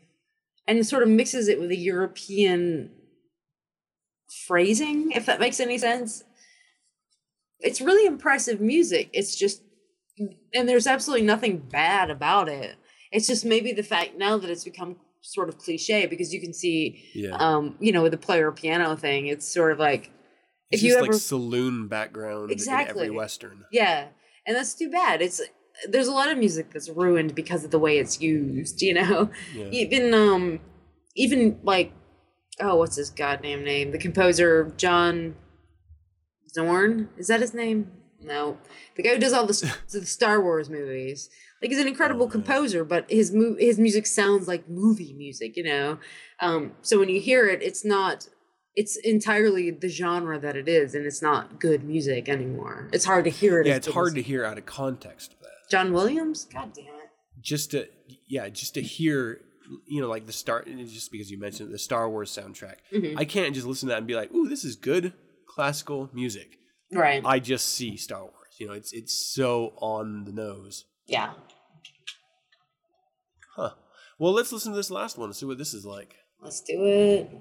and 0.67 0.85
sort 0.85 1.03
of 1.03 1.09
mixes 1.09 1.47
it 1.47 1.59
with 1.59 1.71
a 1.71 1.77
European 1.77 2.91
phrasing, 4.47 5.11
if 5.11 5.25
that 5.27 5.39
makes 5.39 5.59
any 5.59 5.77
sense 5.77 6.23
it's 7.59 7.81
really 7.81 8.05
impressive 8.05 8.59
music. 8.61 9.09
It's 9.13 9.35
just, 9.35 9.61
and 10.53 10.67
there's 10.67 10.87
absolutely 10.87 11.25
nothing 11.25 11.57
bad 11.57 12.09
about 12.09 12.49
it. 12.49 12.75
It's 13.11 13.27
just 13.27 13.45
maybe 13.45 13.71
the 13.71 13.83
fact 13.83 14.17
now 14.17 14.37
that 14.37 14.49
it's 14.49 14.63
become 14.63 14.97
sort 15.21 15.49
of 15.49 15.57
cliche 15.57 16.05
because 16.05 16.33
you 16.33 16.39
can 16.39 16.53
see, 16.53 17.03
yeah. 17.13 17.35
um, 17.37 17.75
you 17.79 17.91
know, 17.91 18.03
with 18.03 18.11
the 18.11 18.17
player 18.17 18.51
piano 18.51 18.95
thing, 18.95 19.27
it's 19.27 19.47
sort 19.47 19.71
of 19.71 19.79
like 19.79 20.11
it's 20.71 20.81
if 20.81 20.87
you 20.87 20.95
ever 20.95 21.11
like 21.11 21.13
saloon 21.13 21.87
background 21.87 22.51
exactly 22.51 23.05
every 23.05 23.15
western. 23.15 23.65
Yeah, 23.71 24.07
and 24.45 24.55
that's 24.55 24.73
too 24.73 24.89
bad. 24.89 25.21
It's 25.21 25.41
there's 25.87 26.07
a 26.07 26.11
lot 26.11 26.31
of 26.31 26.37
music 26.37 26.71
that's 26.71 26.89
ruined 26.89 27.35
because 27.35 27.63
of 27.63 27.71
the 27.71 27.79
way 27.79 27.97
it's 27.97 28.21
used. 28.21 28.81
You 28.81 28.93
know, 28.95 29.29
yeah. 29.53 29.67
even 29.71 30.13
um, 30.13 30.59
even 31.15 31.59
like 31.63 31.93
oh, 32.59 32.75
what's 32.75 32.95
his 32.95 33.09
goddamn 33.09 33.63
name? 33.63 33.91
The 33.91 33.97
composer 33.97 34.73
John 34.77 35.35
Zorn. 36.55 37.09
Is 37.17 37.27
that 37.27 37.41
his 37.41 37.53
name? 37.53 37.91
No, 38.21 38.57
the 38.95 39.03
guy 39.03 39.13
who 39.13 39.19
does 39.19 39.33
all 39.33 39.45
the, 39.45 39.75
the 39.91 40.05
Star 40.05 40.41
Wars 40.41 40.69
movies. 40.69 41.29
Like 41.61 41.71
he's 41.71 41.79
an 41.79 41.87
incredible 41.87 42.25
oh, 42.25 42.29
composer, 42.29 42.83
but 42.83 43.09
his 43.09 43.31
mu- 43.33 43.57
his 43.57 43.77
music 43.77 44.07
sounds 44.07 44.47
like 44.47 44.67
movie 44.67 45.13
music. 45.13 45.57
You 45.57 45.63
know, 45.63 45.99
um, 46.39 46.73
so 46.81 46.99
when 46.99 47.09
you 47.09 47.19
hear 47.19 47.47
it, 47.47 47.61
it's 47.61 47.85
not. 47.85 48.27
It's 48.75 48.97
entirely 48.97 49.71
the 49.71 49.87
genre 49.87 50.37
that 50.37 50.57
it 50.57 50.67
is, 50.67 50.95
and 50.95 51.05
it's 51.05 51.21
not 51.21 51.61
good 51.61 51.85
music 51.85 52.27
anymore. 52.27 52.89
It's 52.91 53.05
hard 53.05 53.23
to 53.23 53.29
hear 53.29 53.61
it. 53.61 53.67
Yeah, 53.67 53.75
it's 53.75 53.87
hard 53.87 54.15
to 54.15 54.21
hear 54.21 54.43
out 54.43 54.57
of 54.57 54.65
context 54.65 55.31
of 55.31 55.39
that. 55.39 55.69
John 55.71 55.93
Williams. 55.93 56.45
God 56.51 56.73
damn 56.73 56.85
it. 56.85 57.09
Just 57.39 57.71
to 57.71 57.87
yeah, 58.27 58.49
just 58.49 58.73
to 58.73 58.81
hear 58.81 59.39
you 59.87 60.01
know, 60.01 60.09
like 60.09 60.25
the 60.25 60.33
star, 60.33 60.63
just 60.63 61.11
because 61.11 61.31
you 61.31 61.39
mentioned 61.39 61.73
the 61.73 61.79
Star 61.79 62.09
Wars 62.09 62.35
soundtrack, 62.35 62.75
mm-hmm. 62.93 63.17
I 63.17 63.25
can't 63.25 63.53
just 63.55 63.65
listen 63.65 63.87
to 63.87 63.93
that 63.93 63.99
and 63.99 64.07
be 64.07 64.15
like, 64.15 64.33
"Ooh, 64.33 64.47
this 64.47 64.63
is 64.63 64.75
good." 64.75 65.13
Classical 65.55 66.09
music. 66.13 66.57
Right. 66.91 67.23
I 67.25 67.39
just 67.39 67.67
see 67.67 67.95
Star 67.97 68.21
Wars. 68.21 68.33
You 68.59 68.67
know, 68.67 68.73
it's 68.73 68.91
it's 68.93 69.13
so 69.13 69.73
on 69.77 70.25
the 70.25 70.31
nose. 70.31 70.85
Yeah. 71.07 71.33
Huh. 73.55 73.71
Well, 74.19 74.33
let's 74.33 74.51
listen 74.51 74.73
to 74.73 74.75
this 74.75 74.91
last 74.91 75.17
one 75.17 75.29
and 75.29 75.35
see 75.35 75.45
what 75.45 75.57
this 75.57 75.73
is 75.73 75.85
like. 75.85 76.15
Let's 76.41 76.61
do 76.61 76.83
it. 76.83 77.31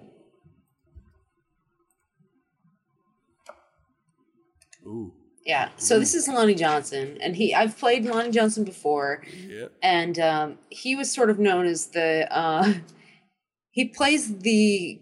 Ooh. 4.87 5.13
Yeah. 5.45 5.71
So 5.77 5.97
Ooh. 5.97 5.99
this 5.99 6.15
is 6.15 6.29
Lonnie 6.29 6.55
Johnson, 6.55 7.19
and 7.21 7.37
he 7.37 7.55
I've 7.55 7.77
played 7.79 8.05
Lonnie 8.05 8.31
Johnson 8.31 8.65
before. 8.65 9.23
Yeah. 9.47 9.67
And 9.83 10.19
um, 10.19 10.59
he 10.69 10.95
was 10.97 11.13
sort 11.13 11.31
of 11.31 11.39
known 11.39 11.67
as 11.67 11.89
the 11.89 12.29
uh, 12.31 12.75
he 13.71 13.89
plays 13.89 14.39
the 14.39 15.01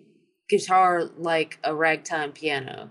guitar 0.53 1.05
like 1.17 1.59
a 1.65 1.75
ragtime 1.75 2.31
piano. 2.33 2.91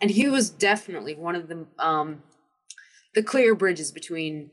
and 0.00 0.10
he 0.10 0.26
was 0.26 0.48
definitely 0.48 1.14
one 1.14 1.36
of 1.36 1.48
the 1.48 1.66
um, 1.78 2.22
the 3.14 3.22
clear 3.22 3.54
bridges 3.54 3.92
between 3.92 4.50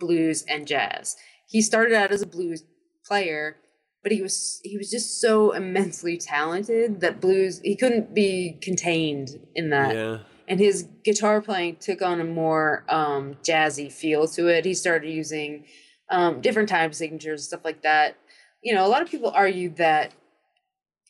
blues 0.00 0.44
and 0.48 0.66
jazz. 0.66 1.16
He 1.48 1.62
started 1.62 1.94
out 1.94 2.10
as 2.10 2.22
a 2.22 2.26
blues 2.26 2.64
player, 3.06 3.56
but 4.02 4.10
he 4.10 4.20
was 4.20 4.60
he 4.64 4.76
was 4.76 4.90
just 4.90 5.20
so 5.20 5.52
immensely 5.52 6.18
talented 6.18 7.00
that 7.00 7.20
blues 7.20 7.60
he 7.62 7.76
couldn't 7.76 8.12
be 8.12 8.58
contained 8.60 9.38
in 9.54 9.70
that. 9.70 9.94
Yeah. 9.94 10.18
And 10.48 10.58
his 10.58 10.88
guitar 11.04 11.40
playing 11.40 11.76
took 11.76 12.02
on 12.02 12.20
a 12.20 12.24
more 12.24 12.84
um, 12.88 13.36
jazzy 13.44 13.92
feel 13.92 14.26
to 14.28 14.48
it. 14.48 14.64
He 14.64 14.74
started 14.74 15.08
using 15.08 15.66
um, 16.10 16.40
different 16.40 16.68
time 16.68 16.92
signatures, 16.92 17.44
stuff 17.44 17.64
like 17.64 17.82
that. 17.82 18.16
You 18.60 18.74
know, 18.74 18.84
a 18.84 18.88
lot 18.88 19.02
of 19.02 19.08
people 19.08 19.30
argue 19.30 19.70
that 19.76 20.12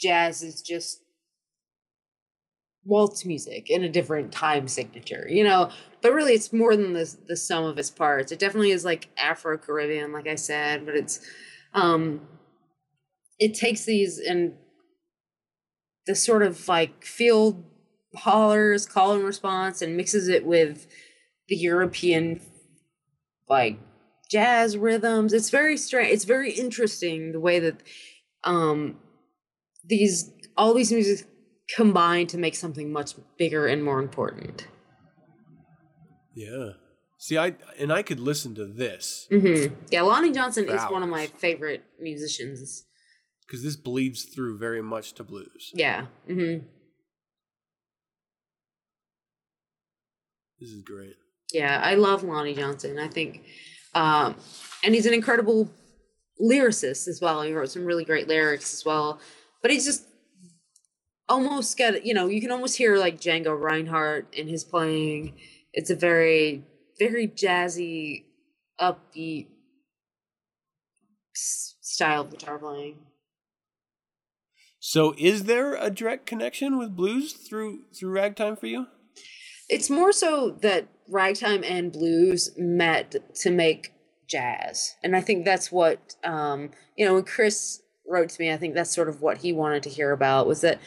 jazz 0.02 0.42
is 0.42 0.62
just 0.62 1.02
waltz 2.84 3.24
music 3.24 3.70
in 3.70 3.84
a 3.84 3.88
different 3.88 4.32
time 4.32 4.66
signature, 4.68 5.26
you 5.28 5.44
know. 5.44 5.70
But 6.00 6.12
really, 6.12 6.32
it's 6.32 6.52
more 6.52 6.76
than 6.76 6.92
the 6.92 7.14
the 7.28 7.36
sum 7.36 7.64
of 7.64 7.78
its 7.78 7.90
parts. 7.90 8.32
It 8.32 8.38
definitely 8.38 8.72
is 8.72 8.84
like 8.84 9.08
Afro 9.16 9.56
Caribbean, 9.58 10.12
like 10.12 10.26
I 10.26 10.34
said, 10.34 10.84
but 10.84 10.96
it's 10.96 11.20
um, 11.74 12.20
it 13.38 13.54
takes 13.54 13.84
these 13.84 14.18
and 14.18 14.54
the 16.06 16.14
sort 16.14 16.42
of 16.42 16.66
like 16.68 17.04
field 17.04 17.64
hollers, 18.16 18.86
call 18.86 19.14
and 19.14 19.24
response, 19.24 19.80
and 19.80 19.96
mixes 19.96 20.28
it 20.28 20.44
with 20.44 20.86
the 21.48 21.56
European 21.56 22.40
like 23.48 23.78
jazz 24.28 24.76
rhythms. 24.76 25.32
It's 25.32 25.50
very 25.50 25.76
strange. 25.76 26.12
It's 26.12 26.24
very 26.24 26.52
interesting 26.52 27.32
the 27.32 27.40
way 27.40 27.60
that 27.60 27.82
um 28.44 28.96
these 29.84 30.30
all 30.56 30.74
these 30.74 30.92
music 30.92 31.26
combine 31.74 32.26
to 32.28 32.38
make 32.38 32.54
something 32.54 32.92
much 32.92 33.14
bigger 33.38 33.66
and 33.66 33.84
more 33.84 34.00
important. 34.00 34.68
Yeah. 36.34 36.70
See, 37.18 37.38
I 37.38 37.54
and 37.78 37.92
I 37.92 38.02
could 38.02 38.20
listen 38.20 38.54
to 38.56 38.66
this. 38.66 39.26
Mm-hmm. 39.30 39.74
Yeah, 39.90 40.02
Lonnie 40.02 40.32
Johnson 40.32 40.68
is 40.68 40.82
one 40.84 41.02
of 41.02 41.08
my 41.08 41.26
favorite 41.26 41.84
musicians. 42.00 42.84
Because 43.46 43.62
this 43.62 43.76
bleeds 43.76 44.24
through 44.24 44.58
very 44.58 44.82
much 44.82 45.12
to 45.14 45.24
blues. 45.24 45.70
Yeah. 45.74 46.06
Mm-hmm. 46.28 46.64
This 50.58 50.70
is 50.70 50.82
great. 50.82 51.14
Yeah, 51.52 51.80
I 51.84 51.96
love 51.96 52.22
Lonnie 52.22 52.54
Johnson. 52.54 52.98
I 52.98 53.08
think, 53.08 53.42
um, 53.94 54.36
and 54.82 54.94
he's 54.94 55.06
an 55.06 55.12
incredible 55.12 55.70
lyricist 56.40 57.08
as 57.08 57.20
well. 57.20 57.42
He 57.42 57.52
wrote 57.52 57.70
some 57.70 57.84
really 57.84 58.04
great 58.04 58.26
lyrics 58.26 58.72
as 58.72 58.84
well 58.84 59.20
but 59.62 59.70
he's 59.70 59.84
just 59.84 60.06
almost 61.28 61.78
got 61.78 62.04
you 62.04 62.12
know 62.12 62.26
you 62.26 62.40
can 62.40 62.50
almost 62.50 62.76
hear 62.76 62.96
like 62.96 63.20
Django 63.20 63.58
Reinhardt 63.58 64.32
in 64.34 64.48
his 64.48 64.64
playing. 64.64 65.34
It's 65.72 65.90
a 65.90 65.96
very 65.96 66.64
very 66.98 67.28
jazzy, 67.28 68.24
upbeat 68.80 69.46
style 71.34 72.22
of 72.22 72.30
guitar 72.30 72.58
playing. 72.58 72.98
So, 74.78 75.14
is 75.16 75.44
there 75.44 75.74
a 75.74 75.90
direct 75.90 76.26
connection 76.26 76.76
with 76.76 76.96
blues 76.96 77.32
through 77.32 77.84
through 77.94 78.10
ragtime 78.10 78.56
for 78.56 78.66
you? 78.66 78.86
It's 79.68 79.88
more 79.88 80.12
so 80.12 80.50
that 80.62 80.88
ragtime 81.08 81.62
and 81.64 81.92
blues 81.92 82.50
met 82.56 83.14
to 83.36 83.50
make 83.50 83.92
jazz, 84.26 84.96
and 85.02 85.14
I 85.14 85.20
think 85.20 85.44
that's 85.44 85.70
what 85.70 86.16
um, 86.24 86.70
you 86.96 87.06
know. 87.06 87.14
When 87.14 87.24
Chris 87.24 87.81
wrote 88.12 88.28
to 88.28 88.40
me, 88.40 88.52
I 88.52 88.56
think 88.56 88.74
that's 88.74 88.94
sort 88.94 89.08
of 89.08 89.20
what 89.20 89.38
he 89.38 89.52
wanted 89.52 89.82
to 89.84 89.90
hear 89.90 90.12
about 90.12 90.46
was 90.46 90.60
that 90.60 90.78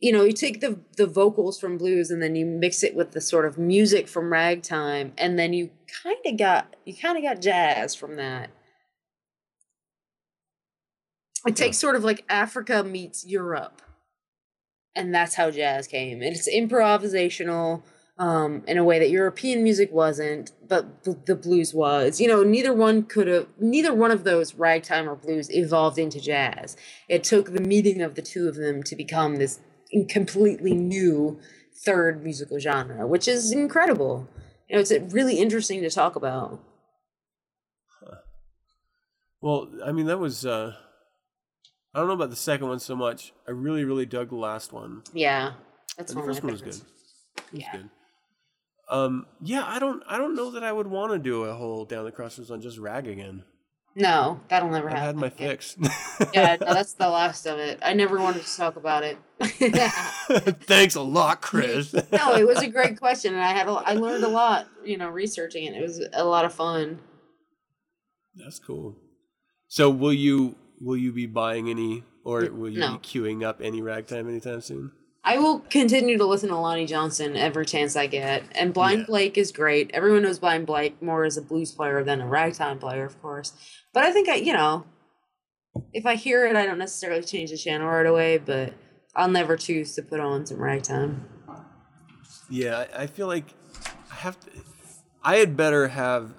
you 0.00 0.12
know, 0.12 0.24
you 0.24 0.32
take 0.32 0.60
the 0.60 0.78
the 0.96 1.06
vocals 1.06 1.58
from 1.58 1.78
blues 1.78 2.10
and 2.10 2.22
then 2.22 2.34
you 2.34 2.44
mix 2.44 2.82
it 2.82 2.94
with 2.94 3.12
the 3.12 3.20
sort 3.20 3.46
of 3.46 3.56
music 3.56 4.06
from 4.06 4.32
ragtime 4.32 5.12
and 5.16 5.38
then 5.38 5.52
you 5.52 5.70
kind 6.02 6.18
of 6.26 6.36
got 6.36 6.74
you 6.84 6.94
kind 6.94 7.16
of 7.16 7.22
got 7.22 7.40
jazz 7.40 7.94
from 7.94 8.16
that. 8.16 8.50
It 11.46 11.56
takes 11.56 11.78
sort 11.78 11.96
of 11.96 12.04
like 12.04 12.24
Africa 12.28 12.82
meets 12.82 13.26
Europe, 13.26 13.82
and 14.94 15.14
that's 15.14 15.34
how 15.34 15.50
jazz 15.50 15.86
came. 15.86 16.22
And 16.22 16.34
it's 16.34 16.48
improvisational 16.48 17.82
um, 18.18 18.62
in 18.66 18.78
a 18.78 18.84
way 18.84 18.98
that 18.98 19.10
European 19.10 19.62
music 19.62 19.90
wasn't, 19.92 20.52
but 20.68 21.02
b- 21.04 21.14
the 21.26 21.34
blues 21.34 21.74
was. 21.74 22.20
You 22.20 22.28
know, 22.28 22.42
neither 22.44 22.72
one 22.72 23.02
could 23.04 23.26
have, 23.26 23.48
neither 23.58 23.92
one 23.92 24.10
of 24.10 24.24
those 24.24 24.54
ragtime 24.54 25.08
or 25.08 25.16
blues 25.16 25.50
evolved 25.50 25.98
into 25.98 26.20
jazz. 26.20 26.76
It 27.08 27.24
took 27.24 27.52
the 27.52 27.60
meeting 27.60 28.00
of 28.02 28.14
the 28.14 28.22
two 28.22 28.46
of 28.48 28.54
them 28.56 28.82
to 28.84 28.94
become 28.96 29.36
this 29.36 29.60
completely 30.08 30.74
new 30.74 31.38
third 31.84 32.22
musical 32.22 32.58
genre, 32.58 33.06
which 33.06 33.26
is 33.26 33.50
incredible. 33.52 34.28
You 34.68 34.76
know, 34.76 34.80
it's 34.80 34.92
uh, 34.92 35.00
really 35.10 35.38
interesting 35.38 35.82
to 35.82 35.90
talk 35.90 36.14
about. 36.16 36.60
Well, 39.40 39.68
I 39.84 39.92
mean, 39.92 40.06
that 40.06 40.18
was. 40.18 40.46
uh 40.46 40.74
I 41.94 41.98
don't 41.98 42.08
know 42.08 42.14
about 42.14 42.30
the 42.30 42.36
second 42.36 42.66
one 42.68 42.80
so 42.80 42.96
much. 42.96 43.32
I 43.46 43.52
really, 43.52 43.84
really 43.84 44.06
dug 44.06 44.30
the 44.30 44.36
last 44.36 44.72
one. 44.72 45.02
Yeah, 45.12 45.52
that's 45.96 46.10
And 46.12 46.20
the 46.20 46.26
first 46.26 46.42
one 46.42 46.52
was 46.52 46.60
good. 46.62 46.74
It 46.74 46.82
was 47.52 47.60
Yeah. 47.60 47.72
good. 47.72 47.90
Um, 48.90 49.26
yeah, 49.40 49.64
I 49.66 49.78
don't, 49.78 50.02
I 50.06 50.18
don't 50.18 50.34
know 50.34 50.50
that 50.52 50.62
I 50.62 50.70
would 50.72 50.86
want 50.86 51.12
to 51.12 51.18
do 51.18 51.44
a 51.44 51.54
whole 51.54 51.84
down 51.84 52.04
the 52.04 52.12
crossroads 52.12 52.50
on 52.50 52.60
just 52.60 52.78
rag 52.78 53.06
again. 53.08 53.44
No, 53.96 54.40
that'll 54.48 54.70
never 54.70 54.88
happen. 54.88 55.00
I've 55.02 55.06
had 55.06 55.16
my 55.16 55.26
Yeah. 55.38 55.48
fix. 55.50 55.76
Yeah, 56.34 56.56
no, 56.60 56.66
that's 56.74 56.94
the 56.94 57.08
last 57.08 57.46
of 57.46 57.58
it. 57.60 57.78
I 57.80 57.94
never 57.94 58.18
wanted 58.18 58.42
to 58.44 58.56
talk 58.56 58.76
about 58.76 59.04
it. 59.04 59.16
Thanks 60.64 60.96
a 60.96 61.00
lot, 61.00 61.40
Chris. 61.40 61.92
no, 61.94 62.34
it 62.34 62.46
was 62.46 62.58
a 62.58 62.66
great 62.66 62.98
question, 62.98 63.34
and 63.34 63.42
I 63.42 63.52
had 63.52 63.68
a, 63.68 63.70
I 63.72 63.92
learned 63.94 64.24
a 64.24 64.28
lot. 64.28 64.66
You 64.84 64.98
know, 64.98 65.08
researching 65.08 65.64
it. 65.64 65.74
It 65.76 65.82
was 65.82 66.04
a 66.12 66.24
lot 66.24 66.44
of 66.44 66.52
fun. 66.52 66.98
That's 68.34 68.58
cool. 68.58 68.96
So, 69.68 69.88
will 69.90 70.12
you, 70.12 70.56
will 70.80 70.96
you 70.96 71.12
be 71.12 71.26
buying 71.26 71.70
any, 71.70 72.02
or 72.24 72.50
will 72.50 72.70
you 72.70 72.80
No. 72.80 72.92
be 72.92 72.98
queuing 72.98 73.44
up 73.44 73.60
any 73.62 73.80
ragtime 73.80 74.28
anytime 74.28 74.60
soon? 74.60 74.90
I 75.26 75.38
will 75.38 75.60
continue 75.60 76.18
to 76.18 76.26
listen 76.26 76.50
to 76.50 76.56
Lonnie 76.56 76.84
Johnson 76.84 77.34
every 77.34 77.64
chance 77.64 77.96
I 77.96 78.06
get. 78.06 78.44
And 78.52 78.74
Blind 78.74 79.00
Yeah. 79.00 79.06
Blake 79.06 79.38
is 79.38 79.52
great. 79.52 79.90
Everyone 79.94 80.22
knows 80.22 80.38
Blind 80.38 80.66
Blake 80.66 81.00
more 81.00 81.24
as 81.24 81.38
a 81.38 81.42
blues 81.42 81.72
player 81.72 82.04
than 82.04 82.20
a 82.20 82.26
ragtime 82.26 82.78
player, 82.78 83.06
of 83.06 83.20
course. 83.22 83.54
But 83.94 84.04
I 84.04 84.12
think 84.12 84.28
I, 84.28 84.34
you 84.34 84.52
know, 84.52 84.84
if 85.94 86.04
I 86.04 86.16
hear 86.16 86.46
it, 86.46 86.56
I 86.56 86.66
don't 86.66 86.78
necessarily 86.78 87.22
change 87.22 87.50
the 87.50 87.56
channel 87.56 87.88
right 87.88 88.04
away, 88.06 88.36
but 88.36 88.74
I'll 89.16 89.30
never 89.30 89.56
choose 89.56 89.94
to 89.94 90.02
put 90.02 90.20
on 90.20 90.44
some 90.44 90.58
ragtime. 90.58 91.26
Yeah, 92.50 92.86
I, 92.94 93.06
feel 93.06 93.26
like 93.26 93.46
I 94.12 94.16
have 94.16 94.38
to. 94.40 94.50
I 95.22 95.36
had 95.36 95.56
better 95.56 95.88
have 95.88 96.34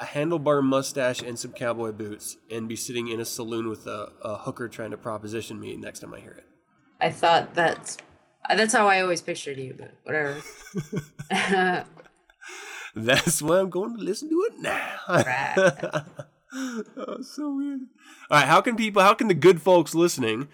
a 0.00 0.04
handlebar 0.04 0.62
mustache 0.62 1.20
and 1.20 1.38
some 1.38 1.52
cowboy 1.52 1.92
boots 1.92 2.38
and 2.50 2.66
be 2.66 2.76
sitting 2.76 3.08
in 3.08 3.20
a 3.20 3.24
saloon 3.26 3.68
with 3.68 3.86
a, 3.86 4.10
a 4.22 4.38
hooker 4.38 4.68
trying 4.68 4.92
to 4.92 4.96
proposition 4.96 5.60
me 5.60 5.76
next 5.76 6.00
time 6.00 6.14
I 6.14 6.20
hear 6.20 6.32
it. 6.32 6.46
I 6.98 7.10
thought 7.10 7.54
that's 7.54 7.98
that's 8.56 8.72
how 8.72 8.88
I 8.88 9.00
always 9.00 9.20
pictured 9.20 9.58
you, 9.58 9.74
but 9.78 9.92
whatever. 10.04 10.36
That's 12.94 13.40
why 13.40 13.60
I'm 13.60 13.70
going 13.70 13.96
to 13.96 14.02
listen 14.02 14.28
to 14.30 14.48
it 14.50 14.58
now. 14.60 14.98
Right. 15.08 16.02
oh, 16.96 17.22
so 17.22 17.54
weird. 17.54 17.80
All 18.30 18.38
right, 18.38 18.46
how 18.46 18.60
can 18.60 18.76
people, 18.76 19.02
how 19.02 19.14
can 19.14 19.28
the 19.28 19.34
good 19.34 19.62
folks 19.62 19.94
listening 19.94 20.48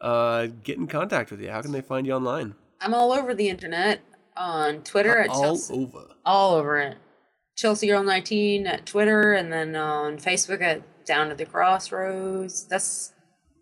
uh, 0.00 0.46
get 0.62 0.78
in 0.78 0.86
contact 0.86 1.30
with 1.30 1.40
you? 1.40 1.50
How 1.50 1.60
can 1.60 1.72
they 1.72 1.82
find 1.82 2.06
you 2.06 2.14
online? 2.14 2.54
I'm 2.80 2.94
all 2.94 3.12
over 3.12 3.34
the 3.34 3.48
internet 3.48 4.00
on 4.36 4.82
Twitter 4.82 5.18
at 5.18 5.28
All 5.30 5.42
Chelsea. 5.42 5.74
over. 5.74 6.06
all 6.24 6.54
over 6.54 6.78
it. 6.78 6.96
Chelsea 7.56 7.86
Girl 7.86 8.02
19 8.02 8.66
at 8.66 8.86
Twitter 8.86 9.34
and 9.34 9.52
then 9.52 9.76
on 9.76 10.16
Facebook 10.16 10.62
at 10.62 10.82
Down 11.04 11.28
to 11.28 11.34
the 11.34 11.44
Crossroads. 11.44 12.64
That's 12.64 13.12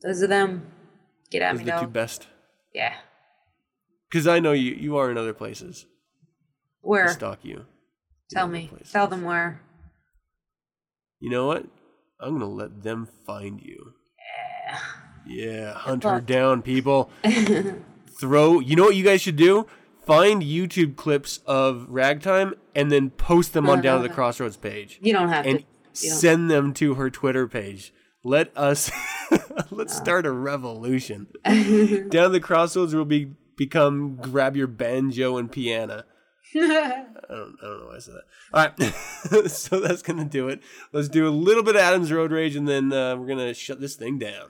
those 0.02 0.22
are 0.22 0.28
them. 0.28 0.66
Get 1.30 1.42
at 1.42 1.56
Those 1.56 1.64
me, 1.64 1.72
are 1.72 1.80
the 1.80 1.86
two 1.86 1.90
best. 1.90 2.28
Yeah. 2.72 2.94
Because 4.10 4.26
I 4.26 4.40
know 4.40 4.52
you, 4.52 4.72
you 4.72 4.96
are 4.96 5.10
in 5.10 5.16
other 5.16 5.32
places. 5.32 5.86
I 5.86 5.94
Where? 6.82 7.08
stalk 7.08 7.38
you. 7.42 7.66
Tell 8.30 8.48
me. 8.48 8.68
places. 8.68 8.92
Tell 8.92 9.06
them 9.06 9.22
where. 9.22 9.60
You 11.20 11.30
know 11.30 11.46
what? 11.46 11.66
I'm 12.18 12.32
gonna 12.32 12.48
let 12.48 12.82
them 12.82 13.08
find 13.26 13.60
you. 13.60 13.94
Yeah. 14.66 14.78
Yeah, 15.26 15.72
hunt 15.74 16.04
her 16.04 16.20
down, 16.20 16.62
people. 16.62 17.10
Throw. 18.20 18.60
You 18.60 18.76
know 18.76 18.84
what 18.84 18.96
you 18.96 19.04
guys 19.04 19.20
should 19.20 19.36
do? 19.36 19.66
Find 20.06 20.42
YouTube 20.42 20.96
clips 20.96 21.40
of 21.46 21.86
ragtime 21.88 22.54
and 22.74 22.90
then 22.90 23.10
post 23.10 23.52
them 23.52 23.66
on 23.66 23.74
uh-huh. 23.74 23.82
down 23.82 24.02
to 24.02 24.08
the 24.08 24.14
crossroads 24.14 24.56
page 24.56 24.98
You 25.02 25.12
don't 25.12 25.28
have 25.28 25.46
and 25.46 25.60
to. 25.60 25.64
Send 25.92 26.50
them 26.50 26.72
to 26.74 26.94
her 26.94 27.10
Twitter 27.10 27.46
page. 27.46 27.92
Let 28.24 28.56
us 28.56 28.90
let's 29.70 29.96
uh. 29.96 30.02
start 30.02 30.26
a 30.26 30.32
revolution. 30.32 31.28
down 31.44 32.32
the 32.32 32.40
crossroads 32.40 32.94
will 32.94 33.04
be 33.04 33.32
become 33.60 34.16
grab 34.16 34.56
your 34.56 34.66
banjo 34.66 35.36
and 35.36 35.52
piano. 35.52 36.02
I 36.54 37.04
don't, 37.28 37.56
I 37.60 37.66
don't 37.66 37.80
know 37.80 37.86
why 37.88 37.96
I 37.96 37.98
said 37.98 38.14
that. 38.14 38.24
All 38.54 39.34
right, 39.34 39.50
so 39.50 39.80
that's 39.80 40.00
gonna 40.00 40.24
do 40.24 40.48
it. 40.48 40.62
Let's 40.94 41.10
do 41.10 41.28
a 41.28 41.30
little 41.30 41.62
bit 41.62 41.76
of 41.76 41.82
Adams 41.82 42.10
Road 42.10 42.32
Rage, 42.32 42.56
and 42.56 42.66
then 42.66 42.90
uh, 42.90 43.16
we're 43.16 43.26
gonna 43.26 43.52
shut 43.52 43.78
this 43.78 43.96
thing 43.96 44.18
down. 44.18 44.48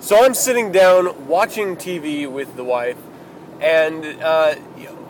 So 0.00 0.24
I'm 0.24 0.34
sitting 0.34 0.72
down 0.72 1.28
watching 1.28 1.76
TV 1.76 2.28
with 2.28 2.56
the 2.56 2.64
wife, 2.64 2.98
and 3.60 4.04
uh, 4.20 4.56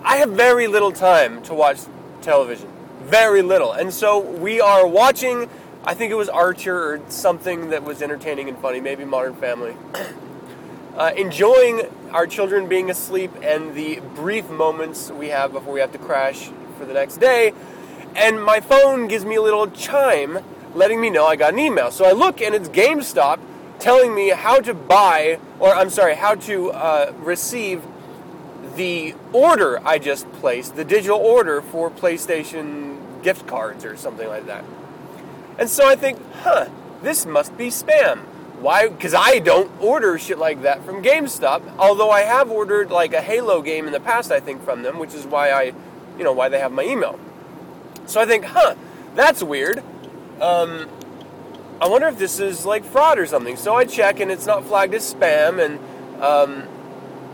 I 0.04 0.16
have 0.18 0.32
very 0.32 0.66
little 0.66 0.92
time 0.92 1.42
to 1.44 1.54
watch 1.54 1.78
television. 2.20 2.68
Very 3.04 3.40
little. 3.40 3.72
And 3.72 3.90
so 3.90 4.20
we 4.20 4.60
are 4.60 4.86
watching, 4.86 5.48
I 5.82 5.94
think 5.94 6.12
it 6.12 6.16
was 6.16 6.28
Archer 6.28 6.76
or 6.76 7.00
something 7.08 7.70
that 7.70 7.84
was 7.84 8.02
entertaining 8.02 8.50
and 8.50 8.58
funny, 8.58 8.82
maybe 8.82 9.06
Modern 9.06 9.34
Family. 9.34 9.74
uh, 10.96 11.12
enjoying 11.16 11.82
our 12.10 12.26
children 12.26 12.68
being 12.68 12.90
asleep 12.90 13.30
and 13.42 13.74
the 13.74 14.00
brief 14.14 14.48
moments 14.48 15.10
we 15.10 15.28
have 15.28 15.52
before 15.52 15.74
we 15.74 15.80
have 15.80 15.92
to 15.92 15.98
crash 15.98 16.50
for 16.78 16.84
the 16.84 16.94
next 16.94 17.18
day. 17.18 17.52
And 18.14 18.42
my 18.42 18.60
phone 18.60 19.08
gives 19.08 19.24
me 19.24 19.36
a 19.36 19.42
little 19.42 19.70
chime 19.70 20.38
letting 20.74 21.00
me 21.00 21.10
know 21.10 21.26
I 21.26 21.36
got 21.36 21.52
an 21.52 21.58
email. 21.58 21.90
So 21.90 22.04
I 22.04 22.12
look 22.12 22.40
and 22.40 22.54
it's 22.54 22.68
GameStop 22.68 23.38
telling 23.78 24.14
me 24.14 24.30
how 24.30 24.60
to 24.60 24.72
buy, 24.72 25.38
or 25.58 25.74
I'm 25.74 25.90
sorry, 25.90 26.14
how 26.14 26.34
to 26.34 26.70
uh, 26.70 27.12
receive 27.18 27.82
the 28.76 29.14
order 29.32 29.86
I 29.86 29.98
just 29.98 30.30
placed, 30.32 30.76
the 30.76 30.84
digital 30.84 31.18
order 31.18 31.60
for 31.60 31.90
PlayStation 31.90 33.22
gift 33.22 33.46
cards 33.46 33.84
or 33.84 33.96
something 33.96 34.28
like 34.28 34.46
that. 34.46 34.64
And 35.58 35.68
so 35.68 35.86
I 35.88 35.96
think, 35.96 36.18
huh, 36.36 36.68
this 37.02 37.26
must 37.26 37.56
be 37.56 37.68
spam. 37.68 38.20
Why? 38.60 38.88
Because 38.88 39.14
I 39.14 39.38
don't 39.38 39.70
order 39.80 40.18
shit 40.18 40.38
like 40.38 40.62
that 40.62 40.84
from 40.84 41.02
GameStop. 41.02 41.62
Although 41.78 42.10
I 42.10 42.22
have 42.22 42.50
ordered 42.50 42.90
like 42.90 43.12
a 43.12 43.20
Halo 43.20 43.62
game 43.62 43.86
in 43.86 43.92
the 43.92 44.00
past, 44.00 44.32
I 44.32 44.40
think 44.40 44.64
from 44.64 44.82
them, 44.82 44.98
which 44.98 45.14
is 45.14 45.26
why 45.26 45.50
I, 45.50 45.72
you 46.16 46.24
know, 46.24 46.32
why 46.32 46.48
they 46.48 46.58
have 46.58 46.72
my 46.72 46.82
email. 46.82 47.18
So 48.06 48.20
I 48.20 48.26
think, 48.26 48.44
huh, 48.44 48.74
that's 49.14 49.42
weird. 49.42 49.78
Um, 50.40 50.88
I 51.80 51.88
wonder 51.88 52.08
if 52.08 52.18
this 52.18 52.40
is 52.40 52.64
like 52.64 52.84
fraud 52.84 53.18
or 53.18 53.26
something. 53.26 53.56
So 53.56 53.74
I 53.74 53.84
check 53.84 54.20
and 54.20 54.30
it's 54.30 54.46
not 54.46 54.64
flagged 54.64 54.94
as 54.94 55.14
spam, 55.14 55.62
and 55.62 56.22
um, 56.22 56.66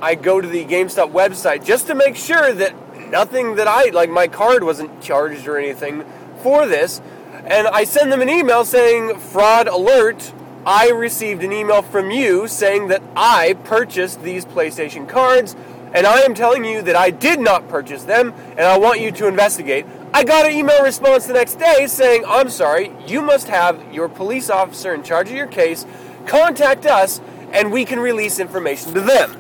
I 0.01 0.17
go 0.17 0.41
to 0.41 0.49
the 0.49 0.65
GameStop 0.65 1.13
website 1.13 1.65
just 1.65 1.87
to 1.87 1.95
make 1.95 2.17
sure 2.17 2.53
that 2.53 2.75
nothing 3.09 3.55
that 3.57 3.69
I 3.69 3.91
like 3.91 4.11
my 4.11 4.27
card 4.27 4.65
wasn't 4.65 5.01
charged 5.01 5.47
or 5.47 5.57
anything 5.59 6.05
for 6.43 6.67
this. 6.67 7.01
And 7.45 7.69
I 7.69 7.85
send 7.85 8.11
them 8.11 8.21
an 8.21 8.29
email 8.29 8.65
saying 8.65 9.19
fraud 9.19 9.69
alert. 9.69 10.33
I 10.65 10.91
received 10.91 11.43
an 11.43 11.53
email 11.53 11.83
from 11.83 12.13
you 12.13 12.47
saying 12.47 12.89
that 12.89 13.03
I 13.17 13.55
purchased 13.65 14.23
these 14.23 14.45
PlayStation 14.45 15.09
cards 15.09 15.57
and 15.93 16.07
I 16.07 16.21
am 16.21 16.35
telling 16.35 16.65
you 16.65 16.83
that 16.83 16.95
I 16.95 17.11
did 17.11 17.41
not 17.41 17.69
purchase 17.69 18.05
them 18.05 18.33
and 18.51 18.61
I 18.61 18.79
want 18.79 19.01
you 19.01 19.11
to 19.13 19.27
investigate. 19.27 19.87
I 20.15 20.23
got 20.23 20.47
an 20.47 20.53
email 20.53 20.83
response 20.83 21.27
the 21.27 21.33
next 21.33 21.57
day 21.57 21.87
saying, 21.89 22.23
I'm 22.27 22.49
sorry, 22.49 22.93
you 23.07 23.23
must 23.23 23.49
have 23.49 23.93
your 23.93 24.09
police 24.09 24.51
officer 24.51 24.95
in 24.95 25.03
charge 25.03 25.31
of 25.31 25.37
your 25.37 25.49
case 25.49 25.85
contact 26.27 26.87
us 26.87 27.21
and 27.51 27.73
we 27.73 27.85
can 27.85 27.99
release 27.99 28.39
information 28.39 28.95
to 28.95 29.01
them. 29.01 29.37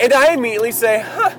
And 0.00 0.12
I 0.12 0.32
immediately 0.32 0.72
say, 0.72 1.00
huh, 1.06 1.36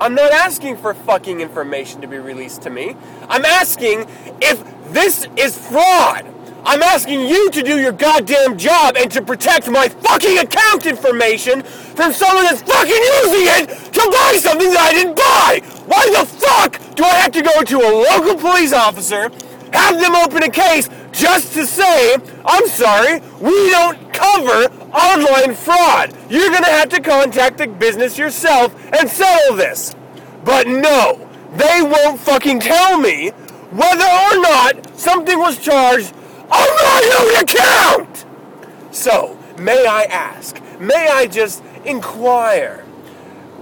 I'm 0.00 0.14
not 0.14 0.30
asking 0.30 0.76
for 0.76 0.94
fucking 0.94 1.40
information 1.40 2.00
to 2.02 2.06
be 2.06 2.18
released 2.18 2.62
to 2.62 2.70
me. 2.70 2.94
I'm 3.28 3.44
asking 3.44 4.06
if 4.40 4.62
this 4.92 5.26
is 5.36 5.58
fraud. 5.58 6.32
I'm 6.68 6.82
asking 6.82 7.20
you 7.20 7.48
to 7.52 7.62
do 7.62 7.78
your 7.78 7.92
goddamn 7.92 8.58
job 8.58 8.96
and 8.96 9.08
to 9.12 9.22
protect 9.22 9.70
my 9.70 9.88
fucking 9.88 10.38
account 10.38 10.84
information 10.84 11.62
from 11.62 12.12
someone 12.12 12.42
that's 12.42 12.60
fucking 12.60 12.90
using 12.90 13.46
it 13.46 13.92
to 13.92 14.10
buy 14.10 14.36
something 14.40 14.70
that 14.70 14.80
I 14.80 14.92
didn't 14.92 15.14
buy. 15.14 15.60
Why 15.86 16.04
the 16.10 16.26
fuck 16.26 16.80
do 16.96 17.04
I 17.04 17.14
have 17.14 17.30
to 17.32 17.42
go 17.42 17.62
to 17.62 17.76
a 17.78 17.90
local 18.10 18.34
police 18.34 18.72
officer, 18.72 19.30
have 19.72 20.00
them 20.00 20.16
open 20.16 20.42
a 20.42 20.50
case 20.50 20.90
just 21.12 21.54
to 21.54 21.64
say, 21.64 22.16
I'm 22.44 22.66
sorry, 22.66 23.20
we 23.40 23.70
don't 23.70 24.12
cover 24.12 24.66
online 24.90 25.54
fraud. 25.54 26.16
You're 26.28 26.50
gonna 26.50 26.66
have 26.66 26.88
to 26.88 27.00
contact 27.00 27.58
the 27.58 27.68
business 27.68 28.18
yourself 28.18 28.74
and 28.92 29.08
settle 29.08 29.56
this. 29.56 29.94
But 30.44 30.66
no, 30.66 31.30
they 31.54 31.80
won't 31.82 32.18
fucking 32.18 32.58
tell 32.58 32.98
me 32.98 33.30
whether 33.70 34.04
or 34.04 34.40
not 34.40 34.98
something 34.98 35.38
was 35.38 35.58
charged 35.58 36.12
on 36.50 36.68
my 36.84 37.02
own 37.20 37.42
account. 37.42 38.24
So, 38.90 39.38
may 39.58 39.86
I 39.86 40.04
ask, 40.04 40.60
may 40.80 41.08
I 41.08 41.26
just 41.26 41.62
inquire, 41.84 42.84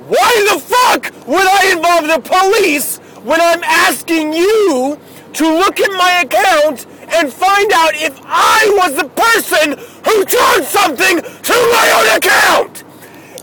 why 0.06 0.46
the 0.52 0.60
fuck 0.60 1.26
would 1.26 1.46
I 1.46 1.72
involve 1.72 2.06
the 2.08 2.20
police 2.28 2.98
when 3.22 3.40
I'm 3.40 3.64
asking 3.64 4.32
you 4.32 4.98
to 5.32 5.44
look 5.44 5.80
at 5.80 5.90
my 5.92 6.22
account 6.24 6.86
and 7.14 7.32
find 7.32 7.72
out 7.72 7.94
if 7.94 8.20
I 8.24 8.70
was 8.76 8.96
the 8.96 9.08
person 9.08 9.78
who 10.04 10.24
charged 10.24 10.66
something 10.66 11.20
to 11.20 11.52
my 11.72 11.92
own 11.98 12.16
account? 12.16 12.84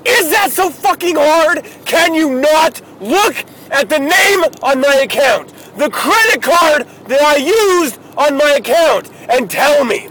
Is 0.05 0.31
that 0.31 0.51
so 0.51 0.69
fucking 0.69 1.15
hard? 1.15 1.65
Can 1.85 2.13
you 2.13 2.39
not 2.39 2.81
look 3.01 3.35
at 3.71 3.89
the 3.89 3.99
name 3.99 4.43
on 4.63 4.81
my 4.81 4.95
account, 5.03 5.49
the 5.77 5.89
credit 5.89 6.41
card 6.41 6.87
that 7.07 7.21
I 7.21 7.37
used 7.37 8.00
on 8.17 8.37
my 8.37 8.53
account, 8.53 9.09
and 9.29 9.49
tell 9.49 9.85
me, 9.85 10.09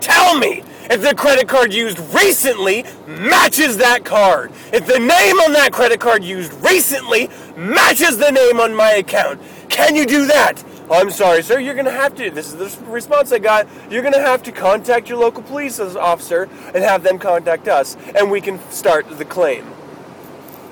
tell 0.00 0.38
me 0.38 0.62
if 0.90 1.02
the 1.02 1.14
credit 1.14 1.46
card 1.46 1.72
used 1.72 1.98
recently 2.14 2.84
matches 3.06 3.76
that 3.76 4.04
card. 4.04 4.52
If 4.72 4.86
the 4.86 4.98
name 4.98 5.36
on 5.38 5.52
that 5.52 5.72
credit 5.72 6.00
card 6.00 6.24
used 6.24 6.52
recently 6.64 7.30
matches 7.56 8.18
the 8.18 8.30
name 8.30 8.58
on 8.58 8.74
my 8.74 8.92
account. 8.92 9.40
Can 9.68 9.94
you 9.94 10.04
do 10.04 10.26
that? 10.26 10.64
I'm 10.90 11.10
sorry, 11.12 11.42
sir. 11.44 11.60
You're 11.60 11.74
going 11.74 11.86
to 11.86 11.92
have 11.92 12.16
to. 12.16 12.30
This 12.30 12.52
is 12.52 12.56
the 12.56 12.84
response 12.86 13.30
I 13.30 13.38
got. 13.38 13.68
You're 13.88 14.02
going 14.02 14.14
to 14.14 14.20
have 14.20 14.42
to 14.42 14.52
contact 14.52 15.08
your 15.08 15.18
local 15.18 15.44
police 15.44 15.78
officer 15.78 16.48
and 16.74 16.82
have 16.82 17.04
them 17.04 17.18
contact 17.20 17.68
us, 17.68 17.96
and 18.16 18.28
we 18.28 18.40
can 18.40 18.58
start 18.70 19.08
the 19.16 19.24
claim. 19.24 19.64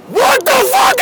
What 0.09 0.44
the 0.44 0.51
fuck? 0.51 0.97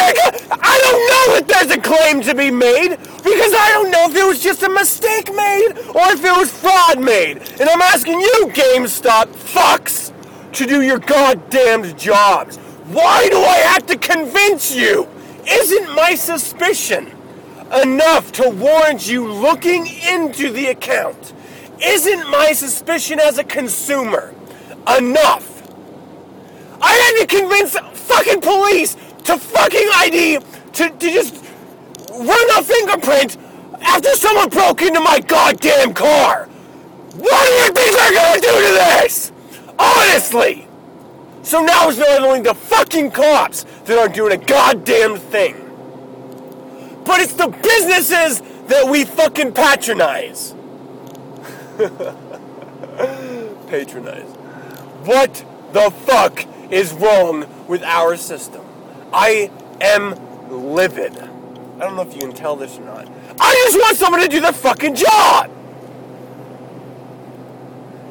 I 0.51 0.81
don't 0.83 1.03
know 1.11 1.37
if 1.37 1.47
there's 1.47 1.71
a 1.71 1.81
claim 1.81 2.23
to 2.23 2.35
be 2.35 2.51
made 2.51 2.91
because 2.91 3.55
I 3.55 3.71
don't 3.73 3.91
know 3.91 4.11
if 4.11 4.17
it 4.17 4.27
was 4.27 4.43
just 4.43 4.65
a 4.65 4.69
mistake 4.69 5.33
made 5.35 5.73
or 5.95 6.11
if 6.13 6.25
it 6.25 6.37
was 6.37 6.51
fraud 6.51 7.01
made. 7.01 7.39
And 7.61 7.69
I'm 7.69 7.83
asking 7.83 8.21
you, 8.21 8.51
GameStop 8.53 9.27
fucks, 9.27 10.13
to 10.55 10.67
do 10.67 10.83
your 10.83 10.99
goddamned 10.99 11.97
jobs. 11.97 12.57
Why 12.87 13.29
do 13.29 13.39
I 13.39 13.57
have 13.59 13.87
to 13.87 13.97
convince 13.97 14.75
you? 14.75 15.09
Isn't 15.49 15.95
my 15.95 16.17
suspicion 16.17 17.13
enough 17.83 18.33
to 18.33 18.49
warrant 18.49 19.09
you 19.09 19.33
looking 19.33 19.87
into 19.87 20.51
the 20.51 20.67
account? 20.67 21.33
Isn't 21.81 22.29
my 22.31 22.53
suspicion 22.53 23.21
as 23.21 23.39
a 23.39 23.45
consumer 23.45 24.35
enough? 24.99 25.53
I 26.81 26.93
had 26.93 27.21
to 27.21 27.27
convince 27.27 27.77
fucking 28.07 28.41
police 28.41 28.95
to 29.25 29.37
fucking 29.37 29.89
ID 29.97 30.39
to, 30.75 30.91
to 30.91 31.11
just 31.11 31.45
run 32.11 32.59
a 32.59 32.63
fingerprint 32.63 33.37
after 33.83 34.11
someone 34.11 34.49
broke 34.49 34.83
into 34.83 35.01
my 35.01 35.21
goddamn 35.21 35.93
car. 35.95 36.47
What 37.17 37.47
do 37.47 37.53
you 37.53 37.73
think 37.73 37.97
they're 37.97 38.15
gonna 38.15 38.41
do 38.41 38.49
to 38.49 38.73
this? 39.03 39.33
Honestly. 39.79 40.67
So 41.43 41.65
now 41.65 41.89
it's 41.89 41.99
not 41.99 42.23
only 42.23 42.41
the 42.41 42.55
fucking 42.55 43.13
cops 43.13 43.65
that 43.85 43.99
aren't 43.99 44.15
doing 44.15 44.33
a 44.33 44.37
goddamn 44.45 45.17
thing, 45.17 45.55
but 47.05 47.21
it's 47.21 47.35
the 47.35 47.49
businesses 47.49 48.43
that 48.67 48.89
we 48.91 49.05
fucking 49.05 49.53
patronize. 49.53 50.55
patronize. 53.69 54.29
What 55.05 55.45
the 55.73 55.91
fuck 55.91 56.45
is 56.71 56.93
wrong 56.93 57.47
with 57.69 57.83
our 57.83 58.17
system? 58.17 58.65
I 59.13 59.51
am 59.81 60.15
livid. 60.51 61.17
I 61.17 61.81
don't 61.81 61.97
know 61.97 62.03
if 62.03 62.15
you 62.15 62.21
can 62.21 62.33
tell 62.33 62.57
this 62.57 62.79
or 62.79 62.85
not. 62.85 63.09
I 63.39 63.55
just 63.67 63.79
want 63.79 63.97
someone 63.97 64.21
to 64.23 64.29
do 64.29 64.41
the 64.41 64.53
fucking 64.53 64.95
job! 64.95 65.51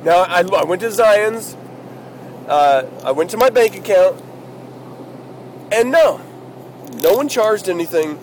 Now, 0.03 0.19
I, 0.19 0.41
I 0.41 0.64
went 0.64 0.82
to 0.82 0.91
Zion's, 0.91 1.56
uh, 2.48 2.84
I 3.03 3.11
went 3.11 3.32
to 3.32 3.38
my 3.38 3.49
bank 3.49 3.76
account, 3.76 4.22
and 5.72 5.91
no, 5.91 6.22
no 7.02 7.15
one 7.15 7.27
charged 7.27 7.69
anything. 7.69 8.19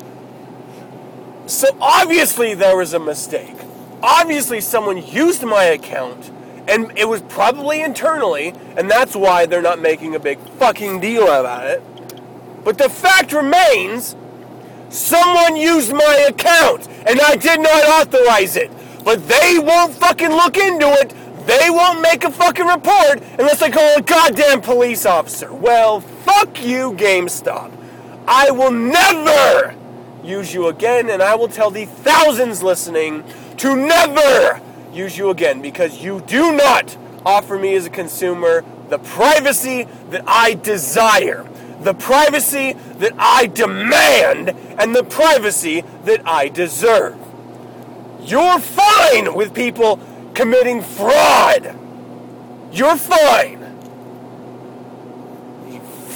So 1.47 1.67
obviously 1.81 2.55
there 2.55 2.77
was 2.77 2.95
a 2.95 3.01
mistake. 3.01 3.57
Obviously 4.01 4.61
someone 4.61 5.05
used 5.05 5.43
my 5.43 5.65
account, 5.65 6.31
and 6.69 6.93
it 6.97 7.09
was 7.09 7.23
probably 7.23 7.83
internally, 7.83 8.55
and 8.77 8.91
that's 8.91 9.17
why 9.17 9.47
they're 9.47 9.63
not 9.63 9.81
making 9.81 10.15
a 10.15 10.19
big 10.19 10.39
fucking 10.59 11.01
deal 11.01 11.25
about 11.25 11.67
it. 11.67 11.83
But 12.65 12.79
the 12.79 12.89
fact 12.89 13.33
remains, 13.33 14.15
someone 14.89 15.57
used 15.57 15.93
my 15.93 16.27
account, 16.29 16.89
and 17.07 17.21
I 17.21 17.37
did 17.37 17.61
not 17.61 17.85
authorize 17.85 18.57
it. 18.57 18.71
But 19.05 19.27
they 19.27 19.59
won't 19.59 19.95
fucking 19.95 20.31
look 20.31 20.57
into 20.57 20.87
it. 20.87 21.13
They 21.47 21.71
won't 21.71 22.01
make 22.01 22.23
a 22.23 22.31
fucking 22.31 22.67
report 22.67 23.21
unless 23.39 23.61
I 23.63 23.71
call 23.71 23.99
a 23.99 24.03
goddamn 24.03 24.61
police 24.61 25.05
officer. 25.05 25.53
Well, 25.53 26.01
fuck 26.01 26.63
you, 26.65 26.93
GameStop. 26.93 27.73
I 28.29 28.53
will 28.53 28.71
never 28.71 29.75
use 30.23 30.55
you 30.55 30.69
again, 30.69 31.11
and 31.11 31.21
I 31.21 31.35
will 31.35 31.49
tell 31.49 31.73
the 31.73 31.87
thousands 31.87 32.63
listening 32.63 33.25
to 33.57 33.75
never 33.75 34.61
use 34.93 35.17
you 35.17 35.31
again 35.31 35.63
because 35.63 36.03
you 36.03 36.21
do 36.27 36.53
not 36.53 36.97
offer 37.25 37.59
me 37.59 37.75
as 37.75 37.87
a 37.87 37.91
consumer 37.91 38.65
the 38.89 38.99
privacy 38.99 39.85
that 40.11 40.25
I 40.27 40.55
desire, 40.55 41.49
the 41.81 41.95
privacy 41.95 42.75
that 42.99 43.13
I 43.19 43.47
demand, 43.47 44.51
and 44.79 44.95
the 44.95 45.05
privacy 45.05 45.83
that 46.05 46.27
I 46.27 46.49
deserve. 46.49 47.17
You're 48.21 48.59
fine 48.59 49.35
with 49.35 49.55
people 49.55 49.99
committing 50.35 50.83
fraud. 50.83 51.77
You're 52.71 52.97
fine. 52.97 53.61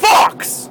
Fucks. 0.00 0.70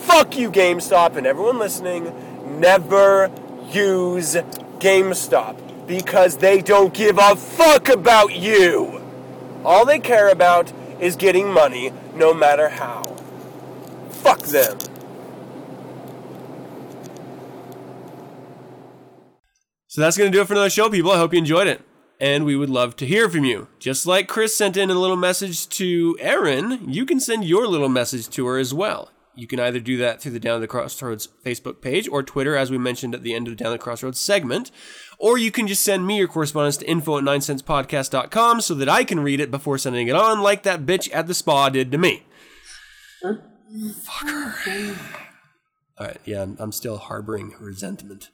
Fuck 0.00 0.36
you, 0.36 0.50
GameStop, 0.50 1.16
and 1.16 1.26
everyone 1.26 1.58
listening. 1.58 2.12
Never 2.60 3.30
use 3.70 4.34
GameStop 4.34 5.63
because 5.86 6.36
they 6.38 6.60
don't 6.60 6.94
give 6.94 7.18
a 7.18 7.36
fuck 7.36 7.88
about 7.88 8.34
you. 8.34 9.02
All 9.64 9.84
they 9.84 9.98
care 9.98 10.30
about 10.30 10.72
is 11.00 11.16
getting 11.16 11.52
money 11.52 11.92
no 12.14 12.32
matter 12.34 12.68
how. 12.68 13.02
Fuck 14.10 14.40
them. 14.40 14.78
So 19.86 20.00
that's 20.00 20.16
going 20.18 20.30
to 20.30 20.36
do 20.36 20.42
it 20.42 20.48
for 20.48 20.54
another 20.54 20.70
show, 20.70 20.90
people. 20.90 21.12
I 21.12 21.18
hope 21.18 21.32
you 21.32 21.38
enjoyed 21.38 21.68
it. 21.68 21.80
And 22.18 22.44
we 22.44 22.56
would 22.56 22.70
love 22.70 22.96
to 22.96 23.06
hear 23.06 23.28
from 23.28 23.44
you. 23.44 23.68
Just 23.78 24.06
like 24.06 24.28
Chris 24.28 24.54
sent 24.54 24.76
in 24.76 24.90
a 24.90 24.94
little 24.94 25.16
message 25.16 25.68
to 25.70 26.16
Erin, 26.20 26.80
you 26.88 27.06
can 27.06 27.20
send 27.20 27.44
your 27.44 27.66
little 27.66 27.88
message 27.88 28.28
to 28.30 28.46
her 28.46 28.58
as 28.58 28.74
well. 28.74 29.10
You 29.36 29.46
can 29.46 29.58
either 29.58 29.80
do 29.80 29.96
that 29.96 30.20
through 30.20 30.32
the 30.32 30.40
Down 30.40 30.60
the 30.60 30.68
Crossroads 30.68 31.28
Facebook 31.44 31.80
page 31.80 32.08
or 32.08 32.22
Twitter, 32.22 32.56
as 32.56 32.70
we 32.70 32.78
mentioned 32.78 33.14
at 33.14 33.22
the 33.22 33.34
end 33.34 33.48
of 33.48 33.56
the 33.56 33.62
Down 33.62 33.72
the 33.72 33.78
Crossroads 33.78 34.20
segment. 34.20 34.70
Or 35.18 35.38
you 35.38 35.50
can 35.50 35.66
just 35.66 35.82
send 35.82 36.06
me 36.06 36.18
your 36.18 36.28
correspondence 36.28 36.76
to 36.78 36.88
info 36.88 37.18
at 37.18 37.24
9sensepodcast.com 37.24 38.60
so 38.60 38.74
that 38.74 38.88
I 38.88 39.02
can 39.04 39.20
read 39.20 39.40
it 39.40 39.50
before 39.50 39.78
sending 39.78 40.06
it 40.06 40.14
on, 40.14 40.40
like 40.40 40.62
that 40.62 40.86
bitch 40.86 41.08
at 41.12 41.26
the 41.26 41.34
spa 41.34 41.68
did 41.68 41.90
to 41.90 41.98
me. 41.98 42.24
Fucker. 43.24 44.96
All 45.98 46.06
right, 46.06 46.20
yeah, 46.24 46.42
I'm, 46.42 46.56
I'm 46.58 46.72
still 46.72 46.98
harboring 46.98 47.54
resentment. 47.58 48.30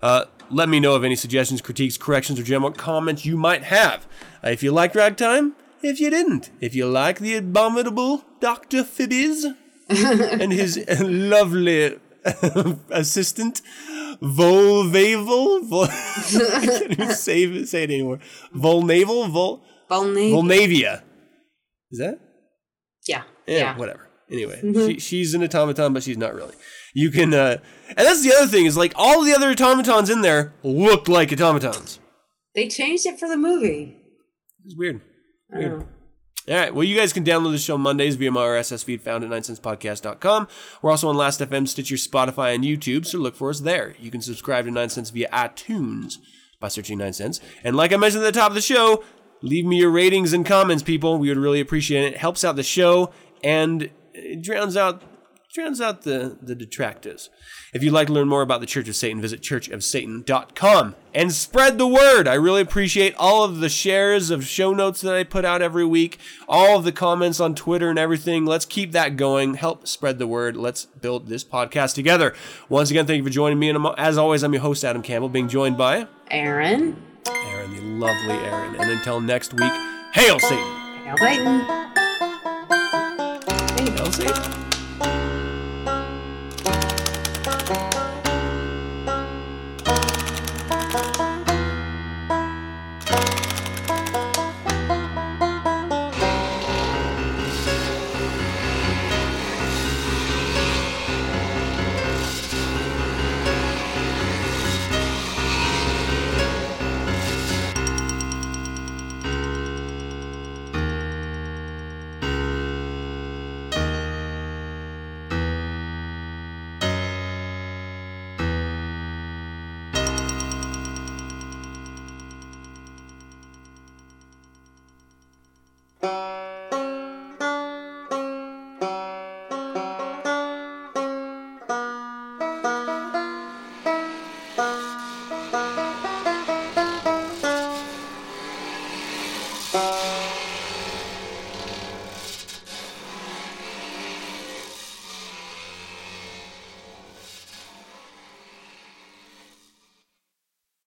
Uh, 0.00 0.24
let 0.50 0.68
me 0.68 0.80
know 0.80 0.94
of 0.96 1.04
any 1.04 1.14
suggestions, 1.14 1.60
critiques, 1.60 1.96
corrections, 1.96 2.40
or 2.40 2.42
general 2.42 2.72
comments 2.72 3.24
you 3.24 3.36
might 3.36 3.62
have. 3.64 4.06
Uh, 4.42 4.48
if 4.48 4.62
you 4.62 4.72
liked 4.72 4.96
Ragtime, 4.96 5.54
if 5.82 6.00
you 6.00 6.10
didn't, 6.10 6.50
if 6.60 6.74
you 6.74 6.86
like 6.86 7.20
the 7.20 7.36
abominable 7.36 8.24
Dr. 8.40 8.82
Phibes 8.82 9.44
and 10.40 10.52
his 10.52 10.78
lovely 11.00 11.98
assistant, 12.90 13.60
Volvavel, 14.22 15.64
Vol- 15.68 15.84
I 15.90 16.66
can't 16.66 16.90
even 16.92 17.10
say, 17.10 17.64
say 17.64 17.82
it 17.84 17.90
anymore. 17.90 18.18
Volnavel, 18.54 19.28
Vol, 19.30 19.62
Vulnavia. 19.90 20.32
Vulnavia. 20.32 21.02
Is 21.90 21.98
that? 21.98 22.18
Yeah. 23.06 23.22
Yeah, 23.46 23.56
Yeah. 23.58 23.76
whatever. 23.78 24.08
Anyway, 24.30 24.60
she, 24.62 24.98
she's 24.98 25.34
an 25.34 25.42
automaton, 25.42 25.92
but 25.92 26.02
she's 26.02 26.16
not 26.16 26.34
really. 26.34 26.54
You 26.94 27.10
can, 27.10 27.34
uh, 27.34 27.58
and 27.88 27.98
that's 27.98 28.22
the 28.22 28.32
other 28.32 28.46
thing 28.46 28.64
is 28.64 28.76
like 28.78 28.92
all 28.96 29.22
the 29.24 29.34
other 29.34 29.50
automatons 29.50 30.08
in 30.08 30.22
there 30.22 30.54
look 30.62 31.06
like 31.08 31.32
automatons. 31.32 31.98
They 32.54 32.68
changed 32.68 33.04
it 33.06 33.18
for 33.18 33.28
the 33.28 33.36
movie. 33.36 33.98
It's 34.64 34.74
weird. 34.76 35.02
I 35.54 35.60
don't 35.60 35.78
know. 35.80 35.86
All 36.48 36.56
right. 36.56 36.74
Well, 36.74 36.82
you 36.82 36.96
guys 36.96 37.12
can 37.12 37.24
download 37.24 37.52
the 37.52 37.58
show 37.58 37.78
Mondays 37.78 38.16
via 38.16 38.32
my 38.32 38.40
RSS 38.40 38.84
feed 38.84 39.00
found 39.00 39.22
at 39.22 39.30
9sensepodcast.com. 39.30 40.48
We're 40.80 40.90
also 40.90 41.08
on 41.08 41.16
Last.fm, 41.16 41.68
Stitcher, 41.68 41.94
Spotify, 41.94 42.54
and 42.54 42.64
YouTube, 42.64 43.06
so 43.06 43.18
look 43.18 43.36
for 43.36 43.50
us 43.50 43.60
there. 43.60 43.94
You 44.00 44.10
can 44.10 44.20
subscribe 44.20 44.64
to 44.64 44.72
9sense 44.72 45.12
via 45.12 45.28
iTunes 45.28 46.18
by 46.58 46.68
searching 46.68 46.98
9sense. 46.98 47.40
And 47.62 47.76
like 47.76 47.92
I 47.92 47.96
mentioned 47.96 48.24
at 48.24 48.34
the 48.34 48.40
top 48.40 48.50
of 48.50 48.56
the 48.56 48.60
show, 48.60 49.04
leave 49.40 49.64
me 49.64 49.76
your 49.78 49.90
ratings 49.90 50.32
and 50.32 50.44
comments, 50.44 50.82
people. 50.82 51.18
We 51.18 51.28
would 51.28 51.38
really 51.38 51.60
appreciate 51.60 52.04
it. 52.06 52.14
It 52.14 52.18
helps 52.18 52.44
out 52.44 52.56
the 52.56 52.62
show 52.64 53.12
and 53.44 53.90
it 54.12 54.42
drowns 54.42 54.76
out 54.76 55.02
drowns 55.52 55.82
out 55.82 56.02
the, 56.02 56.38
the 56.40 56.54
detractors. 56.54 57.28
If 57.74 57.82
you'd 57.82 57.92
like 57.92 58.06
to 58.06 58.12
learn 58.12 58.28
more 58.28 58.40
about 58.40 58.60
the 58.60 58.66
Church 58.66 58.88
of 58.88 58.96
Satan, 58.96 59.20
visit 59.20 59.42
churchofsatan.com 59.42 60.94
and 61.14 61.32
spread 61.32 61.76
the 61.76 61.86
word. 61.86 62.26
I 62.26 62.34
really 62.34 62.62
appreciate 62.62 63.14
all 63.16 63.44
of 63.44 63.60
the 63.60 63.68
shares 63.68 64.30
of 64.30 64.46
show 64.46 64.72
notes 64.72 65.02
that 65.02 65.14
I 65.14 65.24
put 65.24 65.44
out 65.44 65.60
every 65.60 65.84
week, 65.84 66.18
all 66.48 66.78
of 66.78 66.84
the 66.84 66.92
comments 66.92 67.38
on 67.38 67.54
Twitter 67.54 67.90
and 67.90 67.98
everything. 67.98 68.46
Let's 68.46 68.64
keep 68.64 68.92
that 68.92 69.16
going. 69.18 69.54
Help 69.54 69.86
spread 69.86 70.18
the 70.18 70.26
word. 70.26 70.56
Let's 70.56 70.86
build 70.86 71.28
this 71.28 71.44
podcast 71.44 71.94
together. 71.94 72.34
Once 72.70 72.90
again, 72.90 73.06
thank 73.06 73.18
you 73.18 73.24
for 73.24 73.30
joining 73.30 73.58
me. 73.58 73.68
And 73.68 73.86
as 73.98 74.16
always, 74.16 74.42
I'm 74.42 74.54
your 74.54 74.62
host, 74.62 74.84
Adam 74.84 75.02
Campbell, 75.02 75.28
being 75.28 75.48
joined 75.48 75.76
by 75.76 76.06
Erin. 76.30 76.96
Erin, 77.26 77.74
the 77.74 77.82
lovely 77.82 78.36
Erin. 78.36 78.76
And 78.76 78.90
until 78.90 79.20
next 79.20 79.52
week, 79.52 79.72
hail 80.14 80.38
Satan! 80.38 80.82
Hail 81.04 81.16
Satan. 81.18 81.60
Hail 83.96 84.12
Satan! 84.12 84.71